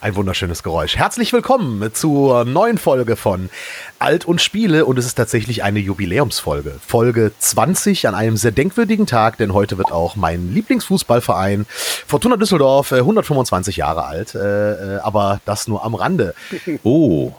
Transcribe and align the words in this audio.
Ein 0.00 0.14
wunderschönes 0.14 0.62
Geräusch. 0.62 0.96
Herzlich 0.96 1.32
willkommen 1.32 1.92
zur 1.92 2.44
neuen 2.44 2.78
Folge 2.78 3.16
von 3.16 3.50
Alt 3.98 4.26
und 4.26 4.40
Spiele 4.40 4.86
und 4.86 4.96
es 4.96 5.06
ist 5.06 5.16
tatsächlich 5.16 5.64
eine 5.64 5.80
Jubiläumsfolge. 5.80 6.78
Folge 6.86 7.32
20 7.36 8.06
an 8.06 8.14
einem 8.14 8.36
sehr 8.36 8.52
denkwürdigen 8.52 9.06
Tag, 9.06 9.38
denn 9.38 9.52
heute 9.52 9.76
wird 9.76 9.90
auch 9.90 10.14
mein 10.14 10.54
Lieblingsfußballverein 10.54 11.66
Fortuna 11.68 12.36
Düsseldorf 12.36 12.92
125 12.92 13.76
äh, 13.76 13.80
Jahre 13.80 14.04
alt, 14.04 14.36
äh, 14.36 14.98
äh, 14.98 14.98
aber 15.00 15.40
das 15.44 15.66
nur 15.66 15.84
am 15.84 15.96
Rande. 15.96 16.32
Oh. 16.84 17.32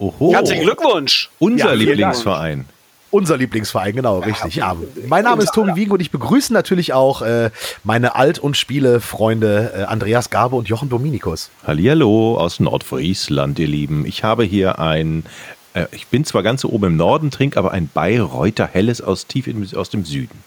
Oho. 0.00 0.32
Herzlichen 0.32 0.64
Glückwunsch. 0.64 1.30
Unser 1.38 1.68
ja, 1.68 1.72
Lieblingsverein. 1.74 2.64
Unser 3.12 3.36
Lieblingsverein, 3.36 3.94
genau, 3.94 4.20
richtig. 4.20 4.54
Ja, 4.56 4.74
mein 5.06 5.24
Name 5.24 5.42
ist 5.42 5.52
Tobi 5.52 5.76
Wiegen 5.76 5.92
und 5.92 6.00
ich 6.00 6.10
begrüße 6.10 6.50
natürlich 6.50 6.94
auch 6.94 7.20
äh, 7.20 7.50
meine 7.84 8.14
Alt- 8.14 8.38
und 8.38 8.56
Spiele-Freunde 8.56 9.74
äh, 9.76 9.82
Andreas 9.82 10.30
Garbe 10.30 10.56
und 10.56 10.66
Jochen 10.66 10.88
Dominikus. 10.88 11.50
Hallihallo 11.66 12.38
aus 12.38 12.58
Nordfriesland, 12.58 13.58
ihr 13.58 13.68
Lieben. 13.68 14.06
Ich 14.06 14.24
habe 14.24 14.44
hier 14.44 14.78
ein, 14.78 15.26
äh, 15.74 15.84
ich 15.92 16.06
bin 16.06 16.24
zwar 16.24 16.42
ganz 16.42 16.64
oben 16.64 16.86
im 16.86 16.96
Norden, 16.96 17.30
trinke 17.30 17.58
aber 17.58 17.72
ein 17.72 17.90
Bayreuther 17.92 18.66
Helles 18.66 19.02
aus 19.02 19.26
tief 19.26 19.46
in, 19.46 19.68
aus 19.76 19.90
dem 19.90 20.06
Süden. 20.06 20.42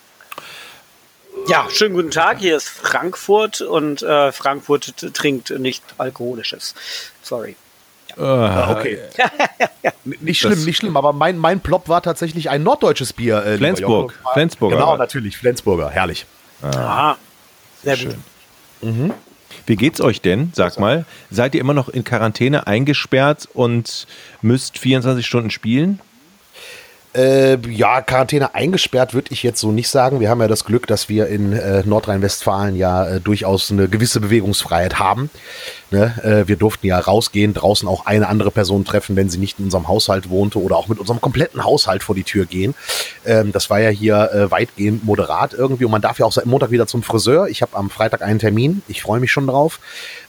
Ja, 1.47 1.67
schönen 1.69 1.93
guten 1.93 2.09
Tag. 2.09 2.39
Hier 2.39 2.57
ist 2.57 2.67
Frankfurt 2.67 3.61
und 3.61 4.01
äh, 4.01 4.31
Frankfurt 4.31 5.13
trinkt 5.13 5.51
nicht 5.51 5.83
alkoholisches. 5.99 6.73
Sorry. 7.21 7.55
Uh, 8.17 8.71
okay. 8.71 8.99
nicht 10.21 10.39
schlimm, 10.39 10.63
nicht 10.63 10.77
schlimm, 10.77 10.95
aber 10.95 11.11
mein, 11.11 11.37
mein 11.37 11.59
Plop 11.59 11.89
war 11.89 12.01
tatsächlich 12.01 12.49
ein 12.49 12.63
norddeutsches 12.63 13.13
Bier. 13.13 13.45
Äh, 13.45 13.57
Flensburg. 13.57 14.17
Flensburger. 14.33 14.77
Genau, 14.77 14.97
natürlich, 14.97 15.37
Flensburger, 15.37 15.89
herrlich. 15.89 16.25
Ah, 16.61 17.15
sehr 17.83 17.97
schön. 17.97 18.15
Mhm. 18.81 19.13
Wie 19.65 19.75
geht's 19.75 19.99
euch 20.01 20.21
denn? 20.21 20.51
Sag 20.53 20.79
mal, 20.79 21.05
seid 21.31 21.55
ihr 21.55 21.61
immer 21.61 21.73
noch 21.73 21.89
in 21.89 22.03
Quarantäne 22.03 22.67
eingesperrt 22.67 23.47
und 23.53 24.07
müsst 24.41 24.77
24 24.77 25.25
Stunden 25.25 25.49
spielen? 25.49 25.99
Äh, 27.15 27.57
ja, 27.69 28.01
Quarantäne 28.01 28.53
eingesperrt 28.55 29.13
würde 29.13 29.31
ich 29.31 29.41
jetzt 29.41 29.61
so 29.61 29.71
nicht 29.71 29.87
sagen. 29.87 30.19
Wir 30.19 30.29
haben 30.29 30.41
ja 30.41 30.49
das 30.49 30.65
Glück, 30.65 30.85
dass 30.85 31.07
wir 31.07 31.27
in 31.27 31.53
äh, 31.53 31.81
Nordrhein-Westfalen 31.85 32.75
ja 32.75 33.05
äh, 33.05 33.21
durchaus 33.21 33.71
eine 33.71 33.87
gewisse 33.87 34.19
Bewegungsfreiheit 34.19 34.99
haben. 34.99 35.29
Ne? 35.91 36.13
Äh, 36.23 36.49
wir 36.49 36.57
durften 36.57 36.87
ja 36.87 36.99
rausgehen, 36.99 37.53
draußen 37.53 37.87
auch 37.87 38.05
eine 38.05 38.27
andere 38.27 38.51
Person 38.51 38.83
treffen, 38.83 39.15
wenn 39.15 39.29
sie 39.29 39.37
nicht 39.37 39.59
in 39.59 39.65
unserem 39.65 39.87
Haushalt 39.87 40.29
wohnte 40.29 40.61
oder 40.61 40.75
auch 40.75 40.89
mit 40.89 40.99
unserem 40.99 41.21
kompletten 41.21 41.63
Haushalt 41.63 42.03
vor 42.03 42.15
die 42.15 42.23
Tür 42.23 42.45
gehen. 42.45 42.75
Ähm, 43.25 43.53
das 43.53 43.69
war 43.69 43.79
ja 43.79 43.89
hier 43.89 44.31
äh, 44.33 44.51
weitgehend 44.51 45.05
moderat 45.05 45.53
irgendwie 45.53 45.85
und 45.85 45.91
man 45.91 46.01
darf 46.01 46.19
ja 46.19 46.25
auch 46.25 46.33
seit 46.33 46.47
Montag 46.47 46.71
wieder 46.71 46.85
zum 46.85 47.01
Friseur. 47.01 47.47
Ich 47.47 47.61
habe 47.61 47.77
am 47.77 47.89
Freitag 47.89 48.23
einen 48.23 48.39
Termin. 48.39 48.81
Ich 48.89 49.01
freue 49.01 49.21
mich 49.21 49.31
schon 49.31 49.47
drauf. 49.47 49.79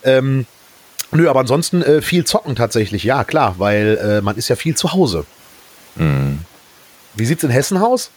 Ähm, 0.04 0.46
Nö, 1.12 1.28
aber 1.30 1.40
ansonsten 1.40 1.82
äh, 1.82 2.02
viel 2.02 2.24
zocken 2.24 2.56
tatsächlich, 2.56 3.04
ja 3.04 3.22
klar, 3.22 3.54
weil 3.58 4.20
man 4.22 4.36
ist 4.36 4.48
ja 4.48 4.56
viel 4.56 4.76
zu 4.76 4.92
Hause. 4.92 5.24
Mhm. 5.94 6.40
Wie 7.16 7.24
sieht's 7.24 7.42
in 7.42 7.50
Hessen 7.50 7.78
aus? 7.78 8.10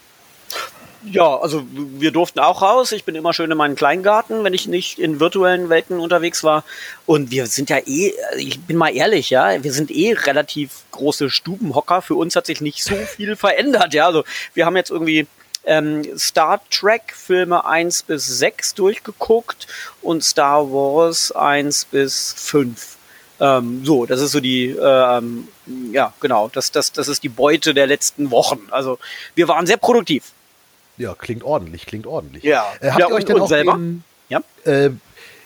Ja, 1.03 1.37
also 1.37 1.65
wir 1.71 2.11
durften 2.11 2.39
auch 2.39 2.61
raus. 2.61 2.91
Ich 2.91 3.05
bin 3.05 3.15
immer 3.15 3.33
schön 3.33 3.49
in 3.49 3.57
meinen 3.57 3.75
Kleingarten, 3.75 4.43
wenn 4.43 4.53
ich 4.53 4.67
nicht 4.67 4.99
in 4.99 5.21
virtuellen 5.21 5.69
Welten 5.69 5.97
unterwegs 5.97 6.43
war. 6.43 6.65
Und 7.05 7.31
wir 7.31 7.47
sind 7.47 7.69
ja 7.69 7.77
eh, 7.77 8.13
ich 8.37 8.59
bin 8.61 8.75
mal 8.75 8.93
ehrlich, 8.93 9.29
ja, 9.29 9.63
wir 9.63 9.71
sind 9.71 9.91
eh 9.91 10.11
relativ 10.11 10.83
große 10.91 11.29
Stubenhocker. 11.29 12.01
Für 12.01 12.15
uns 12.15 12.35
hat 12.35 12.45
sich 12.45 12.59
nicht 12.59 12.83
so 12.83 12.95
viel 12.95 13.37
verändert, 13.37 13.93
ja. 13.93 14.07
Also 14.07 14.25
wir 14.53 14.65
haben 14.65 14.75
jetzt 14.75 14.91
irgendwie 14.91 15.25
ähm, 15.65 16.03
Star 16.17 16.61
Trek 16.69 17.13
Filme 17.15 17.65
1 17.65 18.03
bis 18.03 18.39
6 18.39 18.75
durchgeguckt 18.75 19.67
und 20.01 20.21
Star 20.23 20.69
Wars 20.69 21.31
1 21.31 21.85
bis 21.85 22.33
5. 22.37 22.98
Ähm, 23.39 23.81
so, 23.85 24.05
das 24.05 24.21
ist 24.21 24.31
so 24.31 24.39
die, 24.39 24.69
ähm, 24.69 25.47
ja, 25.91 26.13
genau, 26.19 26.49
das, 26.53 26.71
das, 26.71 26.91
das 26.91 27.07
ist 27.07 27.23
die 27.23 27.29
Beute 27.29 27.73
der 27.73 27.87
letzten 27.87 28.31
Wochen. 28.31 28.59
Also 28.71 28.99
wir 29.35 29.47
waren 29.47 29.65
sehr 29.65 29.77
produktiv. 29.77 30.31
Ja, 30.97 31.15
klingt 31.15 31.43
ordentlich, 31.43 31.85
klingt 31.85 32.05
ordentlich. 32.05 32.43
Ja, 32.43 32.65
äh, 32.81 32.89
habt 32.89 32.99
ja, 32.99 33.07
ihr 33.07 33.15
euch 33.15 33.25
denn 33.25 33.39
auch 33.39 33.47
selber? 33.47 33.73
Den, 33.73 34.03
ja. 34.27 34.41
Äh, 34.65 34.91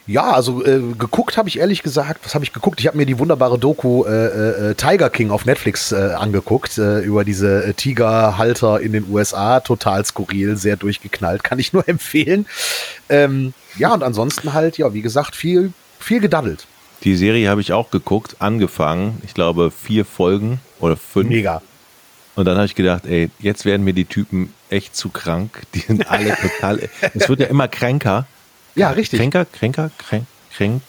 ja, 0.05 0.31
also 0.31 0.65
äh, 0.65 0.81
geguckt 0.97 1.37
habe 1.37 1.47
ich 1.47 1.59
ehrlich 1.59 1.81
gesagt, 1.81 2.25
was 2.25 2.35
habe 2.35 2.43
ich 2.43 2.51
geguckt? 2.51 2.81
Ich 2.81 2.87
habe 2.87 2.97
mir 2.97 3.05
die 3.05 3.19
wunderbare 3.19 3.57
Doku 3.57 4.03
äh, 4.03 4.71
äh, 4.71 4.75
Tiger 4.75 5.09
King 5.09 5.31
auf 5.31 5.45
Netflix 5.45 5.93
äh, 5.93 5.95
angeguckt, 6.17 6.77
äh, 6.77 6.99
über 6.99 7.23
diese 7.23 7.63
äh, 7.63 7.73
Tigerhalter 7.73 8.81
in 8.81 8.91
den 8.91 9.09
USA. 9.09 9.61
Total 9.61 10.03
skurril, 10.03 10.57
sehr 10.57 10.75
durchgeknallt, 10.75 11.45
kann 11.45 11.57
ich 11.57 11.71
nur 11.71 11.87
empfehlen. 11.87 12.47
Ähm, 13.07 13.53
ja, 13.77 13.93
und 13.93 14.03
ansonsten 14.03 14.51
halt, 14.51 14.77
ja, 14.77 14.93
wie 14.93 15.01
gesagt, 15.01 15.35
viel, 15.35 15.71
viel 15.99 16.19
gedaddelt. 16.19 16.67
Die 17.03 17.15
Serie 17.15 17.49
habe 17.49 17.61
ich 17.61 17.73
auch 17.73 17.91
geguckt, 17.91 18.37
angefangen. 18.39 19.21
Ich 19.25 19.33
glaube, 19.33 19.71
vier 19.71 20.05
Folgen 20.05 20.59
oder 20.79 20.95
fünf. 20.95 21.29
Mega. 21.29 21.61
Und 22.35 22.45
dann 22.45 22.55
habe 22.55 22.65
ich 22.65 22.75
gedacht, 22.75 23.05
ey, 23.05 23.29
jetzt 23.39 23.65
werden 23.65 23.83
mir 23.83 23.93
die 23.93 24.05
Typen 24.05 24.53
echt 24.69 24.95
zu 24.95 25.09
krank. 25.09 25.61
Die 25.73 25.79
sind 25.79 26.09
alle 26.09 26.35
total. 26.41 26.89
es 27.13 27.29
wird 27.29 27.41
ja 27.41 27.47
immer 27.47 27.67
kränker. 27.67 28.25
Ja, 28.75 28.89
richtig. 28.91 29.19
Kränker, 29.19 29.45
kränker, 29.45 29.91
kränk, 29.97 30.25
kränk. 30.51 30.81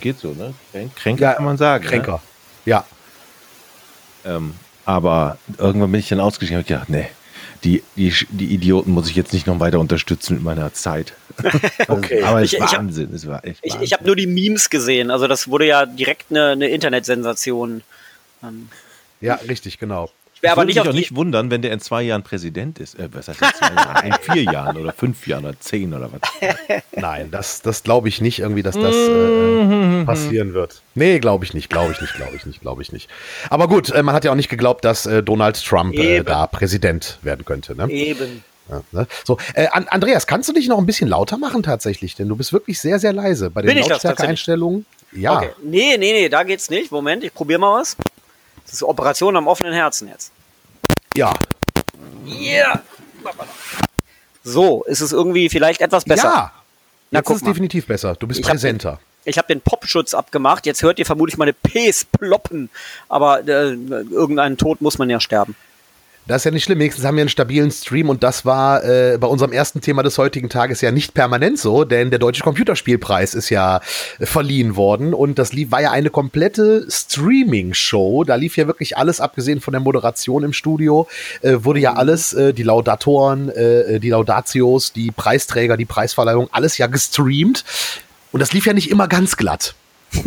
Geht 0.00 0.18
so, 0.18 0.32
ne? 0.32 0.54
Kränk, 0.72 0.94
kränker 0.96 1.22
ja, 1.22 1.32
kann 1.34 1.44
man 1.44 1.56
sagen. 1.56 1.84
Ne? 1.84 1.90
Kränker. 1.90 2.12
Ne? 2.12 2.20
Ja. 2.66 2.84
Ähm, 4.24 4.54
aber 4.84 5.38
irgendwann 5.58 5.90
bin 5.90 6.00
ich 6.00 6.08
dann 6.08 6.20
ausgestiegen 6.20 6.58
und 6.58 6.70
habe 6.70 6.74
gedacht, 6.74 6.90
nee, 6.90 7.08
die, 7.66 7.82
die, 7.96 8.12
die 8.30 8.54
Idioten 8.54 8.92
muss 8.92 9.10
ich 9.10 9.16
jetzt 9.16 9.32
nicht 9.32 9.48
noch 9.48 9.58
weiter 9.58 9.80
unterstützen 9.80 10.34
mit 10.34 10.44
meiner 10.44 10.72
Zeit. 10.72 11.14
okay. 11.88 12.22
Aber 12.22 12.40
es 12.40 12.52
ist 12.52 12.60
Wahnsinn. 12.60 13.12
es 13.12 13.26
war 13.26 13.44
echt 13.44 13.58
ich, 13.62 13.74
ich 13.80 13.92
habe 13.92 14.04
nur 14.04 14.14
die 14.14 14.28
Memes 14.28 14.70
gesehen. 14.70 15.10
Also 15.10 15.26
das 15.26 15.48
wurde 15.48 15.66
ja 15.66 15.84
direkt 15.84 16.30
eine, 16.30 16.50
eine 16.50 16.68
Internetsensation. 16.68 17.82
Ähm. 18.44 18.68
Ja, 19.20 19.34
richtig, 19.34 19.78
genau. 19.78 20.10
Ich 20.36 20.42
wäre 20.42 20.52
aber 20.52 20.66
nicht 20.66 20.76
mich 20.76 20.86
auch 20.86 20.92
nicht 20.92 21.16
wundern, 21.16 21.50
wenn 21.50 21.62
der 21.62 21.72
in 21.72 21.80
zwei 21.80 22.02
Jahren 22.02 22.22
Präsident 22.22 22.78
ist. 22.78 22.98
Äh, 22.98 23.08
was 23.10 23.28
heißt 23.28 23.40
in 23.40 23.48
zwei 23.54 23.74
Jahren? 23.74 24.06
In 24.06 24.12
vier 24.20 24.42
Jahren 24.42 24.76
oder 24.76 24.92
fünf 24.92 25.26
Jahren 25.26 25.46
oder 25.46 25.58
zehn 25.58 25.94
oder 25.94 26.10
was? 26.12 26.20
Nein, 26.94 27.30
das, 27.30 27.62
das 27.62 27.82
glaube 27.82 28.08
ich 28.10 28.20
nicht 28.20 28.40
irgendwie, 28.40 28.62
dass 28.62 28.74
das 28.74 28.94
äh, 28.94 30.04
passieren 30.04 30.52
wird. 30.52 30.82
Nee, 30.94 31.20
glaube 31.20 31.46
ich 31.46 31.54
nicht, 31.54 31.70
glaube 31.70 31.92
ich 31.92 32.02
nicht, 32.02 32.14
glaube 32.14 32.36
ich 32.36 32.44
nicht, 32.44 32.60
glaube 32.60 32.82
ich 32.82 32.92
nicht. 32.92 33.08
Aber 33.48 33.66
gut, 33.66 33.90
äh, 33.90 34.02
man 34.02 34.14
hat 34.14 34.26
ja 34.26 34.30
auch 34.30 34.36
nicht 34.36 34.50
geglaubt, 34.50 34.84
dass 34.84 35.06
äh, 35.06 35.22
Donald 35.22 35.64
Trump 35.64 35.94
äh, 35.94 36.22
da 36.22 36.46
Präsident 36.46 37.18
werden 37.22 37.46
könnte. 37.46 37.74
Ne? 37.74 37.90
Eben. 37.90 38.44
Ja, 38.68 38.82
ne? 38.92 39.06
So, 39.24 39.38
äh, 39.54 39.68
Andreas, 39.68 40.26
kannst 40.26 40.50
du 40.50 40.52
dich 40.52 40.68
noch 40.68 40.78
ein 40.78 40.86
bisschen 40.86 41.08
lauter 41.08 41.38
machen 41.38 41.62
tatsächlich? 41.62 42.14
Denn 42.14 42.28
du 42.28 42.36
bist 42.36 42.52
wirklich 42.52 42.78
sehr, 42.78 42.98
sehr 42.98 43.14
leise 43.14 43.48
bei 43.48 43.62
den 43.62 43.78
Lautstärke-Einstellungen. 43.78 44.84
Ja. 45.12 45.38
Okay. 45.38 45.50
Nee, 45.62 45.96
nee, 45.96 46.12
nee, 46.12 46.28
da 46.28 46.42
geht's 46.42 46.68
nicht. 46.68 46.92
Moment, 46.92 47.24
ich 47.24 47.32
probiere 47.32 47.58
mal 47.58 47.80
was. 47.80 47.96
Das 48.66 48.74
ist 48.74 48.82
Operation 48.82 49.36
am 49.36 49.46
offenen 49.46 49.72
Herzen 49.72 50.08
jetzt. 50.08 50.32
Ja. 51.16 51.32
Yeah. 52.26 52.82
So, 54.42 54.84
ist 54.84 55.00
es 55.00 55.12
irgendwie 55.12 55.48
vielleicht 55.48 55.80
etwas 55.80 56.04
besser? 56.04 56.28
Ja. 56.28 56.52
Na, 57.10 57.20
jetzt 57.20 57.30
ist 57.30 57.36
es 57.36 57.42
definitiv 57.42 57.86
besser. 57.86 58.14
Du 58.14 58.26
bist 58.26 58.40
ich 58.40 58.46
präsenter. 58.46 58.92
Hab, 58.92 59.00
ich 59.24 59.38
habe 59.38 59.48
den 59.48 59.60
Popschutz 59.60 60.14
abgemacht. 60.14 60.66
Jetzt 60.66 60.82
hört 60.82 60.98
ihr 60.98 61.06
vermutlich 61.06 61.36
meine 61.36 61.52
Ps 61.52 62.04
ploppen. 62.04 62.70
Aber 63.08 63.40
äh, 63.40 63.72
irgendeinen 63.72 64.56
Tod 64.56 64.80
muss 64.80 64.98
man 64.98 65.08
ja 65.10 65.20
sterben. 65.20 65.56
Das 66.26 66.38
ist 66.38 66.44
ja 66.44 66.50
nicht 66.50 66.64
schlimm. 66.64 66.80
Wenigstens 66.80 67.04
haben 67.04 67.16
wir 67.16 67.22
einen 67.22 67.28
stabilen 67.28 67.70
Stream 67.70 68.08
und 68.08 68.24
das 68.24 68.44
war 68.44 68.82
äh, 68.84 69.16
bei 69.20 69.28
unserem 69.28 69.52
ersten 69.52 69.80
Thema 69.80 70.02
des 70.02 70.18
heutigen 70.18 70.48
Tages 70.48 70.80
ja 70.80 70.90
nicht 70.90 71.14
permanent 71.14 71.56
so, 71.56 71.84
denn 71.84 72.10
der 72.10 72.18
Deutsche 72.18 72.42
Computerspielpreis 72.42 73.34
ist 73.34 73.48
ja 73.50 73.80
äh, 74.18 74.26
verliehen 74.26 74.74
worden 74.74 75.14
und 75.14 75.38
das 75.38 75.52
lief, 75.52 75.70
war 75.70 75.80
ja 75.80 75.92
eine 75.92 76.10
komplette 76.10 76.84
Streaming-Show. 76.90 78.24
Da 78.24 78.34
lief 78.34 78.56
ja 78.56 78.66
wirklich 78.66 78.96
alles, 78.96 79.20
abgesehen 79.20 79.60
von 79.60 79.70
der 79.70 79.80
Moderation 79.80 80.42
im 80.42 80.52
Studio, 80.52 81.06
äh, 81.42 81.58
wurde 81.58 81.78
ja 81.78 81.92
alles, 81.92 82.32
äh, 82.32 82.52
die 82.52 82.64
Laudatoren, 82.64 83.48
äh, 83.50 84.00
die 84.00 84.10
Laudatios, 84.10 84.92
die 84.92 85.12
Preisträger, 85.12 85.76
die 85.76 85.84
Preisverleihung, 85.84 86.48
alles 86.50 86.76
ja 86.76 86.88
gestreamt. 86.88 87.64
Und 88.32 88.40
das 88.40 88.52
lief 88.52 88.66
ja 88.66 88.72
nicht 88.72 88.90
immer 88.90 89.06
ganz 89.06 89.36
glatt. 89.36 89.76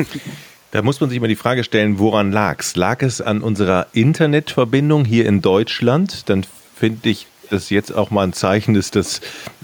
Da 0.71 0.83
muss 0.83 0.99
man 0.99 1.09
sich 1.09 1.19
mal 1.19 1.27
die 1.27 1.35
Frage 1.35 1.63
stellen, 1.63 1.97
woran 1.97 2.31
lag 2.31 2.59
es? 2.59 2.75
Lag 2.75 3.01
es 3.01 3.21
an 3.21 3.41
unserer 3.41 3.87
Internetverbindung 3.93 5.03
hier 5.03 5.25
in 5.25 5.41
Deutschland? 5.41 6.29
Dann 6.29 6.45
finde 6.75 7.09
ich 7.09 7.25
das 7.49 7.71
jetzt 7.71 7.91
auch 7.91 8.11
mal 8.11 8.23
ein 8.23 8.33
Zeichen 8.33 8.75
ist, 8.75 8.95
dass 8.95 9.21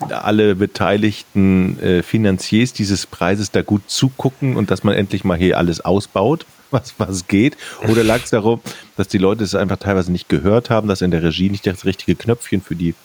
alle 0.09 0.55
beteiligten 0.55 1.79
äh, 1.79 2.01
Finanziers 2.01 2.73
dieses 2.73 3.05
Preises 3.05 3.51
da 3.51 3.61
gut 3.61 3.83
zugucken 3.87 4.55
und 4.55 4.71
dass 4.71 4.83
man 4.83 4.95
endlich 4.95 5.23
mal 5.23 5.37
hier 5.37 5.59
alles 5.59 5.81
ausbaut, 5.81 6.47
was, 6.71 6.95
was 6.97 7.27
geht? 7.27 7.55
Oder 7.87 8.03
lag 8.03 8.23
es 8.23 8.31
darum, 8.31 8.59
dass 8.97 9.07
die 9.07 9.19
Leute 9.19 9.43
es 9.43 9.53
einfach 9.53 9.77
teilweise 9.77 10.11
nicht 10.11 10.27
gehört 10.27 10.71
haben, 10.71 10.87
dass 10.87 11.03
in 11.03 11.11
der 11.11 11.21
Regie 11.21 11.51
nicht 11.51 11.67
das 11.67 11.85
richtige 11.85 12.15
Knöpfchen 12.15 12.61
für 12.63 12.75
die 12.75 12.95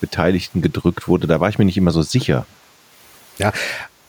Beteiligten 0.00 0.62
gedrückt 0.62 1.06
wurde? 1.06 1.28
Da 1.28 1.38
war 1.38 1.48
ich 1.48 1.58
mir 1.58 1.64
nicht 1.64 1.76
immer 1.76 1.92
so 1.92 2.02
sicher. 2.02 2.44
Ja, 3.38 3.52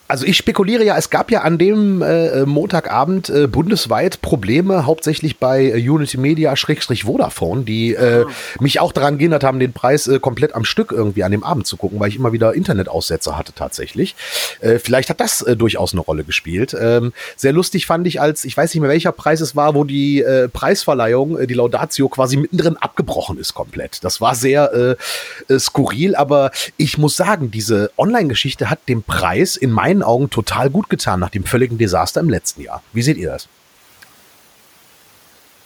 Also 0.08 0.26
ich 0.26 0.38
spekuliere 0.38 0.84
ja, 0.86 0.98
es 0.98 1.10
gab 1.10 1.32
ja 1.32 1.42
an 1.42 1.58
dem 1.58 2.02
äh, 2.02 2.46
Montagabend 2.46 3.30
äh, 3.30 3.48
bundesweit 3.48 4.22
Probleme, 4.22 4.86
hauptsächlich 4.86 5.38
bei 5.38 5.66
äh, 5.66 5.90
Unity 5.90 6.18
Media 6.18 6.56
Schrägstrich 6.56 7.04
Vodafone, 7.04 7.64
die 7.64 7.94
äh, 7.94 8.24
ah. 8.26 8.32
mich 8.62 8.80
auch 8.80 8.94
daran 8.94 9.18
gehindert 9.18 9.44
haben, 9.44 9.60
den 9.60 9.74
Preis 9.74 10.08
äh, 10.08 10.20
komplett 10.20 10.56
am 10.56 10.64
Stück 10.64 10.94
irgendwie 10.94 11.24
an 11.24 11.32
dem 11.32 11.44
Abend 11.44 11.68
zu 11.68 11.76
gucken, 11.76 12.00
weil 12.00 12.10
ich 12.10 12.16
immer 12.16 12.32
wieder 12.32 12.54
Internetaussetzer 12.54 13.38
hatte 13.38 13.54
tatsächlich. 13.54 14.16
Äh, 14.62 14.80
vielleicht 14.80 15.10
hat 15.10 15.20
das 15.20 15.42
äh, 15.42 15.58
durchaus 15.58 15.92
eine 15.92 16.02
Rolle 16.02 16.24
gespielt. 16.24 16.76
Ähm, 16.80 17.12
sehr 17.36 17.52
lustig 17.52 17.86
fand 17.86 18.08
ich, 18.08 18.22
als 18.22 18.46
ich 18.46 18.56
weiß 18.56 18.74
nicht 18.74 18.82
mehr 18.82 18.90
welcher 18.90 19.12
Preis 19.12 19.42
es 19.42 19.56
war, 19.56 19.76
wo 19.76 19.84
die 19.84 20.22
äh, 20.22 20.48
Preisverleihung, 20.48 21.38
äh, 21.38 21.48
die 21.48 21.54
Laudatio 21.54 22.08
quasi 22.08 22.38
mittendrin 22.38 22.78
abgebrochen 22.78 23.38
ist 23.38 23.54
komplett. 23.54 24.04
Das 24.04 24.22
war 24.22 24.36
sehr 24.36 24.72
äh, 24.74 25.54
äh, 25.54 25.60
skurril, 25.60 26.16
aber 26.16 26.52
ich 26.78 26.98
muss 26.98 27.18
sagen, 27.18 27.52
diese 27.52 27.92
Online-Geschichte 27.98 28.70
hat 28.70 28.80
dem 28.88 29.04
Preis 29.04 29.58
in 29.58 29.72
meinen 29.72 29.97
meinen 29.98 30.04
Augen 30.04 30.30
total 30.30 30.70
gut 30.70 30.90
getan 30.90 31.20
nach 31.20 31.30
dem 31.30 31.44
völligen 31.44 31.78
Desaster 31.78 32.22
im 32.22 32.30
letzten 32.30 32.62
Jahr. 32.62 32.84
Wie 32.94 33.02
seht 33.02 33.18
ihr 33.18 33.30
das? 33.30 33.48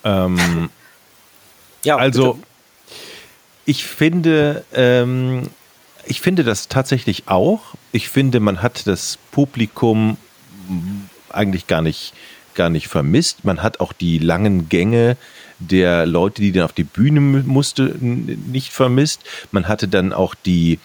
Ähm, 0.04 0.70
ja, 1.84 1.98
also 1.98 2.34
bitte. 2.34 2.48
ich 3.66 3.84
finde, 3.84 4.66
ähm, 4.74 5.44
ich 6.06 6.22
finde 6.22 6.44
das 6.44 6.68
tatsächlich 6.68 7.24
auch. 7.28 7.76
Ich 7.92 8.10
finde, 8.10 8.40
man 8.40 8.62
hat 8.62 8.88
das 8.88 9.18
Publikum 9.32 10.18
eigentlich 11.30 11.68
gar 11.68 11.82
nicht, 11.82 12.14
gar 12.56 12.70
nicht 12.70 12.88
vermisst. 12.88 13.44
Man 13.44 13.62
hat 13.62 13.80
auch 13.80 13.94
die 13.94 14.18
langen 14.18 14.70
Gänge 14.70 15.18
der 15.60 16.08
Leute, 16.08 16.42
die 16.42 16.52
dann 16.52 16.64
auf 16.64 16.74
die 16.74 16.84
Bühne 16.84 17.22
musste, 17.22 17.96
nicht 18.00 18.72
vermisst. 18.72 19.24
Man 19.52 19.68
hatte 19.68 19.88
dann 19.88 20.12
auch 20.12 20.34
die 20.34 20.80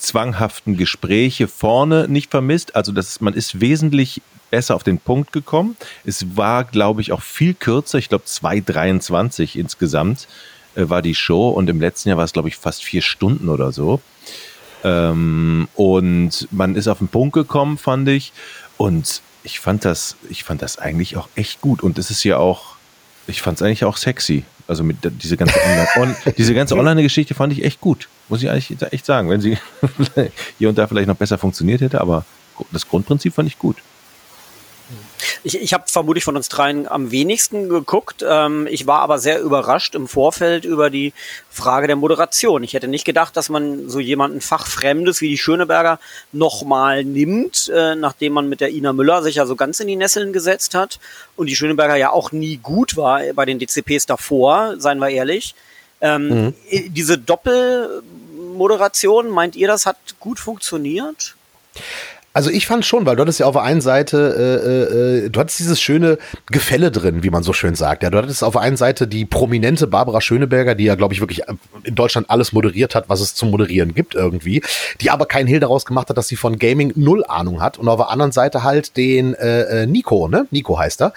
zwanghaften 0.00 0.76
Gespräche 0.76 1.46
vorne 1.46 2.08
nicht 2.08 2.30
vermisst. 2.30 2.74
Also 2.74 2.92
das, 2.92 3.20
man 3.20 3.34
ist 3.34 3.60
wesentlich 3.60 4.22
besser 4.50 4.74
auf 4.74 4.82
den 4.82 4.98
Punkt 4.98 5.32
gekommen. 5.32 5.76
Es 6.04 6.36
war, 6.36 6.64
glaube 6.64 7.00
ich, 7.00 7.12
auch 7.12 7.22
viel 7.22 7.54
kürzer. 7.54 7.98
Ich 7.98 8.08
glaube 8.08 8.24
2,23 8.26 9.56
insgesamt 9.56 10.26
äh, 10.74 10.88
war 10.88 11.02
die 11.02 11.14
Show 11.14 11.50
und 11.50 11.70
im 11.70 11.80
letzten 11.80 12.08
Jahr 12.08 12.18
war 12.18 12.24
es, 12.24 12.32
glaube 12.32 12.48
ich, 12.48 12.56
fast 12.56 12.82
vier 12.82 13.02
Stunden 13.02 13.48
oder 13.48 13.72
so. 13.72 14.00
Ähm, 14.82 15.68
und 15.74 16.48
man 16.50 16.74
ist 16.74 16.88
auf 16.88 16.98
den 16.98 17.08
Punkt 17.08 17.34
gekommen, 17.34 17.78
fand 17.78 18.08
ich. 18.08 18.32
Und 18.76 19.22
ich 19.42 19.60
fand 19.60 19.84
das, 19.84 20.16
ich 20.28 20.44
fand 20.44 20.62
das 20.62 20.78
eigentlich 20.78 21.16
auch 21.16 21.28
echt 21.34 21.60
gut. 21.60 21.82
Und 21.82 21.98
es 21.98 22.10
ist 22.10 22.24
ja 22.24 22.38
auch, 22.38 22.76
ich 23.26 23.42
fand 23.42 23.58
es 23.58 23.62
eigentlich 23.62 23.84
auch 23.84 23.96
sexy. 23.96 24.44
Also 24.66 24.84
mit 24.84 24.98
diese 25.02 25.36
ganze 25.36 25.58
Online, 25.96 26.16
diese 26.38 26.54
ganze 26.54 26.76
Online-Geschichte 26.76 27.34
fand 27.34 27.52
ich 27.52 27.64
echt 27.64 27.80
gut. 27.80 28.08
Muss 28.28 28.42
ich 28.42 28.50
eigentlich 28.50 28.80
echt 28.92 29.04
sagen. 29.04 29.28
Wenn 29.28 29.40
sie 29.40 29.58
hier 30.58 30.68
und 30.68 30.78
da 30.78 30.86
vielleicht 30.86 31.08
noch 31.08 31.16
besser 31.16 31.38
funktioniert 31.38 31.80
hätte, 31.80 32.00
aber 32.00 32.24
das 32.70 32.86
Grundprinzip 32.86 33.34
fand 33.34 33.48
ich 33.48 33.58
gut. 33.58 33.76
Ich, 35.42 35.60
ich 35.60 35.72
habe 35.72 35.84
vermutlich 35.86 36.24
von 36.24 36.36
uns 36.36 36.48
dreien 36.48 36.88
am 36.88 37.10
wenigsten 37.10 37.68
geguckt. 37.68 38.24
Ähm, 38.26 38.66
ich 38.70 38.86
war 38.86 39.00
aber 39.00 39.18
sehr 39.18 39.40
überrascht 39.40 39.94
im 39.94 40.08
Vorfeld 40.08 40.64
über 40.64 40.90
die 40.90 41.12
Frage 41.50 41.86
der 41.86 41.96
Moderation. 41.96 42.62
Ich 42.62 42.74
hätte 42.74 42.88
nicht 42.88 43.04
gedacht, 43.04 43.36
dass 43.36 43.48
man 43.48 43.88
so 43.88 44.00
jemanden 44.00 44.40
Fachfremdes 44.40 45.20
wie 45.20 45.28
die 45.28 45.38
Schöneberger 45.38 45.98
nochmal 46.32 47.04
nimmt, 47.04 47.70
äh, 47.74 47.94
nachdem 47.94 48.34
man 48.34 48.48
mit 48.48 48.60
der 48.60 48.70
Ina 48.70 48.92
Müller 48.92 49.22
sich 49.22 49.36
ja 49.36 49.46
so 49.46 49.56
ganz 49.56 49.80
in 49.80 49.88
die 49.88 49.96
Nesseln 49.96 50.32
gesetzt 50.32 50.74
hat 50.74 50.98
und 51.36 51.46
die 51.46 51.56
Schöneberger 51.56 51.96
ja 51.96 52.10
auch 52.10 52.32
nie 52.32 52.56
gut 52.56 52.96
war 52.96 53.20
bei 53.34 53.44
den 53.44 53.58
DCPs 53.58 54.06
davor, 54.06 54.76
seien 54.78 54.98
wir 54.98 55.10
ehrlich. 55.10 55.54
Ähm, 56.00 56.46
mhm. 56.46 56.54
Diese 56.88 57.18
Doppelmoderation, 57.18 59.28
meint 59.28 59.56
ihr, 59.56 59.68
das 59.68 59.86
hat 59.86 59.98
gut 60.18 60.38
funktioniert? 60.38 61.34
Also 62.32 62.48
ich 62.50 62.66
fand 62.66 62.84
schon, 62.84 63.06
weil 63.06 63.16
du 63.16 63.22
hattest 63.22 63.40
ja 63.40 63.46
auf 63.46 63.54
der 63.54 63.62
einen 63.62 63.80
Seite, 63.80 64.62
äh, 64.64 65.24
äh, 65.26 65.30
du 65.30 65.40
hattest 65.40 65.58
dieses 65.58 65.80
schöne 65.80 66.16
Gefälle 66.46 66.92
drin, 66.92 67.24
wie 67.24 67.30
man 67.30 67.42
so 67.42 67.52
schön 67.52 67.74
sagt. 67.74 68.04
Ja, 68.04 68.10
du 68.10 68.18
hattest 68.18 68.44
auf 68.44 68.52
der 68.52 68.62
einen 68.62 68.76
Seite 68.76 69.08
die 69.08 69.24
prominente 69.24 69.88
Barbara 69.88 70.20
Schöneberger, 70.20 70.76
die 70.76 70.84
ja, 70.84 70.94
glaube 70.94 71.12
ich, 71.12 71.20
wirklich 71.20 71.42
in 71.82 71.94
Deutschland 71.96 72.30
alles 72.30 72.52
moderiert 72.52 72.94
hat, 72.94 73.08
was 73.08 73.20
es 73.20 73.34
zu 73.34 73.46
moderieren 73.46 73.94
gibt 73.94 74.14
irgendwie, 74.14 74.62
die 75.00 75.10
aber 75.10 75.26
keinen 75.26 75.48
Hehl 75.48 75.58
daraus 75.58 75.84
gemacht 75.84 76.08
hat, 76.08 76.18
dass 76.18 76.28
sie 76.28 76.36
von 76.36 76.58
Gaming 76.58 76.92
null 76.94 77.24
Ahnung 77.26 77.60
hat. 77.60 77.78
Und 77.78 77.88
auf 77.88 77.98
der 77.98 78.10
anderen 78.10 78.30
Seite 78.30 78.62
halt 78.62 78.96
den 78.96 79.34
äh, 79.34 79.82
äh 79.82 79.86
Nico, 79.86 80.28
ne? 80.28 80.46
Nico 80.52 80.78
heißt 80.78 81.02
er, 81.02 81.12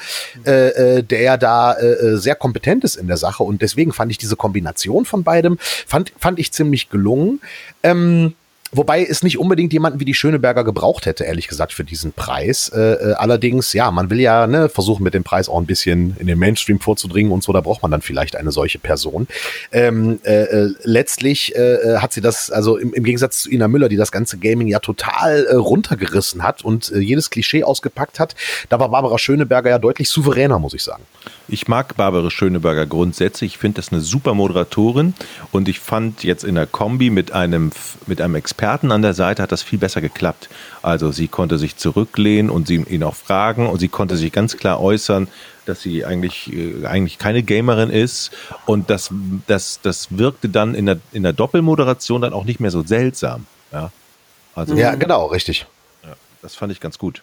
äh, 0.47 0.97
äh, 0.97 1.03
der 1.03 1.37
da 1.37 1.73
äh, 1.73 1.91
äh, 1.91 2.17
sehr 2.17 2.35
kompetent 2.35 2.83
ist 2.83 2.95
in 2.95 3.05
der 3.05 3.17
Sache. 3.17 3.43
Und 3.43 3.61
deswegen 3.61 3.93
fand 3.93 4.09
ich 4.11 4.17
diese 4.17 4.35
Kombination 4.35 5.05
von 5.05 5.23
beidem, 5.23 5.59
fand, 5.59 6.11
fand 6.17 6.39
ich 6.39 6.51
ziemlich 6.51 6.89
gelungen. 6.89 7.39
Ähm, 7.83 8.33
Wobei 8.73 9.05
es 9.05 9.23
nicht 9.23 9.37
unbedingt 9.37 9.71
jemanden 9.71 9.99
wie 9.99 10.05
die 10.05 10.13
Schöneberger 10.13 10.63
gebraucht 10.63 11.05
hätte, 11.05 11.23
ehrlich 11.23 11.47
gesagt, 11.47 11.73
für 11.73 11.83
diesen 11.83 12.11
Preis. 12.11 12.69
Äh, 12.69 12.79
äh, 12.79 13.13
allerdings, 13.13 13.73
ja, 13.73 13.91
man 13.91 14.09
will 14.09 14.19
ja 14.19 14.47
ne, 14.47 14.67
versuchen, 14.67 15.03
mit 15.03 15.13
dem 15.13 15.23
Preis 15.23 15.47
auch 15.47 15.59
ein 15.59 15.67
bisschen 15.67 16.17
in 16.19 16.27
den 16.27 16.39
Mainstream 16.39 16.79
vorzudringen 16.79 17.31
und 17.31 17.43
so, 17.43 17.53
da 17.53 17.61
braucht 17.61 17.83
man 17.83 17.91
dann 17.91 18.01
vielleicht 18.01 18.35
eine 18.35 18.51
solche 18.51 18.79
Person. 18.79 19.27
Ähm, 19.71 20.19
äh, 20.23 20.43
äh, 20.43 20.73
letztlich 20.83 21.55
äh, 21.55 21.59
äh, 21.59 21.97
hat 21.97 22.13
sie 22.13 22.21
das, 22.21 22.49
also 22.49 22.77
im, 22.77 22.93
im, 22.93 23.03
Gegensatz 23.03 23.43
zu 23.43 23.51
Ina 23.51 23.67
Müller, 23.67 23.89
die 23.89 23.97
das 23.97 24.11
ganze 24.11 24.37
Gaming 24.37 24.67
ja 24.67 24.79
total 24.79 25.47
runtergerissen 25.51 26.43
hat 26.43 26.65
und 26.65 26.91
jedes 26.95 27.29
Klischee 27.29 27.63
ausgepackt 27.63 28.19
hat, 28.19 28.35
da 28.69 28.79
war 28.79 28.89
Barbara 28.89 29.17
Schöneberger 29.19 29.69
ja 29.69 29.79
deutlich 29.79 30.09
souveräner, 30.09 30.57
muss 30.59 30.73
ich 30.73 30.83
sagen. 30.83 31.03
Ich 31.47 31.67
mag 31.67 31.97
Barbara 31.97 32.29
Schöneberger 32.31 32.85
grundsätzlich. 32.85 33.53
Ich 33.53 33.57
finde 33.57 33.75
das 33.75 33.91
eine 33.91 34.01
super 34.01 34.33
Moderatorin 34.33 35.13
und 35.51 35.67
ich 35.67 35.79
fand 35.79 36.23
jetzt 36.23 36.43
in 36.43 36.55
der 36.55 36.67
Kombi 36.67 37.09
mit 37.09 37.33
einem, 37.33 37.71
mit 38.07 38.21
einem 38.21 38.35
Experten 38.35 38.91
an 38.91 39.01
der 39.01 39.13
Seite 39.13 39.43
hat 39.43 39.51
das 39.51 39.61
viel 39.61 39.77
besser 39.79 39.99
geklappt. 39.99 40.49
Also 40.81 41.11
sie 41.11 41.27
konnte 41.27 41.57
sich 41.57 41.75
zurücklehnen 41.75 42.49
und 42.49 42.67
sie, 42.67 42.75
ihn 42.75 43.03
auch 43.03 43.15
fragen 43.15 43.67
und 43.67 43.79
sie 43.79 43.89
konnte 43.89 44.15
sich 44.15 44.31
ganz 44.31 44.55
klar 44.57 44.79
äußern, 44.79 45.27
dass 45.65 45.81
sie 45.81 46.05
eigentlich, 46.05 46.51
äh, 46.53 46.85
eigentlich 46.85 47.17
keine 47.17 47.43
Gamerin 47.43 47.89
ist 47.89 48.31
und 48.65 48.89
das, 48.89 49.09
das, 49.47 49.79
das 49.81 50.17
wirkte 50.17 50.47
dann 50.49 50.75
in 50.75 50.85
der, 50.85 50.99
in 51.11 51.23
der 51.23 51.33
Doppelmoderation 51.33 52.21
dann 52.21 52.33
auch 52.33 52.45
nicht 52.45 52.61
mehr 52.61 52.71
so 52.71 52.83
seltsam. 52.83 53.47
Ja, 53.71 53.91
also, 54.55 54.75
ja 54.75 54.95
genau, 54.95 55.25
richtig. 55.27 55.65
Ja, 56.03 56.15
das 56.41 56.55
fand 56.55 56.71
ich 56.71 56.79
ganz 56.79 56.97
gut. 56.97 57.21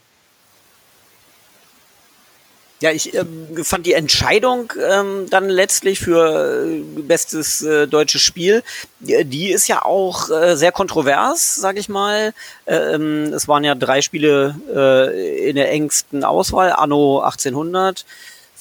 Ja, 2.81 2.93
ich 2.93 3.15
ähm, 3.15 3.63
fand 3.63 3.85
die 3.85 3.93
Entscheidung 3.93 4.73
ähm, 4.91 5.27
dann 5.29 5.51
letztlich 5.51 6.01
für 6.01 6.65
äh, 6.65 7.01
bestes 7.03 7.61
äh, 7.61 7.87
deutsches 7.87 8.23
Spiel, 8.23 8.63
die, 9.01 9.23
die, 9.27 9.51
ist 9.53 9.69
ja 9.69 9.85
auch 9.85 10.31
äh, 10.31 10.57
sehr 10.57 10.73
kontrovers, 10.73 11.57
sag 11.57 11.79
ich 11.79 11.91
mal. 11.91 12.33
Ähm, 12.67 13.35
es 13.35 13.47
waren 13.49 13.65
ja 13.65 13.75
drei 13.75 14.01
Spiele 14.01 14.57
äh, 14.75 15.51
in 15.51 15.57
der 15.57 15.71
engsten 15.71 16.25
Auswahl, 16.25 16.73
Anno 16.73 17.21
1800, 17.21 18.07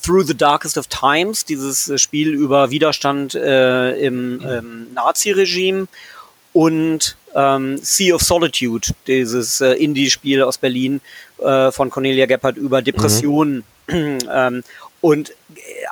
Through 0.04 0.28
the 0.28 0.38
Darkest 0.38 0.78
of 0.78 0.88
Times, 0.88 1.46
dieses 1.46 1.90
Spiel 2.02 2.34
über 2.34 2.72
Widerstand 2.72 3.36
äh, 3.36 3.92
im 4.00 4.42
ähm, 4.46 4.88
Nazi-Regime 4.94 5.88
und 6.60 7.16
ähm, 7.36 7.78
Sea 7.78 8.16
of 8.16 8.22
Solitude, 8.22 8.90
dieses 9.08 9.62
äh, 9.62 9.76
Indie-Spiel 9.76 10.44
aus 10.44 10.58
Berlin 10.58 11.00
äh, 11.38 11.72
von 11.72 11.90
Cornelia 11.90 12.26
Gebhardt 12.26 12.58
über 12.58 12.82
Depressionen. 12.82 13.64
Mhm 13.88 14.20
ähm, 14.32 14.64
und 15.00 15.32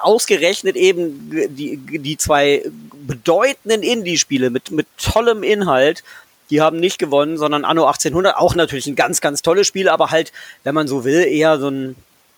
ausgerechnet 0.02 0.76
eben 0.76 1.32
die, 1.56 1.78
die 1.78 2.18
zwei 2.18 2.64
bedeutenden 3.08 3.82
Indie-Spiele 3.82 4.50
mit, 4.50 4.72
mit 4.72 4.88
tollem 5.02 5.42
Inhalt, 5.42 6.04
die 6.50 6.60
haben 6.60 6.82
nicht 6.82 7.00
gewonnen, 7.00 7.38
sondern 7.38 7.64
Anno 7.64 7.86
1800, 7.86 8.36
auch 8.36 8.54
natürlich 8.54 8.88
ein 8.88 8.96
ganz, 8.96 9.22
ganz 9.22 9.42
tolles 9.42 9.68
Spiel, 9.68 9.88
aber 9.88 10.12
halt, 10.12 10.34
wenn 10.66 10.76
man 10.76 10.90
so 10.90 11.06
will, 11.06 11.24
eher 11.24 11.60
so 11.60 11.70
ein, 11.70 11.96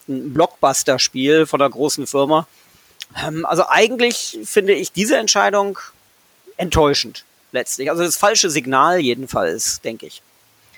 ein 0.08 0.34
Blockbuster-Spiel 0.34 1.48
von 1.48 1.60
einer 1.60 1.72
großen 1.72 2.06
Firma. 2.06 2.48
Ähm, 3.25 3.44
also 3.48 3.63
eigentlich 3.68 4.38
finde 4.46 4.74
ich 4.74 4.92
diese 4.92 5.18
Entscheidung 5.18 5.80
enttäuschend 6.58 7.25
letztlich. 7.51 7.89
Also 7.89 8.03
das 8.03 8.15
falsche 8.15 8.50
Signal 8.50 9.00
jedenfalls, 9.00 9.82
denke 9.82 10.06
ich. 10.06 10.22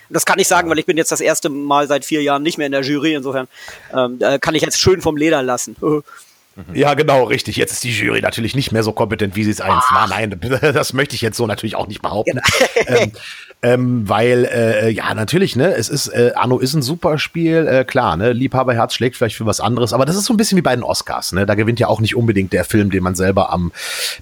Das 0.09 0.25
kann 0.25 0.39
ich 0.39 0.47
sagen, 0.47 0.69
weil 0.69 0.79
ich 0.79 0.85
bin 0.85 0.97
jetzt 0.97 1.11
das 1.11 1.21
erste 1.21 1.49
Mal 1.49 1.87
seit 1.87 2.03
vier 2.03 2.21
Jahren 2.21 2.43
nicht 2.43 2.57
mehr 2.57 2.65
in 2.65 2.73
der 2.73 2.81
Jury. 2.81 3.13
Insofern 3.13 3.47
ähm, 3.93 4.19
kann 4.41 4.55
ich 4.55 4.61
jetzt 4.61 4.79
schön 4.79 5.01
vom 5.01 5.15
Leder 5.15 5.41
lassen. 5.41 5.75
Ja, 6.73 6.93
genau, 6.95 7.23
richtig. 7.23 7.55
Jetzt 7.55 7.71
ist 7.71 7.83
die 7.83 7.91
Jury 7.91 8.21
natürlich 8.21 8.55
nicht 8.55 8.71
mehr 8.71 8.83
so 8.83 8.91
kompetent, 8.91 9.35
wie 9.35 9.43
sie 9.43 9.51
es 9.51 9.61
einst 9.61 9.91
war. 9.91 10.07
Nein, 10.07 10.39
das 10.61 10.93
möchte 10.93 11.15
ich 11.15 11.21
jetzt 11.21 11.37
so 11.37 11.47
natürlich 11.47 11.75
auch 11.75 11.87
nicht 11.87 12.01
behaupten. 12.01 12.41
Genau. 12.75 12.99
ähm, 13.01 13.11
ähm, 13.63 14.09
weil, 14.09 14.45
äh, 14.45 14.89
ja, 14.89 15.13
natürlich, 15.13 15.55
ne, 15.55 15.75
es 15.75 15.87
ist, 15.87 16.07
äh, 16.07 16.31
Anno 16.35 16.57
ist 16.57 16.73
ein 16.73 16.81
super 16.81 17.19
Spiel, 17.19 17.67
äh, 17.67 17.85
klar, 17.85 18.17
ne, 18.17 18.33
Liebhaberherz 18.33 18.95
schlägt 18.95 19.15
vielleicht 19.15 19.35
für 19.35 19.45
was 19.45 19.59
anderes, 19.59 19.93
aber 19.93 20.05
das 20.05 20.15
ist 20.15 20.25
so 20.25 20.33
ein 20.33 20.37
bisschen 20.37 20.57
wie 20.57 20.63
bei 20.63 20.75
den 20.75 20.83
Oscars, 20.83 21.31
ne, 21.31 21.45
da 21.45 21.53
gewinnt 21.53 21.79
ja 21.79 21.87
auch 21.87 21.99
nicht 21.99 22.15
unbedingt 22.15 22.53
der 22.53 22.65
Film, 22.65 22.89
den 22.89 23.03
man 23.03 23.13
selber 23.13 23.53
am 23.53 23.71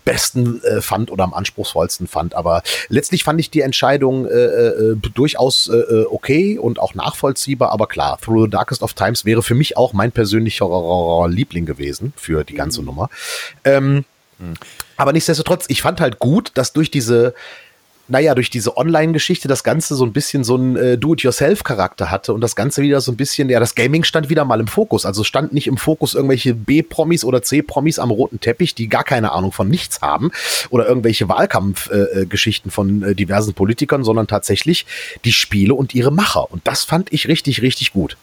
besten 0.04 0.62
äh, 0.64 0.82
fand 0.82 1.10
oder 1.10 1.24
am 1.24 1.34
anspruchsvollsten 1.34 2.08
fand, 2.08 2.36
aber 2.36 2.64
letztlich 2.90 3.24
fand 3.24 3.40
ich 3.40 3.50
die 3.50 3.62
Entscheidung 3.62 4.26
äh, 4.26 4.32
äh, 4.32 4.96
durchaus 5.16 5.70
äh, 5.70 6.04
okay 6.10 6.58
und 6.58 6.80
auch 6.80 6.94
nachvollziehbar, 6.94 7.72
aber 7.72 7.88
klar, 7.88 8.20
Through 8.22 8.44
the 8.44 8.50
Darkest 8.50 8.84
of 8.84 8.94
Times 8.94 9.24
wäre 9.24 9.42
für 9.42 9.56
mich 9.56 9.78
auch 9.78 9.94
mein 9.94 10.12
persönlicher 10.12 10.68
Liebling 11.30 11.66
gewesen 11.66 12.12
für 12.20 12.44
die 12.44 12.54
ganze 12.54 12.82
mhm. 12.82 12.88
Nummer. 12.88 13.10
Ähm, 13.64 14.06
mhm. 14.38 14.54
Aber 14.98 15.14
nichtsdestotrotz, 15.14 15.66
ich 15.70 15.82
fand 15.82 16.02
halt 16.02 16.20
gut, 16.20 16.52
dass 16.56 16.74
durch 16.74 16.92
diese 16.92 17.34
naja, 18.10 18.34
durch 18.34 18.50
diese 18.50 18.76
Online-Geschichte 18.76 19.48
das 19.48 19.64
Ganze 19.64 19.96
so 19.96 20.04
ein 20.04 20.14
bisschen 20.14 20.44
so 20.44 20.56
ein 20.56 20.76
äh, 20.76 20.98
Do-it-yourself-Charakter 20.98 22.10
hatte 22.10 22.34
und 22.34 22.42
das 22.42 22.56
Ganze 22.56 22.82
wieder 22.82 23.02
so 23.02 23.12
ein 23.12 23.16
bisschen, 23.16 23.50
ja, 23.50 23.60
das 23.60 23.76
Gaming 23.76 24.04
stand 24.04 24.30
wieder 24.30 24.46
mal 24.46 24.60
im 24.60 24.68
Fokus. 24.68 25.06
Also 25.06 25.24
stand 25.24 25.54
nicht 25.54 25.68
im 25.68 25.78
Fokus 25.78 26.16
irgendwelche 26.16 26.56
B-Promis 26.56 27.24
oder 27.24 27.44
C-Promis 27.44 28.00
am 28.00 28.10
roten 28.10 28.40
Teppich, 28.40 28.74
die 28.74 28.90
gar 28.90 29.04
keine 29.04 29.32
Ahnung 29.32 29.52
von 29.52 29.70
nichts 29.70 30.02
haben 30.02 30.32
oder 30.72 30.88
irgendwelche 30.88 31.30
Wahlkampfgeschichten 31.30 32.70
äh, 32.70 32.74
von 32.74 33.04
äh, 33.04 33.16
diversen 33.16 33.54
Politikern, 33.54 34.04
sondern 34.04 34.28
tatsächlich 34.28 34.86
die 35.24 35.34
Spiele 35.34 35.76
und 35.76 35.94
ihre 35.94 36.12
Macher. 36.12 36.52
Und 36.52 36.68
das 36.68 36.84
fand 36.84 37.14
ich 37.14 37.28
richtig, 37.28 37.62
richtig 37.62 37.94
gut. 37.94 38.18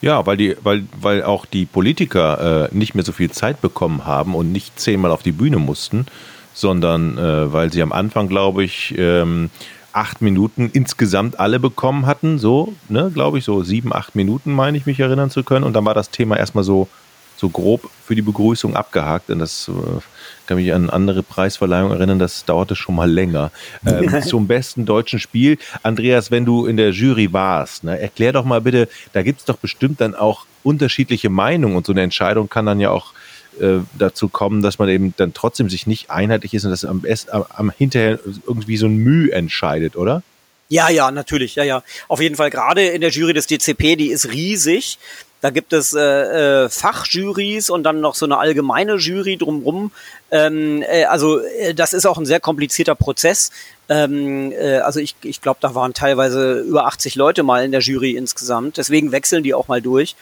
Ja, 0.00 0.26
weil 0.26 0.36
die, 0.36 0.56
weil, 0.62 0.84
weil 1.00 1.22
auch 1.22 1.46
die 1.46 1.64
Politiker 1.66 2.68
äh, 2.70 2.76
nicht 2.76 2.94
mehr 2.94 3.04
so 3.04 3.12
viel 3.12 3.30
Zeit 3.30 3.60
bekommen 3.60 4.04
haben 4.04 4.34
und 4.34 4.52
nicht 4.52 4.78
zehnmal 4.78 5.10
auf 5.10 5.22
die 5.22 5.32
Bühne 5.32 5.58
mussten, 5.58 6.06
sondern 6.52 7.16
äh, 7.18 7.52
weil 7.52 7.72
sie 7.72 7.82
am 7.82 7.92
Anfang, 7.92 8.28
glaube 8.28 8.64
ich, 8.64 8.94
ähm, 8.98 9.50
acht 9.92 10.20
Minuten 10.20 10.70
insgesamt 10.72 11.38
alle 11.38 11.60
bekommen 11.60 12.06
hatten, 12.06 12.38
so, 12.38 12.74
ne, 12.88 13.10
glaube 13.14 13.38
ich, 13.38 13.44
so 13.44 13.62
sieben, 13.62 13.94
acht 13.94 14.14
Minuten, 14.16 14.52
meine 14.52 14.76
ich 14.76 14.86
mich 14.86 14.98
erinnern 14.98 15.30
zu 15.30 15.44
können. 15.44 15.64
Und 15.64 15.72
dann 15.72 15.84
war 15.84 15.94
das 15.94 16.10
Thema 16.10 16.36
erstmal 16.36 16.64
so, 16.64 16.88
so 17.36 17.48
grob 17.48 17.90
für 18.04 18.14
die 18.14 18.22
Begrüßung 18.22 18.76
abgehakt. 18.76 19.30
Und 19.30 19.38
das 19.38 19.68
äh, 19.68 20.00
kann 20.46 20.56
mich 20.56 20.72
an 20.72 20.90
andere 20.90 21.22
Preisverleihungen 21.22 21.96
erinnern, 21.96 22.18
das 22.18 22.44
dauerte 22.44 22.76
schon 22.76 22.94
mal 22.94 23.10
länger. 23.10 23.50
Ähm, 23.86 24.22
zum 24.26 24.46
besten 24.46 24.86
deutschen 24.86 25.18
Spiel. 25.18 25.58
Andreas, 25.82 26.30
wenn 26.30 26.44
du 26.44 26.66
in 26.66 26.76
der 26.76 26.90
Jury 26.90 27.32
warst, 27.32 27.84
ne, 27.84 27.98
erklär 27.98 28.32
doch 28.32 28.44
mal 28.44 28.60
bitte, 28.60 28.88
da 29.12 29.22
gibt 29.22 29.40
es 29.40 29.44
doch 29.44 29.56
bestimmt 29.56 30.00
dann 30.00 30.14
auch 30.14 30.46
unterschiedliche 30.62 31.30
Meinungen 31.30 31.76
und 31.76 31.86
so 31.86 31.92
eine 31.92 32.02
Entscheidung 32.02 32.48
kann 32.48 32.66
dann 32.66 32.80
ja 32.80 32.90
auch 32.90 33.12
äh, 33.60 33.80
dazu 33.98 34.28
kommen, 34.28 34.62
dass 34.62 34.78
man 34.78 34.88
eben 34.88 35.14
dann 35.16 35.34
trotzdem 35.34 35.68
sich 35.68 35.86
nicht 35.86 36.10
einheitlich 36.10 36.54
ist 36.54 36.64
und 36.64 36.70
dass 36.70 36.84
am 36.84 37.00
besten 37.00 37.30
am, 37.30 37.44
am 37.48 37.70
hinterher 37.70 38.18
irgendwie 38.46 38.76
so 38.76 38.86
ein 38.86 38.96
Mühe 38.96 39.32
entscheidet, 39.32 39.96
oder? 39.96 40.22
Ja, 40.68 40.88
ja, 40.88 41.10
natürlich, 41.10 41.54
ja, 41.56 41.62
ja. 41.62 41.82
Auf 42.08 42.20
jeden 42.20 42.36
Fall 42.36 42.50
gerade 42.50 42.86
in 42.86 43.00
der 43.00 43.10
Jury 43.10 43.34
des 43.34 43.46
DCP, 43.46 43.96
die 43.96 44.10
ist 44.10 44.32
riesig. 44.32 44.98
Da 45.44 45.50
gibt 45.50 45.74
es 45.74 45.92
äh, 45.92 46.00
äh, 46.00 46.68
Fachjurys 46.70 47.68
und 47.68 47.82
dann 47.82 48.00
noch 48.00 48.14
so 48.14 48.24
eine 48.24 48.38
allgemeine 48.38 48.94
Jury 48.94 49.36
drumrum. 49.36 49.92
Ähm, 50.30 50.82
äh, 50.88 51.04
also 51.04 51.38
äh, 51.38 51.74
das 51.74 51.92
ist 51.92 52.06
auch 52.06 52.16
ein 52.16 52.24
sehr 52.24 52.40
komplizierter 52.40 52.94
Prozess. 52.94 53.50
Ähm, 53.90 54.52
äh, 54.52 54.78
also 54.78 55.00
ich, 55.00 55.14
ich 55.20 55.42
glaube, 55.42 55.58
da 55.60 55.74
waren 55.74 55.92
teilweise 55.92 56.60
über 56.60 56.86
80 56.86 57.16
Leute 57.16 57.42
mal 57.42 57.62
in 57.62 57.72
der 57.72 57.82
Jury 57.82 58.12
insgesamt. 58.12 58.78
Deswegen 58.78 59.12
wechseln 59.12 59.42
die 59.42 59.52
auch 59.52 59.68
mal 59.68 59.82
durch. 59.82 60.16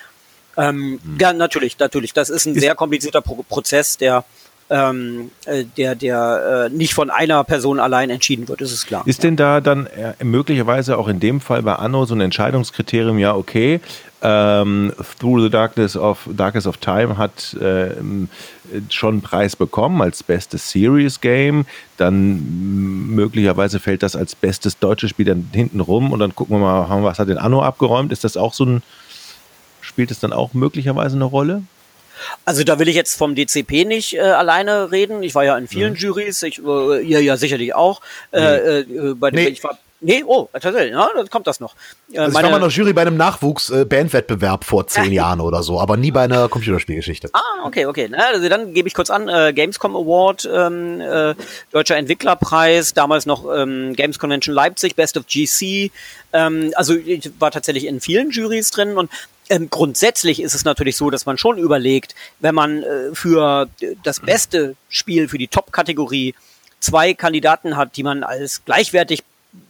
Ähm, 0.57 0.99
hm. 1.01 1.19
Ja, 1.21 1.33
natürlich, 1.33 1.79
natürlich. 1.79 2.13
Das 2.13 2.29
ist 2.29 2.47
ein 2.47 2.57
ist 2.57 2.61
sehr 2.61 2.75
komplizierter 2.75 3.23
Pro 3.23 3.45
Prozess, 3.49 3.99
der 3.99 4.25
ähm, 4.73 5.31
äh, 5.45 5.65
der, 5.77 5.95
der 5.95 6.69
äh, 6.71 6.75
nicht 6.75 6.95
von 6.95 7.11
einer 7.11 7.45
Person 7.45 7.79
allein 7.79 8.09
entschieden 8.09 8.49
wird, 8.49 8.63
ist 8.63 8.73
es 8.73 8.87
klar. 8.87 9.03
Ist 9.07 9.23
denn 9.23 9.37
da 9.37 9.61
dann 9.61 9.87
äh, 9.87 10.15
möglicherweise 10.25 10.97
auch 10.97 11.09
in 11.09 11.21
dem 11.21 11.41
Fall 11.41 11.63
bei 11.63 11.75
Anno 11.75 12.07
so 12.07 12.15
ein 12.15 12.21
Entscheidungskriterium, 12.21 13.19
ja, 13.19 13.35
okay, 13.35 13.81
ähm, 14.23 14.93
Through 15.19 15.43
the 15.43 15.51
Darkness 15.51 15.97
of 15.97 16.29
Darkness 16.33 16.67
of 16.67 16.79
Time 16.79 17.19
hat 17.19 17.55
äh, 17.55 17.91
schon 18.89 19.15
einen 19.15 19.23
Preis 19.23 19.57
bekommen 19.57 20.01
als 20.01 20.23
bestes 20.23 20.71
Serious 20.71 21.21
Game. 21.21 21.67
Dann 21.97 23.09
möglicherweise 23.15 23.79
fällt 23.79 24.03
das 24.03 24.17
als 24.17 24.35
bestes 24.35 24.79
deutsches 24.79 25.11
Spiel 25.11 25.27
dann 25.27 25.51
hinten 25.53 25.81
rum 25.81 26.13
und 26.13 26.21
dann 26.21 26.35
gucken 26.35 26.57
wir 26.57 26.61
mal, 26.61 27.03
was 27.03 27.19
hat 27.19 27.29
den 27.29 27.39
Anno 27.39 27.63
abgeräumt? 27.63 28.13
Ist 28.13 28.25
das 28.25 28.37
auch 28.37 28.55
so 28.55 28.65
ein, 28.65 28.83
spielt 29.81 30.11
es 30.13 30.21
dann 30.21 30.33
auch 30.33 30.55
möglicherweise 30.55 31.17
eine 31.17 31.25
Rolle? 31.25 31.63
Also 32.45 32.65
da 32.65 32.79
will 32.79 32.89
ich 32.89 32.97
jetzt 32.97 33.17
vom 33.17 33.35
DCP 33.35 33.85
nicht 33.85 34.15
äh, 34.15 34.21
alleine 34.21 34.91
reden. 34.93 35.23
Ich 35.23 35.35
war 35.35 35.45
ja 35.45 35.57
in 35.57 35.69
vielen 35.69 35.93
mhm. 35.93 35.99
Juries, 35.99 36.43
ich, 36.43 36.59
äh, 36.59 37.03
ihr 37.03 37.23
ja 37.23 37.37
sicherlich 37.37 37.75
auch. 37.75 38.01
Äh, 38.33 38.41
nee. 38.41 38.97
Äh, 38.97 39.15
bei 39.15 39.31
dem, 39.31 39.45
nee. 39.45 39.49
Ich 39.49 39.63
war, 39.65 39.79
Nee, 40.05 40.25
oh, 40.27 40.49
tatsächlich, 40.53 40.91
ja, 40.91 41.09
dann 41.15 41.31
kommt 41.31 41.47
das 41.47 41.61
noch. 41.61 41.77
Äh, 42.13 42.19
also 42.19 42.37
ich 42.37 42.43
war 42.43 42.51
mal 42.51 42.59
noch 42.59 42.73
Jury 42.73 42.93
bei 42.93 43.03
einem 43.03 43.17
Nachwuchs-Bandwettbewerb 43.17 44.65
vor 44.65 44.89
zehn 44.89 45.13
Jahren 45.13 45.41
oder 45.41 45.63
so, 45.63 45.81
aber 45.81 45.97
nie 45.97 46.11
bei 46.11 46.23
einer 46.23 46.49
Computerspielgeschichte. 46.49 47.31
Ah, 47.33 47.65
okay, 47.65 47.87
okay. 47.87 48.11
Also 48.13 48.49
dann 48.49 48.75
gebe 48.75 48.89
ich 48.89 48.95
kurz 48.95 49.11
an, 49.11 49.29
äh, 49.29 49.53
Gamescom 49.55 49.95
Award, 49.95 50.51
ähm, 50.53 51.01
äh, 51.01 51.37
Deutscher 51.71 51.97
Entwicklerpreis, 51.97 52.95
damals 52.95 53.27
noch 53.27 53.45
ähm, 53.55 53.95
Games 53.95 54.19
Convention 54.19 54.53
Leipzig, 54.53 54.97
Best 54.97 55.17
of 55.17 55.27
GC. 55.29 55.93
Ähm, 56.33 56.73
also 56.75 56.97
ich 56.97 57.31
war 57.39 57.53
tatsächlich 57.53 57.87
in 57.87 58.01
vielen 58.01 58.31
Juries 58.31 58.73
drin 58.73 58.99
und 58.99 59.09
ähm, 59.53 59.69
grundsätzlich 59.69 60.41
ist 60.41 60.55
es 60.55 60.65
natürlich 60.65 60.97
so, 60.97 61.11
dass 61.11 61.27
man 61.27 61.37
schon 61.37 61.59
überlegt, 61.59 62.15
wenn 62.41 62.55
man 62.55 62.83
äh, 62.83 63.15
für 63.15 63.69
das 64.03 64.21
beste 64.21 64.77
Spiel, 64.89 65.29
für 65.29 65.37
die 65.37 65.49
Top-Kategorie 65.49 66.35
zwei 66.81 67.13
Kandidaten 67.13 67.77
hat, 67.77 67.97
die 67.97 68.03
man 68.03 68.25
als 68.25 68.65
gleichwertig 68.65 69.23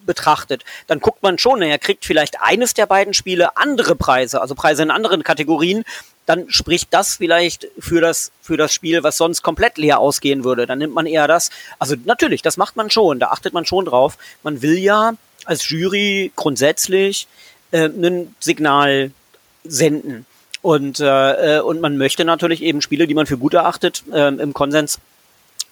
betrachtet, 0.07 0.65
dann 0.87 1.01
guckt 1.01 1.25
man 1.25 1.37
schon, 1.37 1.61
er 1.63 1.79
kriegt 1.79 2.05
vielleicht 2.05 2.41
eines 2.41 2.75
der 2.75 2.87
beiden 2.87 3.13
Spiele 3.13 3.57
andere 3.57 3.97
Preise, 3.97 4.41
also 4.41 4.55
Preise 4.55 4.85
in 4.85 4.93
anderen 4.93 5.25
Kategorien, 5.25 5.85
dann 6.27 6.49
spricht 6.49 6.95
das 6.95 7.17
vielleicht 7.17 7.67
für 7.81 8.01
das, 8.01 8.31
für 8.41 8.57
das 8.57 8.73
Spiel, 8.73 9.03
was 9.03 9.17
sonst 9.17 9.43
komplett 9.43 9.79
leer 9.79 9.99
ausgehen 9.99 10.45
würde. 10.45 10.67
Dann 10.67 10.79
nimmt 10.79 10.95
man 10.95 11.07
eher 11.07 11.27
das. 11.27 11.51
Also 11.81 11.97
natürlich, 12.05 12.43
das 12.43 12.57
macht 12.57 12.77
man 12.77 12.91
schon, 12.91 13.19
da 13.19 13.29
achtet 13.29 13.53
man 13.53 13.67
schon 13.67 13.87
drauf. 13.87 14.17
Man 14.45 14.63
will 14.63 14.79
ja 14.79 15.15
als 15.45 15.69
Jury 15.69 16.31
grundsätzlich 16.37 17.27
äh, 17.73 17.87
ein 17.87 18.37
Signal 18.39 19.11
senden. 19.65 20.27
Und, 20.61 21.01
äh, 21.01 21.59
äh, 21.59 21.61
und 21.61 21.81
man 21.81 21.97
möchte 21.97 22.25
natürlich 22.25 22.63
eben 22.63 22.83
Spiele, 22.83 23.07
die 23.07 23.15
man 23.15 23.27
für 23.27 23.39
gut 23.39 23.55
erachtet, 23.55 24.05
äh, 24.13 24.29
im 24.29 24.55
Konsens 24.55 24.99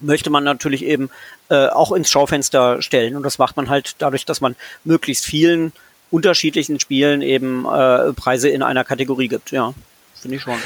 möchte 0.00 0.30
man 0.30 0.44
natürlich 0.44 0.84
eben 0.84 1.10
äh, 1.48 1.66
auch 1.68 1.92
ins 1.92 2.10
Schaufenster 2.10 2.82
stellen. 2.82 3.16
Und 3.16 3.22
das 3.22 3.38
macht 3.38 3.56
man 3.56 3.68
halt 3.68 3.96
dadurch, 3.98 4.24
dass 4.24 4.40
man 4.40 4.56
möglichst 4.84 5.24
vielen 5.24 5.72
unterschiedlichen 6.10 6.80
Spielen 6.80 7.22
eben 7.22 7.66
äh, 7.66 8.12
Preise 8.14 8.48
in 8.48 8.62
einer 8.62 8.84
Kategorie 8.84 9.28
gibt. 9.28 9.52
Ja, 9.52 9.74
finde 10.14 10.36
ich 10.36 10.42
schon. 10.42 10.56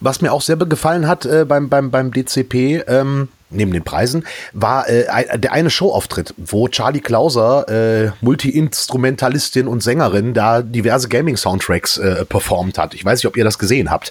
Was 0.00 0.20
mir 0.20 0.32
auch 0.32 0.42
sehr 0.42 0.56
gefallen 0.56 1.06
hat 1.06 1.26
äh, 1.26 1.44
beim, 1.44 1.68
beim, 1.68 1.90
beim 1.90 2.12
DCP, 2.12 2.84
ähm, 2.86 3.28
neben 3.50 3.72
den 3.72 3.84
Preisen, 3.84 4.24
war 4.52 4.88
äh, 4.88 5.38
der 5.38 5.52
eine 5.52 5.70
Showauftritt, 5.70 6.34
wo 6.36 6.68
Charlie 6.68 7.00
Klauser, 7.00 7.68
äh, 7.68 8.10
Multi-Instrumentalistin 8.20 9.66
und 9.66 9.82
Sängerin, 9.82 10.34
da 10.34 10.62
diverse 10.62 11.08
Gaming-Soundtracks 11.08 11.98
äh, 11.98 12.24
performt 12.24 12.78
hat. 12.78 12.94
Ich 12.94 13.04
weiß 13.04 13.18
nicht, 13.18 13.26
ob 13.26 13.36
ihr 13.36 13.44
das 13.44 13.58
gesehen 13.58 13.90
habt. 13.90 14.10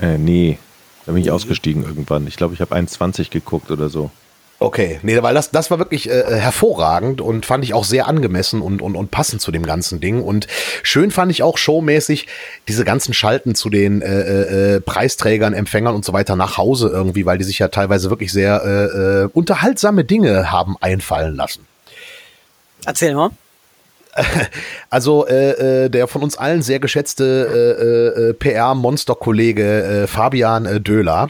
Äh, 0.00 0.18
nee, 0.18 0.58
da 1.06 1.12
bin 1.12 1.22
ich 1.22 1.30
ausgestiegen 1.30 1.84
irgendwann. 1.84 2.26
Ich 2.26 2.36
glaube, 2.36 2.54
ich 2.54 2.60
habe 2.60 2.74
1,20 2.74 3.30
geguckt 3.30 3.70
oder 3.70 3.88
so. 3.88 4.10
Okay, 4.62 5.00
nee, 5.02 5.20
weil 5.20 5.34
das, 5.34 5.50
das 5.50 5.72
war 5.72 5.80
wirklich 5.80 6.08
äh, 6.08 6.22
hervorragend 6.38 7.20
und 7.20 7.44
fand 7.44 7.64
ich 7.64 7.74
auch 7.74 7.82
sehr 7.82 8.06
angemessen 8.06 8.62
und, 8.62 8.80
und, 8.80 8.94
und 8.94 9.10
passend 9.10 9.42
zu 9.42 9.50
dem 9.50 9.66
ganzen 9.66 9.98
Ding. 10.00 10.22
Und 10.22 10.46
schön 10.84 11.10
fand 11.10 11.32
ich 11.32 11.42
auch 11.42 11.58
showmäßig 11.58 12.28
diese 12.68 12.84
ganzen 12.84 13.12
Schalten 13.12 13.56
zu 13.56 13.70
den 13.70 14.02
äh, 14.02 14.76
äh, 14.76 14.80
Preisträgern, 14.80 15.52
Empfängern 15.52 15.96
und 15.96 16.04
so 16.04 16.12
weiter 16.12 16.36
nach 16.36 16.58
Hause 16.58 16.90
irgendwie, 16.90 17.26
weil 17.26 17.38
die 17.38 17.44
sich 17.44 17.58
ja 17.58 17.68
teilweise 17.68 18.08
wirklich 18.08 18.30
sehr 18.30 18.62
äh, 18.64 19.24
äh, 19.24 19.28
unterhaltsame 19.32 20.04
Dinge 20.04 20.52
haben 20.52 20.76
einfallen 20.80 21.34
lassen. 21.34 21.66
Erzähl 22.86 23.16
mal. 23.16 23.30
Also 24.90 25.26
äh, 25.26 25.84
äh, 25.84 25.88
der 25.88 26.06
von 26.06 26.22
uns 26.22 26.36
allen 26.36 26.60
sehr 26.60 26.78
geschätzte 26.78 27.24
äh, 27.24 28.30
äh, 28.30 28.34
PR-Monster-Kollege 28.34 30.02
äh, 30.02 30.06
Fabian 30.06 30.66
äh, 30.66 30.80
Döhler 30.80 31.28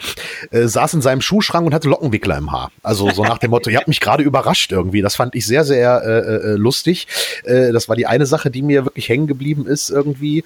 saß 0.50 0.94
in 0.94 1.02
seinem 1.02 1.20
Schuhschrank 1.20 1.64
und 1.66 1.74
hatte 1.74 1.88
Lockenwickler 1.88 2.36
im 2.38 2.50
Haar. 2.50 2.72
Also 2.82 3.08
so 3.10 3.22
nach 3.22 3.38
dem 3.38 3.50
Motto, 3.50 3.70
ihr 3.70 3.78
habt 3.78 3.88
mich 3.88 4.00
gerade 4.00 4.22
überrascht 4.22 4.72
irgendwie. 4.72 5.00
Das 5.00 5.14
fand 5.14 5.34
ich 5.34 5.46
sehr, 5.46 5.64
sehr 5.64 6.56
lustig. 6.56 7.06
Das 7.44 7.88
war 7.88 7.96
die 7.96 8.06
eine 8.06 8.26
Sache, 8.26 8.50
die 8.50 8.62
mir 8.62 8.84
wirklich 8.84 9.08
hängen 9.08 9.26
geblieben 9.26 9.66
ist 9.66 9.90
irgendwie. 9.90 10.44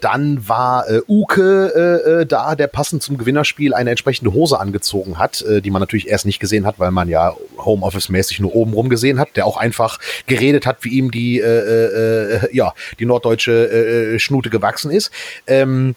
Dann 0.00 0.48
war 0.48 0.84
Uke 1.08 2.26
da, 2.28 2.54
der 2.54 2.66
passend 2.66 3.02
zum 3.02 3.18
Gewinnerspiel 3.18 3.74
eine 3.74 3.90
entsprechende 3.90 4.32
Hose 4.32 4.58
angezogen 4.58 5.18
hat, 5.18 5.44
die 5.46 5.70
man 5.70 5.80
natürlich 5.80 6.08
erst 6.08 6.26
nicht 6.26 6.40
gesehen 6.40 6.66
hat, 6.66 6.78
weil 6.78 6.90
man 6.90 7.08
ja 7.08 7.34
Homeoffice-mäßig 7.58 8.40
nur 8.40 8.54
oben 8.54 8.72
rum 8.72 8.88
gesehen 8.88 9.18
hat, 9.18 9.36
der 9.36 9.46
auch 9.46 9.56
einfach 9.56 9.98
geredet 10.26 10.66
hat, 10.66 10.78
wie 10.80 10.90
ihm 10.90 11.10
die 11.10 11.35
die, 11.36 11.40
äh, 11.40 12.46
äh, 12.46 12.56
ja, 12.56 12.74
die 12.98 13.06
norddeutsche 13.06 13.52
äh, 13.52 14.14
äh, 14.14 14.18
Schnute 14.18 14.50
gewachsen 14.50 14.90
ist. 14.90 15.10
Ähm, 15.46 15.94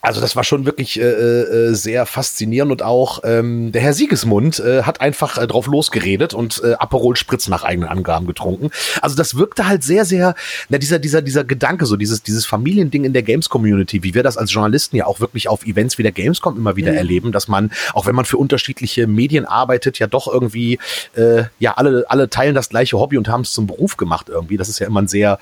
also 0.00 0.20
das 0.20 0.36
war 0.36 0.44
schon 0.44 0.64
wirklich 0.64 1.00
äh, 1.00 1.02
äh, 1.02 1.74
sehr 1.74 2.06
faszinierend 2.06 2.70
und 2.70 2.82
auch 2.82 3.20
ähm, 3.24 3.72
der 3.72 3.82
Herr 3.82 3.92
Siegesmund 3.92 4.60
äh, 4.60 4.82
hat 4.84 5.00
einfach 5.00 5.38
äh, 5.38 5.46
drauf 5.48 5.66
losgeredet 5.66 6.34
und 6.34 6.62
äh, 6.62 6.74
Aperol 6.74 7.16
Spritz 7.16 7.48
nach 7.48 7.64
eigenen 7.64 7.88
Angaben 7.88 8.26
getrunken. 8.28 8.70
Also 9.02 9.16
das 9.16 9.34
wirkte 9.34 9.66
halt 9.66 9.82
sehr, 9.82 10.04
sehr, 10.04 10.36
na, 10.68 10.78
dieser, 10.78 11.00
dieser, 11.00 11.20
dieser 11.20 11.42
Gedanke, 11.42 11.84
so 11.84 11.96
dieses, 11.96 12.22
dieses 12.22 12.46
Familiending 12.46 13.04
in 13.04 13.12
der 13.12 13.24
Games-Community, 13.24 14.04
wie 14.04 14.14
wir 14.14 14.22
das 14.22 14.36
als 14.36 14.52
Journalisten 14.52 14.96
ja 14.96 15.06
auch 15.06 15.18
wirklich 15.18 15.48
auf 15.48 15.66
Events 15.66 15.98
wie 15.98 16.04
der 16.04 16.12
Gamescom 16.12 16.56
immer 16.56 16.76
wieder 16.76 16.92
mhm. 16.92 16.98
erleben, 16.98 17.32
dass 17.32 17.48
man, 17.48 17.72
auch 17.92 18.06
wenn 18.06 18.14
man 18.14 18.24
für 18.24 18.36
unterschiedliche 18.36 19.08
Medien 19.08 19.46
arbeitet, 19.46 19.98
ja 19.98 20.06
doch 20.06 20.28
irgendwie, 20.28 20.78
äh, 21.16 21.44
ja, 21.58 21.72
alle, 21.72 22.06
alle 22.08 22.30
teilen 22.30 22.54
das 22.54 22.68
gleiche 22.68 22.98
Hobby 22.98 23.18
und 23.18 23.28
haben 23.28 23.40
es 23.40 23.50
zum 23.50 23.66
Beruf 23.66 23.96
gemacht 23.96 24.28
irgendwie. 24.28 24.56
Das 24.56 24.68
ist 24.68 24.78
ja 24.78 24.86
immer 24.86 25.02
ein 25.02 25.08
sehr, 25.08 25.40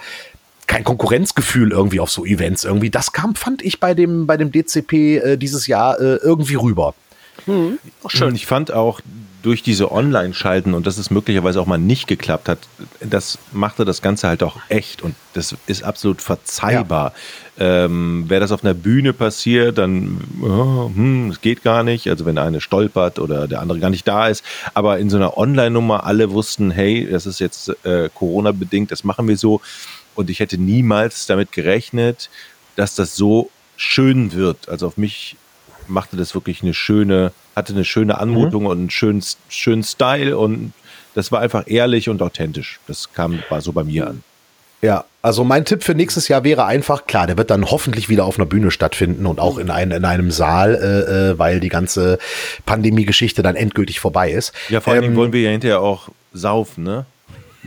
kein 0.67 0.85
Konkurrenzgefühl 0.85 1.73
irgendwie 1.73 2.01
auf 2.01 2.11
so 2.11 2.25
Events 2.25 2.65
irgendwie. 2.65 2.91
Das 2.91 3.13
kam, 3.13 3.35
fand 3.35 3.63
ich 3.63 3.81
bei 3.81 3.95
dem, 3.95 4.27
bei 4.27 4.37
dem 4.37 4.53
DCP 4.53 4.93
äh, 4.93 5.37
dieses 5.37 5.67
Jahr 5.67 6.01
äh, 6.01 6.17
irgendwie 6.17 6.57
rüber. 6.57 6.95
Hm, 7.45 7.79
schön. 8.09 8.35
Ich 8.35 8.47
fand 8.47 8.73
auch, 8.73 9.01
durch 9.47 9.63
diese 9.63 9.93
Online-Schalten 9.93 10.75
und 10.75 10.89
dass 10.89 10.99
es 10.99 11.13
möglicherweise 11.13 11.61
auch 11.61 11.67
mal 11.67 11.79
nicht 11.79 12.09
geklappt 12.09 12.49
hat, 12.49 12.59
das 12.99 13.39
machte 13.53 13.85
das 13.85 14.03
Ganze 14.03 14.27
halt 14.27 14.43
auch 14.43 14.57
echt 14.69 15.03
und 15.03 15.15
das 15.35 15.55
ist 15.69 15.85
absolut 15.85 16.21
verzeihbar. 16.21 17.13
Ja. 17.57 17.85
Ähm, 17.85 18.25
Wäre 18.29 18.41
das 18.41 18.51
auf 18.51 18.65
einer 18.65 18.75
Bühne 18.75 19.13
passiert, 19.13 19.79
dann 19.79 20.21
oh, 20.43 20.91
hm, 20.93 21.31
es 21.31 21.41
geht 21.43 21.63
gar 21.63 21.85
nicht. 21.85 22.09
Also 22.09 22.27
wenn 22.27 22.35
der 22.35 22.43
eine 22.43 22.61
stolpert 22.61 23.21
oder 23.21 23.47
der 23.47 23.61
andere 23.61 23.79
gar 23.79 23.91
nicht 23.91 24.09
da 24.09 24.27
ist. 24.27 24.45
Aber 24.75 24.99
in 24.99 25.11
so 25.11 25.17
einer 25.17 25.39
Online-Nummer 25.39 26.05
alle 26.05 26.33
wussten, 26.33 26.73
hey, 26.73 27.07
das 27.09 27.25
ist 27.25 27.39
jetzt 27.39 27.69
äh, 27.85 28.11
Corona-bedingt, 28.13 28.91
das 28.91 29.05
machen 29.05 29.29
wir 29.29 29.37
so. 29.37 29.61
Und 30.17 30.31
ich 30.31 30.41
hätte 30.41 30.59
niemals 30.59 31.27
damit 31.27 31.53
gerechnet, 31.53 32.31
dass 32.75 32.95
das 32.95 33.15
so 33.15 33.51
schön 33.77 34.33
wird. 34.33 34.69
Also 34.69 34.87
auf 34.89 34.97
mich 34.97 35.37
machte 35.87 36.17
das 36.17 36.35
wirklich 36.35 36.63
eine 36.63 36.75
schöne, 36.75 37.33
hatte 37.55 37.73
eine 37.73 37.85
schöne 37.85 38.19
Anmutung 38.19 38.63
mhm. 38.63 38.69
und 38.69 38.79
einen 38.79 38.91
schönen, 38.91 39.23
schönen 39.49 39.85
Style 39.85 40.37
und 40.37 40.73
das 41.15 41.33
war 41.33 41.41
einfach 41.41 41.65
ehrlich 41.67 42.09
und 42.09 42.21
authentisch. 42.21 42.81
Das 42.87 43.13
kam, 43.13 43.43
war 43.49 43.61
so 43.61 43.73
bei 43.73 43.85
mir 43.85 44.09
an. 44.09 44.23
Ja, 44.83 45.05
also 45.23 45.43
mein 45.43 45.65
Tipp 45.65 45.83
für 45.83 45.95
nächstes 45.95 46.29
Jahr 46.29 46.45
wäre 46.45 46.67
einfach, 46.67 47.07
klar, 47.07 47.27
der 47.27 47.39
wird 47.39 47.51
dann 47.51 47.71
hoffentlich 47.71 48.09
wieder 48.11 48.25
auf 48.25 48.39
einer 48.39 48.47
Bühne 48.47 48.71
stattfinden 48.71 49.25
und 49.25 49.41
auch 49.41 49.57
in, 49.57 49.71
ein, 49.71 49.91
in 49.91 50.05
einem 50.05 50.31
Saal, 50.31 50.75
äh, 50.75 51.31
äh 51.31 51.39
weil 51.39 51.61
die 51.61 51.71
ganze 51.71 52.19
Pandemie-Geschichte 52.67 53.43
dann 53.43 53.57
endgültig 53.57 54.01
vorbei 54.01 54.31
ist. 54.31 54.53
Ja, 54.69 54.81
vor 54.81 54.93
allem 54.93 55.05
ähm, 55.05 55.17
wollen 55.17 55.33
wir 55.33 55.41
ja 55.41 55.51
hinterher 55.51 55.81
auch 55.81 56.11
saufen, 56.33 56.85
ne? 56.85 57.07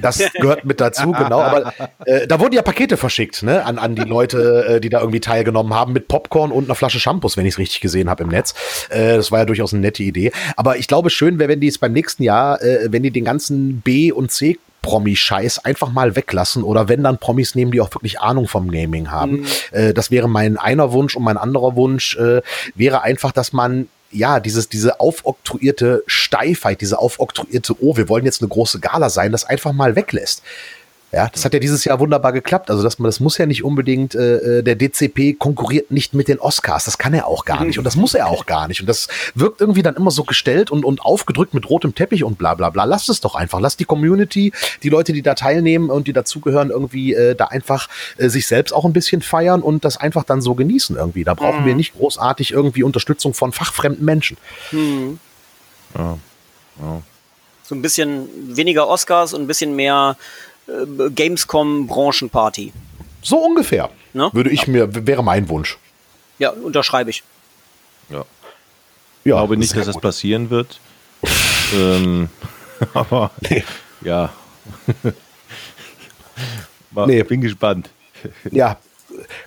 Das 0.01 0.21
gehört 0.33 0.65
mit 0.65 0.79
dazu, 0.79 1.11
genau. 1.17 1.41
Aber 1.41 1.73
äh, 2.05 2.27
da 2.27 2.39
wurden 2.39 2.53
ja 2.53 2.61
Pakete 2.61 2.97
verschickt, 2.97 3.43
ne, 3.43 3.65
an, 3.65 3.77
an 3.77 3.95
die 3.95 4.03
Leute, 4.03 4.65
äh, 4.67 4.81
die 4.81 4.89
da 4.89 4.99
irgendwie 4.99 5.19
teilgenommen 5.19 5.73
haben, 5.73 5.93
mit 5.93 6.07
Popcorn 6.07 6.51
und 6.51 6.65
einer 6.65 6.75
Flasche 6.75 6.99
Shampoos, 6.99 7.37
wenn 7.37 7.45
ich 7.45 7.53
es 7.53 7.59
richtig 7.59 7.81
gesehen 7.81 8.09
habe 8.09 8.23
im 8.23 8.29
Netz. 8.29 8.53
Äh, 8.89 9.17
das 9.17 9.31
war 9.31 9.39
ja 9.39 9.45
durchaus 9.45 9.73
eine 9.73 9.81
nette 9.81 10.03
Idee. 10.03 10.31
Aber 10.55 10.77
ich 10.77 10.87
glaube, 10.87 11.09
schön 11.09 11.39
wäre, 11.39 11.49
wenn 11.49 11.59
die 11.59 11.67
es 11.67 11.77
beim 11.77 11.93
nächsten 11.93 12.23
Jahr, 12.23 12.61
äh, 12.61 12.87
wenn 12.91 13.03
die 13.03 13.11
den 13.11 13.25
ganzen 13.25 13.81
B 13.81 14.11
und 14.11 14.31
C 14.31 14.57
Promi-Scheiß 14.81 15.65
einfach 15.65 15.91
mal 15.91 16.15
weglassen 16.15 16.63
oder 16.63 16.87
wenn 16.87 17.03
dann 17.03 17.17
Promis 17.17 17.55
nehmen, 17.55 17.71
die 17.71 17.81
auch 17.81 17.93
wirklich 17.93 18.21
Ahnung 18.21 18.47
vom 18.47 18.71
Gaming 18.71 19.11
haben. 19.11 19.41
Mhm. 19.41 19.45
Äh, 19.71 19.93
das 19.93 20.11
wäre 20.11 20.29
mein 20.29 20.57
einer 20.57 20.91
Wunsch 20.93 21.15
und 21.15 21.23
mein 21.23 21.37
anderer 21.37 21.75
Wunsch 21.75 22.15
äh, 22.17 22.41
wäre 22.75 23.01
einfach, 23.01 23.31
dass 23.31 23.53
man 23.53 23.87
ja, 24.11 24.39
dieses, 24.39 24.69
diese 24.69 24.99
aufoktroyierte 24.99 26.03
Steifheit, 26.07 26.81
diese 26.81 26.99
aufoktroyierte, 26.99 27.75
oh, 27.81 27.95
wir 27.95 28.09
wollen 28.09 28.25
jetzt 28.25 28.41
eine 28.41 28.49
große 28.49 28.79
Gala 28.79 29.09
sein, 29.09 29.31
das 29.31 29.45
einfach 29.45 29.73
mal 29.73 29.95
weglässt. 29.95 30.43
Ja, 31.11 31.27
das 31.27 31.43
hat 31.43 31.53
ja 31.53 31.59
dieses 31.59 31.85
Jahr 31.85 31.99
wunderbar 31.99 32.31
geklappt. 32.33 32.69
Also, 32.69 32.83
dass 32.83 32.99
man, 32.99 33.07
das 33.07 33.19
muss 33.19 33.37
ja 33.39 33.47
nicht 33.47 33.63
unbedingt, 33.63 34.13
äh, 34.13 34.59
äh 34.59 34.63
der 34.63 34.75
DCP 34.75 35.33
konkurriert 35.39 35.89
nicht 35.89 36.13
mit 36.13 36.27
den 36.27 36.39
Oscars. 36.39 36.85
Das 36.85 36.99
kann 36.99 37.15
er 37.15 37.25
auch 37.25 37.45
gar 37.45 37.65
nicht. 37.65 37.79
Und 37.79 37.83
das 37.83 37.95
muss 37.95 38.13
er 38.13 38.27
auch 38.27 38.45
gar 38.45 38.67
nicht. 38.67 38.81
Und 38.81 38.87
das 38.87 39.07
wirkt 39.33 39.59
irgendwie 39.59 39.81
dann 39.81 39.95
immer 39.95 40.11
so 40.11 40.23
gestellt 40.23 40.69
und, 40.69 40.85
und 40.85 41.01
aufgedrückt 41.01 41.55
mit 41.55 41.67
rotem 41.67 41.95
Teppich 41.95 42.23
und 42.23 42.37
bla 42.37 42.53
bla 42.53 42.69
bla. 42.69 42.83
Lasst 42.83 43.09
es 43.09 43.21
doch 43.21 43.33
einfach. 43.33 43.59
Lasst 43.59 43.79
die 43.79 43.85
Community, 43.85 44.53
die 44.83 44.89
Leute, 44.89 45.11
die 45.13 45.23
da 45.23 45.33
teilnehmen 45.33 45.89
und 45.89 46.07
die 46.07 46.13
dazugehören, 46.13 46.69
irgendwie 46.69 47.15
äh, 47.15 47.33
da 47.33 47.45
einfach 47.45 47.89
äh, 48.17 48.29
sich 48.29 48.45
selbst 48.45 48.71
auch 48.71 48.85
ein 48.85 48.93
bisschen 48.93 49.23
feiern 49.23 49.61
und 49.61 49.85
das 49.85 49.97
einfach 49.97 50.23
dann 50.23 50.43
so 50.43 50.53
genießen 50.53 50.95
irgendwie. 50.95 51.23
Da 51.23 51.33
brauchen 51.33 51.61
mhm. 51.61 51.65
wir 51.65 51.75
nicht 51.75 51.95
großartig 51.95 52.51
irgendwie 52.51 52.83
Unterstützung 52.83 53.33
von 53.33 53.51
fachfremden 53.51 54.05
Menschen. 54.05 54.37
Mhm. 54.71 55.19
Ja. 55.97 56.17
Ja. 56.81 57.01
So 57.63 57.75
ein 57.75 57.81
bisschen 57.81 58.27
weniger 58.55 58.87
Oscars 58.87 59.33
und 59.33 59.41
ein 59.41 59.47
bisschen 59.47 59.75
mehr 59.75 60.17
äh, 60.69 61.09
Gamescom-Branchenparty. 61.09 62.71
So 63.21 63.37
ungefähr. 63.37 63.89
Ne? 64.13 64.29
Würde 64.33 64.49
ich 64.49 64.63
ja. 64.63 64.69
mir, 64.69 65.07
wäre 65.07 65.23
mein 65.23 65.49
Wunsch. 65.49 65.77
Ja, 66.37 66.51
unterschreibe 66.51 67.09
ich. 67.09 67.23
Ja. 68.09 68.17
ja 68.17 68.23
ich 69.23 69.23
glaube 69.23 69.57
nicht, 69.57 69.75
dass 69.75 69.85
gut. 69.85 69.95
das 69.95 70.01
passieren 70.01 70.49
wird. 70.49 70.79
ähm, 71.75 72.29
aber 72.93 73.31
nee. 73.49 73.63
ja. 74.01 74.31
nee. 77.05 77.23
Bin 77.27 77.41
gespannt. 77.41 77.89
Ja, 78.51 78.77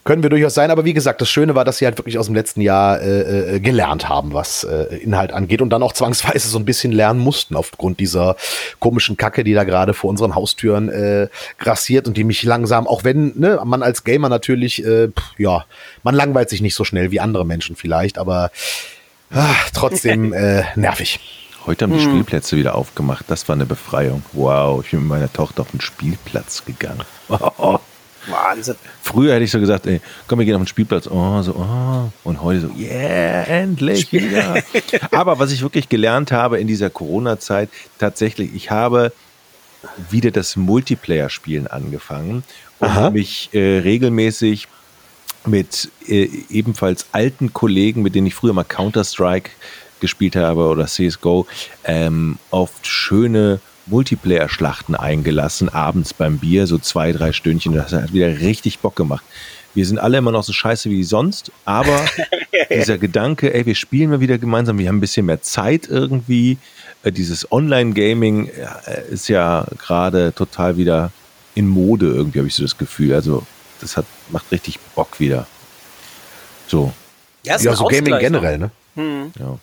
können 0.05 0.23
wir 0.23 0.31
durchaus 0.31 0.55
sein. 0.55 0.71
Aber 0.71 0.85
wie 0.85 0.93
gesagt, 0.93 1.21
das 1.21 1.29
Schöne 1.29 1.55
war, 1.55 1.65
dass 1.65 1.79
sie 1.79 1.85
halt 1.85 1.99
wirklich 1.99 2.19
aus 2.19 2.27
dem 2.27 2.35
letzten 2.35 2.61
Jahr 2.61 3.01
äh, 3.01 3.57
äh, 3.57 3.61
gelernt 3.61 4.09
haben, 4.09 4.33
was 4.35 4.65
äh, 4.65 4.97
Inhalt 4.97 5.33
angeht 5.33 5.63
und 5.63 5.71
dann 5.71 5.83
auch 5.83 5.93
zwangsweise 5.93 6.49
so 6.49 6.59
ein 6.59 6.65
bisschen 6.65 6.93
lernen 6.93 7.21
mussten 7.21 7.57
aufgrund 7.57 8.01
dieser 8.01 8.37
komischen 8.79 9.17
Kacke, 9.17 9.45
die 9.45 9.55
da 9.55 9.65
gerade 9.65 9.95
vor 9.95 10.11
unseren 10.11 10.35
Haustüren 10.35 10.89
äh, 10.89 11.29
grassiert 11.59 12.09
und 12.09 12.17
die 12.17 12.25
mich 12.25 12.43
langsam, 12.43 12.87
auch 12.87 13.05
wenn 13.05 13.33
ne, 13.37 13.61
man 13.65 13.83
als 13.83 14.05
Gamer 14.05 14.29
natürlich, 14.29 14.85
äh, 14.85 15.09
pff, 15.09 15.39
ja, 15.39 15.65
man 16.03 16.15
langweilt 16.15 16.51
sich 16.51 16.61
nicht 16.61 16.75
so 16.75 16.85
schnell 16.85 17.11
wie 17.11 17.21
andere 17.21 17.47
Menschen 17.47 17.77
vielleicht, 17.77 18.19
aber 18.19 18.51
ach, 19.31 19.71
trotzdem 19.71 20.33
äh, 20.33 20.65
nervig. 20.77 21.21
Heute 21.67 21.85
haben 21.85 21.93
die 21.93 22.05
hm. 22.05 22.11
Spielplätze 22.11 22.57
wieder 22.57 22.75
aufgemacht. 22.75 23.27
Das 23.29 23.49
war 23.49 23.55
eine 23.55 23.67
Befreiung. 23.67 24.25
Wow, 24.33 24.83
ich 24.85 24.91
bin 24.91 25.01
mit 25.01 25.09
meiner 25.09 25.33
Tochter 25.33 25.63
auf 25.63 25.71
den 25.71 25.81
Spielplatz 25.81 26.65
gegangen. 26.65 27.03
Wahnsinn. 28.27 28.77
Früher 29.03 29.35
hätte 29.35 29.45
ich 29.45 29.51
so 29.51 29.61
gesagt, 29.61 29.87
ey, 29.87 30.01
komm, 30.27 30.39
wir 30.39 30.47
gehen 30.47 30.55
auf 30.55 30.63
den 30.63 30.67
Spielplatz. 30.67 31.07
Oh, 31.07 31.43
so, 31.43 31.55
oh. 31.55 32.11
Und 32.25 32.43
heute 32.43 32.61
so, 32.61 32.71
yeah, 32.79 33.43
endlich 33.43 34.13
wieder. 34.13 34.63
Aber 35.11 35.39
was 35.39 35.53
ich 35.53 35.63
wirklich 35.63 35.89
gelernt 35.89 36.33
habe 36.33 36.59
in 36.59 36.67
dieser 36.67 36.91
Corona-Zeit, 36.91 37.69
tatsächlich, 37.99 38.55
ich 38.55 38.71
habe 38.71 39.13
wieder 40.11 40.31
das 40.31 40.57
Multiplayer-Spielen 40.57 41.67
angefangen 41.67 42.45
und 42.79 42.89
Aha. 42.89 43.11
mich 43.11 43.51
äh, 43.53 43.79
regelmäßig 43.79 44.69
mit 45.47 45.91
äh, 46.07 46.29
ebenfalls 46.51 47.07
alten 47.13 47.53
Kollegen, 47.53 48.03
mit 48.03 48.15
denen 48.15 48.29
ich 48.29 48.35
früher 48.35 48.53
mal 48.53 48.65
Counter-Strike 48.65 49.51
gespielt 50.01 50.37
habe 50.37 50.69
oder 50.69 50.87
CSGO, 50.87 51.47
ähm, 51.85 52.39
oft 52.51 52.87
schöne 52.87 53.61
Multiplayer-Schlachten 53.87 54.95
eingelassen, 54.95 55.69
abends 55.69 56.15
beim 56.15 56.39
Bier, 56.39 56.67
so 56.67 56.79
zwei, 56.79 57.13
drei 57.13 57.33
Stündchen. 57.33 57.75
Das 57.75 57.93
hat 57.93 58.13
wieder 58.13 58.41
richtig 58.41 58.79
Bock 58.79 58.97
gemacht. 58.97 59.25
Wir 59.75 59.87
sind 59.87 59.99
alle 59.99 60.19
immer 60.19 60.33
noch 60.33 60.45
so 60.45 60.53
scheiße 60.53 60.91
wie 60.91 61.03
sonst, 61.03 61.51
aber 61.65 62.05
dieser 62.71 62.99
Gedanke, 62.99 63.55
ey, 63.55 63.65
wir 63.65 63.75
spielen 63.75 64.11
mal 64.11 64.21
wieder 64.21 64.39
gemeinsam, 64.39 64.79
wir 64.79 64.89
haben 64.89 64.99
ein 64.99 65.01
bisschen 65.01 65.27
mehr 65.27 65.41
Zeit 65.41 65.89
irgendwie. 65.89 66.59
Äh, 67.03 67.13
dieses 67.13 67.51
Online-Gaming 67.51 68.49
äh, 68.49 69.11
ist 69.11 69.29
ja 69.29 69.67
gerade 69.79 70.35
total 70.35 70.77
wieder 70.77 71.11
in 71.55 71.67
Mode 71.69 72.07
irgendwie, 72.07 72.39
habe 72.39 72.49
ich 72.49 72.55
so 72.55 72.63
das 72.63 72.77
Gefühl. 72.77 73.15
Also, 73.15 73.47
das 73.81 73.97
hat, 73.97 74.07
macht 74.31 74.51
richtig 74.53 74.79
Bock 74.95 75.19
wieder. 75.19 75.47
So. 76.69 76.93
Ja, 77.43 77.57
ja 77.59 77.75
so 77.75 77.87
Gaming 77.87 78.19
generell, 78.19 78.59
ne? 78.59 78.71
Hm. 78.95 79.33
Ja. 79.39 79.59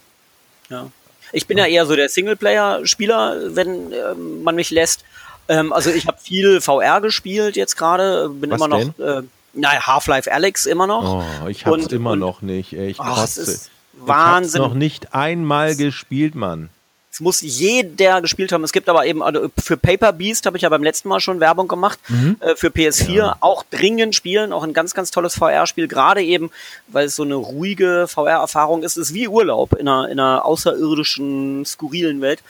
Ja. 0.69 0.87
Ich 1.31 1.47
bin 1.47 1.57
ja 1.57 1.65
eher 1.65 1.85
so 1.85 1.95
der 1.95 2.09
Singleplayer-Spieler, 2.09 3.55
wenn 3.55 3.91
äh, 3.91 4.13
man 4.15 4.55
mich 4.55 4.71
lässt. 4.71 5.03
Ähm, 5.47 5.73
also 5.73 5.89
ich 5.89 6.07
habe 6.07 6.17
viel 6.21 6.61
VR 6.61 7.01
gespielt 7.01 7.55
jetzt 7.55 7.75
gerade, 7.75 8.29
bin 8.29 8.51
Was 8.51 8.57
immer 8.57 8.67
noch. 8.67 8.99
Äh, 8.99 9.23
naja, 9.53 9.87
Half-Life 9.87 10.31
Alex 10.31 10.65
immer 10.65 10.87
noch. 10.87 11.23
Oh, 11.43 11.47
ich 11.47 11.65
hab's 11.65 11.85
und, 11.85 11.91
immer 11.91 12.11
und, 12.11 12.19
noch 12.19 12.41
nicht. 12.41 12.73
Ey, 12.73 12.89
ich 12.89 12.99
ach, 12.99 13.23
es 13.23 13.37
ist 13.37 13.71
Wahnsinn. 13.93 14.59
Ich 14.59 14.61
hab's 14.61 14.69
noch 14.69 14.77
nicht 14.77 15.13
einmal 15.13 15.75
gespielt, 15.75 16.35
Mann. 16.35 16.69
Es 17.11 17.19
muss 17.19 17.41
jeder 17.41 18.21
gespielt 18.21 18.51
haben. 18.51 18.63
Es 18.63 18.71
gibt 18.71 18.87
aber 18.87 19.05
eben 19.05 19.23
also 19.23 19.49
für 19.57 19.77
Paper 19.77 20.13
Beast 20.13 20.45
habe 20.45 20.57
ich 20.57 20.63
ja 20.63 20.69
beim 20.69 20.83
letzten 20.83 21.09
Mal 21.09 21.19
schon 21.19 21.39
Werbung 21.39 21.67
gemacht. 21.67 21.99
Mhm. 22.07 22.37
Äh, 22.39 22.55
für 22.55 22.67
PS4 22.67 23.13
ja. 23.13 23.37
auch 23.39 23.63
dringend 23.71 24.15
spielen, 24.15 24.53
auch 24.53 24.63
ein 24.63 24.73
ganz, 24.73 24.93
ganz 24.93 25.09
tolles 25.09 25.35
VR-Spiel. 25.35 25.87
Gerade 25.87 26.21
eben, 26.21 26.51
weil 26.87 27.07
es 27.07 27.15
so 27.15 27.23
eine 27.23 27.35
ruhige 27.35 28.07
VR-Erfahrung 28.07 28.83
ist. 28.83 28.97
Es 28.97 29.09
ist 29.09 29.13
wie 29.15 29.27
Urlaub 29.27 29.73
in 29.73 29.87
einer, 29.87 30.09
in 30.09 30.19
einer 30.19 30.45
außerirdischen, 30.45 31.65
skurrilen 31.65 32.21
Welt. 32.21 32.43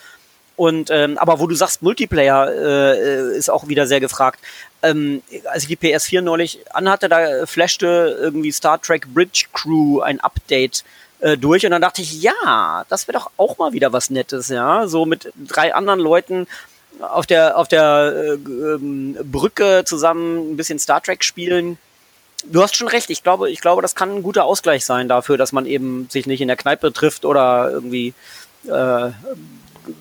Und 0.56 0.90
ähm, 0.90 1.16
aber 1.16 1.40
wo 1.40 1.46
du 1.46 1.54
sagst, 1.54 1.80
Multiplayer 1.80 2.52
äh, 2.52 3.36
ist 3.38 3.48
auch 3.48 3.68
wieder 3.68 3.86
sehr 3.86 4.00
gefragt. 4.00 4.40
Ähm, 4.82 5.22
als 5.50 5.62
ich 5.62 5.68
die 5.70 5.76
PS4 5.78 6.20
neulich 6.20 6.60
anhatte, 6.74 7.08
da 7.08 7.46
flashte 7.46 8.18
irgendwie 8.20 8.52
Star 8.52 8.78
Trek 8.78 9.06
Bridge 9.14 9.46
Crew 9.54 10.00
ein 10.00 10.20
Update 10.20 10.84
äh, 11.20 11.36
durch 11.36 11.64
und 11.64 11.72
dann 11.72 11.82
dachte 11.82 12.02
ich, 12.02 12.22
ja, 12.22 12.84
das 12.88 13.08
wäre 13.08 13.18
doch 13.18 13.30
auch 13.36 13.58
mal 13.58 13.72
wieder 13.72 13.92
was 13.92 14.10
Nettes, 14.10 14.48
ja, 14.48 14.86
so 14.86 15.06
mit 15.06 15.32
drei 15.36 15.74
anderen 15.74 16.00
Leuten 16.00 16.46
auf 17.00 17.26
der 17.26 17.56
auf 17.56 17.68
der 17.68 18.12
äh, 18.14 18.32
ähm, 18.32 19.16
Brücke 19.24 19.82
zusammen 19.84 20.52
ein 20.52 20.56
bisschen 20.56 20.78
Star 20.78 21.02
Trek 21.02 21.24
spielen. 21.24 21.78
Du 22.44 22.62
hast 22.62 22.76
schon 22.76 22.88
recht. 22.88 23.10
Ich 23.10 23.22
glaube, 23.22 23.50
ich 23.50 23.60
glaube, 23.60 23.82
das 23.82 23.94
kann 23.94 24.16
ein 24.16 24.22
guter 24.22 24.44
Ausgleich 24.44 24.84
sein 24.84 25.08
dafür, 25.08 25.36
dass 25.36 25.52
man 25.52 25.66
eben 25.66 26.08
sich 26.10 26.26
nicht 26.26 26.40
in 26.40 26.48
der 26.48 26.56
Kneipe 26.56 26.92
trifft 26.92 27.24
oder 27.24 27.70
irgendwie 27.70 28.14
äh, 28.66 29.10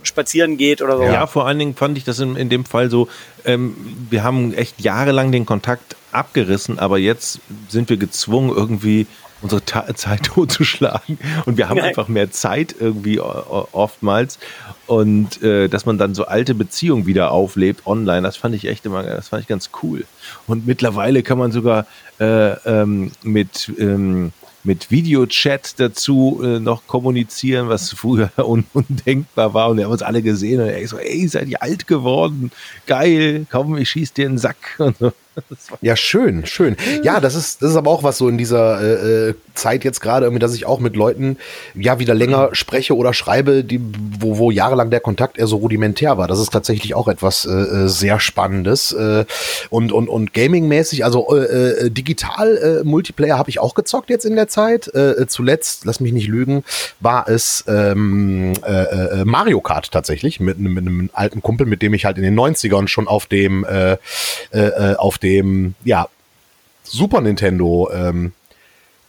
spazieren 0.04 0.58
geht 0.58 0.82
oder 0.82 0.98
so. 0.98 1.04
Ja, 1.04 1.28
vor 1.28 1.48
allen 1.48 1.60
Dingen 1.60 1.76
fand 1.76 1.98
ich 1.98 2.04
das 2.04 2.20
in, 2.20 2.36
in 2.36 2.50
dem 2.50 2.66
Fall 2.66 2.90
so, 2.90 3.08
ähm, 3.46 3.76
wir 4.10 4.24
haben 4.24 4.54
echt 4.54 4.80
jahrelang 4.80 5.32
den 5.32 5.46
Kontakt 5.46 5.96
abgerissen, 6.12 6.80
aber 6.80 6.98
jetzt 6.98 7.40
sind 7.70 7.90
wir 7.90 7.98
gezwungen, 7.98 8.56
irgendwie 8.56 9.08
unsere 9.42 9.64
Ta 9.64 9.86
Zeit 9.96 10.24
totzuschlagen. 10.24 11.18
Und 11.46 11.58
wir 11.58 11.70
haben 11.70 11.78
Nein. 11.78 11.90
einfach 11.90 12.08
mehr 12.08 12.32
Zeit 12.32 12.76
irgendwie 12.80 13.20
oftmals. 13.20 14.40
Und 14.88 15.42
äh, 15.44 15.68
dass 15.68 15.86
man 15.86 15.98
dann 15.98 16.16
so 16.16 16.26
alte 16.26 16.56
Beziehungen 16.56 17.06
wieder 17.06 17.32
auflebt 17.32 17.86
online, 17.86 18.22
das 18.24 18.38
fand 18.38 18.56
ich 18.56 18.66
echt 18.66 18.86
immer, 18.86 19.04
das 19.04 19.30
fand 19.30 19.44
ich 19.44 19.48
ganz 19.48 19.70
cool. 19.84 20.06
Und 20.48 20.66
mittlerweile 20.66 21.24
kann 21.24 21.38
man 21.38 21.52
sogar 21.52 21.86
äh, 22.20 22.54
ähm, 22.66 23.12
mit 23.24 23.72
ähm, 23.78 24.32
mit 24.64 24.92
Videochat 24.92 25.80
dazu 25.80 26.42
äh, 26.44 26.60
noch 26.60 26.86
kommunizieren, 26.88 27.70
was 27.70 27.92
früher 27.92 28.32
un 28.38 28.66
undenkbar 28.74 29.54
war. 29.54 29.70
Und 29.70 29.78
wir 29.78 29.86
haben 29.86 29.92
uns 29.92 30.02
alle 30.02 30.22
gesehen 30.22 30.62
und 30.62 30.68
er 30.68 30.88
so, 30.88 30.98
ey, 30.98 31.28
seid 31.28 31.48
ihr 31.48 31.62
alt 31.62 31.88
geworden? 31.88 32.52
Geil, 32.86 33.46
komm, 33.50 33.78
ich 33.78 33.90
schieß 33.90 34.14
dir 34.14 34.28
einen 34.28 34.38
Sack. 34.38 34.76
Und 34.80 34.98
so. 34.98 35.12
Ja, 35.82 35.96
schön, 35.96 36.46
schön. 36.46 36.76
Ja, 37.04 37.20
das 37.20 37.36
ist, 37.36 37.62
das 37.62 37.72
ist 37.72 37.76
aber 37.76 37.92
auch 37.92 38.04
was 38.04 38.18
so 38.18 38.30
in 38.30 38.38
dieser 38.38 38.82
äh, 38.82 39.30
äh 39.30 39.34
Zeit 39.60 39.84
jetzt 39.84 40.00
gerade, 40.00 40.26
irgendwie, 40.26 40.40
dass 40.40 40.56
ich 40.56 40.66
auch 40.66 40.80
mit 40.80 40.96
Leuten 40.96 41.38
ja 41.76 42.00
wieder 42.00 42.14
länger 42.14 42.50
spreche 42.54 42.96
oder 42.96 43.14
schreibe, 43.14 43.64
die, 43.64 43.82
wo, 44.20 44.38
wo 44.38 44.52
jahrelang 44.52 44.90
der 44.90 45.00
Kontakt 45.00 45.38
eher 45.38 45.48
so 45.48 45.58
rudimentär 45.58 46.18
war. 46.18 46.28
Das 46.28 46.40
ist 46.40 46.52
tatsächlich 46.52 46.96
auch 46.96 47.08
etwas 47.08 47.46
äh, 47.46 47.52
äh 47.52 47.88
sehr 47.88 48.20
Spannendes. 48.20 48.92
Äh, 48.92 49.26
und, 49.70 49.92
und, 49.92 50.08
und 50.08 50.34
Gaming-mäßig, 50.34 51.04
also 51.06 51.36
äh, 51.36 51.86
äh, 51.86 51.90
digital 51.90 52.58
äh, 52.58 52.84
Multiplayer 52.84 53.38
habe 53.38 53.50
ich 53.50 53.60
auch 53.60 53.76
gezockt 53.76 54.10
jetzt 54.10 54.26
in 54.26 54.36
der 54.36 54.48
Zeit. 54.48 54.94
Äh, 54.94 55.28
zuletzt, 55.28 55.86
lass 55.86 56.00
mich 56.00 56.14
nicht 56.14 56.28
lügen, 56.28 56.64
war 57.00 57.28
es 57.28 57.64
ähm, 57.68 58.54
äh, 58.66 59.22
äh, 59.22 59.26
Mario 59.26 59.62
Kart 59.62 59.92
tatsächlich 59.92 60.40
mit, 60.40 60.60
mit 60.60 60.78
einem 60.78 61.10
alten 61.14 61.42
Kumpel, 61.42 61.66
mit 61.66 61.82
dem 61.82 61.94
ich 61.94 62.06
halt 62.06 62.18
in 62.18 62.24
den 62.24 62.40
90ern 62.40 62.88
schon 62.88 63.08
auf 63.08 63.26
dem 63.26 63.66
äh, 63.66 63.98
äh, 64.52 64.96
auf 64.96 65.18
dem 65.18 65.76
ja, 65.84 66.08
Super 66.84 67.22
Nintendo 67.22 67.90
ähm, 67.94 68.34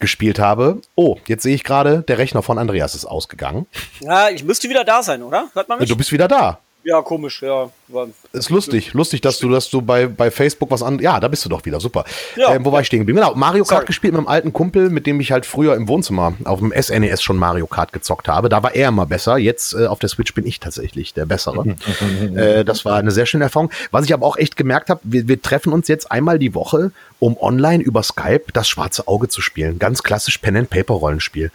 gespielt 0.01 0.39
habe. 0.39 0.81
Oh, 0.95 1.17
jetzt 1.27 1.43
sehe 1.43 1.55
ich 1.55 1.65
gerade, 1.65 2.03
der 2.03 2.19
Rechner 2.19 2.43
von 2.43 2.59
Andreas 2.59 2.95
ist 2.95 3.05
ausgegangen. 3.05 3.67
Ja, 4.01 4.31
ich 4.31 4.45
müsste 4.45 4.69
wieder 4.69 4.85
da 4.85 5.03
sein, 5.03 5.23
oder? 5.23 5.49
Hört 5.53 5.69
man 5.69 5.79
mich? 5.79 5.89
Du 5.89 5.97
bist 5.97 6.13
wieder 6.13 6.29
da. 6.29 6.61
Ja, 6.83 7.03
komisch, 7.03 7.43
ja. 7.43 7.71
War 7.89 8.09
ist 8.33 8.49
lustig, 8.49 8.95
lustig, 8.95 9.21
dass 9.21 9.39
du, 9.39 9.51
dass 9.51 9.69
du 9.69 9.83
bei, 9.83 10.07
bei 10.07 10.31
Facebook 10.31 10.71
was 10.71 10.83
an. 10.83 10.99
Ja, 10.99 11.21
da 11.21 11.29
bist 11.29 11.45
du 11.45 11.49
doch 11.49 11.65
wieder, 11.65 11.79
super. 11.79 12.05
Ja. 12.37 12.55
Ähm, 12.55 12.65
wo 12.65 12.73
war 12.73 12.81
ich 12.81 12.87
stehen 12.87 13.01
geblieben? 13.01 13.19
Genau, 13.19 13.35
Mario 13.35 13.65
Kart 13.65 13.81
Sorry. 13.81 13.87
gespielt 13.87 14.13
mit 14.15 14.19
einem 14.19 14.29
alten 14.29 14.53
Kumpel, 14.53 14.89
mit 14.89 15.07
dem 15.07 15.21
ich 15.21 15.33
halt 15.33 15.45
früher 15.45 15.75
im 15.75 15.89
Wohnzimmer 15.89 16.35
auf 16.45 16.61
dem 16.61 16.73
SNES 16.73 17.21
e 17.21 17.23
schon 17.23 17.37
Mario 17.37 17.67
Kart 17.67 17.93
gezockt 17.93 18.29
habe. 18.29 18.49
Da 18.49 18.63
war 18.63 18.75
er 18.75 18.89
immer 18.89 19.07
besser. 19.07 19.37
Jetzt 19.37 19.75
äh, 19.75 19.87
auf 19.87 19.99
der 19.99 20.09
Switch 20.09 20.33
bin 20.33 20.47
ich 20.47 20.61
tatsächlich 20.61 21.13
der 21.13 21.27
Bessere. 21.27 21.77
äh, 22.35 22.65
das 22.65 22.85
war 22.85 22.97
eine 22.97 23.11
sehr 23.11 23.27
schöne 23.27 23.45
Erfahrung. 23.45 23.71
Was 23.91 24.07
ich 24.07 24.15
aber 24.15 24.27
auch 24.27 24.37
echt 24.37 24.57
gemerkt 24.57 24.89
habe, 24.89 25.01
wir, 25.03 25.29
wir 25.29 25.43
treffen 25.43 25.73
uns 25.73 25.89
jetzt 25.89 26.11
einmal 26.11 26.39
die 26.39 26.55
Woche, 26.55 26.93
um 27.19 27.37
online 27.39 27.83
über 27.83 28.03
Skype 28.03 28.45
das 28.55 28.69
schwarze 28.69 29.07
Auge 29.07 29.29
zu 29.29 29.43
spielen. 29.43 29.79
Ganz 29.79 30.03
klassisch 30.03 30.39
Pen-and-Paper-Rollenspiel. 30.39 31.51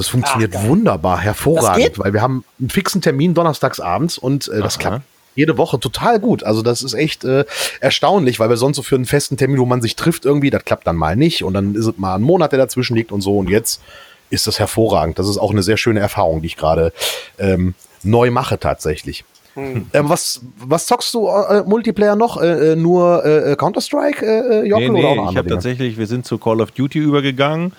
Das 0.00 0.08
funktioniert 0.08 0.54
Ach, 0.56 0.64
wunderbar, 0.64 1.20
hervorragend, 1.20 1.98
weil 1.98 2.14
wir 2.14 2.22
haben 2.22 2.42
einen 2.58 2.70
fixen 2.70 3.02
Termin 3.02 3.34
donnerstags 3.34 3.80
abends 3.80 4.16
und 4.16 4.48
äh, 4.48 4.62
das 4.62 4.78
Aha. 4.78 4.80
klappt 4.80 5.04
jede 5.34 5.58
Woche 5.58 5.78
total 5.78 6.18
gut. 6.18 6.42
Also 6.42 6.62
das 6.62 6.82
ist 6.82 6.94
echt 6.94 7.22
äh, 7.24 7.44
erstaunlich, 7.80 8.40
weil 8.40 8.48
wir 8.48 8.56
sonst 8.56 8.76
so 8.76 8.82
für 8.82 8.94
einen 8.94 9.04
festen 9.04 9.36
Termin, 9.36 9.58
wo 9.58 9.66
man 9.66 9.82
sich 9.82 9.96
trifft 9.96 10.24
irgendwie, 10.24 10.48
das 10.48 10.64
klappt 10.64 10.86
dann 10.86 10.96
mal 10.96 11.16
nicht 11.16 11.44
und 11.44 11.52
dann 11.52 11.74
ist 11.74 11.84
es 11.84 11.98
mal 11.98 12.14
ein 12.14 12.22
Monat, 12.22 12.52
der 12.52 12.58
dazwischen 12.58 12.96
liegt 12.96 13.12
und 13.12 13.20
so 13.20 13.36
und 13.36 13.50
jetzt 13.50 13.82
ist 14.30 14.46
das 14.46 14.58
hervorragend. 14.58 15.18
Das 15.18 15.28
ist 15.28 15.36
auch 15.36 15.50
eine 15.50 15.62
sehr 15.62 15.76
schöne 15.76 16.00
Erfahrung, 16.00 16.40
die 16.40 16.46
ich 16.46 16.56
gerade 16.56 16.94
ähm, 17.38 17.74
neu 18.02 18.30
mache 18.30 18.58
tatsächlich. 18.58 19.26
Hm. 19.52 19.86
Ähm, 19.92 20.08
was, 20.08 20.40
was 20.56 20.86
zockst 20.86 21.12
du 21.12 21.28
äh, 21.28 21.62
Multiplayer 21.64 22.16
noch? 22.16 22.40
Äh, 22.40 22.72
äh 22.72 22.76
nur 22.76 23.22
äh, 23.26 23.54
Counter-Strike, 23.54 24.24
äh, 24.24 24.66
Jockel, 24.66 24.92
nee, 24.92 25.02
nee, 25.02 25.12
oder 25.12 25.22
auch 25.22 25.30
Ich 25.32 25.36
habe 25.36 25.50
tatsächlich, 25.50 25.98
wir 25.98 26.06
sind 26.06 26.24
zu 26.24 26.38
Call 26.38 26.62
of 26.62 26.70
Duty 26.70 27.00
übergegangen 27.00 27.72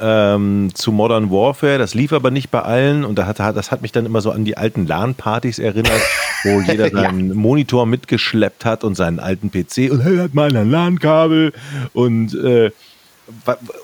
ähm, 0.00 0.70
zu 0.74 0.92
Modern 0.92 1.30
Warfare. 1.30 1.78
Das 1.78 1.94
lief 1.94 2.12
aber 2.12 2.30
nicht 2.30 2.50
bei 2.50 2.62
allen 2.62 3.04
und 3.04 3.16
da 3.16 3.26
hat, 3.26 3.38
das 3.38 3.70
hat 3.70 3.82
mich 3.82 3.92
dann 3.92 4.06
immer 4.06 4.20
so 4.20 4.30
an 4.30 4.44
die 4.44 4.56
alten 4.56 4.86
LAN-Partys 4.86 5.58
erinnert, 5.58 6.00
wo 6.44 6.60
jeder 6.66 6.90
seinen 6.90 7.28
ja. 7.28 7.34
Monitor 7.34 7.86
mitgeschleppt 7.86 8.64
hat 8.64 8.84
und 8.84 8.94
seinen 8.94 9.18
alten 9.18 9.50
PC 9.50 9.90
und 9.90 10.00
er 10.00 10.24
hat 10.24 10.34
mal 10.34 10.54
ein 10.54 10.70
LAN-Kabel 10.70 11.52
und 11.92 12.34
äh, 12.34 12.70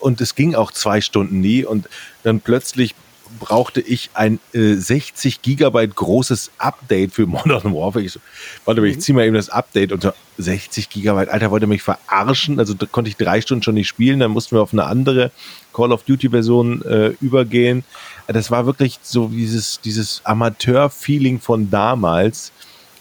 und 0.01 0.21
es 0.21 0.35
ging 0.35 0.55
auch 0.55 0.73
zwei 0.73 1.01
Stunden 1.01 1.41
nie 1.41 1.65
und 1.65 1.89
dann 2.23 2.41
plötzlich 2.41 2.95
brauchte 3.39 3.81
ich 3.81 4.11
ein 4.15 4.41
äh, 4.53 4.75
60 4.75 5.43
Gigabyte 5.43 5.95
großes 5.95 6.51
Update 6.59 7.13
für 7.13 7.27
Modern 7.27 7.75
Warfare. 7.75 8.05
Ich 8.05 8.13
so, 8.13 8.21
warte 8.65 8.81
mal, 8.81 8.89
ich 8.89 8.97
mhm. 8.97 9.01
zieh 9.01 9.13
mal 9.13 9.25
eben 9.25 9.35
das 9.35 9.51
Update 9.51 9.93
unter 9.93 10.15
60 10.39 10.91
Gigabyte. 10.91 11.29
Alter, 11.29 11.51
wollte 11.51 11.67
mich 11.67 11.83
verarschen. 11.83 12.59
Also 12.59 12.75
da 12.75 12.87
konnte 12.87 13.11
ich 13.11 13.17
drei 13.17 13.41
Stunden 13.41 13.63
schon 13.63 13.75
nicht 13.75 13.89
spielen. 13.89 14.21
Dann 14.21 14.31
mussten 14.31 14.57
wir 14.57 14.63
auf 14.63 14.73
eine 14.73 14.85
andere 14.85 15.31
Call 15.73 15.93
of 15.93 16.03
Duty 16.03 16.31
Version 16.31 16.83
äh, 16.83 17.15
übergehen. 17.21 17.85
Das 18.27 18.51
war 18.51 18.67
wirklich 18.67 18.99
so 19.03 19.29
dieses, 19.29 19.81
dieses 19.81 20.21
Amateur-Feeling 20.25 21.41
von 21.41 21.71
damals. 21.71 22.53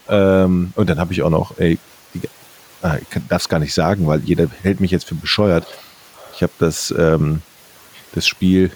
Ähm, 0.07 0.71
und 0.75 0.89
dann 0.89 0.99
habe 0.99 1.13
ich 1.13 1.21
auch 1.23 1.29
noch, 1.29 1.57
ey, 1.57 1.77
ah, 2.81 2.97
ich 2.97 3.07
darf 3.27 3.41
es 3.41 3.49
gar 3.49 3.59
nicht 3.59 3.73
sagen, 3.73 4.07
weil 4.07 4.21
jeder 4.21 4.47
hält 4.61 4.79
mich 4.79 4.91
jetzt 4.91 5.05
für 5.05 5.15
bescheuert. 5.15 5.65
Ich 6.35 6.43
habe 6.43 6.53
das, 6.59 6.93
ähm, 6.97 7.41
das 8.13 8.27
Spiel 8.27 8.71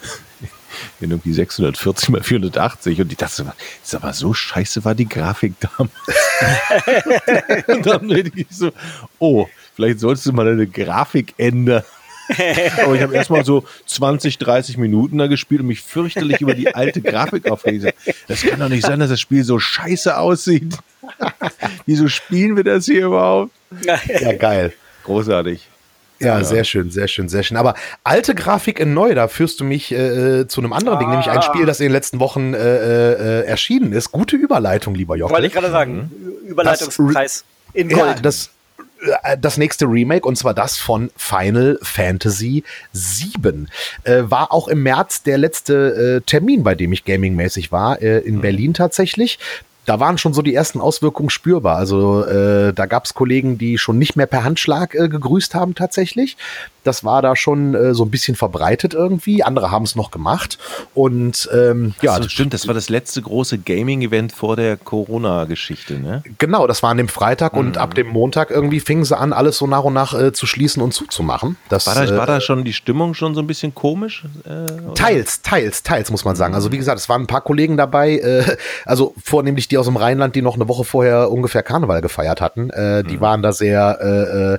in 1.00 1.12
irgendwie 1.12 1.34
640 1.34 2.10
mal 2.10 2.24
480 2.24 3.02
und 3.02 3.12
ich 3.12 3.18
dachte, 3.18 3.54
ist 3.84 3.96
aber 3.96 4.14
so 4.14 4.34
scheiße 4.34 4.84
war 4.84 4.96
die 4.96 5.08
Grafik 5.08 5.54
damals. 5.60 5.94
und 7.68 7.86
dann 7.86 8.08
denke 8.08 8.42
ich 8.42 8.48
so, 8.50 8.72
oh, 9.20 9.48
vielleicht 9.76 10.00
solltest 10.00 10.26
du 10.26 10.34
mal 10.34 10.46
deine 10.46 10.68
Grafik 10.68 11.34
ändern. 11.38 11.84
Aber 12.84 12.96
ich 12.96 13.02
habe 13.02 13.16
erstmal 13.16 13.46
so 13.46 13.64
20, 13.86 14.38
30 14.38 14.78
Minuten 14.78 15.18
da 15.18 15.28
gespielt 15.28 15.62
und 15.62 15.68
mich 15.68 15.82
fürchterlich 15.82 16.42
über 16.42 16.54
die 16.54 16.74
alte 16.74 17.02
Grafik 17.02 17.50
aufgeregt. 17.50 17.96
Das 18.28 18.42
kann 18.44 18.60
doch 18.60 18.70
nicht 18.70 18.86
sein, 18.86 19.00
dass 19.00 19.10
das 19.10 19.20
Spiel 19.20 19.44
so 19.44 19.60
scheiße 19.60 20.18
aussieht. 20.18 20.78
Wieso 21.86 22.08
spielen 22.08 22.56
wir 22.56 22.64
das 22.64 22.86
hier 22.86 23.08
überhaupt? 23.08 23.52
Ja, 23.86 24.34
geil. 24.34 24.74
Großartig. 25.04 25.68
Ja, 26.22 26.38
ja, 26.38 26.44
sehr 26.44 26.64
schön, 26.64 26.92
sehr 26.92 27.08
schön, 27.08 27.30
sehr 27.30 27.42
schön. 27.42 27.58
Aber 27.58 27.74
alte 28.04 28.36
Grafik 28.36 28.80
in 28.80 28.94
neu, 28.94 29.16
da 29.16 29.28
führst 29.28 29.60
du 29.60 29.64
mich 29.64 29.92
äh, 29.92 30.48
zu 30.48 30.62
einem 30.62 30.72
anderen 30.72 30.98
ah. 30.98 31.00
Ding, 31.00 31.10
nämlich 31.10 31.30
ein 31.30 31.42
Spiel, 31.42 31.66
das 31.66 31.80
in 31.80 31.88
den 31.88 31.94
letzten 31.94 32.20
Wochen 32.20 32.54
äh, 32.54 32.60
äh, 32.60 33.46
erschienen 33.46 33.92
ist. 33.92 34.12
Gute 34.12 34.36
Überleitung, 34.36 34.94
lieber 34.94 35.16
Jochen. 35.16 35.34
Wollte 35.34 35.48
ich 35.48 35.54
gerade 35.54 35.72
sagen. 35.72 36.12
Mhm. 36.44 36.50
Überleitungspreis 36.50 37.44
in 37.74 37.90
Gold. 37.90 38.00
Ja, 38.00 38.14
das, 38.22 38.46
äh, 38.46 38.50
das 39.40 39.58
nächste 39.58 39.86
Remake, 39.86 40.28
und 40.28 40.38
zwar 40.38 40.54
das 40.54 40.78
von 40.78 41.10
Final 41.16 41.80
Fantasy 41.82 42.64
VII. 42.94 43.66
Äh, 44.04 44.24
war 44.26 44.52
auch 44.52 44.68
im 44.68 44.84
März 44.84 45.24
der 45.24 45.38
letzte 45.38 46.18
äh, 46.18 46.22
Termin, 46.22 46.64
bei 46.64 46.76
dem 46.76 46.94
ich 46.94 47.06
gamingmäßig 47.06 47.72
war, 47.72 48.02
äh, 48.02 48.20
in 48.20 48.38
mhm. 48.38 48.42
Berlin 48.42 48.74
tatsächlich 48.74 49.40
da 49.86 50.00
waren 50.00 50.18
schon 50.18 50.34
so 50.34 50.42
die 50.42 50.54
ersten 50.54 50.80
Auswirkungen 50.80 51.30
spürbar. 51.30 51.78
Also 51.78 52.24
äh, 52.24 52.72
da 52.74 52.86
gab 52.86 53.06
es 53.06 53.14
Kollegen, 53.14 53.58
die 53.58 53.78
schon 53.78 53.98
nicht 53.98 54.16
mehr 54.16 54.28
per 54.28 54.44
Handschlag 54.44 54.94
äh, 54.94 55.10
gegrüßt 55.10 55.56
haben 55.56 55.76
tatsächlich. 55.76 56.38
Das 56.84 57.04
war 57.04 57.22
da 57.22 57.36
schon 57.36 57.76
äh, 57.76 57.94
so 57.94 58.04
ein 58.04 58.12
bisschen 58.12 58.36
verbreitet 58.36 58.94
irgendwie. 58.94 59.44
Andere 59.44 59.72
haben 59.72 59.84
es 59.84 59.96
noch 59.96 60.12
gemacht. 60.12 60.58
Und 60.94 61.50
ähm, 61.54 61.94
ja, 62.02 62.22
so, 62.22 62.28
stimmt. 62.28 62.54
Das 62.54 62.68
war 62.68 62.74
das 62.74 62.90
letzte 62.90 63.22
große 63.22 63.60
Gaming-Event 63.60 64.34
vor 64.34 64.56
der 64.56 64.78
Corona-Geschichte, 64.78 66.00
ne? 66.00 66.24
Genau, 66.38 66.68
das 66.68 66.82
war 66.82 66.90
an 66.90 66.98
dem 66.98 67.08
Freitag 67.08 67.54
mhm. 67.54 67.60
und 67.60 67.78
ab 67.78 67.94
dem 67.94 68.08
Montag 68.08 68.50
irgendwie 68.50 68.80
fingen 68.80 69.06
sie 69.06 69.18
an, 69.18 69.34
alles 69.34 69.58
so 69.58 69.68
nach 69.68 69.84
und 69.84 69.94
nach 69.94 70.14
äh, 70.14 70.32
zu 70.34 70.48
schließen 70.48 70.82
und 70.82 70.94
zuzumachen. 70.94 71.58
Das, 71.70 71.86
war, 71.88 71.96
da, 71.96 72.18
war 72.18 72.26
da 72.26 72.38
äh, 72.38 72.42
schon 72.42 72.64
die 72.64 72.74
Stimmung 72.74 73.14
schon 73.14 73.36
so 73.36 73.42
ein 73.42 73.48
bisschen 73.48 73.76
komisch? 73.76 74.26
Äh, 74.46 74.94
teils, 74.96 75.42
teils, 75.42 75.84
teils 75.84 76.10
muss 76.10 76.26
man 76.26 76.36
sagen. 76.36 76.56
Also 76.56 76.72
wie 76.72 76.78
gesagt, 76.78 77.00
es 77.00 77.08
waren 77.10 77.22
ein 77.22 77.28
paar 77.28 77.42
Kollegen 77.42 77.78
dabei. 77.78 78.18
Äh, 78.18 78.58
also 78.86 79.14
vornehmlich 79.24 79.68
die 79.68 79.78
aus 79.78 79.86
dem 79.86 79.98
Rheinland, 79.98 80.36
die 80.36 80.42
noch 80.42 80.56
eine 80.56 80.68
Woche 80.68 80.84
vorher 80.84 81.32
ungefähr 81.32 81.62
Karneval 81.62 82.02
gefeiert 82.02 82.42
hatten. 82.42 82.70
Äh, 82.72 83.04
die 83.04 83.18
mhm. 83.18 83.22
waren 83.22 83.42
da 83.44 83.54
sehr, 83.54 84.00
äh, 84.02 84.54
äh, 84.54 84.58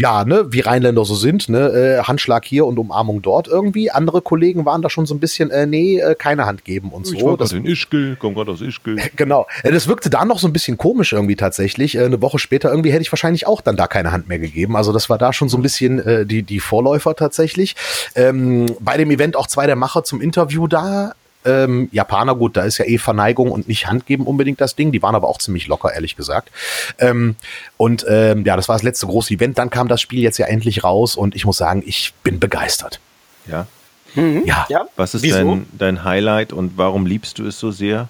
ja, 0.00 0.24
ne, 0.24 0.46
wie 0.50 0.60
Rheinländer 0.60 1.04
so 1.04 1.14
sind 1.14 1.49
ne, 1.50 1.68
äh, 1.68 2.02
Handschlag 2.02 2.44
hier 2.44 2.66
und 2.66 2.78
Umarmung 2.78 3.22
dort 3.22 3.48
irgendwie. 3.48 3.90
Andere 3.90 4.22
Kollegen 4.22 4.64
waren 4.64 4.82
da 4.82 4.90
schon 4.90 5.06
so 5.06 5.14
ein 5.14 5.20
bisschen, 5.20 5.50
äh, 5.50 5.66
nee, 5.66 5.98
äh, 5.98 6.14
keine 6.14 6.46
Hand 6.46 6.64
geben 6.64 6.90
und 6.90 7.06
so. 7.06 7.14
Ich 7.14 7.24
war 7.24 7.36
das 7.36 7.52
in 7.52 7.64
Ischgl, 7.64 8.16
komm 8.18 8.34
gerade 8.34 8.52
aus 8.52 8.60
Ischgl. 8.60 8.96
Genau. 9.16 9.46
Das 9.64 9.88
wirkte 9.88 10.08
da 10.08 10.24
noch 10.24 10.38
so 10.38 10.46
ein 10.46 10.52
bisschen 10.52 10.78
komisch 10.78 11.12
irgendwie 11.12 11.36
tatsächlich. 11.36 11.96
Äh, 11.96 12.04
eine 12.04 12.22
Woche 12.22 12.38
später 12.38 12.70
irgendwie 12.70 12.90
hätte 12.90 13.02
ich 13.02 13.12
wahrscheinlich 13.12 13.46
auch 13.46 13.60
dann 13.60 13.76
da 13.76 13.86
keine 13.86 14.12
Hand 14.12 14.28
mehr 14.28 14.38
gegeben. 14.38 14.76
Also 14.76 14.92
das 14.92 15.10
war 15.10 15.18
da 15.18 15.32
schon 15.32 15.48
so 15.48 15.58
ein 15.58 15.62
bisschen 15.62 15.98
äh, 15.98 16.26
die, 16.26 16.42
die 16.42 16.60
Vorläufer 16.60 17.14
tatsächlich. 17.16 17.76
Ähm, 18.14 18.66
bei 18.80 18.96
dem 18.96 19.10
Event 19.10 19.36
auch 19.36 19.46
zwei 19.46 19.66
der 19.66 19.76
Macher 19.76 20.04
zum 20.04 20.20
Interview 20.20 20.66
da. 20.66 21.14
Ähm, 21.44 21.88
Japaner, 21.92 22.34
gut, 22.34 22.56
da 22.56 22.62
ist 22.62 22.78
ja 22.78 22.84
eh 22.84 22.98
Verneigung 22.98 23.50
und 23.50 23.68
nicht 23.68 23.86
Handgeben 23.86 24.26
unbedingt 24.26 24.60
das 24.60 24.76
Ding. 24.76 24.92
Die 24.92 25.02
waren 25.02 25.14
aber 25.14 25.28
auch 25.28 25.38
ziemlich 25.38 25.66
locker, 25.66 25.92
ehrlich 25.92 26.16
gesagt. 26.16 26.50
Ähm, 26.98 27.36
und 27.76 28.04
ähm, 28.08 28.44
ja, 28.44 28.56
das 28.56 28.68
war 28.68 28.76
das 28.76 28.82
letzte 28.82 29.06
große 29.06 29.34
Event. 29.34 29.58
Dann 29.58 29.70
kam 29.70 29.88
das 29.88 30.00
Spiel 30.00 30.20
jetzt 30.20 30.38
ja 30.38 30.46
endlich 30.46 30.84
raus 30.84 31.16
und 31.16 31.34
ich 31.34 31.44
muss 31.44 31.56
sagen, 31.56 31.82
ich 31.86 32.12
bin 32.22 32.38
begeistert. 32.38 33.00
Ja. 33.46 33.66
Mhm. 34.14 34.42
Ja. 34.44 34.66
ja. 34.68 34.86
Was 34.96 35.14
ist 35.14 35.24
dein, 35.30 35.66
dein 35.72 36.04
Highlight 36.04 36.52
und 36.52 36.72
warum 36.76 37.06
liebst 37.06 37.38
du 37.38 37.46
es 37.46 37.58
so 37.58 37.70
sehr? 37.70 38.08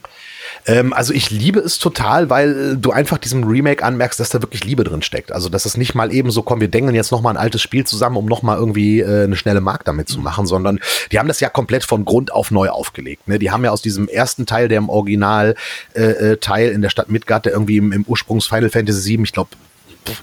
Ähm, 0.67 0.93
also 0.93 1.13
ich 1.13 1.31
liebe 1.31 1.61
es 1.61 1.79
total, 1.79 2.31
weil 2.31 2.77
du 2.77 2.91
einfach 2.93 3.19
diesem 3.19 3.45
Remake 3.45 3.85
anmerkst, 3.85 4.21
dass 4.21 4.31
da 4.31 4.43
wirklich 4.43 4.65
Liebe 4.65 4.85
drin 4.85 5.03
steckt. 5.03 5.33
Also 5.33 5.49
dass 5.49 5.65
es 5.65 5.77
nicht 5.77 5.95
mal 5.95 6.13
eben 6.13 6.31
so, 6.31 6.43
komm, 6.43 6.61
wir 6.61 6.69
denken 6.69 6.95
jetzt 6.95 7.13
noch 7.13 7.23
mal 7.23 7.31
ein 7.31 7.37
altes 7.37 7.63
Spiel 7.63 7.85
zusammen, 7.85 8.17
um 8.17 8.27
noch 8.27 8.43
mal 8.43 8.57
irgendwie 8.57 9.01
äh, 9.01 9.25
eine 9.25 9.37
schnelle 9.37 9.61
Mark 9.61 9.85
damit 9.85 10.09
zu 10.09 10.21
machen, 10.21 10.47
sondern 10.47 10.81
die 11.13 11.19
haben 11.19 11.29
das 11.29 11.41
ja 11.41 11.49
komplett 11.49 11.85
von 11.85 12.05
Grund 12.05 12.33
auf 12.33 12.51
neu 12.51 12.69
aufgelegt. 12.69 13.29
Ne? 13.29 13.39
Die 13.39 13.51
haben 13.51 13.65
ja 13.65 13.71
aus 13.71 13.83
diesem 13.83 14.09
ersten 14.09 14.47
Teil, 14.47 14.69
der 14.69 14.79
im 14.79 14.89
Original 14.89 15.55
äh, 15.95 16.03
äh 16.03 16.37
Teil 16.37 16.71
in 16.71 16.83
der 16.83 16.91
Stadt 16.91 17.11
Midgard, 17.11 17.47
der 17.47 17.53
irgendwie 17.53 17.77
im, 17.77 17.93
im 17.93 18.05
Ursprungs 18.05 18.47
Final 18.47 18.71
Fantasy 18.71 19.17
VII, 19.17 19.25
ich 19.25 19.33
glaube 19.33 19.51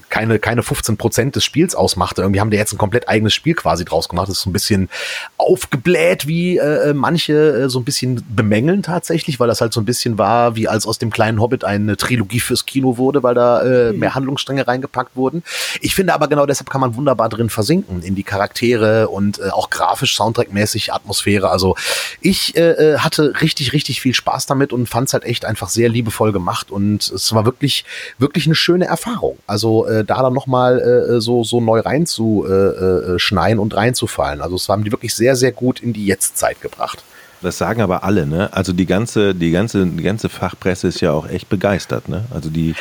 keine, 0.08 0.38
keine 0.38 0.62
15 0.62 0.96
Prozent 0.96 1.36
des 1.36 1.44
Spiels 1.44 1.74
ausmachte. 1.74 2.22
Irgendwie 2.22 2.40
haben 2.40 2.50
die 2.50 2.56
jetzt 2.56 2.72
ein 2.72 2.78
komplett 2.78 3.08
eigenes 3.08 3.34
Spiel 3.34 3.54
quasi 3.54 3.84
draus 3.84 4.08
gemacht. 4.08 4.28
Das 4.28 4.38
ist 4.38 4.42
so 4.42 4.50
ein 4.50 4.52
bisschen 4.52 4.88
aufgebläht, 5.36 6.26
wie 6.26 6.58
äh, 6.58 6.94
manche 6.94 7.34
äh, 7.34 7.68
so 7.68 7.78
ein 7.78 7.84
bisschen 7.84 8.24
bemängeln 8.28 8.82
tatsächlich, 8.82 9.40
weil 9.40 9.48
das 9.48 9.60
halt 9.60 9.72
so 9.72 9.80
ein 9.80 9.84
bisschen 9.84 10.18
war, 10.18 10.56
wie 10.56 10.68
als 10.68 10.86
aus 10.86 10.98
dem 10.98 11.10
kleinen 11.10 11.40
Hobbit 11.40 11.64
eine 11.64 11.96
Trilogie 11.96 12.40
fürs 12.40 12.66
Kino 12.66 12.98
wurde, 12.98 13.22
weil 13.22 13.34
da 13.34 13.62
äh, 13.62 13.92
mhm. 13.92 13.98
mehr 14.00 14.14
Handlungsstränge 14.14 14.66
reingepackt 14.66 15.16
wurden. 15.16 15.42
Ich 15.80 15.94
finde 15.94 16.14
aber 16.14 16.28
genau 16.28 16.46
deshalb 16.46 16.70
kann 16.70 16.80
man 16.80 16.96
wunderbar 16.96 17.28
drin 17.28 17.50
versinken 17.50 18.02
in 18.02 18.14
die 18.14 18.24
Charaktere 18.24 19.08
und 19.08 19.38
äh, 19.38 19.50
auch 19.50 19.70
grafisch, 19.70 20.16
Soundtrack-mäßig, 20.16 20.92
Atmosphäre. 20.92 21.50
Also 21.50 21.76
ich 22.20 22.56
äh, 22.56 22.70
äh 22.70 22.98
hatte 22.98 23.40
richtig, 23.40 23.72
richtig 23.72 24.00
viel 24.00 24.14
Spaß 24.14 24.46
damit 24.46 24.72
und 24.72 24.88
fand 24.88 25.08
es 25.08 25.12
halt 25.12 25.24
echt 25.24 25.44
einfach 25.44 25.68
sehr 25.68 25.88
liebevoll 25.88 26.32
gemacht 26.32 26.70
und 26.70 27.08
es 27.10 27.32
war 27.32 27.44
wirklich, 27.44 27.84
wirklich 28.18 28.46
eine 28.46 28.54
schöne 28.54 28.86
Erfahrung. 28.86 29.38
Also 29.46 29.67
äh, 29.86 30.04
da 30.04 30.22
dann 30.22 30.32
nochmal 30.32 30.78
äh, 30.78 31.16
äh, 31.16 31.20
so, 31.20 31.44
so 31.44 31.60
neu 31.60 31.80
reinzuschneien 31.80 33.58
äh, 33.58 33.60
äh 33.60 33.62
und 33.62 33.76
reinzufallen. 33.76 34.40
Also 34.40 34.56
es 34.56 34.68
haben 34.68 34.84
die 34.84 34.92
wirklich 34.92 35.14
sehr, 35.14 35.36
sehr 35.36 35.52
gut 35.52 35.80
in 35.80 35.92
die 35.92 36.06
Jetztzeit 36.06 36.60
gebracht. 36.60 37.04
Das 37.40 37.58
sagen 37.58 37.82
aber 37.82 38.02
alle, 38.02 38.26
ne? 38.26 38.52
Also 38.52 38.72
die 38.72 38.86
ganze, 38.86 39.34
die 39.34 39.52
ganze, 39.52 39.86
die 39.86 40.02
ganze 40.02 40.28
Fachpresse 40.28 40.88
ist 40.88 41.00
ja 41.00 41.12
auch 41.12 41.28
echt 41.28 41.48
begeistert, 41.48 42.08
ne? 42.08 42.24
Also 42.30 42.50
die, 42.50 42.74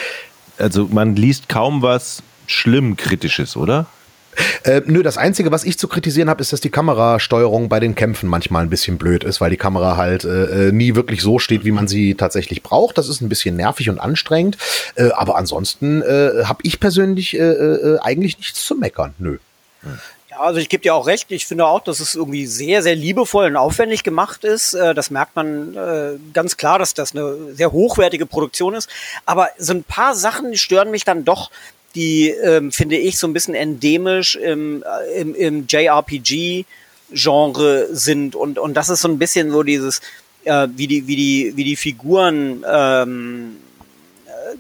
also 0.58 0.88
man 0.91 1.15
liest 1.15 1.47
kaum 1.47 1.82
was 1.82 2.23
schlimm 2.47 2.97
Kritisches, 2.97 3.56
oder? 3.56 3.86
Äh, 4.63 4.82
nö, 4.86 5.04
das 5.04 5.17
Einzige, 5.17 5.52
was 5.52 5.63
ich 5.63 5.78
zu 5.78 5.88
kritisieren 5.88 6.30
habe, 6.30 6.41
ist, 6.41 6.54
dass 6.54 6.62
die 6.62 6.69
Kamerasteuerung 6.69 7.69
bei 7.69 7.80
den 7.80 7.95
Kämpfen 7.95 8.28
manchmal 8.28 8.63
ein 8.63 8.69
bisschen 8.69 8.97
blöd 8.97 9.23
ist, 9.23 9.41
weil 9.41 9.50
die 9.50 9.58
Kamera 9.58 9.97
halt 9.97 10.26
äh, 10.26 10.67
äh, 10.67 10.71
nie 10.71 10.95
wirklich 10.95 11.21
so 11.21 11.39
steht, 11.39 11.65
wie 11.65 11.71
man 11.71 11.88
sie 11.88 12.15
tatsächlich 12.15 12.63
braucht. 12.63 12.97
Das 12.97 13.10
ist 13.10 13.21
ein 13.21 13.30
bisschen 13.30 13.56
nervig 13.56 13.89
und 13.89 14.00
anstrengend. 14.00 14.58
Äh, 14.95 15.12
aber 15.12 15.38
ansonsten 15.38 16.02
äh, 16.02 16.43
habe 16.45 16.60
ich 16.63 16.80
persönlich 16.80 17.38
äh, 17.38 17.43
äh, 17.43 18.00
eigentlich 18.00 18.38
nichts 18.38 18.65
zu 18.65 18.76
meckern. 18.76 19.13
Nö. 19.19 19.38
Ja, 20.30 20.39
also 20.39 20.60
ich 20.60 20.69
gebe 20.69 20.84
dir 20.84 20.95
auch 20.95 21.08
recht. 21.08 21.32
Ich 21.32 21.45
finde 21.45 21.65
auch, 21.65 21.82
dass 21.82 22.00
es 22.00 22.15
irgendwie 22.15 22.45
sehr, 22.45 22.84
sehr 22.84 22.95
liebevoll 22.95 23.45
und 23.47 23.56
aufwendig 23.56 24.04
gemacht 24.04 24.43
ist. 24.43 24.73
Das 24.73 25.12
merkt 25.12 25.36
man 25.36 25.78
ganz 26.34 26.58
klar, 26.58 26.78
dass 26.80 26.93
das 26.93 27.13
eine 27.13 27.54
sehr 27.54 27.71
hochwertige 27.71 28.26
Produktion 28.26 28.73
ist. 28.73 28.89
Aber 29.26 29.50
so 29.58 29.73
ein 29.73 29.84
paar 29.84 30.15
Sachen 30.15 30.58
stören 30.58 30.91
mich 30.91 31.06
dann 31.06 31.23
doch 31.23 31.52
die, 31.95 32.30
ähm, 32.30 32.71
finde 32.71 32.97
ich, 32.97 33.17
so 33.17 33.28
ein 33.28 33.34
bisschen 33.34 33.56
endemisch 33.56 34.36
im, 34.36 34.84
äh, 34.84 35.19
im, 35.19 35.36
im 35.36 35.65
JRPG-Genre 35.67 36.65
sind. 37.91 38.36
Und, 38.36 38.60
und 38.60 38.73
das 38.76 38.89
ist 38.89 39.02
so 39.02 39.08
ein 39.08 39.17
bisschen 39.17 39.52
so 39.52 39.63
dieses, 39.63 40.02
äh, 40.43 40.67
wie, 40.76 40.88
die, 40.88 41.08
wie, 41.08 41.15
die, 41.15 41.54
wie 41.56 41.63
die 41.63 41.76
Figuren 41.76 42.63
ähm, 42.67 43.58
äh, 43.58 43.66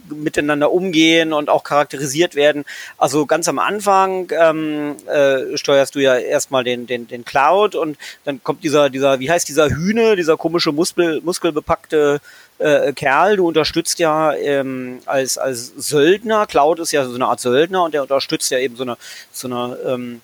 miteinander 0.09 0.71
umgehen 0.71 1.33
und 1.33 1.49
auch 1.49 1.63
charakterisiert 1.63 2.35
werden. 2.35 2.65
Also 2.97 3.25
ganz 3.25 3.47
am 3.47 3.59
Anfang 3.59 4.31
ähm, 4.31 4.95
äh, 5.07 5.57
steuerst 5.57 5.95
du 5.95 5.99
ja 5.99 6.17
erstmal 6.17 6.63
den, 6.63 6.87
den, 6.87 7.07
den 7.07 7.25
Cloud 7.25 7.75
und 7.75 7.97
dann 8.23 8.43
kommt 8.43 8.63
dieser, 8.63 8.89
dieser, 8.89 9.19
wie 9.19 9.29
heißt 9.29 9.47
dieser 9.47 9.69
Hühne, 9.69 10.15
dieser 10.15 10.37
komische 10.37 10.71
Muskel, 10.71 11.21
muskelbepackte 11.21 12.19
äh, 12.59 12.93
Kerl, 12.93 13.37
du 13.37 13.47
unterstützt 13.47 13.99
ja 13.99 14.33
ähm, 14.33 14.99
als, 15.05 15.37
als 15.37 15.73
Söldner, 15.77 16.47
Cloud 16.47 16.79
ist 16.79 16.91
ja 16.91 17.05
so 17.05 17.15
eine 17.15 17.27
Art 17.27 17.39
Söldner 17.39 17.83
und 17.83 17.93
der 17.93 18.01
unterstützt 18.01 18.49
ja 18.51 18.59
eben 18.59 18.75
so 18.75 18.83
eine, 18.83 18.97
so 19.31 19.47
eine 19.47 19.77
ähm, 19.85 20.21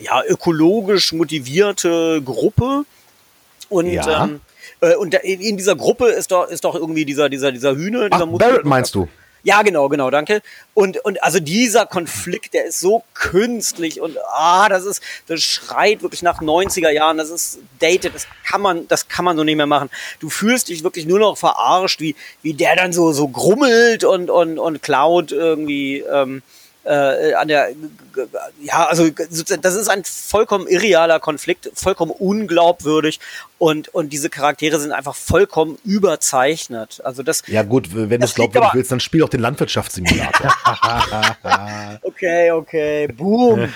ja, 0.00 0.22
ökologisch 0.26 1.12
motivierte 1.12 2.22
Gruppe. 2.22 2.84
Und 3.68 3.86
ja. 3.92 4.24
ähm, 4.24 4.40
äh, 4.80 4.94
und 4.94 5.14
in 5.14 5.56
dieser 5.56 5.76
Gruppe 5.76 6.08
ist 6.08 6.30
doch, 6.30 6.48
ist 6.48 6.64
doch 6.64 6.74
irgendwie 6.74 7.04
dieser, 7.04 7.28
dieser, 7.28 7.52
dieser 7.52 7.74
Hühne, 7.74 8.10
dieser 8.10 8.28
Ach, 8.32 8.38
Barrett 8.38 8.64
meinst 8.64 8.94
du? 8.94 9.08
Ja, 9.44 9.62
genau, 9.62 9.88
genau, 9.88 10.10
danke. 10.10 10.42
Und, 10.74 10.98
und 11.04 11.22
also 11.22 11.38
dieser 11.38 11.86
Konflikt, 11.86 12.54
der 12.54 12.66
ist 12.66 12.80
so 12.80 13.04
künstlich 13.14 14.00
und 14.00 14.16
ah, 14.34 14.68
das 14.68 14.84
ist, 14.84 15.02
das 15.28 15.40
schreit 15.42 16.02
wirklich 16.02 16.22
nach 16.22 16.42
90er 16.42 16.90
Jahren, 16.90 17.18
das 17.18 17.30
ist 17.30 17.60
dated, 17.78 18.14
das 18.14 18.26
kann 18.44 18.60
man, 18.60 18.88
das 18.88 19.08
kann 19.08 19.24
man 19.24 19.36
so 19.36 19.44
nicht 19.44 19.56
mehr 19.56 19.66
machen. 19.66 19.90
Du 20.18 20.28
fühlst 20.28 20.68
dich 20.68 20.82
wirklich 20.82 21.06
nur 21.06 21.20
noch 21.20 21.38
verarscht, 21.38 22.00
wie, 22.00 22.16
wie 22.42 22.54
der 22.54 22.74
dann 22.74 22.92
so, 22.92 23.12
so 23.12 23.28
grummelt 23.28 24.02
und, 24.02 24.28
und, 24.28 24.58
und 24.58 24.82
klaut 24.82 25.30
irgendwie, 25.30 26.00
ähm, 26.00 26.42
äh, 26.88 27.34
an 27.34 27.48
der, 27.48 27.68
ja, 28.62 28.86
also 28.86 29.08
das 29.10 29.74
ist 29.74 29.88
ein 29.88 30.04
vollkommen 30.04 30.66
irrealer 30.66 31.20
Konflikt, 31.20 31.70
vollkommen 31.74 32.12
unglaubwürdig 32.12 33.20
und, 33.58 33.88
und 33.88 34.12
diese 34.12 34.30
Charaktere 34.30 34.80
sind 34.80 34.92
einfach 34.92 35.14
vollkommen 35.14 35.78
überzeichnet. 35.84 37.02
Also 37.04 37.22
das. 37.22 37.42
Ja 37.46 37.62
gut, 37.62 37.88
wenn 37.92 38.20
du 38.20 38.24
es 38.24 38.34
glaubwürdig 38.34 38.70
willst, 38.72 38.90
dann 38.92 39.00
spiel 39.00 39.22
auch 39.22 39.28
den 39.28 39.40
Landwirtschaftssimulator. 39.40 40.54
okay, 42.02 42.50
okay, 42.52 43.08
boom. 43.08 43.68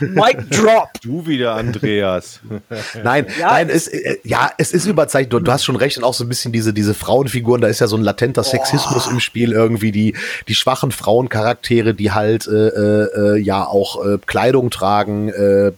Mic 0.00 0.50
drop. 0.50 0.88
Du 1.02 1.26
wieder, 1.26 1.54
Andreas. 1.54 2.40
nein, 3.04 3.26
ja, 3.38 3.50
nein, 3.50 3.68
es, 3.68 3.88
äh, 3.88 4.16
ja, 4.24 4.50
es 4.58 4.72
ist 4.72 4.86
überzeichnet. 4.86 5.32
Du, 5.32 5.40
du, 5.40 5.52
hast 5.52 5.64
schon 5.64 5.76
recht 5.76 5.98
und 5.98 6.04
auch 6.04 6.14
so 6.14 6.24
ein 6.24 6.28
bisschen 6.28 6.52
diese, 6.52 6.72
diese 6.72 6.94
Frauenfiguren, 6.94 7.60
da 7.60 7.68
ist 7.68 7.80
ja 7.80 7.86
so 7.86 7.96
ein 7.96 8.02
latenter 8.02 8.42
Sexismus 8.42 9.06
oh. 9.08 9.10
im 9.10 9.20
Spiel 9.20 9.52
irgendwie, 9.52 9.92
die, 9.92 10.16
die 10.48 10.54
schwachen 10.54 10.90
Frauencharaktere, 10.90 11.94
die 11.94 12.12
halt, 12.12 12.46
äh, 12.46 12.68
äh, 12.68 13.38
ja 13.38 13.66
auch 13.66 14.04
äh, 14.04 14.18
Kleidung 14.26 14.70
tragen, 14.70 15.28
äh, 15.28 15.72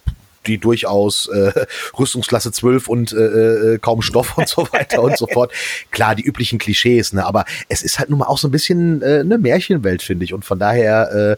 die 0.47 0.59
durchaus 0.59 1.29
äh, 1.29 1.53
Rüstungsklasse 1.99 2.53
12 2.53 2.89
und 2.89 3.13
äh, 3.13 3.17
äh, 3.17 3.79
kaum 3.79 4.03
Stoff 4.03 4.39
und 4.39 4.49
so 4.49 4.69
weiter 4.73 5.03
und 5.03 5.17
so 5.17 5.27
fort. 5.33 5.53
Klar, 5.91 6.15
die 6.15 6.23
üblichen 6.23 6.59
Klischees, 6.59 7.13
ne? 7.13 7.25
Aber 7.25 7.45
es 7.69 7.83
ist 7.83 7.99
halt 7.99 8.11
nun 8.11 8.21
mal 8.21 8.27
auch 8.27 8.39
so 8.39 8.49
ein 8.49 8.51
bisschen 8.51 9.03
äh, 9.03 9.21
eine 9.21 9.39
Märchenwelt, 9.39 10.03
finde 10.03 10.25
ich. 10.25 10.33
Und 10.33 10.45
von 10.45 10.59
daher, 10.59 11.37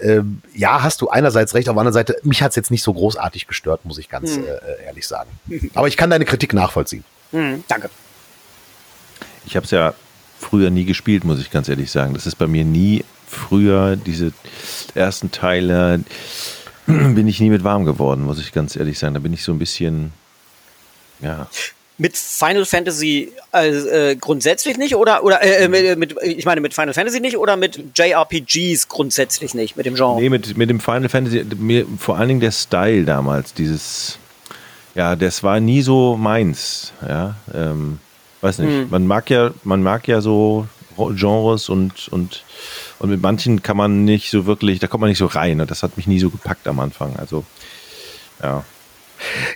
äh, 0.00 0.06
äh, 0.06 0.22
ja, 0.54 0.82
hast 0.82 1.00
du 1.00 1.08
einerseits 1.08 1.54
recht, 1.54 1.68
auf 1.68 1.74
der 1.74 1.80
anderen 1.80 1.94
Seite, 1.94 2.16
mich 2.22 2.42
hat's 2.42 2.56
jetzt 2.56 2.70
nicht 2.70 2.82
so 2.82 2.92
großartig 2.92 3.46
gestört, 3.46 3.84
muss 3.84 3.98
ich 3.98 4.08
ganz 4.08 4.36
hm. 4.36 4.44
äh, 4.44 4.84
ehrlich 4.86 5.06
sagen. 5.06 5.30
Aber 5.74 5.88
ich 5.88 5.96
kann 5.96 6.10
deine 6.10 6.24
Kritik 6.24 6.52
nachvollziehen. 6.52 7.04
Hm, 7.32 7.64
danke. 7.68 7.90
Ich 9.46 9.56
habe 9.56 9.64
es 9.64 9.70
ja 9.70 9.94
früher 10.38 10.70
nie 10.70 10.84
gespielt, 10.84 11.24
muss 11.24 11.40
ich 11.40 11.50
ganz 11.50 11.68
ehrlich 11.68 11.90
sagen. 11.90 12.14
Das 12.14 12.26
ist 12.26 12.36
bei 12.36 12.46
mir 12.46 12.64
nie 12.64 13.04
früher 13.26 13.96
diese 13.96 14.32
ersten 14.94 15.30
Teile 15.30 16.00
bin 17.14 17.28
ich 17.28 17.40
nie 17.40 17.50
mit 17.50 17.64
warm 17.64 17.84
geworden, 17.84 18.24
muss 18.24 18.40
ich 18.40 18.52
ganz 18.52 18.76
ehrlich 18.76 18.98
sagen. 18.98 19.14
Da 19.14 19.20
bin 19.20 19.32
ich 19.32 19.42
so 19.42 19.52
ein 19.52 19.58
bisschen, 19.58 20.12
ja. 21.20 21.48
Mit 21.98 22.16
Final 22.16 22.64
Fantasy 22.64 23.30
äh, 23.52 24.16
grundsätzlich 24.16 24.78
nicht 24.78 24.96
oder 24.96 25.22
oder 25.22 25.42
äh, 25.42 25.68
mit, 25.68 25.98
mit, 25.98 26.16
ich 26.22 26.46
meine 26.46 26.62
mit 26.62 26.72
Final 26.72 26.94
Fantasy 26.94 27.20
nicht 27.20 27.36
oder 27.36 27.58
mit 27.58 27.78
JRPGs 27.94 28.88
grundsätzlich 28.88 29.52
nicht 29.52 29.76
mit 29.76 29.84
dem 29.84 29.96
Genre? 29.96 30.18
Nee, 30.18 30.30
mit, 30.30 30.56
mit 30.56 30.70
dem 30.70 30.80
Final 30.80 31.10
Fantasy 31.10 31.44
mir 31.58 31.84
vor 31.98 32.16
allen 32.16 32.28
Dingen 32.28 32.40
der 32.40 32.52
Style 32.52 33.04
damals, 33.04 33.52
dieses 33.52 34.18
ja, 34.94 35.14
das 35.14 35.42
war 35.42 35.60
nie 35.60 35.82
so 35.82 36.16
meins, 36.16 36.92
ja, 37.06 37.36
ähm, 37.54 37.98
weiß 38.40 38.58
nicht. 38.58 38.70
Hm. 38.70 38.90
Man 38.90 39.06
mag 39.06 39.28
ja 39.28 39.50
man 39.62 39.82
mag 39.82 40.08
ja 40.08 40.20
so 40.22 40.66
Genres 40.96 41.68
und 41.68 42.08
und 42.08 42.44
und 43.00 43.08
mit 43.08 43.22
manchen 43.22 43.62
kann 43.62 43.78
man 43.78 44.04
nicht 44.04 44.30
so 44.30 44.44
wirklich, 44.44 44.78
da 44.78 44.86
kommt 44.86 45.00
man 45.00 45.08
nicht 45.08 45.18
so 45.18 45.24
rein. 45.26 45.56
Ne? 45.56 45.66
Das 45.66 45.82
hat 45.82 45.96
mich 45.96 46.06
nie 46.06 46.20
so 46.20 46.28
gepackt 46.28 46.68
am 46.68 46.78
Anfang. 46.80 47.16
Also, 47.16 47.44
ja. 48.42 48.62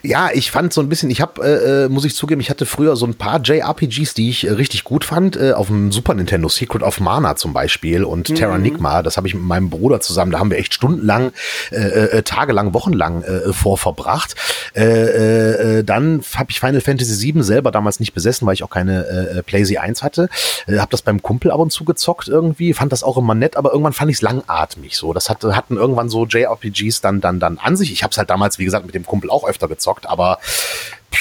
Ja, 0.02 0.30
ich 0.32 0.50
fand 0.50 0.72
so 0.72 0.80
ein 0.80 0.88
bisschen, 0.88 1.10
ich 1.10 1.20
habe, 1.20 1.42
äh, 1.42 1.84
äh, 1.84 1.88
muss 1.88 2.04
ich 2.04 2.14
zugeben, 2.14 2.40
ich 2.40 2.50
hatte 2.50 2.66
früher 2.66 2.96
so 2.96 3.06
ein 3.06 3.14
paar 3.14 3.40
JRPGs, 3.40 4.14
die 4.14 4.30
ich 4.30 4.46
äh, 4.46 4.50
richtig 4.50 4.84
gut 4.84 5.04
fand, 5.04 5.36
äh, 5.36 5.52
auf 5.52 5.68
dem 5.68 5.92
Super 5.92 6.14
Nintendo, 6.14 6.48
Secret 6.48 6.82
of 6.82 7.00
Mana 7.00 7.36
zum 7.36 7.52
Beispiel 7.52 8.04
und 8.04 8.30
mhm. 8.30 8.34
Terranigma, 8.34 9.02
das 9.02 9.16
habe 9.16 9.26
ich 9.26 9.34
mit 9.34 9.44
meinem 9.44 9.70
Bruder 9.70 10.00
zusammen, 10.00 10.32
da 10.32 10.38
haben 10.38 10.50
wir 10.50 10.58
echt 10.58 10.74
stundenlang, 10.74 11.32
äh, 11.70 11.76
äh, 11.76 12.22
tagelang, 12.22 12.74
wochenlang 12.74 13.22
äh, 13.22 13.52
vorverbracht. 13.52 14.34
Äh, 14.74 15.78
äh, 15.78 15.84
dann 15.84 16.22
habe 16.34 16.50
ich 16.50 16.60
Final 16.60 16.80
Fantasy 16.80 17.32
VII 17.32 17.42
selber 17.42 17.70
damals 17.70 18.00
nicht 18.00 18.14
besessen, 18.14 18.46
weil 18.46 18.54
ich 18.54 18.62
auch 18.62 18.70
keine 18.70 19.06
äh, 19.06 19.42
PlayZ 19.42 19.76
1 19.76 20.02
hatte. 20.02 20.28
Äh, 20.66 20.78
habe 20.78 20.90
das 20.90 21.02
beim 21.02 21.22
Kumpel 21.22 21.50
ab 21.50 21.60
und 21.60 21.70
zu 21.70 21.84
gezockt 21.84 22.28
irgendwie, 22.28 22.74
fand 22.74 22.92
das 22.92 23.02
auch 23.02 23.16
immer 23.16 23.34
nett, 23.34 23.56
aber 23.56 23.70
irgendwann 23.70 23.92
fand 23.92 24.10
ich 24.10 24.18
es 24.18 24.22
langatmig 24.22 24.96
so. 24.96 25.12
Das 25.12 25.30
hatte, 25.30 25.56
hatten 25.56 25.76
irgendwann 25.76 26.08
so 26.08 26.26
JRPGs 26.26 27.00
dann, 27.00 27.20
dann, 27.20 27.40
dann 27.40 27.58
an 27.58 27.76
sich. 27.76 27.92
Ich 27.92 28.02
habe 28.02 28.10
es 28.10 28.18
halt 28.18 28.30
damals, 28.30 28.58
wie 28.58 28.64
gesagt, 28.64 28.86
mit 28.86 28.94
dem 28.94 29.06
Kumpel 29.06 29.30
auch 29.30 29.46
öfter 29.46 29.53
gezockt, 29.58 30.06
aber 30.06 30.38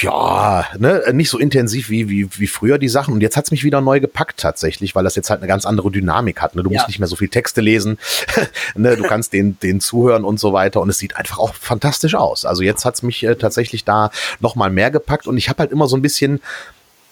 ja, 0.01 0.65
ne, 0.77 1.03
nicht 1.13 1.29
so 1.29 1.37
intensiv 1.37 1.89
wie, 1.89 2.09
wie, 2.09 2.27
wie 2.37 2.47
früher 2.47 2.77
die 2.77 2.89
Sachen. 2.89 3.13
Und 3.13 3.21
jetzt 3.21 3.37
hat's 3.37 3.51
mich 3.51 3.63
wieder 3.63 3.81
neu 3.81 3.99
gepackt 3.99 4.39
tatsächlich, 4.39 4.95
weil 4.95 5.03
das 5.03 5.15
jetzt 5.15 5.29
halt 5.29 5.41
eine 5.41 5.47
ganz 5.47 5.65
andere 5.65 5.91
Dynamik 5.91 6.41
hat. 6.41 6.55
Ne? 6.55 6.63
Du 6.63 6.69
ja. 6.69 6.77
musst 6.77 6.87
nicht 6.87 6.99
mehr 6.99 7.07
so 7.07 7.15
viel 7.15 7.29
Texte 7.29 7.61
lesen, 7.61 7.97
ne? 8.75 8.97
du 8.97 9.03
kannst 9.03 9.33
den, 9.33 9.59
den 9.59 9.79
zuhören 9.79 10.23
und 10.23 10.39
so 10.39 10.53
weiter. 10.53 10.81
Und 10.81 10.89
es 10.89 10.97
sieht 10.97 11.15
einfach 11.15 11.37
auch 11.37 11.53
fantastisch 11.53 12.15
aus. 12.15 12.45
Also 12.45 12.63
jetzt 12.63 12.85
hat's 12.85 13.03
mich 13.03 13.23
äh, 13.23 13.35
tatsächlich 13.35 13.85
da 13.85 14.11
noch 14.39 14.55
mal 14.55 14.69
mehr 14.69 14.91
gepackt. 14.91 15.27
Und 15.27 15.37
ich 15.37 15.49
habe 15.49 15.59
halt 15.59 15.71
immer 15.71 15.87
so 15.87 15.95
ein 15.95 16.01
bisschen 16.01 16.41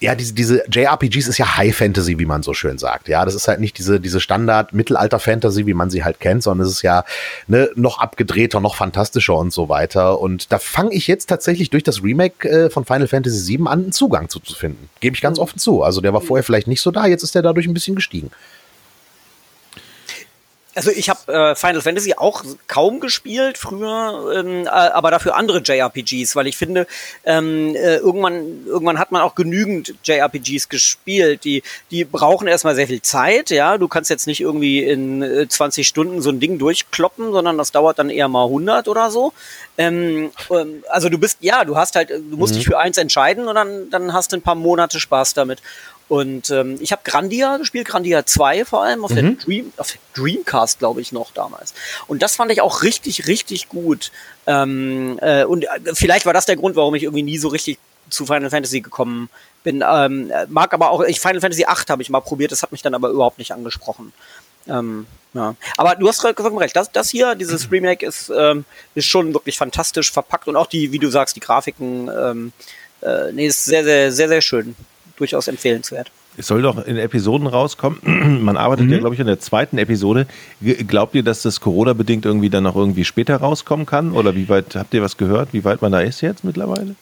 ja, 0.01 0.15
diese, 0.15 0.33
diese 0.33 0.63
JRPGs 0.67 1.27
ist 1.27 1.37
ja 1.37 1.57
High 1.57 1.75
Fantasy, 1.75 2.17
wie 2.17 2.25
man 2.25 2.41
so 2.41 2.55
schön 2.55 2.79
sagt. 2.79 3.07
Ja, 3.07 3.23
das 3.23 3.35
ist 3.35 3.47
halt 3.47 3.59
nicht 3.59 3.77
diese, 3.77 3.99
diese 3.99 4.19
Standard-Mittelalter-Fantasy, 4.19 5.67
wie 5.67 5.75
man 5.75 5.91
sie 5.91 6.03
halt 6.03 6.19
kennt, 6.19 6.41
sondern 6.41 6.65
es 6.65 6.73
ist 6.73 6.81
ja 6.81 7.05
ne, 7.47 7.69
noch 7.75 7.99
abgedrehter, 7.99 8.59
noch 8.59 8.75
fantastischer 8.75 9.35
und 9.35 9.53
so 9.53 9.69
weiter. 9.69 10.19
Und 10.19 10.51
da 10.51 10.57
fange 10.57 10.95
ich 10.95 11.05
jetzt 11.05 11.29
tatsächlich 11.29 11.69
durch 11.69 11.83
das 11.83 12.03
Remake 12.03 12.49
äh, 12.49 12.69
von 12.71 12.83
Final 12.83 13.07
Fantasy 13.07 13.59
VII 13.59 13.67
an, 13.67 13.83
einen 13.83 13.91
Zugang 13.91 14.27
zu, 14.27 14.39
zu 14.39 14.55
finden. 14.55 14.89
Gebe 15.01 15.15
ich 15.15 15.21
ganz 15.21 15.37
mhm. 15.37 15.43
offen 15.43 15.59
zu. 15.59 15.83
Also 15.83 16.01
der 16.01 16.13
war 16.13 16.21
vorher 16.21 16.43
vielleicht 16.43 16.67
nicht 16.67 16.81
so 16.81 16.89
da, 16.89 17.05
jetzt 17.05 17.21
ist 17.21 17.35
der 17.35 17.43
dadurch 17.43 17.67
ein 17.67 17.73
bisschen 17.75 17.95
gestiegen. 17.95 18.31
Also 20.73 20.89
ich 20.89 21.09
habe 21.09 21.33
äh, 21.33 21.55
Final 21.55 21.81
Fantasy 21.81 22.13
auch 22.15 22.43
kaum 22.67 23.01
gespielt 23.01 23.57
früher, 23.57 24.33
ähm, 24.33 24.65
äh, 24.65 24.69
aber 24.69 25.11
dafür 25.11 25.35
andere 25.35 25.59
JRPGs, 25.59 26.35
weil 26.35 26.47
ich 26.47 26.55
finde, 26.55 26.87
ähm, 27.25 27.75
äh, 27.75 27.97
irgendwann, 27.97 28.65
irgendwann 28.65 28.97
hat 28.97 29.11
man 29.11 29.21
auch 29.21 29.35
genügend 29.35 29.95
JRPGs 30.03 30.69
gespielt. 30.69 31.43
Die, 31.43 31.63
die 31.91 32.05
brauchen 32.05 32.47
erstmal 32.47 32.75
sehr 32.75 32.87
viel 32.87 33.01
Zeit, 33.01 33.49
ja. 33.49 33.77
Du 33.77 33.89
kannst 33.89 34.09
jetzt 34.09 34.27
nicht 34.27 34.39
irgendwie 34.39 34.83
in 34.83 35.21
äh, 35.21 35.47
20 35.47 35.85
Stunden 35.85 36.21
so 36.21 36.29
ein 36.29 36.39
Ding 36.39 36.57
durchkloppen, 36.57 37.33
sondern 37.33 37.57
das 37.57 37.71
dauert 37.73 37.99
dann 37.99 38.09
eher 38.09 38.29
mal 38.29 38.45
100 38.45 38.87
oder 38.87 39.11
so. 39.11 39.33
Ähm, 39.77 40.31
ähm, 40.49 40.83
also 40.89 41.09
du 41.09 41.17
bist, 41.17 41.39
ja, 41.41 41.65
du 41.65 41.75
hast 41.75 41.95
halt, 41.95 42.11
du 42.11 42.37
musst 42.37 42.53
mhm. 42.53 42.59
dich 42.59 42.67
für 42.67 42.79
eins 42.79 42.97
entscheiden 42.97 43.47
und 43.47 43.55
dann, 43.55 43.89
dann 43.89 44.13
hast 44.13 44.31
du 44.31 44.37
ein 44.37 44.41
paar 44.41 44.55
Monate 44.55 45.01
Spaß 45.01 45.33
damit. 45.33 45.61
Und 46.11 46.51
ähm, 46.51 46.77
ich 46.81 46.91
habe 46.91 47.03
Grandia 47.05 47.55
gespielt, 47.55 47.87
Grandia 47.87 48.25
2 48.25 48.65
vor 48.65 48.83
allem, 48.83 49.05
auf, 49.05 49.11
mhm. 49.11 49.15
der, 49.15 49.31
Dream, 49.45 49.71
auf 49.77 49.93
der 49.93 50.01
Dreamcast, 50.21 50.77
glaube 50.77 50.99
ich, 50.99 51.13
noch 51.13 51.31
damals. 51.31 51.73
Und 52.05 52.21
das 52.21 52.35
fand 52.35 52.51
ich 52.51 52.59
auch 52.59 52.83
richtig, 52.83 53.27
richtig 53.27 53.69
gut. 53.69 54.11
Ähm, 54.45 55.17
äh, 55.21 55.45
und 55.45 55.63
äh, 55.63 55.67
vielleicht 55.93 56.25
war 56.25 56.33
das 56.33 56.45
der 56.45 56.57
Grund, 56.57 56.75
warum 56.75 56.95
ich 56.95 57.03
irgendwie 57.03 57.23
nie 57.23 57.37
so 57.37 57.47
richtig 57.47 57.79
zu 58.09 58.25
Final 58.25 58.49
Fantasy 58.49 58.81
gekommen 58.81 59.29
bin. 59.63 59.85
Ähm, 59.89 60.33
mag 60.49 60.73
aber 60.73 60.89
auch, 60.89 61.01
ich 61.03 61.21
Final 61.21 61.39
Fantasy 61.39 61.63
8 61.63 61.89
habe 61.89 62.01
ich 62.01 62.09
mal 62.09 62.19
probiert, 62.19 62.51
das 62.51 62.61
hat 62.61 62.73
mich 62.73 62.81
dann 62.81 62.93
aber 62.93 63.07
überhaupt 63.07 63.37
nicht 63.37 63.53
angesprochen. 63.53 64.11
Ähm, 64.67 65.07
ja. 65.33 65.55
Aber 65.77 65.95
du 65.95 66.09
hast 66.09 66.19
vollkommen 66.19 66.57
recht. 66.57 66.75
Das, 66.75 66.91
das 66.91 67.09
hier, 67.09 67.35
dieses 67.35 67.71
Remake 67.71 68.05
ist, 68.05 68.29
ähm, 68.37 68.65
ist 68.95 69.07
schon 69.07 69.33
wirklich 69.33 69.57
fantastisch 69.57 70.11
verpackt 70.11 70.49
und 70.49 70.57
auch 70.57 70.67
die, 70.67 70.91
wie 70.91 70.99
du 70.99 71.09
sagst, 71.09 71.37
die 71.37 71.39
Grafiken, 71.39 72.09
ähm, 72.09 72.51
äh, 72.99 73.31
nee, 73.31 73.47
ist 73.47 73.63
sehr, 73.63 73.85
sehr, 73.85 74.11
sehr, 74.11 74.27
sehr 74.27 74.41
schön 74.41 74.75
durchaus 75.21 75.47
empfehlenswert. 75.47 76.11
Es 76.37 76.47
soll 76.47 76.61
doch 76.61 76.85
in 76.85 76.97
Episoden 76.97 77.47
rauskommen. 77.47 77.99
Man 78.43 78.57
arbeitet 78.57 78.87
mhm. 78.87 78.93
ja, 78.93 78.99
glaube 78.99 79.15
ich, 79.15 79.21
an 79.21 79.27
der 79.27 79.39
zweiten 79.39 79.77
Episode. 79.77 80.27
Glaubt 80.87 81.15
ihr, 81.15 81.23
dass 81.23 81.41
das 81.41 81.61
Corona-bedingt 81.61 82.25
irgendwie 82.25 82.49
dann 82.49 82.63
noch 82.63 82.75
irgendwie 82.75 83.05
später 83.05 83.37
rauskommen 83.37 83.85
kann? 83.85 84.11
Oder 84.11 84.35
wie 84.35 84.49
weit 84.49 84.75
habt 84.75 84.93
ihr 84.93 85.01
was 85.01 85.17
gehört, 85.17 85.49
wie 85.53 85.63
weit 85.63 85.81
man 85.81 85.91
da 85.91 86.01
ist 86.01 86.21
jetzt 86.21 86.43
mittlerweile? 86.43 86.95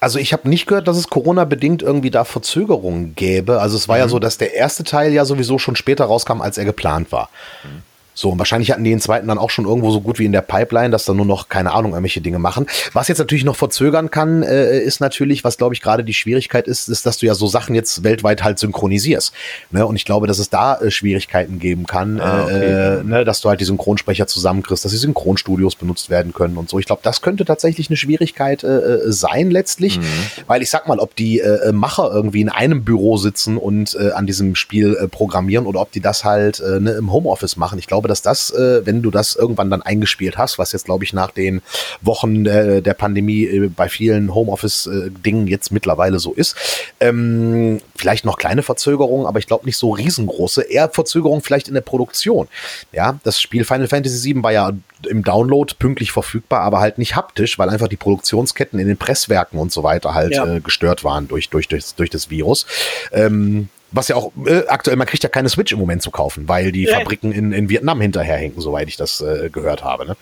Also 0.00 0.18
ich 0.18 0.32
habe 0.34 0.48
nicht 0.48 0.66
gehört, 0.66 0.86
dass 0.86 0.98
es 0.98 1.08
Corona-bedingt 1.08 1.82
irgendwie 1.82 2.10
da 2.10 2.24
Verzögerungen 2.24 3.14
gäbe. 3.14 3.60
Also 3.60 3.76
es 3.76 3.88
war 3.88 3.96
mhm. 3.96 4.02
ja 4.02 4.08
so, 4.08 4.18
dass 4.18 4.36
der 4.36 4.54
erste 4.54 4.84
Teil 4.84 5.12
ja 5.12 5.24
sowieso 5.24 5.58
schon 5.58 5.76
später 5.76 6.04
rauskam, 6.04 6.42
als 6.42 6.58
er 6.58 6.64
geplant 6.64 7.10
war. 7.12 7.30
Mhm. 7.62 7.82
So, 8.14 8.30
und 8.30 8.38
wahrscheinlich 8.38 8.70
hatten 8.70 8.84
die 8.84 8.90
den 8.90 9.00
zweiten 9.00 9.28
dann 9.28 9.38
auch 9.38 9.50
schon 9.50 9.66
irgendwo 9.66 9.90
so 9.90 10.00
gut 10.00 10.18
wie 10.18 10.24
in 10.24 10.32
der 10.32 10.40
Pipeline, 10.40 10.90
dass 10.90 11.04
da 11.04 11.14
nur 11.14 11.26
noch, 11.26 11.48
keine 11.48 11.72
Ahnung, 11.72 11.92
irgendwelche 11.92 12.20
Dinge 12.20 12.38
machen. 12.38 12.66
Was 12.92 13.08
jetzt 13.08 13.18
natürlich 13.18 13.44
noch 13.44 13.56
verzögern 13.56 14.10
kann, 14.10 14.42
äh, 14.42 14.78
ist 14.78 15.00
natürlich, 15.00 15.44
was 15.44 15.58
glaube 15.58 15.74
ich 15.74 15.82
gerade 15.82 16.04
die 16.04 16.14
Schwierigkeit 16.14 16.68
ist, 16.68 16.88
ist, 16.88 17.06
dass 17.06 17.18
du 17.18 17.26
ja 17.26 17.34
so 17.34 17.46
Sachen 17.46 17.74
jetzt 17.74 18.04
weltweit 18.04 18.44
halt 18.44 18.58
synchronisierst. 18.58 19.32
Ne? 19.70 19.84
Und 19.86 19.96
ich 19.96 20.04
glaube, 20.04 20.26
dass 20.26 20.38
es 20.38 20.48
da 20.48 20.76
äh, 20.76 20.90
Schwierigkeiten 20.90 21.58
geben 21.58 21.86
kann, 21.86 22.20
ah, 22.20 22.44
okay. 22.44 23.00
äh, 23.00 23.04
ne? 23.04 23.24
dass 23.24 23.40
du 23.40 23.48
halt 23.48 23.60
die 23.60 23.64
Synchronsprecher 23.64 24.26
zusammenkriegst, 24.26 24.84
dass 24.84 24.92
die 24.92 24.98
Synchronstudios 24.98 25.74
benutzt 25.74 26.08
werden 26.08 26.32
können 26.32 26.56
und 26.56 26.68
so. 26.68 26.78
Ich 26.78 26.86
glaube, 26.86 27.02
das 27.02 27.20
könnte 27.20 27.44
tatsächlich 27.44 27.90
eine 27.90 27.96
Schwierigkeit 27.96 28.62
äh, 28.62 28.68
äh, 28.68 29.12
sein 29.12 29.50
letztlich, 29.50 29.98
mhm. 29.98 30.04
weil 30.46 30.62
ich 30.62 30.70
sag 30.70 30.86
mal, 30.86 30.98
ob 30.98 31.16
die 31.16 31.40
äh, 31.40 31.72
Macher 31.72 32.10
irgendwie 32.12 32.40
in 32.40 32.48
einem 32.48 32.84
Büro 32.84 33.16
sitzen 33.16 33.56
und 33.56 33.96
äh, 33.98 34.12
an 34.12 34.26
diesem 34.26 34.54
Spiel 34.54 34.96
äh, 34.96 35.08
programmieren 35.08 35.66
oder 35.66 35.80
ob 35.80 35.90
die 35.92 36.00
das 36.00 36.24
halt 36.24 36.60
äh, 36.60 36.80
ne, 36.80 36.92
im 36.92 37.12
Homeoffice 37.12 37.56
machen. 37.56 37.78
Ich 37.78 37.86
glaube, 37.86 38.03
glaube, 38.04 38.08
dass 38.08 38.22
das, 38.22 38.50
äh, 38.50 38.84
wenn 38.84 39.02
du 39.02 39.10
das 39.10 39.34
irgendwann 39.34 39.70
dann 39.70 39.82
eingespielt 39.82 40.36
hast, 40.36 40.58
was 40.58 40.72
jetzt, 40.72 40.84
glaube 40.84 41.04
ich, 41.04 41.12
nach 41.12 41.30
den 41.30 41.62
Wochen 42.02 42.44
äh, 42.46 42.82
der 42.82 42.94
Pandemie 42.94 43.44
äh, 43.44 43.68
bei 43.68 43.88
vielen 43.88 44.34
Homeoffice-Dingen 44.34 45.46
jetzt 45.46 45.72
mittlerweile 45.72 46.18
so 46.18 46.32
ist, 46.32 46.54
ähm, 47.00 47.80
vielleicht 47.96 48.24
noch 48.24 48.36
kleine 48.36 48.62
Verzögerungen, 48.62 49.26
aber 49.26 49.38
ich 49.38 49.46
glaube 49.46 49.64
nicht 49.64 49.78
so 49.78 49.90
riesengroße, 49.92 50.62
eher 50.62 50.90
Verzögerungen 50.90 51.42
vielleicht 51.42 51.68
in 51.68 51.74
der 51.74 51.80
Produktion. 51.80 52.48
Ja, 52.92 53.18
das 53.24 53.40
Spiel 53.40 53.64
Final 53.64 53.88
Fantasy 53.88 54.34
VII 54.34 54.42
war 54.42 54.52
ja 54.52 54.72
im 55.08 55.22
Download 55.22 55.72
pünktlich 55.78 56.12
verfügbar, 56.12 56.60
aber 56.60 56.80
halt 56.80 56.98
nicht 56.98 57.16
haptisch, 57.16 57.58
weil 57.58 57.68
einfach 57.70 57.88
die 57.88 57.96
Produktionsketten 57.96 58.78
in 58.78 58.88
den 58.88 58.96
Presswerken 58.96 59.58
und 59.58 59.72
so 59.72 59.82
weiter 59.82 60.14
halt 60.14 60.34
ja. 60.34 60.56
äh, 60.56 60.60
gestört 60.60 61.04
waren 61.04 61.28
durch, 61.28 61.48
durch, 61.48 61.68
durch, 61.68 61.94
durch 61.94 62.10
das 62.10 62.30
Virus. 62.30 62.66
Ähm, 63.12 63.68
was 63.94 64.08
ja 64.08 64.16
auch 64.16 64.32
äh, 64.46 64.66
aktuell, 64.66 64.96
man 64.96 65.06
kriegt 65.06 65.22
ja 65.22 65.28
keine 65.28 65.48
Switch 65.48 65.72
im 65.72 65.78
Moment 65.78 66.02
zu 66.02 66.10
kaufen, 66.10 66.48
weil 66.48 66.72
die 66.72 66.84
ja. 66.84 66.98
Fabriken 66.98 67.32
in, 67.32 67.52
in 67.52 67.68
Vietnam 67.68 68.00
hinterherhinken, 68.00 68.60
soweit 68.60 68.88
ich 68.88 68.96
das 68.96 69.20
äh, 69.20 69.48
gehört 69.50 69.84
habe. 69.84 70.06
Ne? 70.06 70.16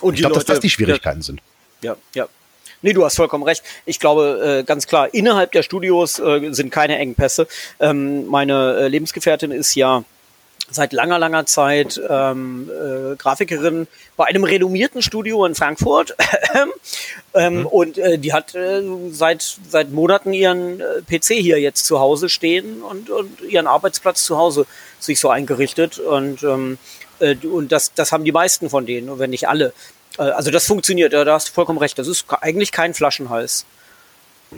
Und 0.00 0.14
ich 0.14 0.20
glaube, 0.20 0.34
dass 0.34 0.44
das 0.44 0.60
die 0.60 0.70
Schwierigkeiten 0.70 1.20
ja, 1.20 1.24
sind. 1.24 1.40
Ja, 1.82 1.96
ja. 2.14 2.28
Nee, 2.82 2.92
du 2.92 3.04
hast 3.04 3.16
vollkommen 3.16 3.44
recht. 3.44 3.62
Ich 3.86 3.98
glaube, 3.98 4.60
äh, 4.60 4.64
ganz 4.64 4.86
klar, 4.86 5.12
innerhalb 5.14 5.52
der 5.52 5.62
Studios 5.62 6.18
äh, 6.18 6.52
sind 6.52 6.70
keine 6.70 6.98
Engpässe. 6.98 7.46
Ähm, 7.80 8.26
meine 8.26 8.76
äh, 8.76 8.88
Lebensgefährtin 8.88 9.52
ist 9.52 9.74
ja 9.74 10.04
seit 10.70 10.92
langer, 10.92 11.18
langer 11.18 11.46
Zeit 11.46 12.00
ähm, 12.08 12.70
äh, 12.70 13.16
Grafikerin 13.16 13.86
bei 14.16 14.24
einem 14.24 14.44
renommierten 14.44 15.02
Studio 15.02 15.44
in 15.44 15.54
Frankfurt. 15.54 16.16
ähm, 17.34 17.60
mhm. 17.60 17.66
Und 17.66 17.98
äh, 17.98 18.18
die 18.18 18.32
hat 18.32 18.54
äh, 18.54 18.82
seit, 19.10 19.58
seit 19.68 19.90
Monaten 19.90 20.32
ihren 20.32 20.80
äh, 20.80 21.02
PC 21.02 21.34
hier 21.34 21.60
jetzt 21.60 21.86
zu 21.86 22.00
Hause 22.00 22.28
stehen 22.28 22.82
und, 22.82 23.10
und 23.10 23.40
ihren 23.42 23.66
Arbeitsplatz 23.66 24.24
zu 24.24 24.38
Hause 24.38 24.66
sich 24.98 25.20
so 25.20 25.28
eingerichtet. 25.28 25.98
Und, 25.98 26.42
ähm, 26.42 26.78
äh, 27.20 27.36
und 27.46 27.70
das, 27.70 27.92
das 27.94 28.12
haben 28.12 28.24
die 28.24 28.32
meisten 28.32 28.70
von 28.70 28.86
denen, 28.86 29.18
wenn 29.18 29.30
nicht 29.30 29.48
alle. 29.48 29.72
Äh, 30.18 30.22
also 30.22 30.50
das 30.50 30.66
funktioniert, 30.66 31.12
da 31.12 31.26
hast 31.26 31.48
du 31.48 31.52
vollkommen 31.52 31.78
recht. 31.78 31.98
Das 31.98 32.08
ist 32.08 32.24
eigentlich 32.40 32.72
kein 32.72 32.94
Flaschenhals. 32.94 33.66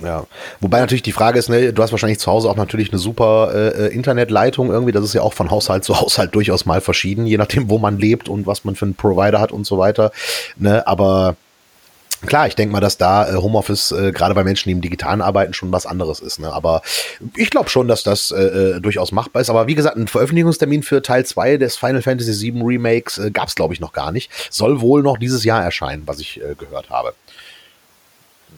Ja, 0.02 0.26
wobei 0.60 0.80
natürlich 0.80 1.02
die 1.02 1.12
Frage 1.12 1.38
ist, 1.38 1.48
ne, 1.48 1.72
du 1.72 1.82
hast 1.82 1.90
wahrscheinlich 1.90 2.18
zu 2.18 2.30
Hause 2.30 2.48
auch 2.50 2.56
natürlich 2.56 2.90
eine 2.90 2.98
super 2.98 3.50
äh, 3.54 3.86
äh, 3.86 3.94
Internetleitung 3.94 4.70
irgendwie. 4.70 4.92
Das 4.92 5.04
ist 5.04 5.14
ja 5.14 5.22
auch 5.22 5.32
von 5.32 5.50
Haushalt 5.50 5.84
zu 5.84 6.00
Haushalt 6.00 6.34
durchaus 6.34 6.66
mal 6.66 6.80
verschieden, 6.80 7.26
je 7.26 7.38
nachdem, 7.38 7.70
wo 7.70 7.78
man 7.78 7.98
lebt 7.98 8.28
und 8.28 8.46
was 8.46 8.64
man 8.64 8.74
für 8.74 8.84
einen 8.84 8.94
Provider 8.94 9.40
hat 9.40 9.52
und 9.52 9.66
so 9.66 9.78
weiter. 9.78 10.12
Ne, 10.56 10.86
aber 10.86 11.36
Klar, 12.24 12.46
ich 12.46 12.56
denke 12.56 12.72
mal, 12.72 12.80
dass 12.80 12.96
da 12.96 13.28
äh, 13.28 13.36
Homeoffice 13.36 13.92
äh, 13.92 14.10
gerade 14.10 14.34
bei 14.34 14.42
Menschen, 14.42 14.68
die 14.68 14.72
im 14.72 14.80
Digitalen 14.80 15.20
arbeiten, 15.20 15.52
schon 15.52 15.70
was 15.70 15.84
anderes 15.84 16.20
ist. 16.20 16.38
Ne? 16.38 16.50
Aber 16.50 16.80
ich 17.36 17.50
glaube 17.50 17.68
schon, 17.68 17.88
dass 17.88 18.02
das 18.04 18.30
äh, 18.30 18.42
äh, 18.76 18.80
durchaus 18.80 19.12
machbar 19.12 19.42
ist. 19.42 19.50
Aber 19.50 19.66
wie 19.66 19.74
gesagt, 19.74 19.96
einen 19.96 20.08
Veröffentlichungstermin 20.08 20.82
für 20.82 21.02
Teil 21.02 21.26
2 21.26 21.58
des 21.58 21.76
Final 21.76 22.00
Fantasy 22.00 22.52
VII 22.54 22.62
Remakes 22.62 23.18
äh, 23.18 23.30
gab 23.30 23.48
es, 23.48 23.54
glaube 23.54 23.74
ich, 23.74 23.80
noch 23.80 23.92
gar 23.92 24.12
nicht. 24.12 24.30
Soll 24.50 24.80
wohl 24.80 25.02
noch 25.02 25.18
dieses 25.18 25.44
Jahr 25.44 25.62
erscheinen, 25.62 26.04
was 26.06 26.18
ich 26.18 26.40
gehört 26.58 26.88
habe. 26.88 27.14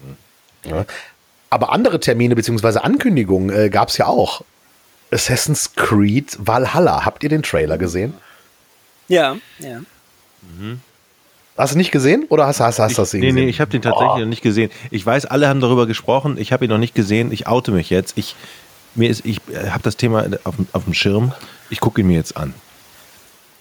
Mhm. 0.02 0.70
Ja. 0.70 0.86
Aber 1.50 1.72
andere 1.72 2.00
Termine 2.00 2.34
bzw. 2.34 2.78
Ankündigungen 2.78 3.50
äh, 3.50 3.70
gab 3.70 3.88
es 3.88 3.98
ja 3.98 4.06
auch. 4.06 4.42
Assassin's 5.10 5.74
Creed 5.74 6.36
Valhalla. 6.38 7.04
Habt 7.04 7.22
ihr 7.22 7.30
den 7.30 7.42
Trailer 7.42 7.78
gesehen? 7.78 8.14
Ja, 9.08 9.36
ja. 9.58 9.80
Mhm. 10.42 10.80
Hast 11.56 11.74
du 11.74 11.78
nicht 11.78 11.90
gesehen 11.90 12.26
oder 12.28 12.46
hast, 12.46 12.60
hast, 12.60 12.78
hast 12.78 12.98
du 12.98 13.02
das 13.02 13.12
nee, 13.12 13.20
gesehen? 13.20 13.34
Nee, 13.34 13.44
nee, 13.44 13.50
ich 13.50 13.60
habe 13.60 13.70
den 13.70 13.82
tatsächlich 13.82 14.12
oh. 14.14 14.18
noch 14.18 14.26
nicht 14.26 14.42
gesehen. 14.42 14.70
Ich 14.90 15.04
weiß, 15.04 15.26
alle 15.26 15.48
haben 15.48 15.60
darüber 15.60 15.86
gesprochen. 15.86 16.36
Ich 16.38 16.52
habe 16.52 16.64
ihn 16.66 16.70
noch 16.70 16.78
nicht 16.78 16.94
gesehen. 16.94 17.32
Ich 17.32 17.48
oute 17.48 17.72
mich 17.72 17.90
jetzt. 17.90 18.16
Ich, 18.16 18.36
ich 18.96 19.40
habe 19.68 19.82
das 19.82 19.96
Thema 19.96 20.26
auf, 20.44 20.54
auf 20.72 20.84
dem 20.84 20.94
Schirm. 20.94 21.32
Ich 21.70 21.80
gucke 21.80 22.00
ihn 22.00 22.06
mir 22.06 22.16
jetzt 22.16 22.36
an. 22.36 22.54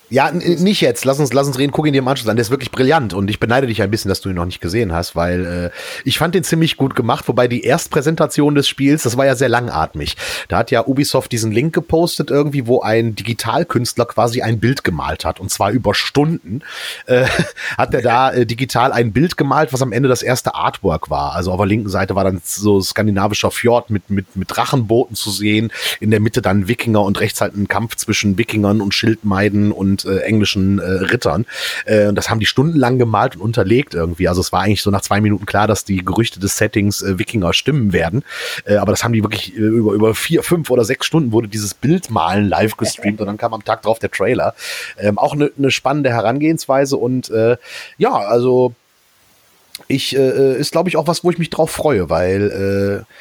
Ja, 0.09 0.31
nicht 0.31 0.79
jetzt. 0.79 1.03
Lass 1.03 1.19
uns, 1.19 1.33
lass 1.33 1.47
uns 1.47 1.59
reden. 1.59 1.73
Guck 1.73 1.85
ihn 1.85 1.91
dir 1.91 1.99
im 1.99 2.07
Anschluss 2.07 2.29
an. 2.29 2.37
Der 2.37 2.41
ist 2.41 2.49
wirklich 2.49 2.71
brillant 2.71 3.13
und 3.13 3.29
ich 3.29 3.41
beneide 3.41 3.67
dich 3.67 3.81
ein 3.81 3.91
bisschen, 3.91 4.07
dass 4.07 4.21
du 4.21 4.29
ihn 4.29 4.35
noch 4.35 4.45
nicht 4.45 4.61
gesehen 4.61 4.93
hast, 4.93 5.17
weil 5.17 5.45
äh, 5.45 5.69
ich 6.05 6.17
fand 6.17 6.33
den 6.33 6.45
ziemlich 6.45 6.77
gut 6.77 6.95
gemacht. 6.95 7.27
Wobei 7.27 7.49
die 7.49 7.63
Erstpräsentation 7.63 8.55
des 8.55 8.69
Spiels, 8.69 9.03
das 9.03 9.17
war 9.17 9.25
ja 9.25 9.35
sehr 9.35 9.49
langatmig. 9.49 10.15
Da 10.47 10.59
hat 10.59 10.71
ja 10.71 10.87
Ubisoft 10.87 11.33
diesen 11.33 11.51
Link 11.51 11.73
gepostet 11.73 12.31
irgendwie, 12.31 12.67
wo 12.67 12.79
ein 12.79 13.15
Digitalkünstler 13.15 14.05
quasi 14.05 14.41
ein 14.41 14.59
Bild 14.59 14.85
gemalt 14.85 15.25
hat 15.25 15.41
und 15.41 15.51
zwar 15.51 15.71
über 15.71 15.93
Stunden 15.93 16.61
äh, 17.07 17.25
hat 17.77 17.93
er 17.93 18.01
da 18.01 18.31
äh, 18.31 18.45
digital 18.45 18.93
ein 18.93 19.11
Bild 19.11 19.35
gemalt, 19.35 19.73
was 19.73 19.81
am 19.81 19.91
Ende 19.91 20.07
das 20.07 20.21
erste 20.21 20.55
Artwork 20.55 21.09
war. 21.09 21.33
Also 21.35 21.51
auf 21.51 21.57
der 21.57 21.65
linken 21.65 21.89
Seite 21.89 22.15
war 22.15 22.23
dann 22.23 22.41
so 22.45 22.79
skandinavischer 22.79 23.51
Fjord 23.51 23.89
mit 23.89 24.09
mit 24.09 24.37
mit 24.37 24.47
Drachenbooten 24.49 25.17
zu 25.17 25.31
sehen, 25.31 25.69
in 25.99 26.11
der 26.11 26.21
Mitte 26.21 26.41
dann 26.41 26.69
Wikinger 26.69 27.01
und 27.01 27.19
rechts 27.19 27.41
halt 27.41 27.57
ein 27.57 27.67
Kampf 27.67 27.97
zwischen 27.97 28.37
Wikingern 28.37 28.79
und 28.79 28.93
Schildmeiden 28.93 29.73
und 29.73 29.96
und 30.05 30.12
äh, 30.12 30.19
englischen 30.19 30.79
äh, 30.79 30.83
Rittern. 30.83 31.45
Äh, 31.86 32.13
das 32.13 32.29
haben 32.29 32.39
die 32.39 32.45
stundenlang 32.45 32.97
gemalt 32.97 33.36
und 33.36 33.41
unterlegt 33.41 33.93
irgendwie. 33.93 34.27
Also 34.27 34.41
es 34.41 34.51
war 34.51 34.62
eigentlich 34.62 34.81
so 34.81 34.91
nach 34.91 35.01
zwei 35.01 35.21
Minuten 35.21 35.45
klar, 35.45 35.67
dass 35.67 35.86
die 35.86 36.03
Gerüchte 36.03 36.39
des 36.39 36.57
Settings 36.57 37.01
äh, 37.01 37.17
Wikinger 37.17 37.53
stimmen 37.53 37.93
werden. 37.93 38.23
Äh, 38.65 38.75
aber 38.75 38.91
das 38.91 39.03
haben 39.03 39.13
die 39.13 39.23
wirklich 39.23 39.55
äh, 39.55 39.60
über, 39.60 39.93
über 39.93 40.15
vier, 40.15 40.43
fünf 40.43 40.69
oder 40.69 40.83
sechs 40.83 41.05
Stunden 41.05 41.31
wurde 41.31 41.47
dieses 41.47 41.73
Bildmalen 41.73 42.47
live 42.47 42.77
gestreamt 42.77 43.21
und 43.21 43.27
dann 43.27 43.38
kam 43.38 43.53
am 43.53 43.63
Tag 43.63 43.81
drauf 43.81 43.99
der 43.99 44.12
Trailer. 44.12 44.53
Ähm, 44.97 45.17
auch 45.17 45.33
eine 45.33 45.51
ne 45.57 45.71
spannende 45.71 46.10
Herangehensweise 46.10 46.97
und 46.97 47.29
äh, 47.29 47.57
ja, 47.97 48.13
also 48.13 48.73
ich 49.88 50.15
äh, 50.15 50.19
äh 50.19 50.60
ist 50.60 50.71
glaube 50.71 50.89
ich 50.89 50.97
auch 50.97 51.07
was, 51.07 51.23
wo 51.23 51.31
ich 51.31 51.38
mich 51.38 51.49
drauf 51.49 51.71
freue, 51.71 52.10
weil 52.10 53.05
äh, 53.05 53.13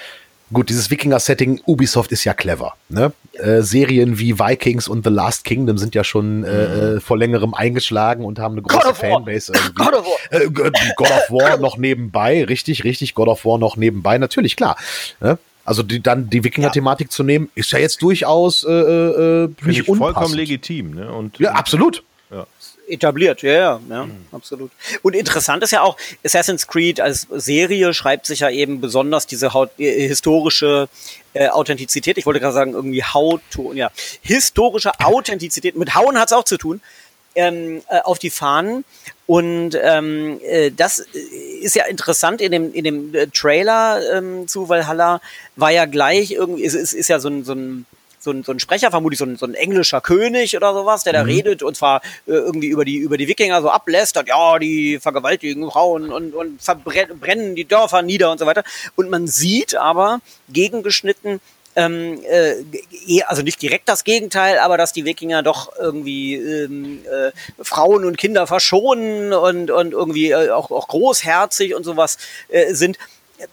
Gut, 0.52 0.68
dieses 0.68 0.90
Wikinger-Setting, 0.90 1.62
Ubisoft 1.66 2.12
ist 2.12 2.22
ja 2.22 2.32
clever. 2.32 2.74
Ne? 2.88 3.12
Äh, 3.32 3.62
Serien 3.62 4.18
wie 4.20 4.38
Vikings 4.38 4.86
und 4.86 5.04
The 5.04 5.10
Last 5.10 5.44
Kingdom 5.44 5.76
sind 5.76 5.96
ja 5.96 6.04
schon 6.04 6.44
äh, 6.44 6.48
mhm. 6.48 6.96
äh, 6.96 7.00
vor 7.00 7.18
längerem 7.18 7.52
eingeschlagen 7.52 8.24
und 8.24 8.38
haben 8.38 8.54
eine 8.54 8.62
große 8.62 8.94
Fanbase 8.94 9.52
irgendwie. 9.52 9.74
God 9.74 9.94
of 9.94 10.06
War. 10.06 10.40
Äh, 10.40 10.48
God 10.48 11.10
of 11.10 11.30
War 11.30 11.56
noch 11.58 11.76
nebenbei, 11.78 12.44
richtig, 12.44 12.84
richtig, 12.84 13.14
God 13.14 13.26
of 13.26 13.44
War 13.44 13.58
noch 13.58 13.76
nebenbei, 13.76 14.18
natürlich, 14.18 14.54
klar. 14.56 14.76
Ne? 15.20 15.36
Also 15.64 15.82
die, 15.82 16.00
dann 16.00 16.30
die 16.30 16.44
Wikinger-Thematik 16.44 17.08
ja. 17.08 17.10
zu 17.10 17.24
nehmen, 17.24 17.50
ist 17.56 17.72
ja 17.72 17.80
jetzt 17.80 18.00
durchaus 18.00 18.62
äh, 18.62 18.70
äh, 18.70 19.48
nicht 19.64 19.84
vollkommen 19.84 20.34
legitim. 20.34 20.94
Ne? 20.94 21.10
Und, 21.10 21.40
ja, 21.40 21.52
absolut. 21.52 22.04
Etabliert, 22.88 23.42
ja, 23.42 23.52
ja, 23.52 23.80
ja 23.88 24.04
mhm. 24.04 24.26
absolut. 24.32 24.70
Und 25.02 25.14
interessant 25.14 25.62
ist 25.62 25.72
ja 25.72 25.82
auch, 25.82 25.96
Assassin's 26.24 26.66
Creed 26.66 27.00
als 27.00 27.26
Serie 27.30 27.92
schreibt 27.94 28.26
sich 28.26 28.40
ja 28.40 28.50
eben 28.50 28.80
besonders 28.80 29.26
diese 29.26 29.52
Haut, 29.54 29.70
äh, 29.78 30.08
historische 30.08 30.88
äh, 31.34 31.48
Authentizität. 31.48 32.18
Ich 32.18 32.26
wollte 32.26 32.40
gerade 32.40 32.54
sagen, 32.54 32.74
irgendwie 32.74 33.02
Haut, 33.02 33.42
ja, 33.74 33.90
historische 34.22 34.92
Authentizität. 35.00 35.76
Mit 35.76 35.94
Hauen 35.94 36.18
hat's 36.18 36.32
auch 36.32 36.44
zu 36.44 36.56
tun 36.56 36.80
ähm, 37.36 37.82
äh, 37.88 38.00
auf 38.00 38.18
die 38.18 38.30
Fahnen. 38.30 38.84
Und 39.26 39.78
ähm, 39.80 40.40
äh, 40.42 40.70
das 40.70 40.98
ist 41.60 41.74
ja 41.74 41.84
interessant 41.86 42.40
in 42.40 42.52
dem, 42.52 42.72
in 42.72 42.84
dem 42.84 43.14
äh, 43.14 43.26
Trailer 43.28 44.00
ähm, 44.14 44.48
zu 44.48 44.68
Valhalla, 44.68 45.20
war 45.54 45.70
ja 45.70 45.84
gleich 45.84 46.32
irgendwie, 46.32 46.64
es 46.64 46.74
ist, 46.74 46.92
ist 46.92 47.08
ja 47.08 47.18
so 47.20 47.28
ein, 47.28 47.44
so 47.44 47.52
ein 47.52 47.86
so 48.26 48.32
ein, 48.32 48.42
so 48.42 48.52
ein 48.52 48.60
Sprecher, 48.60 48.90
vermutlich 48.90 49.18
so 49.18 49.24
ein, 49.24 49.36
so 49.36 49.46
ein 49.46 49.54
englischer 49.54 50.02
König 50.02 50.54
oder 50.56 50.74
sowas, 50.74 51.04
der 51.04 51.14
da 51.14 51.22
mhm. 51.22 51.30
redet 51.30 51.62
und 51.62 51.76
zwar 51.76 52.02
äh, 52.26 52.32
irgendwie 52.32 52.68
über 52.68 52.84
die, 52.84 52.96
über 52.96 53.16
die 53.16 53.28
Wikinger 53.28 53.62
so 53.62 53.70
ablästert, 53.70 54.28
ja, 54.28 54.58
die 54.58 54.98
vergewaltigen 55.00 55.70
Frauen 55.70 56.12
und, 56.12 56.34
und 56.34 56.60
verbrennen 56.60 57.54
die 57.54 57.64
Dörfer 57.64 58.02
nieder 58.02 58.30
und 58.30 58.38
so 58.38 58.46
weiter. 58.46 58.64
Und 58.96 59.08
man 59.08 59.26
sieht 59.26 59.74
aber 59.76 60.20
gegengeschnitten, 60.48 61.40
ähm, 61.76 62.20
äh, 62.28 63.22
also 63.26 63.42
nicht 63.42 63.60
direkt 63.60 63.88
das 63.88 64.02
Gegenteil, 64.02 64.58
aber 64.58 64.78
dass 64.78 64.92
die 64.92 65.04
Wikinger 65.04 65.42
doch 65.42 65.72
irgendwie 65.78 66.34
ähm, 66.34 67.00
äh, 67.04 67.30
Frauen 67.62 68.04
und 68.04 68.16
Kinder 68.16 68.46
verschonen 68.46 69.32
und, 69.32 69.70
und 69.70 69.92
irgendwie 69.92 70.30
äh, 70.30 70.50
auch, 70.50 70.70
auch 70.70 70.88
großherzig 70.88 71.74
und 71.74 71.84
sowas 71.84 72.16
äh, 72.48 72.72
sind. 72.72 72.98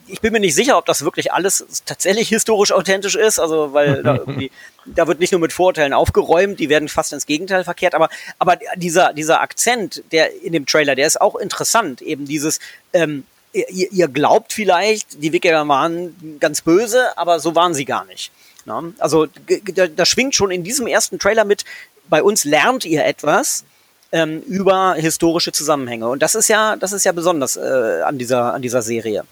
Ich 0.08 0.22
bin 0.22 0.32
mir 0.34 0.40
nicht 0.40 0.56
sicher, 0.56 0.78
ob 0.78 0.86
das 0.86 1.04
wirklich 1.04 1.34
alles 1.34 1.66
tatsächlich 1.86 2.30
historisch 2.30 2.72
authentisch 2.72 3.16
ist, 3.16 3.40
also 3.40 3.74
weil 3.74 4.04
da 4.04 4.16
irgendwie, 4.26 4.52
da 4.86 5.08
wird 5.08 5.20
nicht 5.20 5.32
nur 5.32 5.42
mit 5.42 5.54
Vorurteilen 5.54 5.94
aufgeräumt, 5.94 6.60
die 6.60 6.70
werden 6.70 6.88
fast 6.88 7.14
ins 7.14 7.26
Gegenteil 7.26 7.64
verkehrt, 7.64 7.96
aber, 7.96 8.10
aber 8.40 8.58
dieser, 8.76 9.14
dieser 9.14 9.42
Akzent, 9.42 10.04
der 10.12 10.42
in 10.44 10.54
dem 10.54 10.66
Trailer, 10.66 10.96
der 10.96 11.08
ist 11.08 11.20
auch 11.20 11.36
interessant, 11.36 12.02
eben 12.02 12.26
dieses, 12.26 12.60
ähm, 12.94 13.26
ihr, 13.54 13.92
ihr 13.92 14.08
glaubt 14.08 14.54
vielleicht, 14.54 15.22
die 15.22 15.32
Wikinger 15.32 15.68
waren 15.68 16.38
ganz 16.40 16.62
böse, 16.62 17.18
aber 17.18 17.40
so 17.40 17.56
waren 17.56 17.74
sie 17.74 17.86
gar 17.86 18.06
nicht. 18.06 18.32
Na? 18.66 18.84
Also 19.00 19.28
da, 19.76 19.88
da 19.88 20.06
schwingt 20.06 20.36
schon 20.36 20.52
in 20.52 20.64
diesem 20.64 20.88
ersten 20.88 21.20
Trailer 21.20 21.46
mit, 21.46 21.66
bei 22.10 22.24
uns 22.24 22.44
lernt 22.46 22.86
ihr 22.86 23.06
etwas 23.06 23.66
ähm, 24.12 24.42
über 24.42 24.94
historische 24.94 25.52
Zusammenhänge. 25.52 26.08
Und 26.08 26.22
das 26.22 26.36
ist 26.36 26.48
ja, 26.48 26.76
das 26.76 26.94
ist 26.94 27.04
ja 27.04 27.12
besonders 27.12 27.58
äh, 27.58 28.02
an 28.06 28.18
dieser, 28.18 28.54
an 28.54 28.62
dieser 28.62 28.82
Serie. 28.82 29.26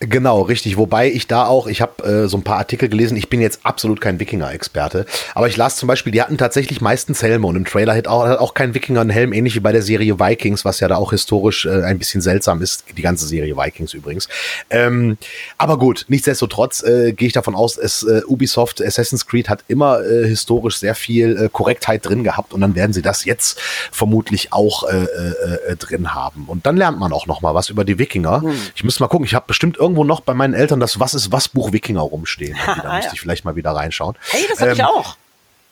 Genau, 0.00 0.42
richtig. 0.42 0.76
Wobei 0.76 1.10
ich 1.10 1.26
da 1.26 1.46
auch, 1.46 1.66
ich 1.66 1.80
habe 1.80 2.04
äh, 2.04 2.28
so 2.28 2.36
ein 2.36 2.44
paar 2.44 2.58
Artikel 2.58 2.88
gelesen, 2.88 3.16
ich 3.16 3.28
bin 3.28 3.40
jetzt 3.40 3.60
absolut 3.64 4.00
kein 4.00 4.20
Wikinger-Experte, 4.20 5.06
aber 5.34 5.48
ich 5.48 5.56
las 5.56 5.76
zum 5.76 5.88
Beispiel, 5.88 6.12
die 6.12 6.22
hatten 6.22 6.38
tatsächlich 6.38 6.80
meistens 6.80 7.20
Helme 7.20 7.48
und 7.48 7.56
im 7.56 7.64
Trailer 7.64 7.96
hat 7.96 8.06
auch, 8.06 8.24
hat 8.24 8.38
auch 8.38 8.54
kein 8.54 8.74
Wikinger 8.74 9.00
einen 9.00 9.10
Helm, 9.10 9.32
ähnlich 9.32 9.56
wie 9.56 9.60
bei 9.60 9.72
der 9.72 9.82
Serie 9.82 10.20
Vikings, 10.20 10.64
was 10.64 10.78
ja 10.78 10.86
da 10.86 10.96
auch 10.96 11.10
historisch 11.10 11.66
äh, 11.66 11.82
ein 11.82 11.98
bisschen 11.98 12.20
seltsam 12.20 12.62
ist, 12.62 12.84
die 12.96 13.02
ganze 13.02 13.26
Serie 13.26 13.56
Vikings 13.56 13.92
übrigens. 13.92 14.28
Ähm, 14.70 15.18
aber 15.56 15.78
gut, 15.78 16.04
nichtsdestotrotz 16.06 16.84
äh, 16.84 17.12
gehe 17.12 17.26
ich 17.26 17.34
davon 17.34 17.56
aus, 17.56 17.76
es, 17.76 18.04
äh, 18.04 18.22
Ubisoft 18.28 18.80
Assassin's 18.80 19.26
Creed 19.26 19.48
hat 19.48 19.64
immer 19.66 20.04
äh, 20.04 20.28
historisch 20.28 20.78
sehr 20.78 20.94
viel 20.94 21.36
äh, 21.36 21.48
Korrektheit 21.50 22.06
drin 22.06 22.22
gehabt 22.22 22.52
und 22.52 22.60
dann 22.60 22.76
werden 22.76 22.92
sie 22.92 23.02
das 23.02 23.24
jetzt 23.24 23.60
vermutlich 23.90 24.52
auch 24.52 24.88
äh, 24.88 24.96
äh, 24.96 25.72
äh 25.72 25.76
drin 25.76 26.14
haben. 26.14 26.44
Und 26.46 26.66
dann 26.66 26.76
lernt 26.76 27.00
man 27.00 27.12
auch 27.12 27.26
noch 27.26 27.40
mal 27.40 27.54
was 27.54 27.68
über 27.68 27.84
die 27.84 27.98
Wikinger. 27.98 28.42
Hm. 28.42 28.52
Ich 28.76 28.84
muss 28.84 29.00
mal 29.00 29.08
gucken, 29.08 29.26
ich 29.26 29.34
habe 29.34 29.46
bestimmt 29.48 29.76
irgendwo 29.88 30.04
noch 30.04 30.20
bei 30.20 30.34
meinen 30.34 30.54
Eltern 30.54 30.80
das 30.80 31.00
Was 31.00 31.14
ist 31.14 31.32
was 31.32 31.48
Buch 31.48 31.72
Wikinger 31.72 32.00
rumstehen. 32.00 32.56
da 32.66 32.74
müsste 32.74 33.08
ja. 33.08 33.12
ich 33.12 33.20
vielleicht 33.20 33.44
mal 33.44 33.56
wieder 33.56 33.72
reinschauen. 33.72 34.16
Hey, 34.30 34.44
das 34.48 34.60
habe 34.60 34.70
ähm, 34.70 34.76
ich 34.76 34.84
auch. 34.84 35.16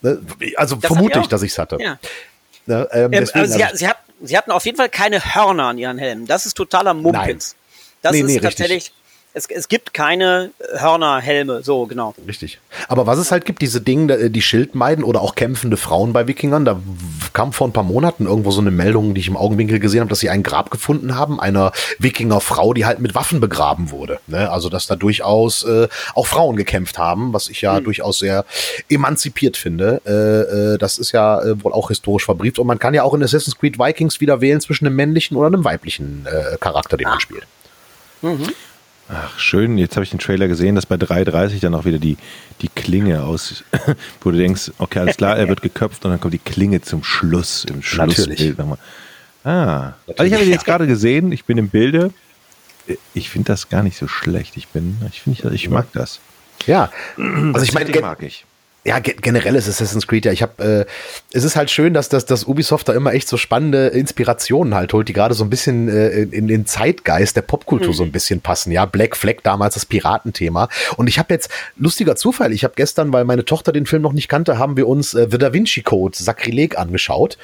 Ne, 0.03 0.21
also 0.57 0.77
das 0.77 0.89
vermute 0.89 1.21
ich, 1.21 1.27
dass 1.27 1.43
ich 1.43 1.53
es 1.53 1.59
hatte. 1.59 1.79
Ja. 1.81 1.99
Ne, 2.67 2.89
ähm, 2.93 3.05
ähm, 3.05 3.11
deswegen, 3.13 3.41
also 3.41 3.57
sie, 3.57 3.65
also, 3.65 3.77
sie, 3.77 3.89
hat, 3.89 3.99
sie, 4.23 4.37
hatten 4.37 4.51
auf 4.51 4.65
jeden 4.65 4.77
Fall 4.77 4.89
keine 4.89 5.35
Hörner 5.35 5.67
an 5.69 5.79
ihren 5.79 5.99
Helmen. 5.99 6.27
Das 6.27 6.47
ist 6.47 6.55
totaler 6.55 6.95
Mumpins. 6.95 7.55
Nein. 7.55 7.63
Das 8.03 8.13
nee, 8.13 8.21
ist 8.21 8.27
nee, 8.27 8.41
tatsächlich. 8.41 8.77
Richtig 8.77 9.06
es, 9.37 9.51
es 9.51 9.69
gibt 9.69 9.93
keine 9.93 10.51
Hörnerhelme, 10.79 11.63
so 11.63 11.87
genau. 11.87 12.15
Richtig. 12.27 12.59
Aber 12.89 13.07
was 13.07 13.19
es 13.19 13.31
halt 13.31 13.45
gibt, 13.45 13.61
diese 13.61 13.83
Dinge, 13.83 14.31
die 14.31 14.41
Schildmeiden 14.41 15.05
oder 15.05 15.21
auch 15.21 15.35
kämpfende 15.35 15.77
Frauen 15.77 16.15
bei 16.15 16.27
Wikingern, 16.27 16.65
da 16.65 16.81
kam 17.35 17.53
vor 17.53 17.69
ein 17.69 17.75
paar 17.75 17.85
Monaten 17.85 18.25
irgendwo 18.25 18.51
so 18.51 18.63
eine 18.63 18.71
Meldung, 18.71 19.13
die 19.13 19.21
ich 19.21 19.29
im 19.29 19.37
Augenwinkel 19.37 19.79
gesehen 19.79 20.01
habe, 20.01 20.09
dass 20.09 20.21
sie 20.21 20.31
ein 20.31 20.43
Grab 20.43 20.71
gefunden 20.71 21.17
haben, 21.17 21.39
einer 21.39 21.73
Wikingerfrau, 21.99 22.73
die 22.73 22.87
halt 22.87 22.99
mit 23.01 23.15
Waffen 23.15 23.41
begraben 23.41 23.91
wurde. 23.91 24.21
Ne? 24.27 24.51
Also 24.51 24.71
dass 24.71 24.87
da 24.87 24.97
durchaus 24.97 25.65
äh, 25.65 25.87
auch 26.15 26.27
Frauen 26.27 26.57
gekämpft 26.57 26.97
haben, 26.97 27.35
was 27.35 27.51
ich 27.51 27.61
ja 27.61 27.77
hm. 27.77 27.85
durchaus 27.85 28.21
sehr 28.21 28.47
emanzipiert 28.89 29.59
finde. 29.59 30.01
Äh, 30.07 30.75
äh, 30.75 30.79
das 30.79 30.97
ist 30.97 31.13
ja 31.13 31.43
äh, 31.43 31.63
wohl 31.63 31.75
auch 31.75 31.89
historisch 31.89 32.25
verbrieft 32.25 32.59
und 32.59 32.67
man 32.67 32.79
kann 32.79 32.95
ja 32.95 33.03
auch 33.03 33.13
in 33.13 33.23
Assassin's 33.23 33.59
Creed 33.59 33.79
Vikings 33.79 34.19
wieder 34.23 34.41
wählen 34.41 34.63
zwischen 34.63 34.87
einem 34.87 34.97
männlichen 34.97 35.37
oder 35.37 35.49
einem 35.49 35.65
weiblichen 35.65 36.25
äh, 36.25 36.57
Charakter, 36.57 36.97
den 36.97 37.09
ah. 37.09 37.11
man 37.11 37.21
spielt. 37.21 37.47
Mhm. 38.23 38.49
Ach, 39.09 39.39
schön. 39.39 39.79
Jetzt 39.79 39.97
habe 39.97 40.05
ich 40.05 40.11
den 40.11 40.19
Trailer 40.19 40.49
gesehen, 40.49 40.75
dass 40.75 40.87
bei 40.87 40.97
3.30 40.97 41.61
dann 41.61 41.75
auch 41.75 41.85
wieder 41.85 41.99
die, 41.99 42.17
die 42.61 42.69
Klinge 42.69 43.23
aus, 43.23 43.63
wo 44.21 44.31
du 44.31 44.39
denkst, 44.39 44.73
okay, 44.79 45.01
alles 45.01 45.17
klar, 45.17 45.37
er 45.37 45.49
wird 45.49 45.63
geköpft 45.63 46.05
und 46.05 46.11
dann 46.11 46.21
kommt 46.21 46.35
die 46.35 46.39
Klinge 46.39 46.81
zum 46.81 47.05
Schluss, 47.05 47.65
im 47.65 47.83
Schlussbild 47.83 48.59
nochmal. 48.59 48.79
Ah, 49.45 49.93
also 50.09 50.25
ich 50.25 50.33
habe 50.33 50.45
ihn 50.45 50.51
jetzt 50.51 50.65
gerade 50.65 50.89
gesehen, 50.89 51.31
ich 51.31 51.45
bin 51.45 51.57
im 51.57 51.69
Bilde. 51.69 52.13
Ich 53.15 53.31
finde 53.31 53.47
das 53.47 53.69
gar 53.69 53.83
nicht 53.83 53.97
so 53.97 54.09
schlecht. 54.09 54.57
Ich 54.57 54.69
bin, 54.69 54.97
ich 55.11 55.23
finde, 55.23 55.55
ich 55.55 55.71
mag 55.71 55.87
das. 55.93 56.21
Ja, 56.67 56.91
also 57.17 57.63
ich 57.63 57.73
meine, 57.73 58.01
mag 58.01 58.23
ich 58.23 58.45
ja, 58.87 59.01
generell 59.01 59.57
ist 59.57 59.69
Assassin's 59.69 60.07
Creed 60.07 60.27
ja, 60.27 60.33
ich 60.33 60.43
habe, 60.43 60.87
äh, 60.87 61.37
es 61.37 61.43
ist 61.43 61.57
halt 61.57 61.71
schön, 61.71 61.93
dass, 61.93 62.09
dass, 62.09 62.25
dass 62.25 62.45
Ubisoft 62.45 62.89
da 62.89 62.93
immer 62.93 63.13
echt 63.15 63.27
so 63.27 63.37
spannende 63.37 63.89
Inspirationen 63.89 64.75
halt 64.75 64.93
holt, 64.93 65.09
die 65.09 65.13
gerade 65.13 65.35
so 65.35 65.43
ein 65.43 65.51
bisschen 65.51 65.89
äh, 65.89 66.23
in 66.23 66.47
den 66.47 66.67
Zeitgeist 66.67 67.35
der 67.35 67.43
Popkultur 67.43 67.89
mhm. 67.89 67.95
so 67.95 68.03
ein 68.05 68.13
bisschen 68.13 68.41
passen. 68.41 68.71
Ja, 68.71 68.87
Black 68.87 69.17
Flag 69.17 69.39
damals 69.43 69.75
das 69.75 69.87
Piratenthema. 69.87 70.69
Und 70.97 71.09
ich 71.09 71.19
habe 71.19 71.35
jetzt, 71.35 71.51
lustiger 71.77 72.15
Zufall, 72.15 72.53
ich 72.53 72.63
habe 72.63 72.75
gestern, 72.77 73.13
weil 73.13 73.25
meine 73.25 73.45
Tochter 73.45 73.73
den 73.73 73.87
Film 73.87 74.03
noch 74.03 74.13
nicht 74.13 74.29
kannte, 74.29 74.57
haben 74.57 74.77
wir 74.77 74.87
uns 74.87 75.15
äh, 75.15 75.27
The 75.29 75.39
Da 75.39 75.53
Vinci 75.53 75.83
Code, 75.83 76.17
Sakrileg 76.17 76.79
angeschaut. 76.79 77.39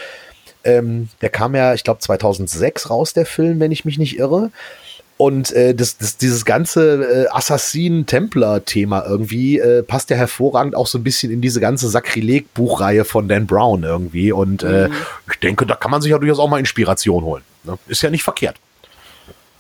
Ähm, 0.63 1.09
der 1.23 1.31
kam 1.31 1.57
ja, 1.57 1.75
ich 1.75 1.83
glaube, 1.83 1.99
2006 1.99 2.89
raus, 2.89 3.15
der 3.15 3.27
Film, 3.27 3.59
wenn 3.59 3.73
ich 3.73 3.85
mich 3.85 3.99
nicht 3.99 4.17
irre. 4.17 4.53
Und 5.23 5.53
äh, 5.53 5.73
das, 5.73 5.99
das, 5.99 6.17
dieses 6.17 6.45
ganze 6.45 7.27
äh, 7.27 7.29
Assassinen-Templer-Thema 7.29 9.05
irgendwie 9.07 9.61
äh, 9.61 9.85
passt 9.85 10.11
ja 10.11 10.17
hervorragend 10.17 10.75
auch 10.75 10.89
so 10.89 10.99
ein 10.99 11.05
bisschen 11.05 11.31
in 11.31 11.41
diese 11.41 11.61
ganze 11.61 11.89
Sakrileg-Buchreihe 11.89 13.05
von 13.05 13.29
Dan 13.29 13.47
Brown 13.47 13.85
irgendwie. 13.85 14.33
Und 14.33 14.65
äh, 14.65 14.89
mhm. 14.89 14.95
ich 15.31 15.39
denke, 15.39 15.65
da 15.65 15.77
kann 15.77 15.93
man 15.93 16.03
sich 16.03 16.11
ja 16.11 16.19
durchaus 16.19 16.41
auch 16.41 16.49
mal 16.49 16.59
Inspiration 16.59 17.23
holen. 17.23 17.45
Ne? 17.63 17.79
Ist 17.87 18.03
ja 18.03 18.11
nicht 18.11 18.25
verkehrt. 18.25 18.57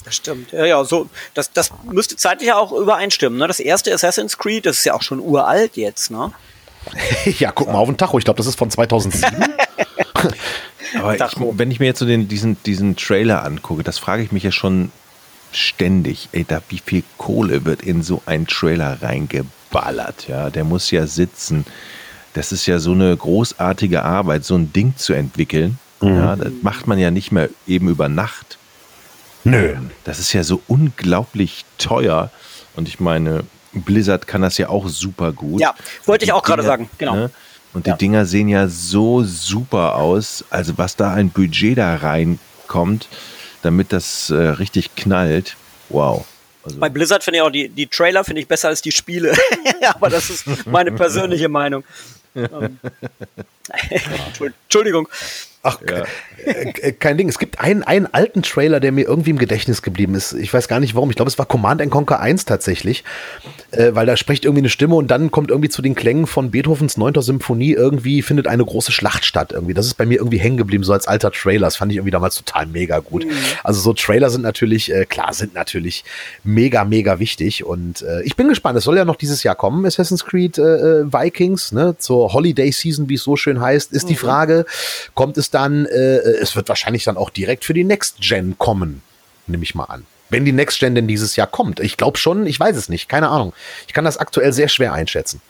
Das 0.04 0.16
stimmt. 0.16 0.50
Ja, 0.50 0.64
ja, 0.64 0.84
so, 0.84 1.08
das, 1.34 1.52
das 1.52 1.70
müsste 1.88 2.16
zeitlich 2.16 2.48
ja 2.48 2.56
auch 2.56 2.72
übereinstimmen. 2.72 3.38
Ne? 3.38 3.46
Das 3.46 3.60
erste 3.60 3.94
Assassin's 3.94 4.38
Creed, 4.38 4.66
das 4.66 4.78
ist 4.78 4.84
ja 4.84 4.94
auch 4.94 5.02
schon 5.02 5.20
uralt 5.20 5.76
jetzt, 5.76 6.10
ne? 6.10 6.32
ja, 7.38 7.52
guck 7.52 7.68
mal 7.68 7.78
auf 7.78 7.86
den 7.86 7.96
Tacho. 7.96 8.18
Ich 8.18 8.24
glaube, 8.24 8.38
das 8.38 8.48
ist 8.48 8.58
von 8.58 8.68
2007. 8.68 9.30
Aber 10.98 11.14
ich, 11.14 11.22
wenn 11.38 11.70
ich 11.70 11.78
mir 11.78 11.86
jetzt 11.86 12.00
so 12.00 12.06
den, 12.06 12.26
diesen, 12.26 12.60
diesen 12.64 12.96
Trailer 12.96 13.44
angucke, 13.44 13.84
das 13.84 14.00
frage 14.00 14.24
ich 14.24 14.32
mich 14.32 14.42
ja 14.42 14.50
schon 14.50 14.90
ständig, 15.52 16.28
ey, 16.32 16.44
da 16.44 16.62
wie 16.68 16.82
viel 16.84 17.04
Kohle 17.18 17.64
wird 17.64 17.82
in 17.82 18.02
so 18.02 18.22
einen 18.26 18.46
Trailer 18.46 19.02
reingeballert, 19.02 20.28
ja, 20.28 20.50
der 20.50 20.64
muss 20.64 20.90
ja 20.90 21.06
sitzen. 21.06 21.64
Das 22.34 22.52
ist 22.52 22.66
ja 22.66 22.78
so 22.78 22.92
eine 22.92 23.16
großartige 23.16 24.02
Arbeit, 24.02 24.44
so 24.44 24.54
ein 24.56 24.72
Ding 24.72 24.94
zu 24.96 25.12
entwickeln. 25.12 25.78
Mhm. 26.00 26.16
Ja, 26.16 26.36
das 26.36 26.52
macht 26.62 26.86
man 26.86 26.98
ja 26.98 27.10
nicht 27.10 27.32
mehr 27.32 27.48
eben 27.66 27.88
über 27.88 28.08
Nacht. 28.08 28.58
Nö. 29.44 29.74
Das 30.04 30.18
ist 30.18 30.32
ja 30.32 30.44
so 30.44 30.62
unglaublich 30.68 31.64
teuer. 31.78 32.30
Und 32.74 32.88
ich 32.88 33.00
meine, 33.00 33.44
Blizzard 33.72 34.26
kann 34.26 34.42
das 34.42 34.58
ja 34.58 34.68
auch 34.68 34.88
super 34.88 35.32
gut. 35.32 35.60
Ja, 35.60 35.74
wollte 36.04 36.24
ich 36.24 36.32
auch 36.32 36.42
gerade 36.42 36.62
sagen, 36.62 36.88
genau. 36.98 37.14
Ne? 37.14 37.30
Und 37.74 37.86
die 37.86 37.90
ja. 37.90 37.96
Dinger 37.96 38.26
sehen 38.26 38.48
ja 38.48 38.68
so 38.68 39.24
super 39.24 39.96
aus. 39.96 40.44
Also 40.50 40.74
was 40.76 40.96
da 40.96 41.12
ein 41.12 41.30
Budget 41.30 41.78
da 41.78 41.96
reinkommt, 41.96 43.08
damit 43.62 43.92
das 43.92 44.30
äh, 44.30 44.34
richtig 44.34 44.94
knallt. 44.96 45.56
Wow. 45.88 46.26
Also. 46.64 46.78
Bei 46.78 46.88
Blizzard 46.88 47.24
finde 47.24 47.38
ich 47.38 47.42
auch 47.42 47.50
die, 47.50 47.68
die 47.68 47.86
Trailer 47.86 48.24
finde 48.24 48.42
ich 48.42 48.48
besser 48.48 48.68
als 48.68 48.82
die 48.82 48.92
Spiele. 48.92 49.34
Aber 49.94 50.10
das 50.10 50.30
ist 50.30 50.46
meine 50.66 50.92
persönliche 50.92 51.48
Meinung. 51.48 51.84
Ähm. 52.34 52.78
Entschuldigung. 54.64 55.06
Ach, 55.64 55.78
ja. 55.88 56.04
Äh, 56.44 56.70
äh, 56.70 56.92
kein 56.92 57.16
Ding. 57.16 57.28
Es 57.28 57.38
gibt 57.38 57.60
einen, 57.60 57.84
einen 57.84 58.06
alten 58.06 58.42
Trailer, 58.42 58.80
der 58.80 58.90
mir 58.90 59.06
irgendwie 59.06 59.30
im 59.30 59.38
Gedächtnis 59.38 59.80
geblieben 59.80 60.16
ist. 60.16 60.32
Ich 60.32 60.52
weiß 60.52 60.66
gar 60.66 60.80
nicht 60.80 60.96
warum. 60.96 61.08
Ich 61.10 61.16
glaube, 61.16 61.28
es 61.28 61.38
war 61.38 61.46
Command 61.46 61.88
Conquer 61.88 62.18
1 62.18 62.46
tatsächlich, 62.46 63.04
äh, 63.70 63.94
weil 63.94 64.06
da 64.06 64.16
spricht 64.16 64.44
irgendwie 64.44 64.62
eine 64.62 64.68
Stimme 64.68 64.96
und 64.96 65.08
dann 65.12 65.30
kommt 65.30 65.50
irgendwie 65.50 65.68
zu 65.68 65.80
den 65.80 65.94
Klängen 65.94 66.26
von 66.26 66.50
Beethovens 66.50 66.96
9. 66.96 67.22
Symphonie 67.22 67.72
irgendwie 67.72 68.22
findet 68.22 68.48
eine 68.48 68.64
große 68.64 68.90
Schlacht 68.90 69.24
statt 69.24 69.52
irgendwie. 69.52 69.72
Das 69.72 69.86
ist 69.86 69.94
bei 69.94 70.04
mir 70.04 70.18
irgendwie 70.18 70.38
hängen 70.38 70.56
geblieben, 70.56 70.82
so 70.82 70.92
als 70.92 71.06
alter 71.06 71.30
Trailer. 71.30 71.68
Das 71.68 71.76
fand 71.76 71.92
ich 71.92 71.98
irgendwie 71.98 72.10
damals 72.10 72.34
total 72.34 72.66
mega 72.66 72.98
gut. 72.98 73.24
Mhm. 73.24 73.30
Also 73.62 73.80
so 73.80 73.92
Trailer 73.92 74.30
sind 74.30 74.42
natürlich, 74.42 74.92
äh, 74.92 75.04
klar, 75.04 75.32
sind 75.32 75.54
natürlich 75.54 76.04
mega, 76.42 76.84
mega 76.84 77.20
wichtig 77.20 77.64
und 77.64 78.02
äh, 78.02 78.22
ich 78.22 78.34
bin 78.34 78.48
gespannt. 78.48 78.76
Es 78.78 78.84
soll 78.84 78.96
ja 78.96 79.04
noch 79.04 79.16
dieses 79.16 79.44
Jahr 79.44 79.54
kommen, 79.54 79.86
Assassin's 79.86 80.24
Creed 80.24 80.58
äh, 80.58 81.04
Vikings, 81.12 81.70
ne, 81.70 81.94
zur 81.98 82.32
Holiday 82.32 82.72
Season, 82.72 83.08
wie 83.08 83.14
es 83.14 83.22
so 83.22 83.36
schön 83.36 83.60
heißt, 83.60 83.92
ist 83.92 84.04
mhm. 84.04 84.08
die 84.08 84.16
Frage, 84.16 84.66
kommt 85.14 85.38
es 85.38 85.51
dann, 85.54 85.86
äh, 85.86 86.18
es 86.18 86.56
wird 86.56 86.68
wahrscheinlich 86.68 87.04
dann 87.04 87.16
auch 87.16 87.30
direkt 87.30 87.64
für 87.64 87.74
die 87.74 87.84
Next 87.84 88.20
Gen 88.20 88.56
kommen, 88.58 89.02
nehme 89.46 89.62
ich 89.62 89.74
mal 89.74 89.84
an. 89.84 90.06
Wenn 90.30 90.44
die 90.44 90.52
Next 90.52 90.80
Gen 90.80 90.94
denn 90.94 91.08
dieses 91.08 91.36
Jahr 91.36 91.46
kommt. 91.46 91.80
Ich 91.80 91.96
glaube 91.96 92.18
schon, 92.18 92.46
ich 92.46 92.58
weiß 92.58 92.76
es 92.76 92.88
nicht, 92.88 93.08
keine 93.08 93.28
Ahnung. 93.28 93.52
Ich 93.86 93.92
kann 93.92 94.04
das 94.04 94.16
aktuell 94.16 94.52
sehr 94.52 94.68
schwer 94.68 94.92
einschätzen. 94.92 95.40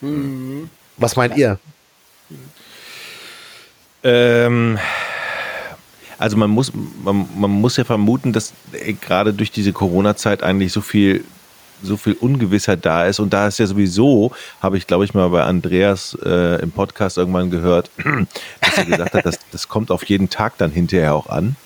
Mhm. 0.00 0.70
Was 0.96 1.16
meint 1.16 1.36
ihr? 1.36 1.58
Ähm, 4.02 4.78
also 6.18 6.36
man 6.36 6.50
muss, 6.50 6.72
man, 6.74 7.28
man 7.36 7.50
muss 7.50 7.76
ja 7.76 7.84
vermuten, 7.84 8.32
dass 8.32 8.52
äh, 8.72 8.92
gerade 8.94 9.32
durch 9.32 9.50
diese 9.50 9.72
Corona-Zeit 9.72 10.42
eigentlich 10.42 10.72
so 10.72 10.80
viel 10.80 11.24
so 11.82 11.96
viel 11.96 12.14
Ungewissheit 12.14 12.84
da 12.84 13.06
ist. 13.06 13.20
Und 13.20 13.32
da 13.32 13.48
ist 13.48 13.58
ja 13.58 13.66
sowieso, 13.66 14.32
habe 14.60 14.76
ich 14.76 14.86
glaube 14.86 15.04
ich 15.04 15.14
mal 15.14 15.28
bei 15.28 15.42
Andreas 15.42 16.16
äh, 16.24 16.60
im 16.62 16.70
Podcast 16.70 17.18
irgendwann 17.18 17.50
gehört, 17.50 17.90
dass 18.60 18.78
er 18.78 18.84
gesagt 18.84 19.14
hat, 19.14 19.26
dass, 19.26 19.38
das 19.52 19.68
kommt 19.68 19.90
auf 19.90 20.04
jeden 20.04 20.30
Tag 20.30 20.58
dann 20.58 20.70
hinterher 20.70 21.14
auch 21.14 21.28
an. 21.28 21.56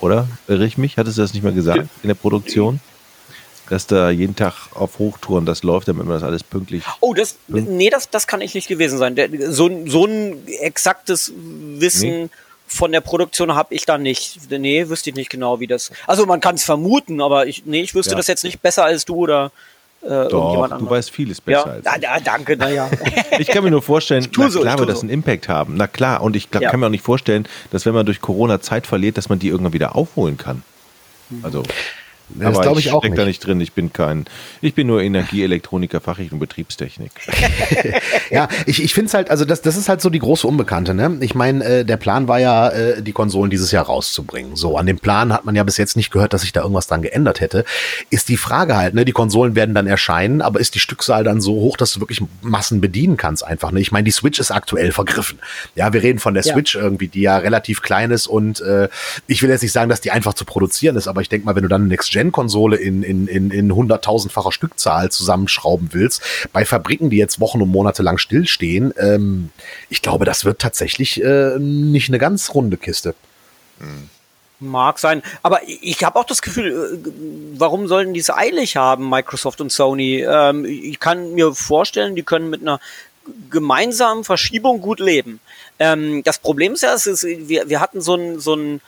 Oder? 0.00 0.28
Irre 0.46 0.64
ich 0.64 0.78
mich? 0.78 0.96
Hattest 0.96 1.18
du 1.18 1.22
das 1.22 1.34
nicht 1.34 1.42
mal 1.42 1.52
gesagt 1.52 1.88
in 2.02 2.08
der 2.08 2.14
Produktion? 2.14 2.80
Dass 3.68 3.86
da 3.86 4.08
jeden 4.10 4.34
Tag 4.34 4.54
auf 4.74 4.98
Hochtouren 4.98 5.44
das 5.44 5.62
läuft, 5.62 5.88
damit 5.88 6.06
man 6.06 6.14
das 6.14 6.22
alles 6.22 6.42
pünktlich. 6.42 6.84
Oh, 7.00 7.12
das, 7.12 7.36
nee, 7.48 7.90
das, 7.90 8.08
das 8.08 8.26
kann 8.26 8.40
ich 8.40 8.54
nicht 8.54 8.68
gewesen 8.68 8.96
sein. 8.96 9.14
Der, 9.14 9.52
so, 9.52 9.68
so 9.86 10.06
ein 10.06 10.46
exaktes 10.46 11.32
Wissen. 11.36 12.08
Nee 12.08 12.30
von 12.68 12.92
der 12.92 13.00
Produktion 13.00 13.54
habe 13.54 13.74
ich 13.74 13.84
da 13.86 13.98
nicht. 13.98 14.50
Nee, 14.50 14.88
wüsste 14.88 15.10
ich 15.10 15.16
nicht 15.16 15.30
genau, 15.30 15.60
wie 15.60 15.66
das. 15.66 15.90
Also 16.06 16.26
man 16.26 16.40
kann 16.40 16.54
es 16.54 16.64
vermuten, 16.64 17.20
aber 17.20 17.46
ich, 17.46 17.64
nee, 17.66 17.80
ich 17.80 17.94
wüsste 17.94 18.12
ja. 18.12 18.16
das 18.16 18.26
jetzt 18.26 18.44
nicht 18.44 18.60
besser 18.62 18.84
als 18.84 19.04
du 19.04 19.16
oder 19.16 19.50
äh, 20.02 20.28
Doch, 20.28 20.78
du 20.78 20.88
weißt 20.88 21.10
vieles 21.10 21.40
besser 21.40 21.80
ja, 21.84 21.90
als 21.90 21.96
ich. 21.96 22.02
Ja, 22.02 22.20
danke, 22.20 22.56
naja. 22.58 22.88
ich 23.38 23.48
kann 23.48 23.64
mir 23.64 23.70
nur 23.70 23.82
vorstellen, 23.82 24.28
na 24.36 24.50
so, 24.50 24.60
klar 24.60 24.78
wird 24.78 24.88
das 24.88 25.00
einen 25.00 25.10
Impact 25.10 25.48
haben. 25.48 25.74
Na 25.76 25.86
klar, 25.86 26.22
und 26.22 26.36
ich 26.36 26.48
ja. 26.52 26.70
kann 26.70 26.78
mir 26.78 26.86
auch 26.86 26.90
nicht 26.90 27.04
vorstellen, 27.04 27.48
dass 27.70 27.84
wenn 27.84 27.94
man 27.94 28.06
durch 28.06 28.20
Corona 28.20 28.60
Zeit 28.60 28.86
verliert, 28.86 29.16
dass 29.16 29.28
man 29.28 29.38
die 29.38 29.48
irgendwann 29.48 29.72
wieder 29.72 29.96
aufholen 29.96 30.36
kann. 30.36 30.62
Also. 31.42 31.62
Das 32.30 32.60
glaube 32.60 32.80
ich, 32.80 32.86
ich 32.86 32.92
auch 32.92 33.02
nicht. 33.02 33.16
da 33.16 33.24
nicht 33.24 33.46
drin. 33.46 33.60
Ich 33.60 33.72
bin 33.72 33.92
kein, 33.92 34.26
ich 34.60 34.74
bin 34.74 34.86
nur 34.86 35.02
Energieelektroniker, 35.02 36.00
Fachrichtung 36.00 36.38
Betriebstechnik. 36.38 37.12
ja, 38.30 38.48
ich, 38.66 38.82
ich 38.82 38.94
finde 38.94 39.08
es 39.08 39.14
halt, 39.14 39.30
also 39.30 39.44
das, 39.44 39.62
das 39.62 39.76
ist 39.76 39.88
halt 39.88 40.00
so 40.00 40.10
die 40.10 40.18
große 40.18 40.46
Unbekannte. 40.46 40.94
Ne? 40.94 41.18
Ich 41.20 41.34
meine, 41.34 41.64
äh, 41.64 41.84
der 41.84 41.96
Plan 41.96 42.28
war 42.28 42.38
ja, 42.38 42.68
äh, 42.68 43.02
die 43.02 43.12
Konsolen 43.12 43.50
dieses 43.50 43.70
Jahr 43.70 43.86
rauszubringen. 43.86 44.56
So, 44.56 44.76
an 44.76 44.86
dem 44.86 44.98
Plan 44.98 45.32
hat 45.32 45.44
man 45.44 45.56
ja 45.56 45.62
bis 45.62 45.76
jetzt 45.76 45.96
nicht 45.96 46.10
gehört, 46.10 46.32
dass 46.32 46.42
sich 46.42 46.52
da 46.52 46.60
irgendwas 46.62 46.86
dran 46.86 47.02
geändert 47.02 47.40
hätte. 47.40 47.64
Ist 48.10 48.28
die 48.28 48.36
Frage 48.36 48.76
halt, 48.76 48.94
ne? 48.94 49.04
Die 49.04 49.12
Konsolen 49.12 49.54
werden 49.54 49.74
dann 49.74 49.86
erscheinen, 49.86 50.42
aber 50.42 50.60
ist 50.60 50.74
die 50.74 50.80
Stückzahl 50.80 51.24
dann 51.24 51.40
so 51.40 51.52
hoch, 51.52 51.76
dass 51.76 51.92
du 51.92 52.00
wirklich 52.00 52.22
Massen 52.42 52.80
bedienen 52.80 53.16
kannst 53.16 53.44
einfach? 53.44 53.72
Ne? 53.72 53.80
Ich 53.80 53.92
meine, 53.92 54.04
die 54.04 54.10
Switch 54.10 54.38
ist 54.38 54.50
aktuell 54.50 54.92
vergriffen. 54.92 55.38
Ja, 55.74 55.92
wir 55.92 56.02
reden 56.02 56.18
von 56.18 56.34
der 56.34 56.44
ja. 56.44 56.52
Switch 56.52 56.74
irgendwie, 56.74 57.08
die 57.08 57.22
ja 57.22 57.38
relativ 57.38 57.82
klein 57.82 58.10
ist 58.10 58.26
und 58.26 58.60
äh, 58.60 58.88
ich 59.26 59.42
will 59.42 59.50
jetzt 59.50 59.62
nicht 59.62 59.72
sagen, 59.72 59.88
dass 59.88 60.00
die 60.00 60.10
einfach 60.10 60.34
zu 60.34 60.44
produzieren 60.44 60.96
ist, 60.96 61.08
aber 61.08 61.20
ich 61.20 61.28
denke 61.28 61.46
mal, 61.46 61.54
wenn 61.54 61.62
du 61.62 61.68
dann 61.68 61.88
Next 61.88 62.12
Gen-Konsole 62.18 62.76
in, 62.76 63.04
in, 63.04 63.28
in, 63.28 63.52
in 63.52 63.72
hunderttausendfacher 63.72 64.50
Stückzahl 64.50 65.08
zusammenschrauben 65.08 65.90
willst, 65.92 66.20
bei 66.52 66.64
Fabriken, 66.64 67.10
die 67.10 67.16
jetzt 67.16 67.38
Wochen 67.38 67.62
und 67.62 67.68
Monate 67.68 68.02
lang 68.02 68.18
stillstehen, 68.18 68.92
ähm, 68.98 69.50
ich 69.88 70.02
glaube, 70.02 70.24
das 70.24 70.44
wird 70.44 70.58
tatsächlich 70.58 71.22
äh, 71.22 71.58
nicht 71.60 72.08
eine 72.08 72.18
ganz 72.18 72.54
runde 72.54 72.76
Kiste. 72.76 73.14
Hm. 73.78 74.10
Mag 74.58 74.98
sein, 74.98 75.22
aber 75.44 75.60
ich 75.68 76.02
habe 76.02 76.18
auch 76.18 76.24
das 76.24 76.42
Gefühl, 76.42 76.72
äh, 77.06 77.10
warum 77.56 77.86
sollten 77.86 78.14
die 78.14 78.20
es 78.20 78.30
eilig 78.30 78.76
haben, 78.76 79.08
Microsoft 79.08 79.60
und 79.60 79.70
Sony? 79.70 80.26
Ähm, 80.28 80.64
ich 80.64 80.98
kann 80.98 81.34
mir 81.34 81.54
vorstellen, 81.54 82.16
die 82.16 82.24
können 82.24 82.50
mit 82.50 82.62
einer 82.62 82.80
gemeinsamen 83.48 84.24
Verschiebung 84.24 84.80
gut 84.80 84.98
leben. 84.98 85.38
Ähm, 85.78 86.24
das 86.24 86.40
Problem 86.40 86.72
ist 86.72 86.82
ja, 86.82 86.94
ist, 86.94 87.22
wir, 87.22 87.68
wir 87.68 87.80
hatten 87.80 88.00
so 88.00 88.16
ein, 88.16 88.40
so 88.40 88.56
ein 88.56 88.80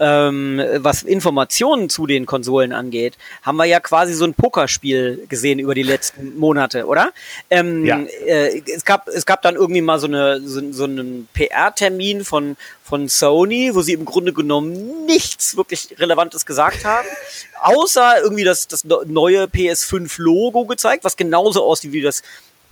ähm, 0.00 0.60
was 0.76 1.02
Informationen 1.02 1.88
zu 1.88 2.06
den 2.06 2.26
Konsolen 2.26 2.72
angeht, 2.72 3.16
haben 3.42 3.56
wir 3.56 3.66
ja 3.66 3.80
quasi 3.80 4.14
so 4.14 4.24
ein 4.24 4.34
Pokerspiel 4.34 5.26
gesehen 5.28 5.58
über 5.58 5.74
die 5.74 5.82
letzten 5.82 6.38
Monate, 6.38 6.86
oder? 6.86 7.12
Ähm, 7.50 7.84
ja. 7.84 8.00
Äh, 8.26 8.62
es, 8.74 8.84
gab, 8.84 9.08
es 9.08 9.26
gab 9.26 9.42
dann 9.42 9.54
irgendwie 9.54 9.82
mal 9.82 9.98
so, 9.98 10.06
eine, 10.06 10.40
so, 10.40 10.60
so 10.72 10.84
einen 10.84 11.28
PR-Termin 11.34 12.24
von, 12.24 12.56
von 12.82 13.08
Sony, 13.08 13.74
wo 13.74 13.82
sie 13.82 13.92
im 13.92 14.04
Grunde 14.04 14.32
genommen 14.32 15.06
nichts 15.06 15.56
wirklich 15.56 15.94
Relevantes 15.98 16.46
gesagt 16.46 16.84
haben, 16.84 17.06
außer 17.62 18.22
irgendwie 18.22 18.44
das, 18.44 18.68
das 18.68 18.84
neue 18.84 19.44
PS5-Logo 19.44 20.64
gezeigt, 20.66 21.04
was 21.04 21.16
genauso 21.16 21.64
aussieht 21.64 21.92
wie 21.92 22.02
das 22.02 22.22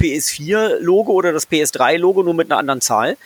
PS4-Logo 0.00 1.12
oder 1.12 1.32
das 1.32 1.48
PS3-Logo, 1.50 2.22
nur 2.22 2.34
mit 2.34 2.50
einer 2.50 2.58
anderen 2.58 2.80
Zahl. 2.80 3.16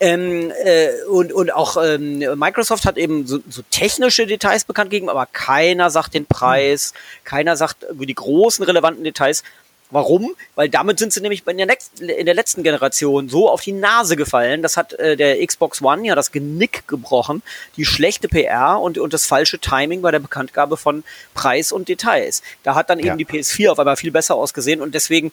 Ähm, 0.00 0.52
äh, 0.64 0.88
und, 1.08 1.32
und 1.32 1.52
auch 1.52 1.76
ähm, 1.82 2.18
Microsoft 2.36 2.84
hat 2.84 2.96
eben 2.96 3.26
so, 3.26 3.38
so 3.48 3.62
technische 3.70 4.26
Details 4.26 4.64
bekannt 4.64 4.90
gegeben, 4.90 5.08
aber 5.08 5.26
keiner 5.26 5.90
sagt 5.90 6.14
den 6.14 6.26
Preis, 6.26 6.92
keiner 7.22 7.56
sagt 7.56 7.86
die 7.92 8.14
großen 8.14 8.64
relevanten 8.64 9.04
Details. 9.04 9.44
Warum? 9.90 10.34
Weil 10.56 10.68
damit 10.68 10.98
sind 10.98 11.12
sie 11.12 11.20
nämlich 11.20 11.46
in 11.46 11.56
der, 11.56 11.66
next, 11.66 12.00
in 12.00 12.26
der 12.26 12.34
letzten 12.34 12.64
Generation 12.64 13.28
so 13.28 13.48
auf 13.48 13.60
die 13.60 13.70
Nase 13.70 14.16
gefallen. 14.16 14.62
Das 14.62 14.76
hat 14.76 14.94
äh, 14.94 15.16
der 15.16 15.46
Xbox 15.46 15.82
One 15.82 16.06
ja 16.06 16.16
das 16.16 16.32
Genick 16.32 16.88
gebrochen. 16.88 17.42
Die 17.76 17.84
schlechte 17.84 18.28
PR 18.28 18.80
und, 18.80 18.98
und 18.98 19.12
das 19.12 19.26
falsche 19.26 19.60
Timing 19.60 20.02
bei 20.02 20.10
der 20.10 20.18
Bekanntgabe 20.18 20.76
von 20.76 21.04
Preis 21.34 21.70
und 21.70 21.88
Details. 21.88 22.42
Da 22.64 22.74
hat 22.74 22.90
dann 22.90 22.98
ja. 22.98 23.06
eben 23.06 23.18
die 23.18 23.26
PS4 23.26 23.70
auf 23.70 23.78
einmal 23.78 23.96
viel 23.96 24.10
besser 24.10 24.34
ausgesehen 24.34 24.80
und 24.80 24.94
deswegen 24.94 25.30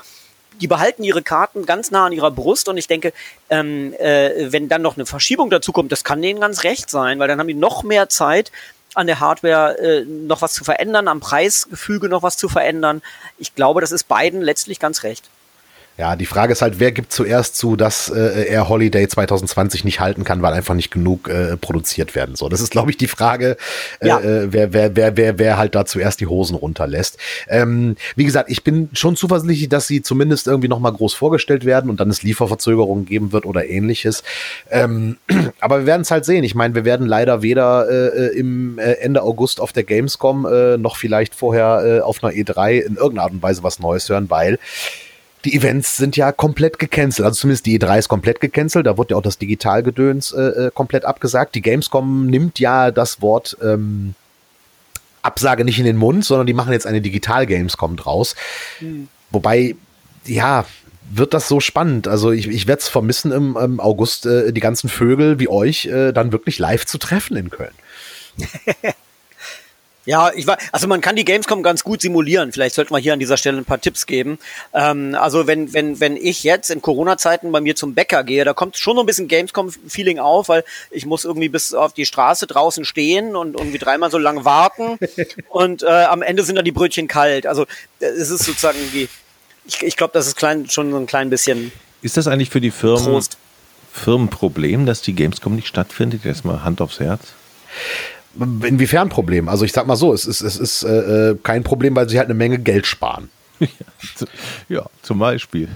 die 0.60 0.68
behalten 0.68 1.04
ihre 1.04 1.22
Karten 1.22 1.66
ganz 1.66 1.92
nah 1.92 2.06
an 2.06 2.12
ihrer 2.12 2.32
Brust 2.32 2.68
und 2.70 2.78
ich 2.78 2.88
denke, 2.88 3.14
ähm, 3.50 3.94
äh, 3.94 4.52
wenn 4.52 4.70
dann 4.70 4.82
noch 4.82 4.98
eine 4.98 5.06
Verschiebung 5.06 5.50
dazu 5.50 5.72
kommt, 5.72 5.92
das 5.92 6.04
kann 6.04 6.22
denen 6.22 6.40
ganz 6.40 6.64
recht 6.64 6.90
sein, 6.90 7.20
weil 7.20 7.28
dann 7.28 7.40
haben 7.40 7.48
die 7.48 7.54
noch 7.54 7.84
mehr 7.84 8.10
Zeit, 8.10 8.52
an 8.94 9.08
der 9.08 9.20
Hardware 9.20 9.78
äh, 9.78 10.06
noch 10.06 10.42
was 10.42 10.54
zu 10.54 10.64
verändern, 10.64 11.08
am 11.08 11.20
Preisgefüge 11.20 12.10
noch 12.10 12.24
was 12.24 12.38
zu 12.38 12.50
verändern. 12.50 13.02
Ich 13.38 13.56
glaube, 13.56 13.82
das 13.82 13.92
ist 13.92 14.08
beiden 14.08 14.42
letztlich 14.42 14.80
ganz 14.80 15.04
recht. 15.04 15.30
Ja, 16.02 16.16
die 16.16 16.26
Frage 16.26 16.52
ist 16.52 16.64
halt, 16.64 16.80
wer 16.80 16.92
gibt 16.92 17.14
zuerst 17.14 17.56
zu, 17.58 17.76
dass 17.76 18.10
äh, 18.10 18.48
er 18.48 18.70
Holiday 18.70 19.08
2020 19.08 19.84
nicht 19.84 20.00
halten 20.00 20.24
kann, 20.24 20.42
weil 20.42 20.52
einfach 20.52 20.74
nicht 20.74 20.90
genug 20.90 21.30
äh, 21.30 21.58
produziert 21.58 22.16
werden 22.16 22.34
soll. 22.36 22.50
Das 22.50 22.60
ist, 22.60 22.72
glaube 22.72 22.90
ich, 22.90 22.98
die 22.98 23.06
Frage, 23.06 23.56
äh, 24.00 24.08
ja. 24.08 24.20
äh, 24.20 24.52
wer, 24.52 24.74
wer, 24.74 24.96
wer, 24.96 25.16
wer, 25.16 25.38
wer 25.38 25.58
halt 25.60 25.76
da 25.76 25.86
zuerst 25.86 26.20
die 26.20 26.26
Hosen 26.26 26.56
runterlässt. 26.56 27.20
Ähm, 27.48 27.98
wie 28.16 28.24
gesagt, 28.24 28.50
ich 28.50 28.64
bin 28.64 28.90
schon 28.94 29.16
zuversichtlich, 29.16 29.70
dass 29.70 29.86
sie 29.86 30.02
zumindest 30.02 30.48
irgendwie 30.48 30.70
nochmal 30.70 30.92
groß 30.92 31.14
vorgestellt 31.14 31.66
werden 31.66 31.92
und 31.92 32.00
dann 32.00 32.10
es 32.10 32.24
Lieferverzögerungen 32.24 33.06
geben 33.06 33.32
wird 33.32 33.46
oder 33.46 33.70
ähnliches. 33.70 34.24
Ähm, 34.72 35.18
aber 35.60 35.82
wir 35.82 35.86
werden 35.86 36.02
es 36.02 36.10
halt 36.10 36.26
sehen. 36.26 36.44
Ich 36.44 36.56
meine, 36.56 36.74
wir 36.74 36.84
werden 36.84 37.06
leider 37.06 37.44
weder 37.44 37.88
äh, 37.88 38.08
äh 38.08 38.40
im 38.40 38.80
äh, 38.80 38.94
Ende 38.94 39.22
August 39.22 39.62
auf 39.62 39.72
der 39.72 39.84
Gamescom 39.84 40.48
äh, 40.48 40.78
noch 40.80 40.96
vielleicht 40.96 41.36
vorher 41.36 41.84
äh, 41.86 42.00
auf 42.02 42.24
einer 42.24 42.34
E3 42.34 42.80
in 42.80 42.96
irgendeiner 42.96 43.22
Art 43.22 43.34
und 43.34 43.44
Weise 43.44 43.62
was 43.62 43.78
Neues 43.78 44.10
hören, 44.10 44.32
weil 44.32 44.58
die 45.46 45.56
Events 45.56 45.98
sind 45.98 46.18
ja 46.18 46.32
komplett 46.32 46.80
gecancelt. 46.80 47.26
Also 47.26 47.42
zumindest 47.42 47.66
die 47.66 47.80
E3 47.80 48.00
ist 48.00 48.10
komplett 48.10 48.40
gecancelt. 48.40 48.86
Da 48.86 48.98
wurde 48.98 49.14
ja 49.14 49.18
auch 49.18 49.24
das 49.24 49.38
Digitalgedöns 49.38 50.32
äh, 50.34 50.42
äh, 50.42 50.72
komplett 50.74 51.06
abgesagt. 51.06 51.56
Die 51.56 51.62
Gamescom 51.62 52.28
nimmt 52.28 52.60
ja 52.60 52.92
das 52.92 53.22
Wort 53.22 53.58
ähm, 53.62 54.14
Absage 55.22 55.66
nicht 55.66 55.80
in 55.80 55.86
den 55.86 55.98
Mund, 55.98 56.26
sondern 56.26 56.48
die 56.48 56.54
machen 56.54 56.74
jetzt 56.74 56.88
eine 56.88 57.02
Digital-Gamescom 57.02 57.96
draus. 57.96 58.36
Mhm. 58.80 59.08
Wobei, 59.32 59.76
ja, 60.26 60.66
wird 61.10 61.34
das 61.34 61.48
so 61.48 61.60
spannend. 61.60 62.08
Also 62.08 62.32
ich, 62.32 62.48
ich 62.48 62.68
werde 62.68 62.82
es 62.82 62.88
vermissen 62.88 63.32
im, 63.32 63.58
im 63.58 63.80
August 63.80 64.26
äh, 64.26 64.52
die 64.54 64.62
ganzen 64.62 64.90
Vögel 64.90 65.40
wie 65.40 65.50
euch 65.50 65.86
äh, 65.86 66.12
dann 66.12 66.32
wirklich 66.32 66.60
live 66.60 66.86
zu 66.86 66.98
treffen 66.98 67.38
in 67.38 67.50
Köln. 67.50 67.74
Ja, 70.06 70.32
ich 70.34 70.48
war, 70.48 70.58
also 70.72 70.88
man 70.88 71.00
kann 71.00 71.16
die 71.16 71.26
Gamescom 71.26 71.62
ganz 71.62 71.84
gut 71.84 72.02
simulieren. 72.02 72.52
Vielleicht 72.52 72.74
sollten 72.74 72.94
wir 72.94 72.98
hier 72.98 73.14
an 73.14 73.20
dieser 73.20 73.38
Stelle 73.38 73.58
ein 73.58 73.66
paar 73.66 73.80
Tipps 73.80 74.08
geben. 74.08 74.40
Ähm, 74.74 75.16
also 75.20 75.46
wenn, 75.46 75.74
wenn, 75.74 76.00
wenn 76.00 76.18
ich 76.18 76.44
jetzt 76.44 76.72
in 76.72 76.82
Corona-Zeiten 76.82 77.52
bei 77.52 77.62
mir 77.62 77.76
zum 77.76 77.94
Bäcker 77.94 78.24
gehe, 78.24 78.44
da 78.44 78.54
kommt 78.54 78.78
schon 78.78 78.96
so 78.96 79.04
ein 79.04 79.06
bisschen 79.06 79.28
Gamescom-Feeling 79.28 80.18
auf, 80.18 80.50
weil 80.50 80.64
ich 80.90 81.06
muss 81.06 81.24
irgendwie 81.24 81.50
bis 81.50 81.74
auf 81.74 81.94
die 81.94 82.06
Straße 82.06 82.48
draußen 82.48 82.84
stehen 82.84 83.36
und 83.36 83.56
irgendwie 83.56 83.78
dreimal 83.78 84.10
so 84.10 84.18
lange 84.18 84.44
warten 84.44 84.98
und 85.50 85.84
äh, 85.84 85.88
am 85.88 86.24
Ende 86.24 86.44
sind 86.44 86.56
dann 86.56 86.66
die 86.66 86.72
Brötchen 86.72 87.08
kalt. 87.08 87.46
Also 87.46 87.68
es 88.00 88.32
ist 88.32 88.44
sozusagen 88.44 88.80
wie, 88.94 89.08
ich, 89.66 89.84
ich 89.84 89.98
glaube, 89.98 90.14
das 90.14 90.26
ist 90.26 90.36
klein, 90.36 90.68
schon 90.68 90.90
so 90.90 90.98
ein 90.98 91.06
klein 91.06 91.30
bisschen. 91.30 91.72
Ist 92.02 92.18
das 92.18 92.28
eigentlich 92.28 92.50
für 92.50 92.62
die 92.62 92.72
Firmen? 92.72 93.04
Trost 93.04 93.38
Firmenproblem, 93.94 94.86
dass 94.86 95.02
die 95.02 95.14
Gamescom 95.14 95.56
nicht 95.56 95.68
stattfindet? 95.68 96.22
Jetzt 96.24 96.46
mal 96.46 96.64
Hand 96.64 96.82
aufs 96.82 97.00
Herz. 97.00 97.22
Inwiefern 98.40 99.10
Problem? 99.10 99.50
Also 99.50 99.66
ich 99.66 99.74
sag 99.74 99.88
mal 99.88 99.96
so, 99.96 100.14
es 100.14 100.26
ist, 100.26 100.42
es 100.42 100.58
ist 100.58 100.84
äh, 100.84 101.32
äh 101.32 101.38
kein 101.44 101.64
Problem, 101.64 101.96
weil 101.96 102.10
sie 102.10 102.18
halt 102.18 102.28
eine 102.28 102.36
Menge 102.36 102.60
Geld 102.60 102.86
sparen. 102.86 103.30
ja, 104.70 104.86
zum 105.02 105.20
Beispiel. 105.20 105.70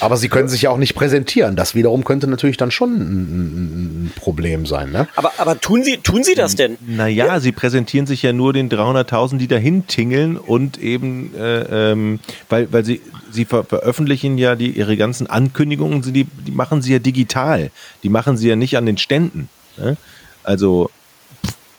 Aber 0.00 0.16
sie 0.16 0.28
können 0.28 0.48
sich 0.48 0.62
ja 0.62 0.70
auch 0.70 0.78
nicht 0.78 0.94
präsentieren. 0.94 1.56
Das 1.56 1.74
wiederum 1.74 2.04
könnte 2.04 2.26
natürlich 2.26 2.56
dann 2.56 2.70
schon 2.70 2.96
ein, 2.96 4.04
ein 4.06 4.12
Problem 4.16 4.66
sein. 4.66 4.90
Ne? 4.90 5.06
Aber, 5.16 5.32
aber 5.38 5.60
tun, 5.60 5.84
sie, 5.84 5.98
tun 5.98 6.24
sie 6.24 6.34
das 6.34 6.56
denn? 6.56 6.78
Naja, 6.80 7.26
ja. 7.26 7.40
sie 7.40 7.52
präsentieren 7.52 8.06
sich 8.06 8.22
ja 8.22 8.32
nur 8.32 8.52
den 8.52 8.70
300.000, 8.70 9.38
die 9.38 9.48
dahin 9.48 9.86
tingeln 9.86 10.36
und 10.36 10.78
eben, 10.78 11.34
äh, 11.34 11.90
ähm, 11.92 12.20
weil, 12.48 12.72
weil 12.72 12.84
sie, 12.84 13.00
sie 13.30 13.44
ver 13.44 13.64
veröffentlichen 13.64 14.38
ja 14.38 14.54
die, 14.56 14.70
ihre 14.70 14.96
ganzen 14.96 15.26
Ankündigungen, 15.26 16.02
die, 16.02 16.24
die 16.24 16.52
machen 16.52 16.82
sie 16.82 16.92
ja 16.92 16.98
digital. 16.98 17.70
Die 18.02 18.08
machen 18.08 18.36
sie 18.36 18.48
ja 18.48 18.56
nicht 18.56 18.76
an 18.76 18.86
den 18.86 18.98
Ständen. 18.98 19.48
Ne? 19.76 19.96
Also 20.42 20.90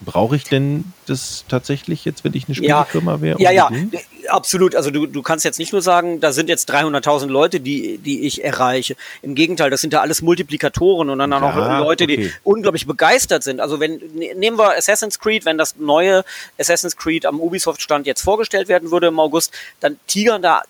Brauche 0.04 0.36
ich 0.36 0.44
denn 0.44 0.86
das 1.06 1.46
tatsächlich 1.48 2.06
jetzt, 2.06 2.24
wenn 2.24 2.34
ich 2.34 2.48
eine 2.48 2.56
Spielefirma 2.56 3.22
wäre? 3.22 3.42
Ja, 3.42 3.52
ja, 3.52 3.70
ja, 3.72 4.00
absolut. 4.30 4.76
Also 4.76 4.92
du, 4.92 5.06
du 5.06 5.22
kannst 5.22 5.46
jetzt 5.46 5.60
nicht 5.60 5.72
nur 5.72 5.82
sagen, 5.82 6.20
da 6.20 6.32
sind 6.32 6.50
jetzt 6.50 6.72
300.000 6.72 7.28
Leute, 7.28 7.60
die, 7.60 7.98
die 7.98 8.22
ich 8.22 8.44
erreiche. 8.44 8.96
Im 9.22 9.36
Gegenteil, 9.36 9.70
das 9.70 9.82
sind 9.82 9.94
ja 9.94 10.02
alles 10.02 10.22
Multiplikatoren 10.22 11.10
und 11.10 11.20
dann 11.20 11.32
ja, 11.32 11.42
auch 11.42 11.80
Leute, 11.80 12.06
okay. 12.06 12.18
die 12.18 12.32
unglaublich 12.44 12.86
begeistert 12.86 13.44
sind. 13.44 13.60
Also 13.60 13.80
wenn, 13.80 14.02
ne, 14.14 14.34
nehmen 14.36 14.58
wir 14.58 14.78
Assassin's 14.78 15.20
Creed, 15.20 15.46
wenn 15.46 15.58
das 15.58 15.76
neue 15.78 16.24
Assassin's 16.60 16.96
Creed 16.96 17.26
am 17.26 17.40
Ubisoft-Stand 17.40 18.06
jetzt 18.06 18.22
vorgestellt 18.22 18.68
werden 18.68 18.92
würde 18.92 19.08
im 19.08 19.20
August, 19.20 19.52
dann 19.80 19.98
tigern 20.08 20.42
da 20.42 20.64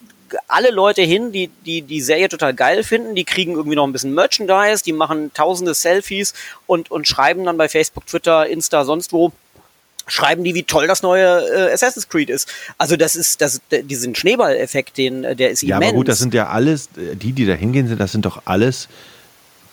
alle 0.47 0.71
Leute 0.71 1.01
hin, 1.01 1.31
die, 1.31 1.49
die 1.65 1.81
die 1.81 2.01
Serie 2.01 2.29
total 2.29 2.53
geil 2.53 2.83
finden, 2.83 3.15
die 3.15 3.23
kriegen 3.23 3.53
irgendwie 3.53 3.75
noch 3.75 3.85
ein 3.85 3.93
bisschen 3.93 4.13
Merchandise, 4.13 4.83
die 4.83 4.93
machen 4.93 5.31
tausende 5.33 5.73
Selfies 5.73 6.33
und, 6.67 6.91
und 6.91 7.07
schreiben 7.07 7.45
dann 7.45 7.57
bei 7.57 7.69
Facebook, 7.69 8.05
Twitter, 8.07 8.47
Insta, 8.47 8.85
sonst 8.85 9.13
wo, 9.13 9.31
schreiben 10.07 10.43
die, 10.43 10.53
wie 10.53 10.63
toll 10.63 10.87
das 10.87 11.01
neue 11.01 11.25
äh, 11.25 11.73
Assassin's 11.73 12.09
Creed 12.09 12.29
ist. 12.29 12.47
Also 12.77 12.95
das 12.95 13.15
ist, 13.15 13.41
das, 13.41 13.61
diesen 13.71 14.15
Schneeballeffekt, 14.15 14.97
den, 14.97 15.21
der 15.21 15.51
ist 15.51 15.61
ja, 15.63 15.77
immens. 15.77 15.85
Ja, 15.85 15.89
aber 15.89 15.97
gut, 15.97 16.07
das 16.07 16.19
sind 16.19 16.33
ja 16.33 16.47
alles, 16.47 16.89
die, 16.95 17.31
die 17.31 17.45
da 17.45 17.53
hingehen 17.53 17.87
sind, 17.87 17.99
das 17.99 18.11
sind 18.11 18.25
doch 18.25 18.43
alles 18.45 18.89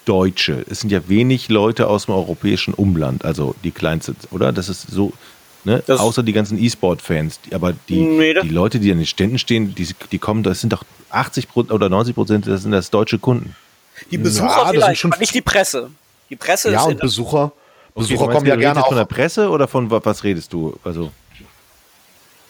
Deutsche. 0.04 0.64
Es 0.70 0.80
sind 0.80 0.90
ja 0.90 1.08
wenig 1.08 1.48
Leute 1.48 1.88
aus 1.88 2.06
dem 2.06 2.14
europäischen 2.14 2.74
Umland, 2.74 3.24
also 3.24 3.54
die 3.64 3.70
kleinste, 3.70 4.14
oder? 4.30 4.52
Das 4.52 4.68
ist 4.68 4.90
so, 4.90 5.12
Ne? 5.64 5.82
Außer 5.86 6.22
die 6.22 6.32
ganzen 6.32 6.58
E-Sport-Fans. 6.58 7.40
Aber 7.52 7.74
die, 7.88 8.00
nee, 8.00 8.34
die 8.34 8.48
Leute, 8.48 8.80
die 8.80 8.90
an 8.90 8.98
den 8.98 9.06
Ständen 9.06 9.38
stehen, 9.38 9.74
die, 9.74 9.88
die 10.10 10.18
kommen, 10.18 10.42
das 10.42 10.60
sind 10.60 10.72
doch 10.72 10.84
80 11.10 11.48
oder 11.54 11.88
90 11.88 12.14
Prozent, 12.14 12.46
das 12.46 12.62
sind 12.62 12.72
das 12.72 12.90
deutsche 12.90 13.18
Kunden. 13.18 13.54
Die 14.10 14.18
Besucher 14.18 14.46
ja, 14.46 14.68
vielleicht, 14.70 15.00
schon 15.00 15.12
nicht 15.18 15.34
die 15.34 15.42
Presse. 15.42 15.90
Die 16.30 16.36
Presse 16.36 16.70
ja, 16.70 16.78
ist. 16.78 16.84
Ja, 16.84 16.90
und 16.90 17.00
Besucher, 17.00 17.52
Besucher 17.94 18.22
okay, 18.22 18.32
kommen 18.32 18.46
ja 18.46 18.56
gerne 18.56 18.82
auch. 18.82 18.88
Von 18.88 18.96
der 18.96 19.04
Presse 19.04 19.50
oder 19.50 19.68
von 19.68 19.90
was 19.90 20.24
redest 20.24 20.52
du? 20.52 20.78
Also. 20.84 21.10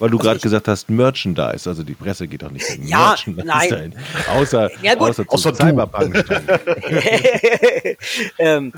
Weil 0.01 0.11
du 0.11 0.17
also 0.17 0.29
gerade 0.29 0.41
gesagt 0.41 0.67
hast, 0.67 0.89
Merchandise, 0.89 1.69
also 1.69 1.83
die 1.83 1.95
Presse 1.95 2.27
geht 2.27 2.43
doch 2.43 2.51
nicht 2.51 2.69
in 2.71 2.89
ja, 2.89 3.09
Merchandise 3.09 3.47
nein. 3.47 3.69
Dahin. 3.69 3.95
Außer, 4.35 4.71
ja, 4.83 4.97
außer, 4.97 5.25
außer 5.29 5.55
Cyberpunk. 5.55 6.25
ähm, 8.39 8.73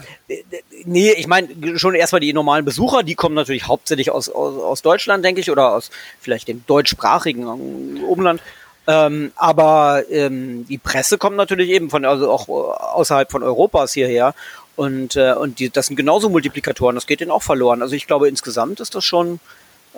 nee, 0.84 1.12
ich 1.12 1.28
meine 1.28 1.78
schon 1.78 1.94
erstmal 1.94 2.20
die 2.20 2.32
normalen 2.32 2.64
Besucher, 2.64 3.04
die 3.04 3.14
kommen 3.14 3.36
natürlich 3.36 3.68
hauptsächlich 3.68 4.10
aus, 4.10 4.28
aus, 4.28 4.60
aus 4.60 4.82
Deutschland, 4.82 5.24
denke 5.24 5.40
ich, 5.40 5.50
oder 5.50 5.72
aus 5.72 5.90
vielleicht 6.20 6.48
dem 6.48 6.64
deutschsprachigen 6.66 8.02
Umland. 8.02 8.42
Ähm, 8.88 9.30
aber 9.36 10.02
ähm, 10.10 10.66
die 10.66 10.78
Presse 10.78 11.18
kommt 11.18 11.36
natürlich 11.36 11.70
eben 11.70 11.88
von, 11.88 12.04
also 12.04 12.30
auch 12.32 12.48
außerhalb 12.48 13.30
von 13.30 13.44
Europas 13.44 13.92
hierher. 13.92 14.34
Und, 14.74 15.14
äh, 15.14 15.34
und 15.34 15.60
die, 15.60 15.70
das 15.70 15.86
sind 15.86 15.96
genauso 15.96 16.30
Multiplikatoren, 16.30 16.96
das 16.96 17.06
geht 17.06 17.20
denen 17.20 17.30
auch 17.30 17.42
verloren. 17.42 17.82
Also 17.82 17.94
ich 17.94 18.06
glaube, 18.06 18.28
insgesamt 18.28 18.80
ist 18.80 18.94
das 18.94 19.04
schon, 19.04 19.38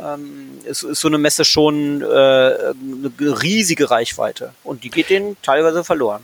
ähm, 0.02 0.58
ist, 0.64 0.82
ist 0.82 1.00
so 1.00 1.08
eine 1.08 1.18
Messe 1.18 1.44
schon 1.44 2.02
äh, 2.02 2.04
eine 2.04 3.12
riesige 3.18 3.90
Reichweite 3.90 4.52
und 4.64 4.84
die 4.84 4.90
geht 4.90 5.10
denen 5.10 5.36
teilweise 5.42 5.84
verloren. 5.84 6.22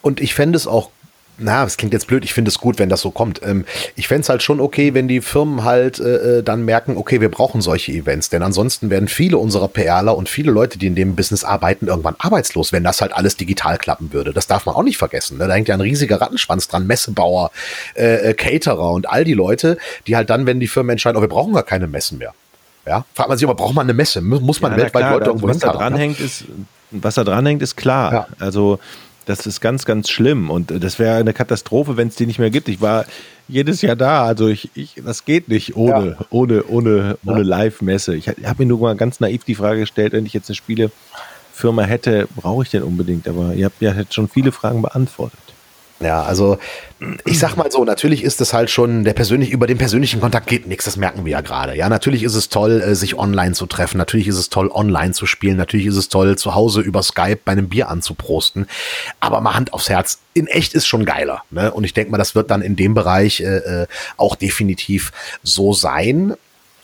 Und 0.00 0.20
ich 0.20 0.34
fände 0.34 0.56
es 0.56 0.66
auch 0.66 0.90
na, 1.38 1.64
das 1.64 1.76
klingt 1.76 1.92
jetzt 1.92 2.06
blöd, 2.06 2.24
ich 2.24 2.34
finde 2.34 2.50
es 2.50 2.58
gut, 2.58 2.78
wenn 2.78 2.88
das 2.88 3.00
so 3.00 3.10
kommt. 3.10 3.40
Ähm, 3.42 3.64
ich 3.96 4.06
fände 4.06 4.22
es 4.22 4.28
halt 4.28 4.42
schon 4.42 4.60
okay, 4.60 4.94
wenn 4.94 5.08
die 5.08 5.20
Firmen 5.20 5.64
halt 5.64 5.98
äh, 5.98 6.38
äh, 6.38 6.42
dann 6.42 6.64
merken, 6.64 6.96
okay, 6.96 7.20
wir 7.20 7.30
brauchen 7.30 7.62
solche 7.62 7.92
Events, 7.92 8.28
denn 8.28 8.42
ansonsten 8.42 8.90
werden 8.90 9.08
viele 9.08 9.38
unserer 9.38 9.68
PRler 9.68 10.16
und 10.16 10.28
viele 10.28 10.52
Leute, 10.52 10.78
die 10.78 10.86
in 10.86 10.94
dem 10.94 11.16
Business 11.16 11.42
arbeiten, 11.42 11.86
irgendwann 11.88 12.16
arbeitslos, 12.18 12.72
wenn 12.72 12.84
das 12.84 13.00
halt 13.00 13.12
alles 13.12 13.36
digital 13.36 13.78
klappen 13.78 14.12
würde. 14.12 14.32
Das 14.32 14.46
darf 14.46 14.66
man 14.66 14.74
auch 14.74 14.82
nicht 14.82 14.98
vergessen. 14.98 15.38
Ne? 15.38 15.48
Da 15.48 15.54
hängt 15.54 15.68
ja 15.68 15.74
ein 15.74 15.80
riesiger 15.80 16.20
Rattenschwanz 16.20 16.68
dran, 16.68 16.86
Messebauer, 16.86 17.50
äh, 17.94 18.30
äh, 18.30 18.34
Caterer 18.34 18.90
und 18.90 19.08
all 19.08 19.24
die 19.24 19.34
Leute, 19.34 19.78
die 20.06 20.16
halt 20.16 20.28
dann, 20.28 20.46
wenn 20.46 20.60
die 20.60 20.68
Firmen 20.68 20.90
entscheiden, 20.90 21.16
oh, 21.16 21.22
wir 21.22 21.28
brauchen 21.28 21.54
gar 21.54 21.62
keine 21.62 21.86
Messen 21.86 22.18
mehr, 22.18 22.34
ja, 22.86 23.04
fragt 23.14 23.28
man 23.28 23.38
sich 23.38 23.46
aber, 23.46 23.54
braucht 23.54 23.74
man 23.74 23.86
eine 23.86 23.94
Messe? 23.94 24.20
Muss 24.20 24.60
man 24.60 24.72
ja, 24.72 24.78
weltweit 24.78 25.02
klar, 25.02 25.12
Leute 25.12 25.26
irgendwo 25.26 25.48
was 25.48 25.58
da 25.58 25.72
dranhängt, 25.72 26.20
ist, 26.20 26.44
was 26.90 27.14
da 27.14 27.24
dranhängt, 27.24 27.62
ist 27.62 27.76
klar. 27.76 28.12
Ja. 28.12 28.26
Also, 28.38 28.78
das 29.26 29.46
ist 29.46 29.60
ganz, 29.60 29.84
ganz 29.84 30.10
schlimm 30.10 30.50
und 30.50 30.72
das 30.82 30.98
wäre 30.98 31.16
eine 31.16 31.32
Katastrophe, 31.32 31.96
wenn 31.96 32.08
es 32.08 32.16
die 32.16 32.26
nicht 32.26 32.40
mehr 32.40 32.50
gibt. 32.50 32.68
Ich 32.68 32.80
war 32.80 33.04
jedes 33.46 33.82
Jahr 33.82 33.94
da, 33.94 34.24
also 34.24 34.48
ich, 34.48 34.70
ich 34.74 34.94
das 35.04 35.24
geht 35.24 35.48
nicht 35.48 35.76
ohne, 35.76 36.16
ja. 36.18 36.26
ohne, 36.30 36.64
ohne, 36.64 37.18
ohne 37.24 37.42
Live-Messe. 37.42 38.16
Ich 38.16 38.28
habe 38.28 38.38
mir 38.58 38.66
nur 38.66 38.80
mal 38.80 38.96
ganz 38.96 39.20
naiv 39.20 39.44
die 39.44 39.54
Frage 39.54 39.80
gestellt, 39.80 40.12
wenn 40.12 40.26
ich 40.26 40.32
jetzt 40.32 40.48
eine 40.48 40.56
Spielefirma 40.56 41.82
hätte, 41.82 42.26
brauche 42.34 42.64
ich 42.64 42.70
denn 42.70 42.82
unbedingt? 42.82 43.28
Aber 43.28 43.54
ihr 43.54 43.66
habt 43.66 43.80
ja 43.80 43.94
schon 44.10 44.28
viele 44.28 44.50
Fragen 44.50 44.82
beantwortet. 44.82 45.38
Ja, 46.02 46.22
also 46.22 46.58
ich 47.24 47.38
sag 47.38 47.56
mal 47.56 47.70
so, 47.70 47.84
natürlich 47.84 48.22
ist 48.22 48.40
es 48.40 48.52
halt 48.52 48.70
schon 48.70 49.04
der 49.04 49.12
persönlich 49.12 49.50
über 49.50 49.66
den 49.66 49.78
persönlichen 49.78 50.20
Kontakt 50.20 50.46
geht 50.46 50.66
nichts, 50.66 50.84
das 50.84 50.96
merken 50.96 51.24
wir 51.24 51.32
ja 51.32 51.40
gerade. 51.40 51.76
Ja, 51.76 51.88
natürlich 51.88 52.22
ist 52.22 52.34
es 52.34 52.48
toll, 52.48 52.80
äh, 52.80 52.94
sich 52.94 53.18
online 53.18 53.54
zu 53.54 53.66
treffen, 53.66 53.98
natürlich 53.98 54.28
ist 54.28 54.36
es 54.36 54.48
toll, 54.48 54.70
online 54.72 55.12
zu 55.12 55.26
spielen, 55.26 55.56
natürlich 55.56 55.86
ist 55.86 55.96
es 55.96 56.08
toll, 56.08 56.36
zu 56.36 56.54
Hause 56.54 56.80
über 56.80 57.02
Skype 57.02 57.40
bei 57.44 57.52
einem 57.52 57.68
Bier 57.68 57.88
anzuprosten. 57.88 58.66
Aber 59.20 59.40
mal 59.40 59.54
Hand 59.54 59.72
aufs 59.72 59.88
Herz, 59.88 60.20
in 60.34 60.46
echt 60.46 60.74
ist 60.74 60.86
schon 60.86 61.04
geiler. 61.04 61.42
Ne? 61.50 61.72
Und 61.72 61.84
ich 61.84 61.94
denke 61.94 62.10
mal, 62.10 62.18
das 62.18 62.34
wird 62.34 62.50
dann 62.50 62.62
in 62.62 62.76
dem 62.76 62.94
Bereich 62.94 63.40
äh, 63.40 63.82
äh 63.82 63.86
auch 64.16 64.36
definitiv 64.36 65.12
so 65.42 65.72
sein. 65.72 66.34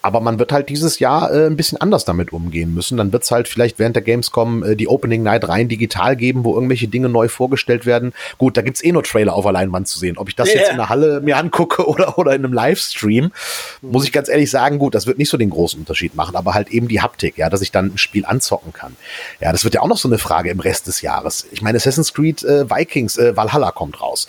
Aber 0.00 0.20
man 0.20 0.38
wird 0.38 0.52
halt 0.52 0.68
dieses 0.68 1.00
Jahr 1.00 1.32
äh, 1.32 1.46
ein 1.46 1.56
bisschen 1.56 1.80
anders 1.80 2.04
damit 2.04 2.32
umgehen 2.32 2.72
müssen. 2.72 2.96
Dann 2.96 3.12
wird 3.12 3.24
es 3.24 3.30
halt 3.30 3.48
vielleicht 3.48 3.78
während 3.78 3.96
der 3.96 4.02
Gamescom 4.02 4.62
äh, 4.62 4.76
die 4.76 4.86
Opening 4.86 5.22
Night 5.22 5.48
rein 5.48 5.68
digital 5.68 6.14
geben, 6.14 6.44
wo 6.44 6.54
irgendwelche 6.54 6.86
Dinge 6.86 7.08
neu 7.08 7.28
vorgestellt 7.28 7.84
werden. 7.84 8.12
Gut, 8.38 8.56
da 8.56 8.62
gibt's 8.62 8.82
eh 8.82 8.92
nur 8.92 9.02
Trailer 9.02 9.34
auf 9.34 9.44
der 9.44 9.52
Leinwand 9.52 9.88
zu 9.88 9.98
sehen. 9.98 10.16
Ob 10.16 10.28
ich 10.28 10.36
das 10.36 10.48
yeah. 10.48 10.58
jetzt 10.58 10.70
in 10.70 10.76
der 10.76 10.88
Halle 10.88 11.20
mir 11.20 11.36
angucke 11.36 11.86
oder, 11.88 12.18
oder 12.18 12.34
in 12.34 12.44
einem 12.44 12.52
Livestream, 12.52 13.32
mhm. 13.82 13.90
muss 13.90 14.04
ich 14.04 14.12
ganz 14.12 14.28
ehrlich 14.28 14.50
sagen, 14.50 14.78
gut, 14.78 14.94
das 14.94 15.06
wird 15.06 15.18
nicht 15.18 15.30
so 15.30 15.36
den 15.36 15.50
großen 15.50 15.80
Unterschied 15.80 16.14
machen, 16.14 16.36
aber 16.36 16.54
halt 16.54 16.68
eben 16.68 16.86
die 16.86 17.00
Haptik, 17.00 17.36
ja, 17.36 17.50
dass 17.50 17.60
ich 17.60 17.72
dann 17.72 17.86
ein 17.86 17.98
Spiel 17.98 18.24
anzocken 18.24 18.72
kann. 18.72 18.96
Ja, 19.40 19.50
das 19.50 19.64
wird 19.64 19.74
ja 19.74 19.82
auch 19.82 19.88
noch 19.88 19.98
so 19.98 20.08
eine 20.08 20.18
Frage 20.18 20.50
im 20.50 20.60
Rest 20.60 20.86
des 20.86 21.02
Jahres. 21.02 21.46
Ich 21.50 21.62
meine, 21.62 21.76
Assassin's 21.76 22.14
Creed 22.14 22.44
äh, 22.44 22.70
Vikings, 22.70 23.18
äh, 23.18 23.36
Valhalla 23.36 23.72
kommt 23.72 24.00
raus. 24.00 24.28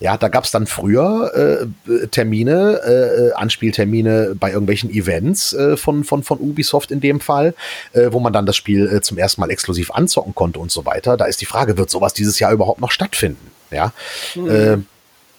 Ja, 0.00 0.16
da 0.16 0.28
gab's 0.28 0.50
dann 0.50 0.66
früher 0.66 1.68
äh, 1.86 2.06
Termine, 2.08 2.80
äh, 2.84 3.32
Anspieltermine 3.34 4.34
bei 4.34 4.50
irgendwelchen 4.50 4.90
Events 4.90 5.52
äh, 5.52 5.76
von, 5.76 6.04
von, 6.04 6.22
von 6.22 6.38
Ubisoft 6.40 6.90
in 6.90 7.00
dem 7.00 7.20
Fall, 7.20 7.54
äh, 7.92 8.08
wo 8.10 8.18
man 8.18 8.32
dann 8.32 8.46
das 8.46 8.56
Spiel 8.56 8.88
äh, 8.88 9.02
zum 9.02 9.18
ersten 9.18 9.42
Mal 9.42 9.50
exklusiv 9.50 9.90
anzocken 9.90 10.34
konnte 10.34 10.58
und 10.58 10.72
so 10.72 10.86
weiter. 10.86 11.18
Da 11.18 11.26
ist 11.26 11.42
die 11.42 11.46
Frage, 11.46 11.76
wird 11.76 11.90
sowas 11.90 12.14
dieses 12.14 12.38
Jahr 12.38 12.52
überhaupt 12.52 12.80
noch 12.80 12.90
stattfinden? 12.90 13.50
Ja. 13.70 13.92
Mhm. 14.34 14.50
Äh, 14.50 14.78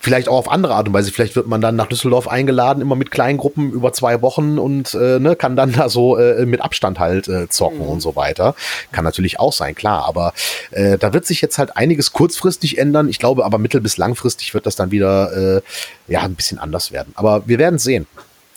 vielleicht 0.01 0.27
auch 0.27 0.37
auf 0.37 0.51
andere 0.51 0.75
Art 0.75 0.87
und 0.87 0.93
Weise. 0.93 1.11
Vielleicht 1.11 1.35
wird 1.35 1.47
man 1.47 1.61
dann 1.61 1.75
nach 1.75 1.87
Düsseldorf 1.87 2.27
eingeladen, 2.27 2.81
immer 2.81 2.95
mit 2.95 3.11
kleinen 3.11 3.37
Gruppen 3.37 3.71
über 3.71 3.93
zwei 3.93 4.21
Wochen 4.21 4.57
und 4.57 4.93
äh, 4.95 5.19
ne, 5.19 5.35
kann 5.35 5.55
dann 5.55 5.71
da 5.77 5.87
so 5.87 6.17
äh, 6.17 6.45
mit 6.45 6.61
Abstand 6.61 6.99
halt 6.99 7.27
äh, 7.27 7.47
zocken 7.47 7.79
mhm. 7.79 7.89
und 7.89 8.01
so 8.01 8.15
weiter. 8.15 8.55
Kann 8.91 9.05
natürlich 9.05 9.39
auch 9.39 9.53
sein, 9.53 9.75
klar. 9.75 10.05
Aber 10.05 10.33
äh, 10.71 10.97
da 10.97 11.13
wird 11.13 11.25
sich 11.25 11.39
jetzt 11.41 11.57
halt 11.57 11.77
einiges 11.77 12.11
kurzfristig 12.11 12.77
ändern. 12.77 13.07
Ich 13.07 13.19
glaube 13.19 13.45
aber 13.45 13.57
mittel- 13.59 13.81
bis 13.81 13.97
langfristig 13.97 14.53
wird 14.53 14.65
das 14.65 14.75
dann 14.75 14.91
wieder 14.91 15.57
äh, 15.57 15.61
ja 16.07 16.21
ein 16.21 16.35
bisschen 16.35 16.59
anders 16.59 16.91
werden. 16.91 17.13
Aber 17.15 17.47
wir 17.47 17.59
werden 17.59 17.79
sehen. 17.79 18.07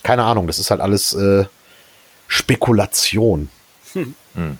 Keine 0.02 0.24
Ahnung, 0.24 0.46
das 0.46 0.58
ist 0.58 0.70
halt 0.70 0.80
alles 0.80 1.14
äh, 1.14 1.44
Spekulation. 2.26 3.48
Hm. 3.92 4.14
Hm. 4.34 4.58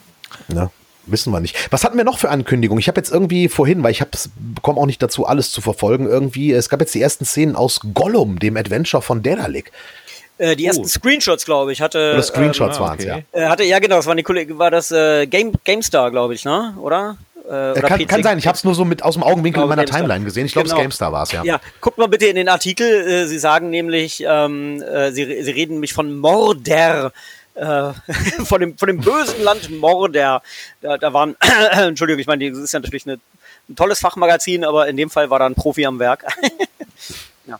Wissen 1.06 1.32
wir 1.32 1.40
nicht. 1.40 1.70
Was 1.70 1.84
hatten 1.84 1.96
wir 1.96 2.04
noch 2.04 2.18
für 2.18 2.30
Ankündigungen? 2.30 2.80
Ich 2.80 2.88
habe 2.88 2.98
jetzt 2.98 3.10
irgendwie 3.10 3.48
vorhin, 3.48 3.82
weil 3.82 3.92
ich 3.92 4.02
komme 4.62 4.80
auch 4.80 4.86
nicht 4.86 5.02
dazu, 5.02 5.26
alles 5.26 5.50
zu 5.50 5.60
verfolgen, 5.60 6.06
irgendwie, 6.06 6.52
es 6.52 6.68
gab 6.68 6.80
jetzt 6.80 6.94
die 6.94 7.02
ersten 7.02 7.24
Szenen 7.24 7.56
aus 7.56 7.80
Gollum, 7.92 8.38
dem 8.38 8.56
Adventure 8.56 9.02
von 9.02 9.22
Dedalic. 9.22 9.70
Äh, 10.38 10.56
die 10.56 10.66
ersten 10.66 10.84
oh. 10.84 10.88
Screenshots, 10.88 11.44
glaube 11.44 11.72
ich, 11.72 11.80
hatte. 11.80 12.12
Oder 12.14 12.22
Screenshots 12.22 12.76
ähm, 12.76 12.82
waren 12.82 12.98
es, 12.98 13.04
okay. 13.04 13.24
ja. 13.32 13.40
Äh, 13.40 13.48
hatte, 13.48 13.64
ja, 13.64 13.78
genau, 13.78 13.96
das 13.96 14.06
war, 14.06 14.14
die, 14.16 14.58
war 14.58 14.70
das 14.70 14.90
äh, 14.90 15.26
Game, 15.26 15.52
GameStar, 15.64 16.10
glaube 16.10 16.34
ich, 16.34 16.44
ne? 16.44 16.74
Oder? 16.80 17.16
Äh, 17.48 17.78
kann, 17.80 18.06
kann, 18.06 18.22
sein, 18.22 18.38
ich 18.38 18.46
habe 18.46 18.56
es 18.56 18.64
nur 18.64 18.74
so 18.74 18.86
mit 18.86 19.02
aus 19.02 19.14
dem 19.14 19.22
Augenwinkel 19.22 19.62
in 19.62 19.68
meiner 19.68 19.82
GameStar. 19.82 20.00
Timeline 20.00 20.24
gesehen. 20.24 20.46
Ich 20.46 20.52
glaube, 20.52 20.66
genau. 20.66 20.78
es 20.78 20.82
GameStar 20.82 21.12
war 21.12 21.22
es, 21.24 21.32
ja. 21.32 21.44
Ja, 21.44 21.60
guckt 21.80 21.98
mal 21.98 22.08
bitte 22.08 22.26
in 22.26 22.36
den 22.36 22.48
Artikel. 22.48 22.86
Äh, 22.86 23.26
sie 23.26 23.38
sagen 23.38 23.70
nämlich, 23.70 24.24
ähm, 24.26 24.82
äh, 24.82 25.12
sie, 25.12 25.42
sie 25.42 25.50
reden 25.50 25.74
nämlich 25.74 25.92
von 25.92 26.16
Morder 26.16 27.12
äh, 27.54 27.92
von, 28.44 28.60
dem, 28.60 28.76
von 28.76 28.88
dem 28.88 28.98
bösen 28.98 29.42
Land 29.42 29.70
Mordor. 29.70 30.42
Da, 30.80 30.98
da 30.98 31.12
waren, 31.12 31.36
Entschuldigung, 31.72 32.20
ich 32.20 32.26
meine, 32.26 32.50
das 32.50 32.58
ist 32.58 32.72
ja 32.72 32.80
natürlich 32.80 33.06
eine, 33.06 33.18
ein 33.68 33.76
tolles 33.76 34.00
Fachmagazin, 34.00 34.64
aber 34.64 34.88
in 34.88 34.96
dem 34.96 35.10
Fall 35.10 35.30
war 35.30 35.38
da 35.38 35.46
ein 35.46 35.54
Profi 35.54 35.86
am 35.86 35.98
Werk. 35.98 36.24
Ja. 37.46 37.58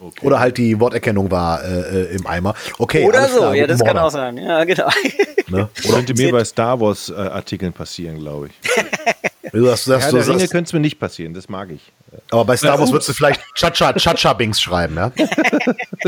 Okay. 0.00 0.26
Oder 0.26 0.40
halt 0.40 0.56
die 0.56 0.80
Worterkennung 0.80 1.30
war 1.30 1.62
äh, 1.62 2.14
im 2.14 2.26
Eimer. 2.26 2.54
Okay. 2.78 3.04
Oder 3.04 3.28
so, 3.28 3.38
klar, 3.38 3.54
ja, 3.54 3.66
das 3.66 3.84
kann 3.84 3.98
auch 3.98 4.10
sein. 4.10 4.38
Ja, 4.38 4.64
genau. 4.64 4.88
Ne? 5.48 5.68
Oder 5.84 5.94
könnte 5.96 6.14
mir 6.14 6.32
bei 6.32 6.44
Star 6.44 6.80
Wars 6.80 7.10
äh, 7.10 7.14
Artikeln 7.14 7.72
passieren, 7.72 8.18
glaube 8.18 8.48
ich. 8.48 9.52
Du 9.52 9.70
hast, 9.70 9.86
du 9.86 9.94
hast, 9.94 10.04
Herr 10.04 10.12
der 10.12 10.28
Ringe 10.28 10.48
könnte 10.48 10.68
es 10.68 10.72
mir 10.72 10.80
nicht 10.80 10.98
passieren, 10.98 11.34
das 11.34 11.48
mag 11.50 11.70
ich. 11.70 11.92
Aber 12.30 12.46
bei 12.46 12.56
Star 12.56 12.78
Wars 12.78 12.90
würdest 12.90 13.10
du 13.10 13.12
vielleicht 13.12 13.42
Chacha, 13.54 13.92
Chacha 13.92 14.32
Bings 14.32 14.60
schreiben, 14.60 14.96
ja? 14.96 15.12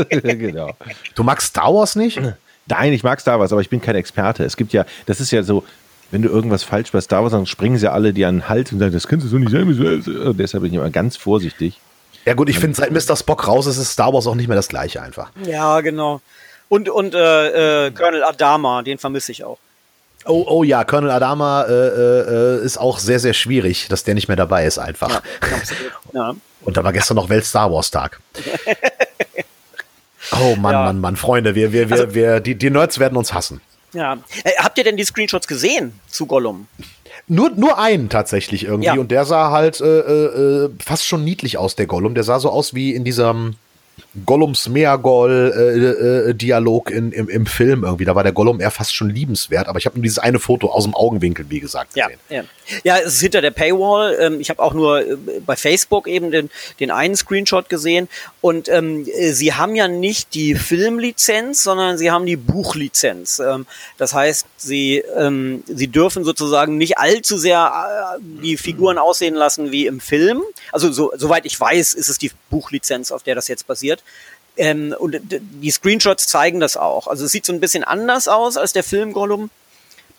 genau. 0.09 0.71
Du 1.13 1.23
magst 1.23 1.49
Star 1.49 1.73
Wars 1.73 1.95
nicht? 1.95 2.19
Nein, 2.67 2.93
ich 2.93 3.03
mag 3.03 3.19
Star 3.19 3.39
Wars, 3.39 3.51
aber 3.51 3.61
ich 3.61 3.69
bin 3.69 3.81
kein 3.81 3.95
Experte. 3.95 4.43
Es 4.43 4.57
gibt 4.57 4.73
ja, 4.73 4.85
das 5.05 5.19
ist 5.19 5.31
ja 5.31 5.43
so, 5.43 5.63
wenn 6.11 6.21
du 6.21 6.29
irgendwas 6.29 6.63
falsch 6.63 6.91
bei 6.91 7.01
Star 7.01 7.23
Wars 7.23 7.31
sagst, 7.31 7.49
springen 7.49 7.77
sie 7.77 7.91
alle 7.91 8.13
dir 8.13 8.27
an 8.27 8.37
den 8.37 8.49
Hals 8.49 8.71
und 8.71 8.79
sagen, 8.79 8.93
das 8.93 9.07
kannst 9.07 9.25
du 9.25 9.29
so 9.29 9.37
nicht 9.37 9.51
sagen. 9.51 10.35
Deshalb 10.37 10.63
bin 10.63 10.71
ich 10.71 10.77
immer 10.77 10.89
ganz 10.89 11.17
vorsichtig. 11.17 11.79
Ja 12.25 12.33
gut, 12.33 12.49
ich 12.49 12.57
finde, 12.57 12.75
seit 12.75 12.91
Mr. 12.91 13.15
Spock 13.15 13.47
raus 13.47 13.67
ist, 13.67 13.77
ist 13.77 13.91
Star 13.91 14.11
Wars 14.13 14.25
auch 14.25 14.35
nicht 14.35 14.47
mehr 14.47 14.55
das 14.55 14.67
gleiche 14.67 15.01
einfach. 15.01 15.31
Ja, 15.45 15.81
genau. 15.81 16.21
Und, 16.69 16.89
und 16.89 17.13
äh, 17.13 17.87
äh, 17.87 17.91
Colonel 17.91 18.23
Adama, 18.23 18.81
den 18.81 18.97
vermisse 18.97 19.31
ich 19.31 19.43
auch. 19.43 19.59
Oh, 20.25 20.43
oh 20.47 20.63
ja, 20.63 20.83
Colonel 20.83 21.11
Adama 21.11 21.63
äh, 21.63 21.71
äh, 21.71 22.65
ist 22.65 22.79
auch 22.79 22.97
sehr, 22.97 23.19
sehr 23.19 23.33
schwierig, 23.33 23.87
dass 23.89 24.03
der 24.03 24.15
nicht 24.15 24.27
mehr 24.27 24.37
dabei 24.37 24.65
ist 24.65 24.79
einfach. 24.79 25.21
Ja, 26.13 26.29
ja. 26.29 26.35
Und 26.61 26.77
da 26.77 26.83
war 26.83 26.93
gestern 26.93 27.15
noch 27.15 27.29
Welt 27.29 27.45
Star 27.45 27.71
Wars 27.71 27.91
Tag. 27.91 28.19
oh 30.41 30.55
Mann, 30.55 30.73
ja. 30.73 30.83
Mann, 30.85 30.99
Mann, 30.99 31.15
Freunde, 31.15 31.55
wir, 31.55 31.71
wir, 31.71 31.89
wir, 31.89 31.95
also, 31.95 32.13
wir, 32.13 32.39
die, 32.39 32.55
die 32.55 32.69
Nerds 32.69 32.99
werden 32.99 33.17
uns 33.17 33.33
hassen. 33.33 33.61
Ja. 33.93 34.17
Äh, 34.43 34.51
habt 34.57 34.77
ihr 34.77 34.83
denn 34.83 34.97
die 34.97 35.03
Screenshots 35.03 35.47
gesehen 35.47 35.93
zu 36.07 36.25
Gollum? 36.25 36.67
Nur, 37.27 37.51
nur 37.51 37.79
einen 37.79 38.09
tatsächlich 38.09 38.65
irgendwie. 38.65 38.87
Ja. 38.87 38.93
Und 38.93 39.09
der 39.09 39.25
sah 39.25 39.51
halt 39.51 39.81
äh, 39.81 39.85
äh, 39.85 40.69
fast 40.83 41.05
schon 41.05 41.23
niedlich 41.23 41.57
aus, 41.57 41.75
der 41.75 41.87
Gollum. 41.87 42.13
Der 42.13 42.23
sah 42.23 42.39
so 42.39 42.49
aus 42.49 42.73
wie 42.73 42.93
in 42.93 43.03
diesem 43.03 43.55
Gollums 44.25 44.69
Meagol-Dialog 44.69 46.91
äh, 46.91 46.93
äh, 46.93 46.97
im, 46.97 47.29
im 47.29 47.45
Film 47.45 47.83
irgendwie. 47.83 48.05
Da 48.05 48.15
war 48.15 48.23
der 48.23 48.31
Gollum 48.31 48.61
eher 48.61 48.71
fast 48.71 48.95
schon 48.95 49.09
liebenswert, 49.09 49.67
aber 49.67 49.77
ich 49.77 49.85
habe 49.85 49.97
nur 49.97 50.03
dieses 50.03 50.19
eine 50.19 50.39
Foto 50.39 50.69
aus 50.69 50.85
dem 50.85 50.95
Augenwinkel, 50.95 51.47
wie 51.49 51.59
gesagt, 51.59 51.95
gesehen. 51.95 52.17
Ja, 52.29 52.37
ja. 52.37 52.43
ja 52.83 52.99
es 52.99 53.15
ist 53.15 53.21
hinter 53.21 53.41
der 53.41 53.51
Paywall. 53.51 54.15
Ähm, 54.19 54.39
ich 54.39 54.49
habe 54.49 54.63
auch 54.63 54.73
nur 54.73 55.01
äh, 55.01 55.17
bei 55.45 55.57
Facebook 55.57 56.07
eben 56.07 56.31
den, 56.31 56.49
den 56.79 56.91
einen 56.91 57.17
Screenshot 57.17 57.67
gesehen. 57.67 58.07
Und 58.39 58.69
ähm, 58.69 59.05
sie 59.05 59.53
haben 59.53 59.75
ja 59.75 59.89
nicht 59.89 60.33
die 60.33 60.55
Filmlizenz, 60.55 61.63
sondern 61.63 61.97
sie 61.97 62.11
haben 62.11 62.25
die 62.25 62.37
Buchlizenz. 62.37 63.39
Ähm, 63.39 63.65
das 63.97 64.13
heißt, 64.13 64.47
sie, 64.57 65.03
ähm, 65.17 65.65
sie 65.67 65.87
dürfen 65.87 66.23
sozusagen 66.23 66.77
nicht 66.77 66.97
allzu 66.97 67.37
sehr 67.37 68.17
äh, 68.17 68.21
die 68.43 68.55
Figuren 68.55 68.97
aussehen 68.97 69.35
lassen 69.35 69.73
wie 69.73 69.87
im 69.87 69.99
Film. 69.99 70.41
Also 70.71 70.89
so, 70.91 71.11
soweit 71.15 71.45
ich 71.45 71.59
weiß, 71.59 71.93
ist 71.93 72.07
es 72.07 72.17
die 72.17 72.31
Buchlizenz, 72.49 73.11
auf 73.11 73.23
der 73.23 73.35
das 73.35 73.49
jetzt 73.49 73.67
basiert. 73.67 74.04
Ähm, 74.57 74.95
und 74.97 75.17
die 75.21 75.71
Screenshots 75.71 76.27
zeigen 76.27 76.59
das 76.59 76.77
auch. 76.77 77.07
Also 77.07 77.25
es 77.25 77.31
sieht 77.31 77.45
so 77.45 77.53
ein 77.53 77.59
bisschen 77.59 77.83
anders 77.83 78.27
aus 78.27 78.57
als 78.57 78.73
der 78.73 78.83
Film 78.83 79.13
Gollum, 79.13 79.49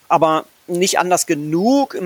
aber 0.07 0.45
nicht 0.67 0.99
anders 0.99 1.25
genug. 1.25 1.97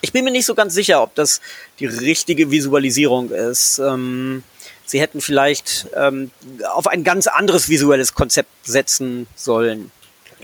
Ich 0.00 0.12
bin 0.12 0.24
mir 0.24 0.30
nicht 0.30 0.46
so 0.46 0.54
ganz 0.54 0.74
sicher, 0.74 1.02
ob 1.02 1.14
das 1.14 1.40
die 1.78 1.86
richtige 1.86 2.50
Visualisierung 2.50 3.30
ist. 3.30 3.78
Ähm, 3.78 4.44
sie 4.86 5.00
hätten 5.00 5.20
vielleicht 5.20 5.88
ähm, 5.94 6.30
auf 6.70 6.86
ein 6.86 7.04
ganz 7.04 7.26
anderes 7.26 7.68
visuelles 7.68 8.14
Konzept 8.14 8.50
setzen 8.64 9.26
sollen. 9.34 9.90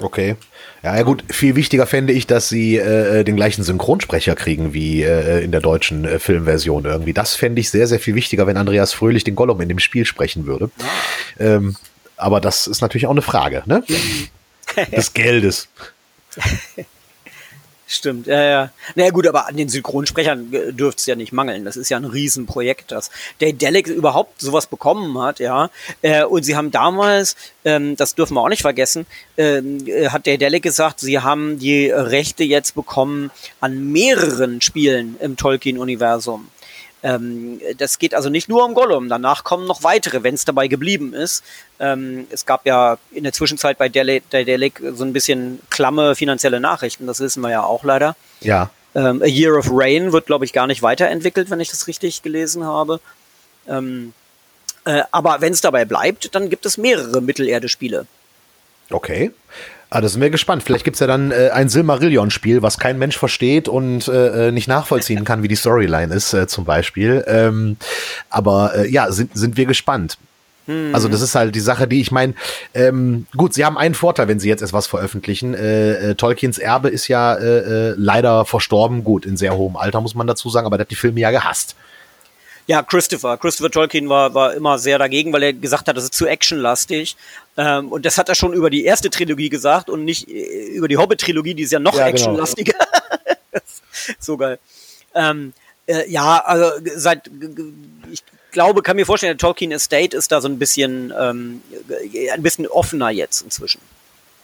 Okay. 0.01 0.37
Ja, 0.83 0.97
ja 0.97 1.03
gut, 1.03 1.25
viel 1.31 1.57
wichtiger 1.57 1.87
fände 1.87 2.13
ich, 2.13 2.27
dass 2.27 2.49
sie 2.49 2.77
äh, 2.77 3.25
den 3.25 3.37
gleichen 3.37 3.65
Synchronsprecher 3.65 4.35
kriegen 4.37 4.73
wie 4.73 5.03
äh, 5.03 5.43
in 5.43 5.53
der 5.53 5.61
deutschen 5.61 6.05
äh, 6.05 6.19
Filmversion 6.19 6.85
irgendwie. 6.85 7.13
Das 7.13 7.35
fände 7.35 7.61
ich 7.61 7.71
sehr, 7.71 7.87
sehr 7.87 8.01
viel 8.01 8.15
wichtiger, 8.15 8.47
wenn 8.47 8.57
Andreas 8.57 8.93
Fröhlich 8.93 9.25
den 9.25 9.37
Gollum 9.37 9.61
in 9.61 9.69
dem 9.69 9.79
Spiel 9.79 10.05
sprechen 10.05 10.47
würde. 10.47 10.71
Ähm, 11.39 11.77
aber 12.17 12.41
das 12.41 12.67
ist 12.67 12.81
natürlich 12.81 13.07
auch 13.07 13.13
eine 13.13 13.23
Frage, 13.23 13.63
ne? 13.67 13.83
Des 14.93 15.13
Geldes. 15.13 15.69
Stimmt, 17.89 18.27
ja, 18.27 18.43
ja. 18.43 18.71
Naja 18.97 19.11
gut, 19.11 19.29
aber 19.29 19.47
an 19.47 19.57
den 19.57 19.69
Synchronsprechern 19.69 20.53
äh, 20.53 20.73
dürfte 20.73 20.99
es 20.99 21.07
ja 21.07 21.15
nicht 21.15 21.33
mangeln. 21.33 21.65
Das 21.65 21.77
ist 21.77 21.89
ja 21.89 21.97
ein 21.97 22.05
Riesenprojekt, 22.05 22.91
dass 22.91 23.11
der 23.41 23.53
Delic 23.53 23.87
überhaupt 23.87 24.41
sowas 24.41 24.67
bekommen 24.67 25.17
hat, 25.23 25.39
ja. 25.39 25.71
Äh, 26.03 26.25
und 26.25 26.43
sie 26.43 26.57
haben 26.57 26.73
damals, 26.73 27.37
ähm, 27.65 27.95
das 27.95 28.17
dürfen 28.17 28.35
wir 28.35 28.41
auch 28.41 28.49
nicht 28.49 28.63
vergessen, 28.63 29.07
ähm, 29.37 29.87
äh, 29.87 30.09
hat 30.09 30.27
der 30.27 30.37
Delic 30.37 30.65
gesagt, 30.65 30.99
sie 30.99 31.21
haben 31.21 31.61
die 31.61 31.89
Rechte 31.89 32.43
jetzt 32.43 32.75
bekommen 32.75 33.31
an 33.61 33.93
mehreren 33.93 34.61
Spielen 34.61 35.17
im 35.21 35.37
Tolkien-Universum. 35.37 36.49
Ähm, 37.07 37.61
das 37.79 38.01
geht 38.01 38.17
also 38.17 38.31
nicht 38.31 38.49
nur 38.49 38.65
um 38.65 38.75
Gollum, 38.75 39.09
danach 39.09 39.45
kommen 39.45 39.65
noch 39.65 39.85
weitere, 39.85 40.25
wenn 40.25 40.35
es 40.35 40.45
dabei 40.45 40.67
geblieben 40.67 41.15
ist. 41.15 41.45
Ähm, 41.79 42.27
es 42.31 42.47
gab 42.47 42.67
ja 42.67 42.99
in 43.13 43.23
der 43.23 43.33
Zwischenzeit 43.33 43.79
bei 43.79 43.89
Delic 43.89 44.83
so 44.93 45.05
ein 45.05 45.13
bisschen 45.13 45.61
klamme 45.71 46.17
finanzielle 46.17 46.59
Nachrichten, 46.59 47.07
das 47.07 47.21
wissen 47.21 47.43
wir 47.43 47.51
ja 47.51 47.63
auch 47.63 47.85
leider. 47.85 48.17
Ja. 48.41 48.71
Ähm, 48.97 49.23
A 49.23 49.27
Year 49.27 49.57
of 49.57 49.69
Rain 49.71 50.13
wird, 50.13 50.27
glaube 50.27 50.47
ich, 50.47 50.53
gar 50.53 50.67
nicht 50.67 50.83
weiterentwickelt, 50.83 51.49
wenn 51.49 51.61
ich 51.61 51.71
das 51.71 51.87
richtig 51.87 52.23
gelesen 52.23 52.65
habe. 52.65 52.99
Ähm, 53.69 54.13
äh, 54.85 55.03
aber 55.13 55.41
wenn 55.41 55.53
es 55.53 55.61
dabei 55.61 55.85
bleibt, 55.85 56.35
dann 56.35 56.51
gibt 56.51 56.67
es 56.67 56.77
mehrere 56.77 57.21
Mittelerde-Spiele. 57.21 58.07
Okay. 58.91 59.33
Ah, 59.89 60.01
das 60.01 60.13
sind 60.13 60.21
wir 60.21 60.31
gespannt. 60.31 60.65
Vielleicht 60.65 60.85
gibt 60.85 60.97
es 60.97 61.01
ja 61.01 61.07
dann 61.07 61.31
äh, 61.31 61.51
ein 61.53 61.69
Silmarillion-Spiel, 61.69 62.61
was 62.61 62.79
kein 62.79 62.99
Mensch 62.99 63.17
versteht 63.17 63.69
und 63.69 64.09
äh, 64.09 64.49
äh, 64.49 64.53
nicht 64.53 64.67
nachvollziehen 64.67 65.25
kann, 65.25 65.43
wie 65.45 65.49
die 65.49 65.55
Storyline 65.55 66.13
ist, 66.13 66.35
äh, 66.35 66.49
zum 66.49 66.65
Beispiel. 66.65 67.25
Ähm, 67.29 67.77
aber 68.29 68.75
äh, 68.75 68.91
ja, 68.91 69.11
sind, 69.13 69.37
sind 69.37 69.57
wir 69.57 69.67
gespannt. 69.67 70.19
Hm. 70.67 70.93
Also 70.93 71.09
das 71.09 71.23
ist 71.23 71.37
halt 71.37 71.55
die 71.55 71.61
Sache, 71.61 71.87
die 71.87 72.01
ich 72.01 72.11
meine, 72.11 72.35
ähm, 72.75 73.27
gut, 73.37 73.55
sie 73.55 73.65
haben 73.65 73.79
einen 73.79 73.95
Vorteil, 73.95 74.27
wenn 74.27 74.41
sie 74.41 74.49
jetzt 74.49 74.63
etwas 74.63 74.89
veröffentlichen. 74.89 75.55
Äh, 75.55 76.11
äh, 76.11 76.15
Tolkiens 76.17 76.59
Erbe 76.59 76.89
ist 76.89 77.07
ja 77.07 77.35
äh, 77.35 77.91
äh, 77.91 77.95
leider 77.97 78.45
verstorben, 78.45 79.05
gut, 79.05 79.25
in 79.25 79.37
sehr 79.37 79.57
hohem 79.57 79.77
Alter, 79.77 80.01
muss 80.01 80.17
man 80.17 80.27
dazu 80.27 80.51
sagen, 80.51 80.67
aber 80.67 80.79
der 80.79 80.85
hat 80.85 80.91
die 80.91 80.97
Filme 80.97 81.21
ja 81.21 81.31
gehasst. 81.31 81.77
Ja, 82.67 82.83
Christopher. 82.83 83.37
Christopher 83.37 83.71
Tolkien 83.71 84.09
war, 84.09 84.35
war 84.35 84.55
immer 84.55 84.79
sehr 84.79 84.99
dagegen, 84.99 85.33
weil 85.33 85.43
er 85.45 85.53
gesagt 85.53 85.87
hat, 85.87 85.97
das 85.97 86.05
ist 86.05 86.15
zu 86.15 86.27
actionlastig. 86.27 87.17
Ähm, 87.57 87.93
und 87.93 88.05
das 88.05 88.19
hat 88.19 88.29
er 88.29 88.35
schon 88.35 88.53
über 88.53 88.71
die 88.71 88.85
erste 88.85 89.09
Trilogie 89.09 89.49
gesagt 89.49 89.89
und 89.89 90.05
nicht 90.05 90.29
äh, 90.29 90.67
über 90.75 90.89
die 90.89 90.97
Hobbit-Trilogie, 90.97 91.55
die 91.55 91.63
ist 91.63 91.73
ja 91.73 91.79
noch 91.79 91.95
ja, 91.95 92.07
genau. 92.07 92.11
actionlastiger. 92.11 92.75
Genau. 93.53 94.19
so 94.21 94.37
geil. 94.37 94.59
Ähm, 95.15 95.55
äh, 95.87 96.09
ja, 96.11 96.39
also 96.45 96.71
seit 96.97 97.31
ich 98.13 98.23
glaube, 98.53 98.83
kann 98.83 98.97
mir 98.97 99.07
vorstellen, 99.07 99.33
der 99.33 99.39
Tolkien 99.39 99.73
Estate 99.73 100.17
ist 100.17 100.31
da 100.31 100.41
so 100.41 100.49
ein 100.49 100.59
bisschen 100.59 101.13
ähm, 101.19 101.63
ein 102.33 102.43
bisschen 102.43 102.67
offener 102.67 103.11
jetzt 103.11 103.41
inzwischen. 103.41 103.81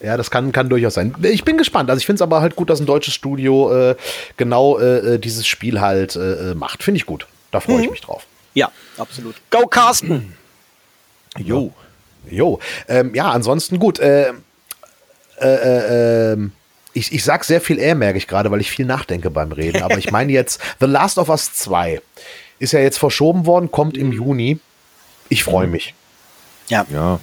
Ja, 0.01 0.17
das 0.17 0.31
kann, 0.31 0.51
kann 0.53 0.69
durchaus 0.69 0.95
sein. 0.95 1.15
Ich 1.23 1.45
bin 1.45 1.59
gespannt. 1.59 1.91
Also 1.91 2.01
ich 2.01 2.07
finde 2.07 2.17
es 2.17 2.23
aber 2.23 2.41
halt 2.41 2.57
gut, 2.57 2.71
dass 2.71 2.81
ein 2.81 2.87
deutsches 2.87 3.15
Studio 3.15 3.91
äh, 3.91 3.97
genau 4.37 4.79
äh, 4.79 5.15
äh 5.15 5.19
dieses 5.19 5.47
Spiel 5.47 5.81
halt 5.81 6.17
äh, 6.17 6.55
macht. 6.55 6.83
Finde 6.83 6.97
ich 6.97 7.07
gut. 7.07 7.27
Da 7.53 7.61
freue 7.61 7.77
mhm. 7.77 7.85
ich 7.85 7.91
mich 7.91 8.01
drauf. 8.01 8.27
Ja, 8.55 8.73
absolut. 8.99 9.37
Go 9.51 9.67
Carsten! 9.67 10.37
Jo. 11.39 11.73
Jo. 12.29 12.59
Ähm, 12.89 13.15
ja, 13.15 13.31
ansonsten 13.31 13.79
gut. 13.79 13.99
Äh, 13.99 14.35
äh, 15.41 15.47
äh, 15.47 16.33
ähm, 16.33 16.53
ich, 16.93 17.11
ich 17.11 17.25
sag 17.25 17.45
sehr 17.45 17.63
viel 17.63 17.79
eher, 17.79 17.95
merke 17.95 18.19
ich 18.19 18.29
gerade, 18.29 18.51
weil 18.51 18.61
ich 18.61 18.71
viel 18.71 18.85
nachdenke 18.85 19.31
beim 19.31 19.51
Reden. 19.51 19.83
Aber 19.83 19.97
ich 19.97 20.11
meine 20.11 20.31
jetzt, 20.31 20.61
The 20.81 20.85
Last 20.85 21.17
of 21.17 21.31
Us 21.31 21.55
2 21.55 22.03
ist 22.59 22.73
ja 22.73 22.81
jetzt 22.81 22.99
verschoben 22.99 23.47
worden, 23.47 23.71
kommt 23.71 23.97
im 23.97 24.13
Juni. 24.13 24.61
Ich 25.31 25.43
freue 25.43 25.69
mich. 25.69 25.95
Ja. 26.69 26.85
Ja. 26.91 27.19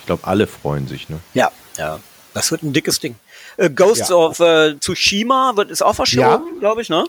Ich 0.00 0.06
glaube, 0.06 0.26
alle 0.26 0.48
freuen 0.48 0.88
sich, 0.88 1.08
ne? 1.08 1.20
Ja, 1.32 1.52
ja. 1.78 2.00
Das 2.34 2.50
wird 2.50 2.64
ein 2.64 2.72
dickes 2.72 2.98
Ding. 2.98 3.14
Äh, 3.56 3.70
Ghosts 3.70 4.08
ja. 4.08 4.16
of 4.16 4.40
äh, 4.40 4.74
Tsushima 4.80 5.52
wird, 5.54 5.70
ist 5.70 5.82
auch 5.82 5.94
verschoben, 5.94 6.54
ja. 6.54 6.58
glaube 6.58 6.82
ich, 6.82 6.88
ne? 6.88 7.06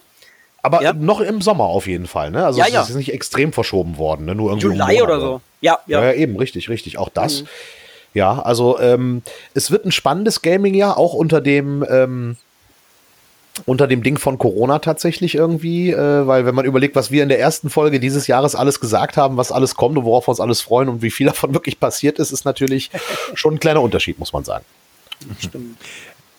Aber 0.64 0.82
ja. 0.82 0.94
noch 0.94 1.20
im 1.20 1.42
Sommer 1.42 1.66
auf 1.66 1.88
jeden 1.88 2.08
Fall, 2.08 2.32
ne? 2.32 2.46
Also 2.46 2.60
ja, 2.60 2.66
es 2.66 2.72
ja. 2.72 2.82
ist 2.82 2.96
nicht 2.96 3.14
extrem 3.14 3.52
verschoben 3.52 3.98
worden, 3.98 4.26
ne? 4.26 4.34
Nur 4.34 4.50
irgendwie 4.50 4.68
Juli 4.68 5.02
oder 5.02 5.20
so. 5.20 5.42
Ja, 5.60 5.80
ja. 5.88 6.02
Ja, 6.02 6.14
eben, 6.14 6.38
richtig, 6.38 6.70
richtig. 6.70 6.98
Auch 6.98 7.10
das. 7.10 7.42
Mhm. 7.42 7.48
Ja, 8.14 8.42
also 8.42 8.80
ähm, 8.80 9.24
es 9.54 9.72
wird 9.72 9.86
ein 9.86 9.92
spannendes 9.92 10.42
Gaming-Jahr, 10.42 10.98
auch 10.98 11.14
unter 11.14 11.42
dem 11.42 11.86
ähm, 11.90 12.38
unter 13.66 13.88
dem 13.88 14.04
Ding 14.04 14.18
von 14.18 14.38
Corona 14.38 14.80
tatsächlich 14.80 15.36
irgendwie, 15.36 15.92
äh, 15.92 16.28
weil 16.28 16.46
wenn 16.46 16.56
man 16.56 16.66
überlegt, 16.66 16.96
was 16.96 17.12
wir 17.12 17.22
in 17.24 17.30
der 17.30 17.40
ersten 17.40 17.70
Folge 17.70 18.00
dieses 18.00 18.28
Jahres 18.28 18.56
alles 18.56 18.80
gesagt 18.80 19.16
haben, 19.16 19.38
was 19.38 19.52
alles 19.52 19.76
kommt 19.76 19.98
und 19.98 20.06
worauf 20.06 20.28
wir 20.28 20.30
uns 20.30 20.40
alles 20.40 20.62
freuen 20.62 20.90
und 20.90 21.02
wie 21.02 21.12
viel 21.12 21.28
davon 21.28 21.54
wirklich 21.54 21.80
passiert 21.80 22.20
ist, 22.20 22.32
ist 22.32 22.46
natürlich 22.46 22.90
schon 23.34 23.56
ein 23.56 23.60
kleiner 23.60 23.82
Unterschied, 23.82 24.18
muss 24.18 24.34
man 24.34 24.44
sagen. 24.44 24.66
Stimmt. 25.40 25.78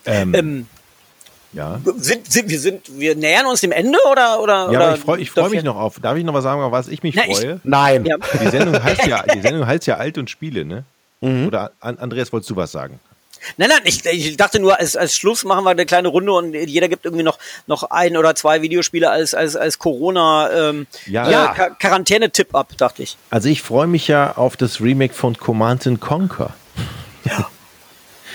Ähm, 0.05 0.33
ähm, 0.33 0.67
ja. 1.55 1.79
Sind, 1.97 2.31
sind, 2.31 2.49
wir, 2.49 2.59
sind, 2.59 2.99
wir 2.99 3.15
nähern 3.15 3.47
uns 3.47 3.61
dem 3.61 3.71
Ende 3.71 3.97
oder? 4.11 4.39
oder 4.41 4.71
ja, 4.71 4.79
aber 4.79 4.95
ich 4.95 5.01
freue 5.01 5.19
ich 5.21 5.31
freu 5.31 5.49
mich 5.49 5.63
noch 5.63 5.75
auf. 5.77 5.99
Darf 5.99 6.15
ich 6.17 6.23
noch 6.23 6.33
was 6.33 6.43
sagen, 6.43 6.61
auf 6.61 6.71
was 6.71 6.87
ich 6.87 7.01
mich 7.01 7.15
Na, 7.15 7.23
freue? 7.23 7.55
Ich, 7.55 7.59
nein. 7.63 8.03
Die 8.43 8.47
Sendung 8.49 8.83
heißt 8.83 9.07
ja, 9.07 9.23
die 9.23 9.41
Sendung 9.41 9.65
heißt 9.67 9.87
ja 9.87 9.95
Alt 9.97 10.17
und 10.19 10.29
Spiele, 10.29 10.65
ne? 10.65 10.83
Mhm. 11.21 11.47
Oder 11.47 11.71
Andreas, 11.79 12.31
wolltest 12.31 12.49
du 12.51 12.55
was 12.55 12.71
sagen? 12.71 12.99
Nein, 13.57 13.69
nein, 13.69 13.81
ich, 13.83 14.03
ich 14.05 14.37
dachte 14.37 14.59
nur, 14.59 14.79
als, 14.79 14.95
als 14.97 15.15
Schluss 15.15 15.43
machen 15.43 15.63
wir 15.65 15.69
eine 15.69 15.85
kleine 15.85 16.07
Runde 16.07 16.31
und 16.31 16.53
jeder 16.55 16.87
gibt 16.87 17.05
irgendwie 17.05 17.23
noch, 17.23 17.37
noch 17.67 17.83
ein 17.91 18.17
oder 18.17 18.33
zwei 18.33 18.63
Videospiele 18.63 19.09
als, 19.11 19.35
als, 19.35 19.55
als 19.55 19.77
Corona 19.77 20.49
ähm, 20.69 20.87
Ja. 21.05 21.27
äh, 21.27 21.31
Ja. 21.31 21.53
Quar- 21.53 21.69
Quarantäne-Tipp 21.77 22.55
ab, 22.55 22.71
dachte 22.77 23.03
ich. 23.03 23.17
Also 23.29 23.47
ich 23.49 23.61
freue 23.61 23.85
mich 23.85 24.07
ja 24.07 24.35
auf 24.35 24.57
das 24.57 24.81
Remake 24.81 25.13
von 25.13 25.37
Command 25.37 25.85
and 25.85 26.01
Conquer. 26.01 26.55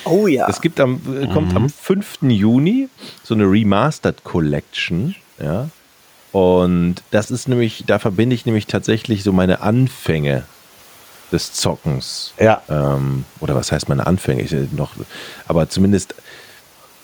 Oh 0.04 0.26
ja. 0.26 0.48
Es 0.48 0.60
gibt 0.60 0.80
am, 0.80 1.00
äh, 1.20 1.26
kommt 1.28 1.54
am 1.54 1.68
5. 1.68 2.18
Juni 2.22 2.88
so 3.22 3.34
eine 3.34 3.44
Remastered 3.44 4.24
Collection, 4.24 5.14
ja. 5.42 5.68
Und 6.32 6.96
das 7.10 7.30
ist 7.30 7.48
nämlich, 7.48 7.84
da 7.86 7.98
verbinde 7.98 8.34
ich 8.34 8.46
nämlich 8.46 8.66
tatsächlich 8.66 9.24
so 9.24 9.32
meine 9.32 9.62
Anfänge 9.62 10.44
des 11.32 11.52
Zockens. 11.52 12.34
Ja. 12.38 12.62
Ähm, 12.68 13.24
oder 13.40 13.54
was 13.54 13.72
heißt 13.72 13.88
meine 13.88 14.06
Anfänge? 14.06 14.42
Ich, 14.42 14.52
äh, 14.52 14.68
noch, 14.72 14.92
aber 15.48 15.68
zumindest 15.68 16.14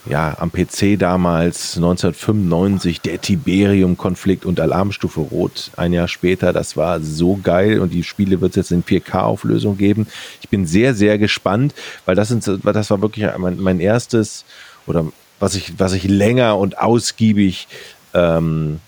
ja, 0.08 0.36
am 0.38 0.52
PC 0.52 0.98
damals 0.98 1.76
1995 1.76 3.00
der 3.00 3.20
Tiberium-Konflikt 3.20 4.44
und 4.44 4.60
Alarmstufe 4.60 5.20
Rot 5.20 5.70
ein 5.76 5.92
Jahr 5.92 6.08
später. 6.08 6.52
Das 6.52 6.76
war 6.76 7.00
so 7.00 7.38
geil 7.42 7.80
und 7.80 7.92
die 7.92 8.04
Spiele 8.04 8.40
wird 8.40 8.52
es 8.52 8.56
jetzt 8.56 8.70
in 8.70 8.84
4K-Auflösung 8.84 9.76
geben. 9.76 10.06
Ich 10.40 10.48
bin 10.48 10.66
sehr, 10.66 10.94
sehr 10.94 11.18
gespannt, 11.18 11.74
weil 12.04 12.14
das, 12.14 12.28
sind, 12.28 12.46
das 12.64 12.90
war 12.90 13.02
wirklich 13.02 13.26
mein, 13.38 13.60
mein 13.60 13.80
erstes 13.80 14.44
oder 14.86 15.06
was 15.40 15.54
ich, 15.54 15.78
was 15.78 15.92
ich 15.92 16.04
länger 16.04 16.56
und 16.56 16.78
ausgiebig 16.78 17.66
ähm, 18.14 18.80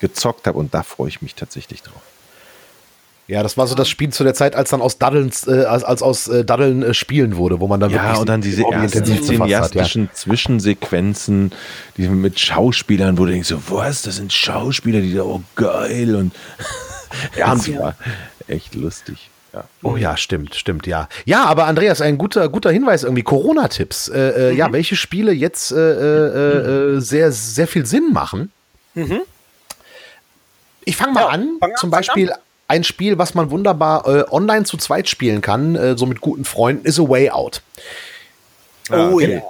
gezockt 0.00 0.46
habe 0.46 0.58
und 0.58 0.74
da 0.74 0.82
freue 0.82 1.08
ich 1.08 1.22
mich 1.22 1.34
tatsächlich 1.34 1.82
drauf. 1.82 2.02
Ja, 3.28 3.42
das 3.42 3.56
war 3.56 3.66
so 3.66 3.74
das 3.74 3.88
Spiel 3.88 4.10
zu 4.10 4.22
der 4.22 4.34
Zeit, 4.34 4.54
als 4.54 4.70
dann 4.70 4.80
aus 4.80 4.98
Daddeln, 4.98 5.32
äh, 5.48 5.64
als, 5.64 5.82
als 5.82 6.00
aus 6.00 6.28
äh, 6.28 6.44
Daddeln 6.44 6.82
äh, 6.84 6.94
spielen 6.94 7.36
wurde, 7.36 7.58
wo 7.58 7.66
man 7.66 7.80
dann 7.80 7.90
Ja, 7.90 8.04
wirklich 8.04 8.20
und 8.20 8.28
dann 8.28 8.40
diese 8.40 8.62
ersten 8.62 9.48
ja. 9.48 10.08
Zwischensequenzen, 10.12 11.52
die 11.96 12.06
mit 12.08 12.38
Schauspielern, 12.38 13.18
wo 13.18 13.24
du 13.24 13.32
denkst, 13.32 13.48
so, 13.48 13.60
was, 13.68 14.02
das 14.02 14.16
sind 14.16 14.32
Schauspieler, 14.32 15.00
die 15.00 15.14
da, 15.14 15.22
oh 15.22 15.42
geil 15.56 16.14
und 16.14 16.32
ja, 17.36 17.52
das 17.52 17.68
war 17.76 17.96
echt 18.46 18.74
lustig. 18.76 19.30
Ja. 19.52 19.64
Oh 19.82 19.96
ja, 19.96 20.16
stimmt, 20.16 20.54
stimmt, 20.54 20.86
ja. 20.86 21.08
Ja, 21.24 21.46
aber 21.46 21.66
Andreas, 21.66 22.00
ein 22.02 22.18
guter, 22.18 22.48
guter 22.48 22.70
Hinweis 22.70 23.02
irgendwie, 23.04 23.22
Corona-Tipps. 23.22 24.08
Äh, 24.08 24.50
äh, 24.50 24.54
Ja, 24.54 24.70
welche 24.70 24.94
Spiele 24.96 25.32
jetzt 25.32 25.72
äh, 25.72 25.76
äh, 25.76 26.96
äh, 26.96 27.00
sehr, 27.00 27.32
sehr 27.32 27.66
viel 27.66 27.86
Sinn 27.86 28.12
machen. 28.12 28.52
Ich 30.84 30.96
fange 30.96 31.12
mal 31.14 31.20
Ja, 31.22 31.26
an, 31.28 31.56
fang 31.58 31.70
an, 31.70 31.76
zum 31.78 31.90
fang 31.90 31.98
Beispiel 31.98 32.32
ein 32.68 32.84
Spiel, 32.84 33.18
was 33.18 33.34
man 33.34 33.50
wunderbar 33.50 34.06
äh, 34.06 34.24
online 34.30 34.64
zu 34.64 34.76
zweit 34.76 35.08
spielen 35.08 35.40
kann, 35.40 35.76
äh, 35.76 35.96
so 35.96 36.06
mit 36.06 36.20
guten 36.20 36.44
Freunden, 36.44 36.84
ist 36.84 36.98
A 36.98 37.08
Way 37.08 37.30
Out. 37.30 37.62
Ah, 38.90 39.08
oh 39.08 39.14
okay. 39.14 39.36
ja. 39.36 39.42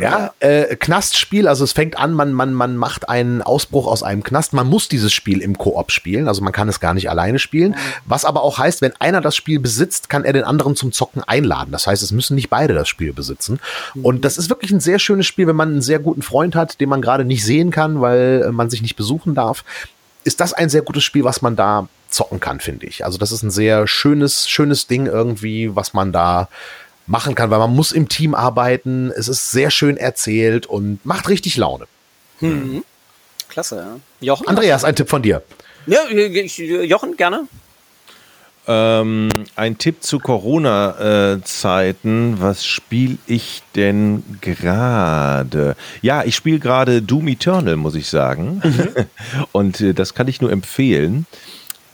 Ja, 0.00 0.34
äh, 0.40 0.74
Knastspiel, 0.74 1.46
also 1.46 1.62
es 1.62 1.70
fängt 1.70 1.96
an, 1.96 2.12
man, 2.12 2.32
man, 2.32 2.52
man 2.52 2.76
macht 2.76 3.08
einen 3.08 3.40
Ausbruch 3.40 3.86
aus 3.86 4.02
einem 4.02 4.24
Knast. 4.24 4.52
Man 4.52 4.66
muss 4.66 4.88
dieses 4.88 5.12
Spiel 5.12 5.40
im 5.40 5.56
Koop 5.56 5.92
spielen, 5.92 6.26
also 6.26 6.42
man 6.42 6.52
kann 6.52 6.68
es 6.68 6.80
gar 6.80 6.92
nicht 6.92 7.08
alleine 7.08 7.38
spielen. 7.38 7.76
Was 8.04 8.24
aber 8.24 8.42
auch 8.42 8.58
heißt, 8.58 8.82
wenn 8.82 8.94
einer 8.98 9.20
das 9.20 9.36
Spiel 9.36 9.60
besitzt, 9.60 10.08
kann 10.08 10.24
er 10.24 10.32
den 10.32 10.42
anderen 10.42 10.74
zum 10.74 10.90
Zocken 10.90 11.22
einladen. 11.22 11.70
Das 11.70 11.86
heißt, 11.86 12.02
es 12.02 12.10
müssen 12.10 12.34
nicht 12.34 12.50
beide 12.50 12.74
das 12.74 12.88
Spiel 12.88 13.12
besitzen. 13.12 13.60
Und 14.02 14.24
das 14.24 14.38
ist 14.38 14.50
wirklich 14.50 14.72
ein 14.72 14.80
sehr 14.80 14.98
schönes 14.98 15.26
Spiel, 15.26 15.46
wenn 15.46 15.54
man 15.56 15.70
einen 15.70 15.82
sehr 15.82 16.00
guten 16.00 16.22
Freund 16.22 16.56
hat, 16.56 16.80
den 16.80 16.88
man 16.88 17.00
gerade 17.00 17.24
nicht 17.24 17.44
sehen 17.44 17.70
kann, 17.70 18.00
weil 18.00 18.42
äh, 18.44 18.50
man 18.50 18.70
sich 18.70 18.82
nicht 18.82 18.96
besuchen 18.96 19.36
darf. 19.36 19.62
Ist 20.24 20.40
das 20.40 20.52
ein 20.52 20.68
sehr 20.68 20.82
gutes 20.82 21.04
Spiel, 21.04 21.22
was 21.22 21.42
man 21.42 21.54
da 21.54 21.88
zocken 22.16 22.40
kann, 22.40 22.60
finde 22.60 22.86
ich. 22.86 23.04
Also 23.04 23.18
das 23.18 23.30
ist 23.30 23.42
ein 23.42 23.50
sehr 23.50 23.86
schönes, 23.86 24.48
schönes 24.48 24.86
Ding 24.86 25.06
irgendwie, 25.06 25.76
was 25.76 25.92
man 25.94 26.12
da 26.12 26.48
machen 27.06 27.34
kann, 27.34 27.50
weil 27.50 27.58
man 27.58 27.74
muss 27.74 27.92
im 27.92 28.08
Team 28.08 28.34
arbeiten. 28.34 29.12
Es 29.16 29.28
ist 29.28 29.52
sehr 29.52 29.70
schön 29.70 29.96
erzählt 29.96 30.66
und 30.66 31.04
macht 31.04 31.28
richtig 31.28 31.56
Laune. 31.56 31.86
Klasse, 33.48 33.76
ja. 33.76 33.96
Jochen? 34.20 34.48
Andreas, 34.48 34.84
ein 34.84 34.96
Tipp 34.96 35.08
von 35.08 35.22
dir. 35.22 35.42
Ja, 35.86 36.10
Jochen, 36.10 37.16
gerne. 37.16 37.46
Ähm, 38.68 39.28
ein 39.54 39.78
Tipp 39.78 40.02
zu 40.02 40.18
Corona-Zeiten. 40.18 42.40
Was 42.40 42.66
spiele 42.66 43.18
ich 43.26 43.62
denn 43.76 44.24
gerade? 44.40 45.76
Ja, 46.02 46.24
ich 46.24 46.34
spiele 46.34 46.58
gerade 46.58 47.00
Doom 47.00 47.28
Eternal, 47.28 47.76
muss 47.76 47.94
ich 47.94 48.08
sagen. 48.08 48.60
Und 49.52 49.80
äh, 49.80 49.94
das 49.94 50.14
kann 50.14 50.26
ich 50.26 50.40
nur 50.40 50.50
empfehlen, 50.50 51.26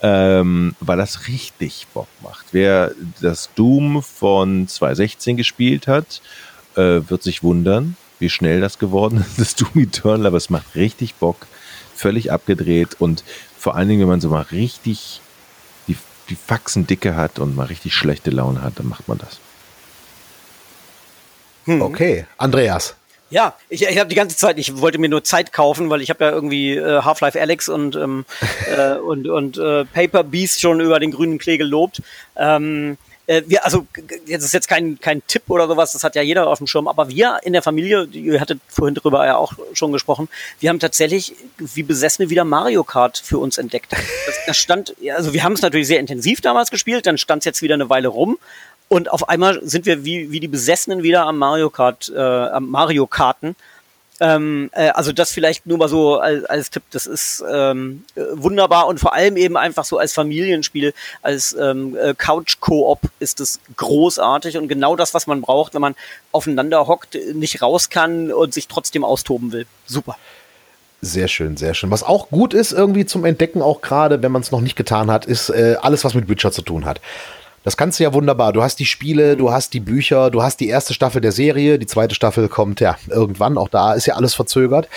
ähm, 0.03 0.75
weil 0.81 0.97
das 0.97 1.27
richtig 1.29 1.87
Bock 1.93 2.09
macht. 2.21 2.47
Wer 2.51 2.91
das 3.21 3.49
Doom 3.55 4.03
von 4.03 4.67
2016 4.67 5.37
gespielt 5.37 5.87
hat, 5.87 6.21
äh, 6.75 6.99
wird 7.07 7.23
sich 7.23 7.41
wundern, 7.41 7.95
wie 8.19 8.29
schnell 8.29 8.59
das 8.59 8.77
geworden 8.77 9.25
ist, 9.25 9.37
das 9.39 9.55
Doom 9.55 9.83
Eternal. 9.83 10.27
Aber 10.27 10.37
es 10.37 10.49
macht 10.49 10.75
richtig 10.75 11.15
Bock, 11.15 11.47
völlig 11.95 12.31
abgedreht 12.31 12.97
und 12.99 13.23
vor 13.57 13.75
allen 13.75 13.87
Dingen, 13.87 14.01
wenn 14.01 14.09
man 14.09 14.21
so 14.21 14.29
mal 14.29 14.41
richtig 14.41 15.21
die, 15.87 15.95
die 16.29 16.35
Faxen 16.35 16.85
dicke 16.85 17.15
hat 17.15 17.39
und 17.39 17.55
mal 17.55 17.67
richtig 17.67 17.95
schlechte 17.95 18.29
Laune 18.29 18.61
hat, 18.61 18.77
dann 18.79 18.89
macht 18.89 19.07
man 19.07 19.19
das. 19.19 19.39
Okay, 21.65 22.25
Andreas. 22.37 22.95
Ja, 23.33 23.55
ich, 23.67 23.81
ich 23.81 23.97
habe 23.97 24.09
die 24.09 24.15
ganze 24.15 24.37
Zeit, 24.37 24.59
ich 24.59 24.79
wollte 24.79 24.99
mir 24.99 25.09
nur 25.09 25.23
Zeit 25.23 25.51
kaufen, 25.51 25.89
weil 25.89 26.03
ich 26.03 26.11
habe 26.11 26.23
ja 26.23 26.29
irgendwie 26.29 26.75
äh, 26.75 27.01
Half-Life 27.01 27.41
Alex 27.41 27.67
und, 27.67 27.95
ähm, 27.95 28.25
äh, 28.77 28.93
und, 28.97 29.27
und 29.27 29.57
äh, 29.57 29.85
Paper 29.85 30.23
Beast 30.23 30.61
schon 30.61 30.79
über 30.79 30.99
den 30.99 31.09
grünen 31.09 31.39
Klee 31.39 31.57
gelobt. 31.57 32.03
Ähm, 32.37 32.95
äh, 33.25 33.41
wir, 33.47 33.65
also 33.65 33.87
jetzt 34.27 34.43
ist 34.43 34.53
jetzt 34.53 34.67
kein, 34.67 34.99
kein 34.99 35.25
Tipp 35.25 35.43
oder 35.47 35.67
sowas, 35.67 35.93
das 35.93 36.03
hat 36.03 36.15
ja 36.15 36.21
jeder 36.21 36.45
auf 36.45 36.59
dem 36.59 36.67
Schirm, 36.67 36.87
aber 36.87 37.09
wir 37.09 37.39
in 37.41 37.53
der 37.53 37.63
Familie, 37.63 38.03
ihr 38.11 38.39
hattet 38.39 38.59
vorhin 38.67 38.93
drüber 38.93 39.25
ja 39.25 39.37
auch 39.37 39.53
schon 39.73 39.91
gesprochen, 39.91 40.29
wir 40.59 40.69
haben 40.69 40.79
tatsächlich 40.79 41.33
wie 41.57 41.81
Besessene 41.81 42.29
wieder 42.29 42.43
Mario 42.43 42.83
Kart 42.83 43.17
für 43.17 43.39
uns 43.39 43.57
entdeckt. 43.57 43.93
Das, 43.93 44.35
das 44.45 44.57
stand, 44.57 44.95
also 45.15 45.33
wir 45.33 45.43
haben 45.43 45.53
es 45.53 45.63
natürlich 45.63 45.87
sehr 45.87 45.99
intensiv 45.99 46.41
damals 46.41 46.69
gespielt, 46.69 47.07
dann 47.07 47.17
stand 47.17 47.41
es 47.41 47.45
jetzt 47.45 47.61
wieder 47.63 47.73
eine 47.73 47.89
Weile 47.89 48.09
rum. 48.09 48.37
Und 48.87 49.09
auf 49.09 49.29
einmal 49.29 49.59
sind 49.63 49.85
wir 49.85 50.05
wie, 50.05 50.31
wie 50.31 50.39
die 50.39 50.47
Besessenen 50.47 51.03
wieder 51.03 51.25
am 51.25 51.37
Mario 51.37 51.69
Kart, 51.69 52.11
äh, 52.15 52.19
am 52.19 52.69
Mario 52.69 53.07
Karten. 53.07 53.55
Ähm, 54.19 54.69
äh, 54.73 54.89
also 54.89 55.11
das 55.11 55.31
vielleicht 55.31 55.65
nur 55.65 55.79
mal 55.79 55.89
so 55.89 56.19
als, 56.19 56.45
als 56.45 56.69
Tipp, 56.69 56.83
das 56.91 57.07
ist 57.07 57.43
ähm, 57.51 58.05
äh, 58.15 58.21
wunderbar 58.33 58.87
und 58.87 58.99
vor 58.99 59.13
allem 59.13 59.37
eben 59.37 59.57
einfach 59.57 59.85
so 59.85 59.97
als 59.97 60.13
Familienspiel, 60.13 60.93
als 61.23 61.53
ähm, 61.59 61.97
äh, 61.97 62.13
Couch-Koop 62.13 62.99
ist 63.19 63.39
es 63.39 63.59
großartig 63.75 64.57
und 64.57 64.67
genau 64.67 64.95
das, 64.95 65.15
was 65.15 65.25
man 65.25 65.41
braucht, 65.41 65.73
wenn 65.73 65.81
man 65.81 65.95
aufeinander 66.31 66.85
hockt, 66.87 67.17
nicht 67.33 67.61
raus 67.61 67.89
kann 67.89 68.31
und 68.31 68.53
sich 68.53 68.67
trotzdem 68.67 69.03
austoben 69.03 69.51
will. 69.51 69.65
Super. 69.87 70.15
Sehr 71.01 71.27
schön, 71.27 71.57
sehr 71.57 71.73
schön. 71.73 71.91
Was 71.91 72.03
auch 72.03 72.29
gut 72.29 72.53
ist 72.53 72.71
irgendwie 72.71 73.05
zum 73.05 73.25
Entdecken, 73.25 73.61
auch 73.61 73.81
gerade 73.81 74.21
wenn 74.21 74.31
man 74.31 74.41
es 74.41 74.51
noch 74.51 74.61
nicht 74.61 74.77
getan 74.77 75.11
hat, 75.11 75.25
ist 75.25 75.49
äh, 75.49 75.75
alles, 75.81 76.05
was 76.05 76.13
mit 76.13 76.29
Witcher 76.29 76.53
zu 76.53 76.61
tun 76.61 76.85
hat. 76.85 77.01
Das 77.63 77.77
kannst 77.77 77.99
du 77.99 78.03
ja 78.03 78.13
wunderbar. 78.13 78.51
Du 78.51 78.61
hast 78.61 78.79
die 78.79 78.85
Spiele, 78.85 79.37
du 79.37 79.51
hast 79.51 79.73
die 79.73 79.79
Bücher, 79.79 80.29
du 80.29 80.43
hast 80.43 80.59
die 80.59 80.67
erste 80.67 80.93
Staffel 80.93 81.21
der 81.21 81.31
Serie, 81.31 81.79
die 81.79 81.85
zweite 81.87 82.13
Staffel 82.13 82.49
kommt 82.49 82.81
ja 82.81 82.97
irgendwann, 83.09 83.57
auch 83.57 83.69
da 83.69 83.93
ist 83.93 84.05
ja 84.05 84.15
alles 84.15 84.33
verzögert. 84.33 84.89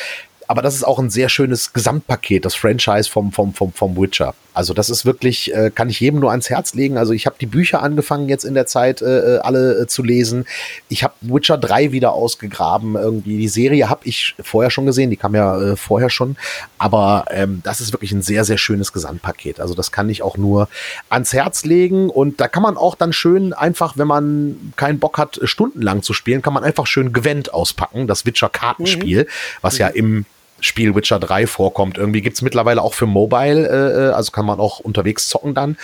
Aber 0.49 0.63
das 0.63 0.75
ist 0.75 0.85
auch 0.85 0.99
ein 0.99 1.11
sehr 1.11 1.29
schönes 1.29 1.73
Gesamtpaket, 1.73 2.45
das 2.45 2.55
Franchise 2.55 3.11
vom, 3.11 3.33
vom, 3.33 3.53
vom, 3.53 3.73
vom 3.73 3.97
Witcher. 3.97 4.35
Also 4.57 4.73
das 4.73 4.89
ist 4.89 5.05
wirklich, 5.05 5.53
äh, 5.55 5.71
kann 5.71 5.91
ich 5.91 6.01
jedem 6.01 6.21
nur 6.21 6.31
ans 6.31 6.49
Herz 6.49 6.73
legen. 6.73 6.97
Also 6.97 7.13
ich 7.13 7.27
habe 7.27 7.37
die 7.39 7.47
Bücher 7.47 7.83
angefangen 7.83 8.29
jetzt 8.31 8.45
in 8.45 8.55
der 8.55 8.65
Zeit 8.65 9.03
äh, 9.03 9.39
alle 9.43 9.83
äh, 9.83 9.87
zu 9.87 10.03
lesen. 10.03 10.47
Ich 10.89 11.05
habe 11.05 11.13
Witcher 11.21 11.59
3 11.59 11.93
wieder 11.93 12.13
ausgegraben. 12.13 12.95
Irgendwie 12.95 13.37
die 13.37 13.49
Serie 13.49 13.91
habe 13.91 14.01
ich 14.05 14.35
vorher 14.41 14.71
schon 14.71 14.87
gesehen, 14.87 15.11
die 15.11 15.19
kam 15.19 15.35
ja 15.35 15.61
äh, 15.61 15.77
vorher 15.77 16.09
schon. 16.09 16.37
Aber 16.79 17.27
ähm, 17.31 17.61
das 17.65 17.83
ist 17.83 17.93
wirklich 17.93 18.13
ein 18.13 18.23
sehr, 18.23 18.47
sehr 18.47 18.57
schönes 18.57 18.95
Gesamtpaket. 18.95 19.61
Also 19.61 19.75
das 19.75 19.93
kann 19.93 20.09
ich 20.09 20.23
auch 20.23 20.39
nur 20.39 20.69
ans 21.11 21.35
Herz 21.35 21.67
legen. 21.67 22.09
Und 22.09 22.41
da 22.41 22.49
kann 22.49 22.63
man 22.63 22.79
auch 22.79 22.95
dann 22.95 23.13
schön 23.13 23.53
einfach, 23.53 23.99
wenn 23.99 24.09
man 24.09 24.73
keinen 24.77 24.99
Bock 25.01 25.19
hat, 25.19 25.39
stundenlang 25.43 26.03
zu 26.03 26.15
spielen, 26.15 26.41
kann 26.41 26.55
man 26.55 26.65
einfach 26.65 26.87
schön 26.87 27.13
Gewend 27.13 27.53
auspacken. 27.53 28.07
Das 28.07 28.25
Witcher-Kartenspiel, 28.25 29.27
was 29.61 29.77
ja 29.77 29.89
im 29.89 30.25
Spiel 30.61 30.95
Witcher 30.95 31.19
3 31.19 31.47
vorkommt. 31.47 31.99
Irgendwie 31.99 32.23
gibt's 32.23 32.43
mittlerweile 32.43 32.83
auch 32.83 32.95
für 32.95 33.07
Mobile, 33.07 33.67
äh, 33.67 34.13
also 34.13 34.33
kann 34.33 34.47
man 34.47 34.61
auch 34.61 34.81
unterwegs 34.81 35.29
zocken 35.29 35.55
dann. 35.55 35.77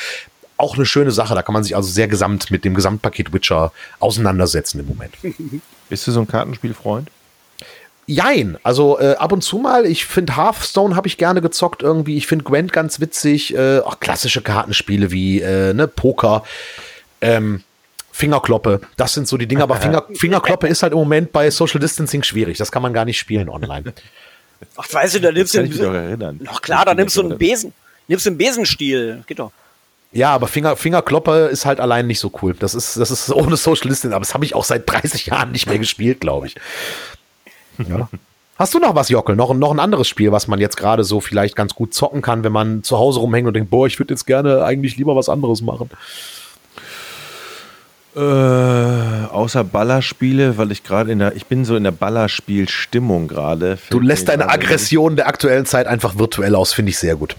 Auch 0.57 0.77
eine 0.77 0.87
schöne 0.87 1.11
Sache, 1.11 1.35
da 1.35 1.43
kann 1.43 1.53
man 1.53 1.65
sich 1.65 1.75
also 1.77 1.91
sehr 1.91 2.09
gesamt 2.09 2.51
mit 2.51 2.65
dem 2.65 2.75
Gesamtpaket 2.75 3.33
Witcher 3.33 3.73
auseinandersetzen 3.99 4.81
im 4.81 4.87
Moment. 4.87 5.15
Bist 5.89 6.07
du 6.07 6.13
so 6.13 6.21
ein 6.21 6.29
Kartenspielfreund? 6.29 7.09
Jein, 8.07 8.59
also 8.65 8.99
äh, 8.99 9.15
ab 9.15 9.33
und 9.33 9.43
zu 9.43 9.59
mal, 9.59 9.87
ich 9.87 10.07
finde 10.07 10.37
Hearthstone 10.37 10.97
habe 10.97 11.07
ich 11.07 11.19
gerne 11.19 11.41
gezockt 11.41 11.83
irgendwie, 11.83 12.17
ich 12.17 12.27
finde 12.27 12.45
Gwent 12.45 12.73
ganz 12.73 12.99
witzig, 12.99 13.55
äh, 13.55 13.79
auch 13.79 14.01
klassische 14.01 14.43
Kartenspiele 14.43 15.13
wie 15.13 15.41
äh, 15.41 15.73
ne, 15.73 15.87
Poker, 15.87 16.43
ähm, 17.21 17.63
Fingerkloppe, 18.11 18.81
das 18.97 19.15
sind 19.15 19.29
so 19.29 19.37
die 19.37 19.47
Dinge, 19.47 19.63
aber 19.63 19.77
Finger, 19.81 20.05
Fingerkloppe 20.15 20.67
ist 20.67 20.83
halt 20.83 20.93
im 20.93 20.99
Moment 20.99 21.33
bei 21.33 21.49
Social 21.51 21.79
Distancing 21.79 22.25
schwierig, 22.25 22.59
das 22.59 22.73
kann 22.73 22.83
man 22.83 22.93
gar 22.93 23.05
nicht 23.05 23.19
spielen 23.19 23.49
online. 23.49 23.93
Ach, 24.77 24.93
weißt 24.93 25.17
du, 25.17 25.21
da 25.21 25.33
nimmst 25.33 25.55
du 25.55 25.59
Kann 25.59 25.71
ich 25.71 25.81
erinnern. 25.81 26.41
Ach 26.47 26.61
klar, 26.63 26.85
da 26.85 26.95
nimmst 26.95 27.17
du 27.17 27.23
einen 27.23 27.39
Besen, 27.39 27.73
nimmst 28.09 28.27
du 28.27 28.31
einen 28.31 28.39
Besenstiel, 28.39 29.23
geht 29.27 29.39
doch. 29.39 29.53
Ja, 30.13 30.35
aber 30.35 30.47
Finger, 30.47 30.77
Fingerkloppe 30.77 31.49
ist 31.51 31.65
halt 31.65 31.81
allein 31.81 32.07
nicht 32.07 32.21
so 32.21 32.31
cool. 32.43 32.55
Das 32.59 32.75
ist, 32.75 32.99
das 32.99 33.11
ist 33.11 33.31
ohne 33.33 33.57
Social 33.57 33.89
Listening, 33.89 34.13
aber 34.13 34.25
das 34.25 34.35
habe 34.35 34.45
ich 34.45 34.55
auch 34.55 34.65
seit 34.65 34.89
30 34.89 35.27
Jahren 35.27 35.53
nicht 35.53 35.67
mehr 35.67 35.79
gespielt, 35.79 36.21
glaube 36.21 36.49
ich. 36.49 36.57
Ja. 37.89 38.09
Hast 38.59 38.75
du 38.75 38.79
noch 38.79 38.95
was, 38.95 39.09
Jockel? 39.09 39.35
Noch, 39.35 39.55
noch 39.55 39.73
ein 39.73 39.81
anderes 39.81 40.07
Spiel, 40.07 40.31
was 40.31 40.47
man 40.47 40.61
jetzt 40.61 40.77
gerade 40.77 41.03
so 41.05 41.21
vielleicht 41.21 41.57
ganz 41.57 41.75
gut 41.75 41.95
zocken 41.95 42.21
kann, 42.21 42.45
wenn 42.45 42.53
man 42.53 42.83
zu 42.83 42.99
Hause 42.99 43.21
rumhängt 43.21 43.49
und 43.49 43.55
denkt, 43.55 43.71
boah, 43.71 43.87
ich 43.87 43.99
würde 43.99 44.13
jetzt 44.13 44.27
gerne 44.27 44.63
eigentlich 44.63 44.97
lieber 44.97 45.17
was 45.17 45.31
anderes 45.31 45.63
machen? 45.63 45.91
Äh, 48.15 48.21
außer 48.21 49.65
Ballerspiele, 49.65 50.59
weil 50.59 50.71
ich 50.71 50.83
gerade 50.83 51.11
in 51.11 51.19
der, 51.19 51.35
ich 51.35 51.47
bin 51.47 51.65
so 51.65 51.77
in 51.77 51.85
der 51.85 51.93
Ballerspielstimmung 51.93 53.27
gerade. 53.27 53.79
Du 53.89 54.01
lässt 54.01 54.29
deine 54.29 54.51
Aggression 54.51 55.17
der 55.17 55.29
aktuellen 55.29 55.65
Zeit 55.65 55.87
einfach 55.87 56.19
virtuell 56.19 56.55
aus, 56.55 56.75
finde 56.75 56.91
ich 56.91 56.99
sehr 56.99 57.17
gut. 57.17 57.37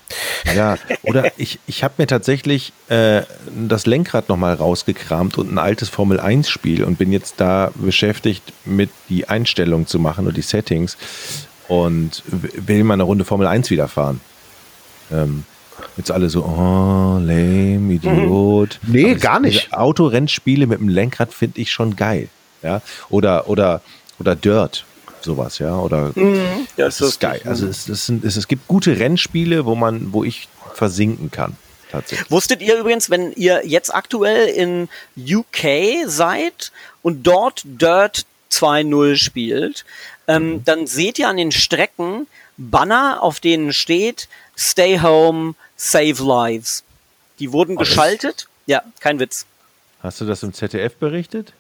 Ja, 0.55 0.77
oder 1.03 1.31
ich, 1.37 1.59
ich 1.67 1.83
habe 1.83 1.93
mir 1.99 2.07
tatsächlich 2.07 2.73
äh, 2.89 3.21
das 3.67 3.85
Lenkrad 3.85 4.29
nochmal 4.29 4.55
rausgekramt 4.55 5.37
und 5.37 5.53
ein 5.53 5.59
altes 5.59 5.89
Formel-1-Spiel 5.89 6.83
und 6.83 6.97
bin 6.97 7.11
jetzt 7.11 7.35
da 7.37 7.71
beschäftigt, 7.75 8.51
mit 8.65 8.89
die 9.09 9.29
Einstellungen 9.29 9.85
zu 9.85 9.99
machen 9.99 10.25
und 10.25 10.35
die 10.35 10.41
Settings 10.41 10.97
und 11.67 12.23
will 12.25 12.83
mal 12.83 12.95
eine 12.95 13.03
Runde 13.03 13.25
Formel 13.25 13.45
1 13.45 13.69
wieder 13.69 13.87
fahren. 13.87 14.21
Ähm, 15.11 15.45
Jetzt 15.97 16.11
alle 16.11 16.29
so, 16.29 16.43
oh, 16.43 17.19
lame, 17.19 17.93
Idiot. 17.93 18.79
Mhm. 18.81 18.91
Nee, 18.91 19.15
gar 19.15 19.39
nicht. 19.39 19.73
Autorennspiele 19.73 20.67
mit 20.67 20.79
dem 20.79 20.89
Lenkrad 20.89 21.33
finde 21.33 21.61
ich 21.61 21.71
schon 21.71 21.95
geil. 21.95 22.29
Ja, 22.61 22.81
oder, 23.09 23.49
oder, 23.49 23.81
oder 24.19 24.35
Dirt, 24.35 24.85
sowas, 25.21 25.59
ja, 25.59 25.77
oder. 25.77 26.11
Mhm, 26.15 26.67
das, 26.77 27.01
ist 27.01 27.19
geil. 27.19 27.41
Also 27.45 27.67
es, 27.67 27.89
es, 27.89 28.05
sind, 28.05 28.23
es, 28.23 28.37
es 28.37 28.47
gibt 28.47 28.67
gute 28.67 28.99
Rennspiele, 28.99 29.65
wo 29.65 29.75
man, 29.75 30.13
wo 30.13 30.23
ich 30.23 30.47
versinken 30.73 31.29
kann. 31.29 31.57
Wusstet 32.29 32.61
ihr 32.63 32.79
übrigens, 32.79 33.11
wenn 33.11 33.33
ihr 33.33 33.61
jetzt 33.65 33.93
aktuell 33.93 34.47
in 34.47 34.89
UK 35.15 36.07
seid 36.07 36.71
und 37.03 37.21
dort 37.27 37.61
Dirt 37.65 38.25
2.0 38.51 39.15
spielt, 39.15 39.85
ähm, 40.27 40.53
mhm. 40.53 40.63
dann 40.63 40.87
seht 40.87 41.19
ihr 41.19 41.27
an 41.27 41.37
den 41.37 41.51
Strecken 41.51 42.25
Banner, 42.57 43.21
auf 43.21 43.39
denen 43.39 43.73
steht 43.73 44.27
Stay 44.57 44.99
Home, 44.99 45.55
Save 45.75 46.23
Lives. 46.23 46.83
Die 47.39 47.51
wurden 47.51 47.77
Alles. 47.77 47.89
geschaltet. 47.89 48.47
Ja, 48.65 48.83
kein 48.99 49.19
Witz. 49.19 49.45
Hast 50.01 50.21
du 50.21 50.25
das 50.25 50.43
im 50.43 50.53
ZDF 50.53 50.95
berichtet? 50.95 51.53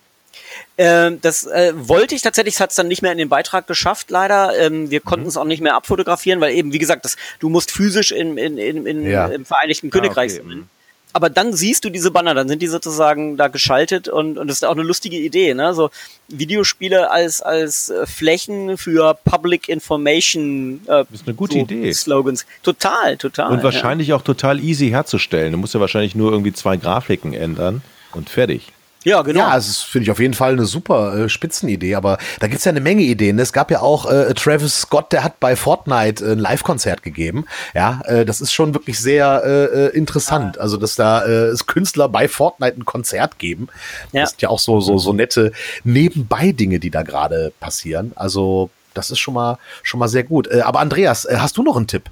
Ähm, 0.77 1.19
das 1.21 1.45
äh, 1.45 1.73
wollte 1.75 2.15
ich 2.15 2.21
tatsächlich, 2.21 2.59
hat 2.59 2.71
es 2.71 2.75
dann 2.75 2.87
nicht 2.87 3.01
mehr 3.01 3.11
in 3.11 3.17
den 3.17 3.29
Beitrag 3.29 3.67
geschafft, 3.67 4.09
leider. 4.09 4.57
Ähm, 4.59 4.89
wir 4.89 4.99
konnten 4.99 5.27
es 5.27 5.35
mhm. 5.35 5.41
auch 5.41 5.45
nicht 5.45 5.61
mehr 5.61 5.75
abfotografieren, 5.75 6.41
weil 6.41 6.53
eben, 6.53 6.73
wie 6.73 6.79
gesagt, 6.79 7.05
das, 7.05 7.15
du 7.39 7.49
musst 7.49 7.71
physisch 7.71 8.11
in, 8.11 8.37
in, 8.37 8.57
in, 8.57 8.85
in 8.85 9.09
ja. 9.09 9.27
im 9.27 9.45
Vereinigten 9.45 9.89
Königreich 9.89 10.33
ah, 10.33 10.35
okay. 10.35 10.47
sein 10.47 10.69
aber 11.13 11.29
dann 11.29 11.53
siehst 11.53 11.85
du 11.85 11.89
diese 11.89 12.11
Banner, 12.11 12.33
dann 12.33 12.47
sind 12.47 12.61
die 12.61 12.67
sozusagen 12.67 13.37
da 13.37 13.47
geschaltet 13.47 14.07
und, 14.07 14.37
und 14.37 14.47
das 14.47 14.57
ist 14.57 14.65
auch 14.65 14.73
eine 14.73 14.83
lustige 14.83 15.17
Idee, 15.17 15.53
ne? 15.53 15.73
So 15.73 15.91
Videospiele 16.27 17.11
als, 17.11 17.41
als 17.41 17.89
äh, 17.89 18.05
Flächen 18.07 18.77
für 18.77 19.13
Public 19.23 19.69
Information 19.69 20.81
äh, 20.85 21.05
das 21.09 21.21
ist 21.21 21.27
eine 21.27 21.35
gute 21.35 21.53
so 21.53 21.59
Idee. 21.59 21.93
Slogans. 21.93 22.45
Total, 22.63 23.17
total. 23.17 23.51
Und 23.51 23.63
wahrscheinlich 23.63 24.09
ja. 24.09 24.15
auch 24.15 24.23
total 24.23 24.59
easy 24.59 24.89
herzustellen. 24.89 25.51
Du 25.51 25.57
musst 25.57 25.73
ja 25.73 25.79
wahrscheinlich 25.79 26.15
nur 26.15 26.31
irgendwie 26.31 26.53
zwei 26.53 26.77
Grafiken 26.77 27.33
ändern 27.33 27.81
und 28.13 28.29
fertig. 28.29 28.73
Ja, 29.03 29.21
genau. 29.21 29.39
Ja, 29.39 29.47
also 29.49 29.67
das 29.67 29.81
finde 29.81 30.03
ich 30.03 30.11
auf 30.11 30.19
jeden 30.19 30.33
Fall 30.33 30.53
eine 30.53 30.65
super 30.65 31.17
äh, 31.17 31.29
Spitzenidee, 31.29 31.95
aber 31.95 32.17
da 32.39 32.47
gibt's 32.47 32.65
ja 32.65 32.71
eine 32.71 32.81
Menge 32.81 33.03
Ideen. 33.03 33.37
Es 33.39 33.53
gab 33.53 33.71
ja 33.71 33.81
auch 33.81 34.09
äh, 34.09 34.33
Travis 34.33 34.81
Scott, 34.81 35.11
der 35.11 35.23
hat 35.23 35.39
bei 35.39 35.55
Fortnite 35.55 36.23
äh, 36.25 36.31
ein 36.31 36.39
Live-Konzert 36.39 37.03
gegeben. 37.03 37.45
Ja, 37.73 38.01
äh, 38.05 38.25
das 38.25 38.41
ist 38.41 38.53
schon 38.53 38.73
wirklich 38.73 38.99
sehr 38.99 39.43
äh, 39.45 39.87
äh 39.87 39.87
interessant. 39.89 40.57
Ah. 40.57 40.61
Also, 40.61 40.77
dass 40.77 40.95
da 40.95 41.25
äh, 41.25 41.53
Künstler 41.65 42.09
bei 42.09 42.27
Fortnite 42.27 42.77
ein 42.79 42.85
Konzert 42.85 43.39
geben. 43.39 43.67
Ja. 44.11 44.21
Das 44.21 44.31
sind 44.31 44.41
ja 44.41 44.49
auch 44.49 44.59
so, 44.59 44.79
so, 44.79 44.97
so 44.97 45.13
nette 45.13 45.51
Nebenbei-Dinge, 45.83 46.79
die 46.79 46.89
da 46.89 47.03
gerade 47.03 47.53
passieren. 47.59 48.11
Also, 48.15 48.69
das 48.93 49.11
ist 49.11 49.19
schon 49.19 49.33
mal, 49.33 49.57
schon 49.81 49.99
mal 49.99 50.07
sehr 50.07 50.23
gut. 50.23 50.47
Äh, 50.47 50.61
aber 50.61 50.79
Andreas, 50.79 51.25
äh, 51.25 51.37
hast 51.37 51.57
du 51.57 51.63
noch 51.63 51.75
einen 51.75 51.87
Tipp? 51.87 52.09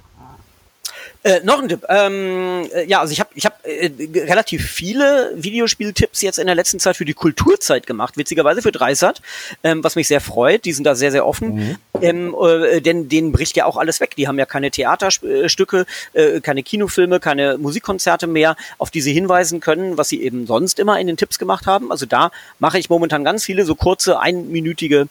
Äh, 1.24 1.40
noch 1.44 1.62
ein 1.62 1.68
Tipp. 1.68 1.84
Ähm, 1.88 2.68
äh, 2.74 2.84
ja, 2.86 3.00
also 3.00 3.12
ich 3.12 3.20
habe 3.20 3.30
ich 3.34 3.46
hab, 3.46 3.64
äh, 3.64 3.90
relativ 4.22 4.68
viele 4.68 5.32
Videospieltipps 5.36 6.20
jetzt 6.20 6.38
in 6.38 6.46
der 6.46 6.56
letzten 6.56 6.80
Zeit 6.80 6.96
für 6.96 7.04
die 7.04 7.14
Kulturzeit 7.14 7.86
gemacht, 7.86 8.16
witzigerweise 8.16 8.60
für 8.60 8.72
Dreisat, 8.72 9.22
ähm, 9.62 9.84
was 9.84 9.94
mich 9.94 10.08
sehr 10.08 10.20
freut. 10.20 10.64
Die 10.64 10.72
sind 10.72 10.84
da 10.84 10.96
sehr, 10.96 11.12
sehr 11.12 11.24
offen. 11.24 11.54
Mhm. 11.54 11.76
Ähm, 12.00 12.34
äh, 12.34 12.80
denn 12.80 13.08
denen 13.08 13.30
bricht 13.30 13.56
ja 13.56 13.66
auch 13.66 13.76
alles 13.76 14.00
weg. 14.00 14.16
Die 14.16 14.26
haben 14.26 14.36
ja 14.36 14.46
keine 14.46 14.72
Theaterstücke, 14.72 15.86
äh, 16.12 16.40
keine 16.40 16.64
Kinofilme, 16.64 17.20
keine 17.20 17.56
Musikkonzerte 17.56 18.26
mehr, 18.26 18.56
auf 18.78 18.90
die 18.90 19.00
sie 19.00 19.12
hinweisen 19.12 19.60
können, 19.60 19.96
was 19.96 20.08
sie 20.08 20.22
eben 20.22 20.48
sonst 20.48 20.80
immer 20.80 20.98
in 20.98 21.06
den 21.06 21.16
Tipps 21.16 21.38
gemacht 21.38 21.66
haben. 21.66 21.92
Also 21.92 22.04
da 22.04 22.32
mache 22.58 22.78
ich 22.78 22.90
momentan 22.90 23.22
ganz 23.22 23.44
viele 23.44 23.64
so 23.64 23.76
kurze, 23.76 24.18
einminütige 24.18 25.06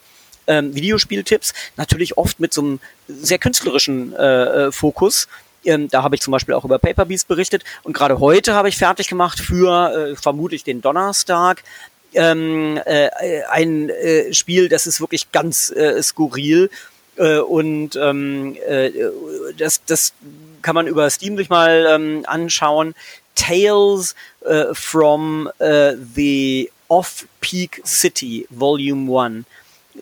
ähm, 0.47 0.75
Videospieltipps. 0.75 1.53
Natürlich 1.77 2.17
oft 2.17 2.41
mit 2.41 2.53
so 2.53 2.61
einem 2.61 2.79
sehr 3.07 3.37
künstlerischen 3.37 4.13
äh, 4.13 4.67
äh 4.67 4.71
Fokus. 4.73 5.29
Ähm, 5.63 5.87
da 5.89 6.03
habe 6.03 6.15
ich 6.15 6.21
zum 6.21 6.31
Beispiel 6.31 6.53
auch 6.55 6.65
über 6.65 6.79
Paper 6.79 7.05
Beast 7.05 7.27
berichtet. 7.27 7.63
Und 7.83 7.93
gerade 7.93 8.19
heute 8.19 8.53
habe 8.53 8.69
ich 8.69 8.77
fertig 8.77 9.07
gemacht 9.07 9.39
für 9.39 10.11
äh, 10.11 10.15
vermutlich 10.15 10.63
den 10.63 10.81
Donnerstag 10.81 11.63
ähm, 12.13 12.79
äh, 12.85 13.09
ein 13.49 13.89
äh, 13.89 14.33
Spiel, 14.33 14.69
das 14.69 14.87
ist 14.87 14.99
wirklich 15.01 15.31
ganz 15.31 15.69
äh, 15.71 16.01
skurril. 16.01 16.69
Äh, 17.15 17.39
und 17.39 17.95
ähm, 17.95 18.57
äh, 18.67 18.91
das, 19.57 19.81
das 19.85 20.13
kann 20.61 20.75
man 20.75 20.87
über 20.87 21.09
Steam 21.09 21.37
sich 21.37 21.49
mal 21.49 21.85
ähm, 21.89 22.23
anschauen. 22.25 22.93
Tales 23.35 24.15
äh, 24.41 24.65
from 24.73 25.49
äh, 25.59 25.93
the 26.15 26.69
Off-Peak 26.87 27.81
City, 27.85 28.45
Volume 28.49 29.19
1. 29.19 29.45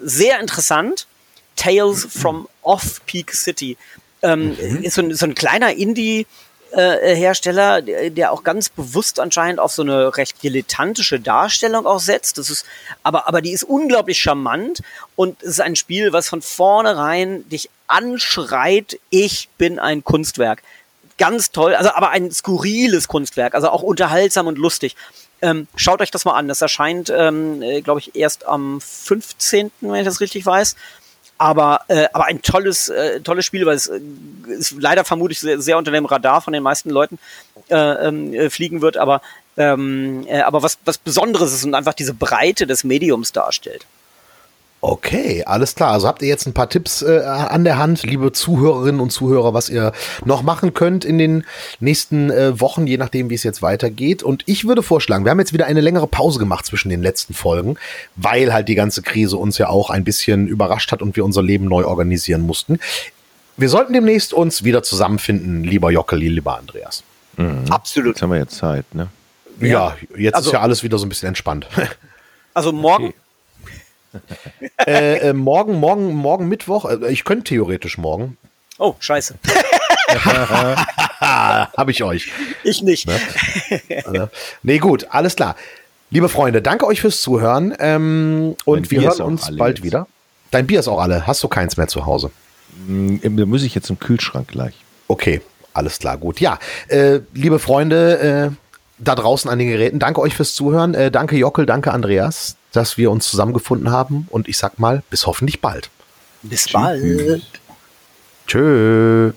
Sehr 0.01 0.39
interessant. 0.39 1.07
Tales 1.55 2.05
from 2.05 2.47
Off-Peak 2.63 3.33
City. 3.33 3.77
Ähm, 4.21 4.49
mhm. 4.49 4.83
Ist 4.83 4.95
so 4.95 5.01
ein, 5.01 5.13
so 5.13 5.25
ein 5.25 5.35
kleiner 5.35 5.71
Indie- 5.71 6.25
äh, 6.71 7.15
Hersteller, 7.15 7.81
der 7.81 8.31
auch 8.31 8.43
ganz 8.43 8.69
bewusst 8.69 9.19
anscheinend 9.19 9.59
auf 9.59 9.71
so 9.71 9.81
eine 9.81 10.15
recht 10.17 10.43
dilettantische 10.43 11.19
Darstellung 11.19 11.87
auch 11.87 11.99
setzt. 11.99 12.37
Das 12.37 12.51
ist, 12.51 12.63
aber, 13.01 13.27
aber 13.27 13.41
die 13.41 13.51
ist 13.51 13.63
unglaublich 13.63 14.21
charmant 14.21 14.81
und 15.15 15.41
es 15.41 15.49
ist 15.49 15.61
ein 15.61 15.75
Spiel, 15.75 16.13
was 16.13 16.29
von 16.29 16.43
vornherein 16.43 17.47
dich 17.49 17.71
anschreit, 17.87 18.99
ich 19.09 19.49
bin 19.57 19.79
ein 19.79 20.03
Kunstwerk. 20.03 20.61
Ganz 21.17 21.51
toll, 21.51 21.73
also 21.73 21.89
aber 21.91 22.11
ein 22.11 22.31
skurriles 22.31 23.07
Kunstwerk, 23.07 23.55
also 23.55 23.69
auch 23.69 23.81
unterhaltsam 23.81 24.47
und 24.47 24.57
lustig. 24.57 24.95
Ähm, 25.41 25.67
schaut 25.75 26.01
euch 26.01 26.11
das 26.11 26.25
mal 26.25 26.35
an. 26.35 26.47
Das 26.47 26.61
erscheint, 26.61 27.09
ähm, 27.09 27.61
äh, 27.61 27.81
glaube 27.81 27.99
ich, 28.01 28.15
erst 28.15 28.45
am 28.45 28.79
15., 28.79 29.71
wenn 29.81 29.95
ich 29.95 30.05
das 30.05 30.19
richtig 30.19 30.45
weiß. 30.45 30.75
Aber, 31.39 31.81
äh, 31.87 32.07
aber 32.11 32.25
ein 32.25 32.41
tolles, 32.41 32.89
äh, 32.89 33.21
tolles 33.21 33.45
Spiel, 33.45 33.65
weil 33.65 33.77
es 33.77 33.87
äh, 33.87 33.99
ist 34.49 34.75
leider 34.77 35.05
vermutlich 35.05 35.39
sehr, 35.39 35.59
sehr 35.61 35.77
unter 35.77 35.91
dem 35.91 36.05
Radar 36.05 36.41
von 36.41 36.51
den 36.51 36.61
meisten 36.61 36.89
Leuten 36.89 37.17
äh, 37.69 37.75
ähm, 37.75 38.33
äh, 38.33 38.49
fliegen 38.49 38.81
wird, 38.81 38.97
aber, 38.97 39.21
ähm, 39.55 40.27
äh, 40.27 40.41
aber 40.41 40.61
was, 40.63 40.77
was 40.83 40.97
Besonderes 40.97 41.53
ist 41.53 41.63
und 41.63 41.75
einfach 41.75 41.93
diese 41.93 42.13
Breite 42.13 42.67
des 42.67 42.83
Mediums 42.83 43.31
darstellt. 43.31 43.85
Okay, 44.81 45.43
alles 45.45 45.75
klar. 45.75 45.91
Also 45.91 46.07
habt 46.07 46.21
ihr 46.21 46.29
jetzt 46.29 46.45
ein 46.45 46.53
paar 46.53 46.69
Tipps 46.69 47.01
äh, 47.01 47.19
an 47.19 47.65
der 47.65 47.77
Hand, 47.77 48.03
liebe 48.03 48.31
Zuhörerinnen 48.31 49.01
und 49.01 49.11
Zuhörer, 49.11 49.53
was 49.53 49.67
ihr 49.67 49.91
noch 50.23 50.41
machen 50.41 50.73
könnt 50.73 51.03
in 51.03 51.17
den 51.17 51.43
nächsten 51.81 52.31
äh, 52.31 52.59
Wochen, 52.61 52.87
je 52.87 52.97
nachdem, 52.97 53.29
wie 53.29 53.35
es 53.35 53.43
jetzt 53.43 53.61
weitergeht. 53.61 54.23
Und 54.23 54.43
ich 54.45 54.67
würde 54.67 54.81
vorschlagen, 54.81 55.25
wir 55.25 55.31
haben 55.31 55.39
jetzt 55.39 55.51
wieder 55.51 55.65
eine 55.65 55.81
längere 55.81 56.07
Pause 56.07 56.39
gemacht 56.39 56.65
zwischen 56.65 56.89
den 56.89 57.01
letzten 57.01 57.33
Folgen, 57.33 57.75
weil 58.15 58.53
halt 58.53 58.69
die 58.69 58.75
ganze 58.75 59.01
Krise 59.01 59.35
uns 59.35 59.57
ja 59.57 59.67
auch 59.67 59.89
ein 59.89 60.05
bisschen 60.05 60.47
überrascht 60.47 60.93
hat 60.93 61.01
und 61.01 61.17
wir 61.17 61.25
unser 61.25 61.43
Leben 61.43 61.65
neu 61.65 61.83
organisieren 61.83 62.41
mussten. 62.41 62.79
Wir 63.57 63.67
sollten 63.67 63.91
demnächst 63.91 64.31
uns 64.33 64.63
wieder 64.63 64.81
zusammenfinden, 64.81 65.65
lieber 65.65 65.91
Jockeli, 65.91 66.29
lieber 66.29 66.57
Andreas. 66.57 67.03
Mhm. 67.35 67.65
Absolut. 67.69 68.15
Jetzt 68.15 68.21
haben 68.21 68.31
wir 68.31 68.39
jetzt 68.39 68.55
Zeit, 68.55 68.85
ne? 68.95 69.09
Ja, 69.59 69.97
jetzt 70.15 70.35
also, 70.35 70.51
ist 70.51 70.53
ja 70.53 70.61
alles 70.61 70.83
wieder 70.83 70.97
so 70.97 71.05
ein 71.05 71.09
bisschen 71.09 71.27
entspannt. 71.27 71.67
Also 72.53 72.71
morgen. 72.71 73.07
Okay 73.07 73.15
äh, 74.87 75.29
äh, 75.29 75.33
morgen, 75.33 75.75
morgen, 75.75 76.13
morgen 76.13 76.47
Mittwoch. 76.47 76.85
Äh, 76.85 77.11
ich 77.11 77.23
könnte 77.23 77.45
theoretisch 77.45 77.97
morgen. 77.97 78.37
Oh, 78.77 78.95
scheiße. 78.99 79.35
Habe 81.19 81.91
ich 81.91 82.03
euch. 82.03 82.31
Ich 82.63 82.81
nicht. 82.81 83.07
Ne? 83.07 83.19
Also, 84.05 84.29
nee, 84.63 84.79
gut, 84.79 85.07
alles 85.09 85.35
klar. 85.35 85.55
Liebe 86.11 86.29
Freunde, 86.29 86.61
danke 86.61 86.87
euch 86.87 87.01
fürs 87.01 87.21
Zuhören. 87.21 87.75
Ähm, 87.79 88.55
und 88.65 88.89
wir 88.89 89.01
hören 89.01 89.21
uns 89.21 89.55
bald 89.57 89.77
jetzt. 89.77 89.85
wieder. 89.85 90.07
Dein 90.51 90.65
Bier 90.65 90.79
ist 90.79 90.87
auch 90.87 90.99
alle. 90.99 91.27
Hast 91.27 91.43
du 91.43 91.47
keins 91.47 91.77
mehr 91.77 91.87
zu 91.87 92.05
Hause? 92.05 92.31
Mm, 92.87 93.17
da 93.21 93.45
muss 93.45 93.63
ich 93.63 93.75
jetzt 93.75 93.89
im 93.89 93.99
Kühlschrank 93.99 94.47
gleich. 94.47 94.73
Okay, 95.07 95.41
alles 95.73 95.99
klar, 95.99 96.17
gut. 96.17 96.39
Ja, 96.39 96.57
äh, 96.87 97.19
liebe 97.33 97.59
Freunde, 97.59 98.51
äh, 98.51 98.55
da 98.97 99.15
draußen 99.15 99.49
an 99.49 99.59
den 99.59 99.69
Geräten. 99.69 99.99
Danke 99.99 100.21
euch 100.21 100.35
fürs 100.35 100.53
Zuhören. 100.55 100.93
Äh, 100.93 101.11
danke 101.11 101.35
Jockel, 101.35 101.65
danke 101.65 101.91
Andreas, 101.91 102.55
dass 102.71 102.97
wir 102.97 103.11
uns 103.11 103.29
zusammengefunden 103.29 103.91
haben. 103.91 104.27
Und 104.29 104.47
ich 104.47 104.57
sag 104.57 104.79
mal, 104.79 105.03
bis 105.09 105.25
hoffentlich 105.25 105.61
bald. 105.61 105.89
Bis 106.43 106.71
bald. 106.71 107.43
Tschö. 108.47 109.31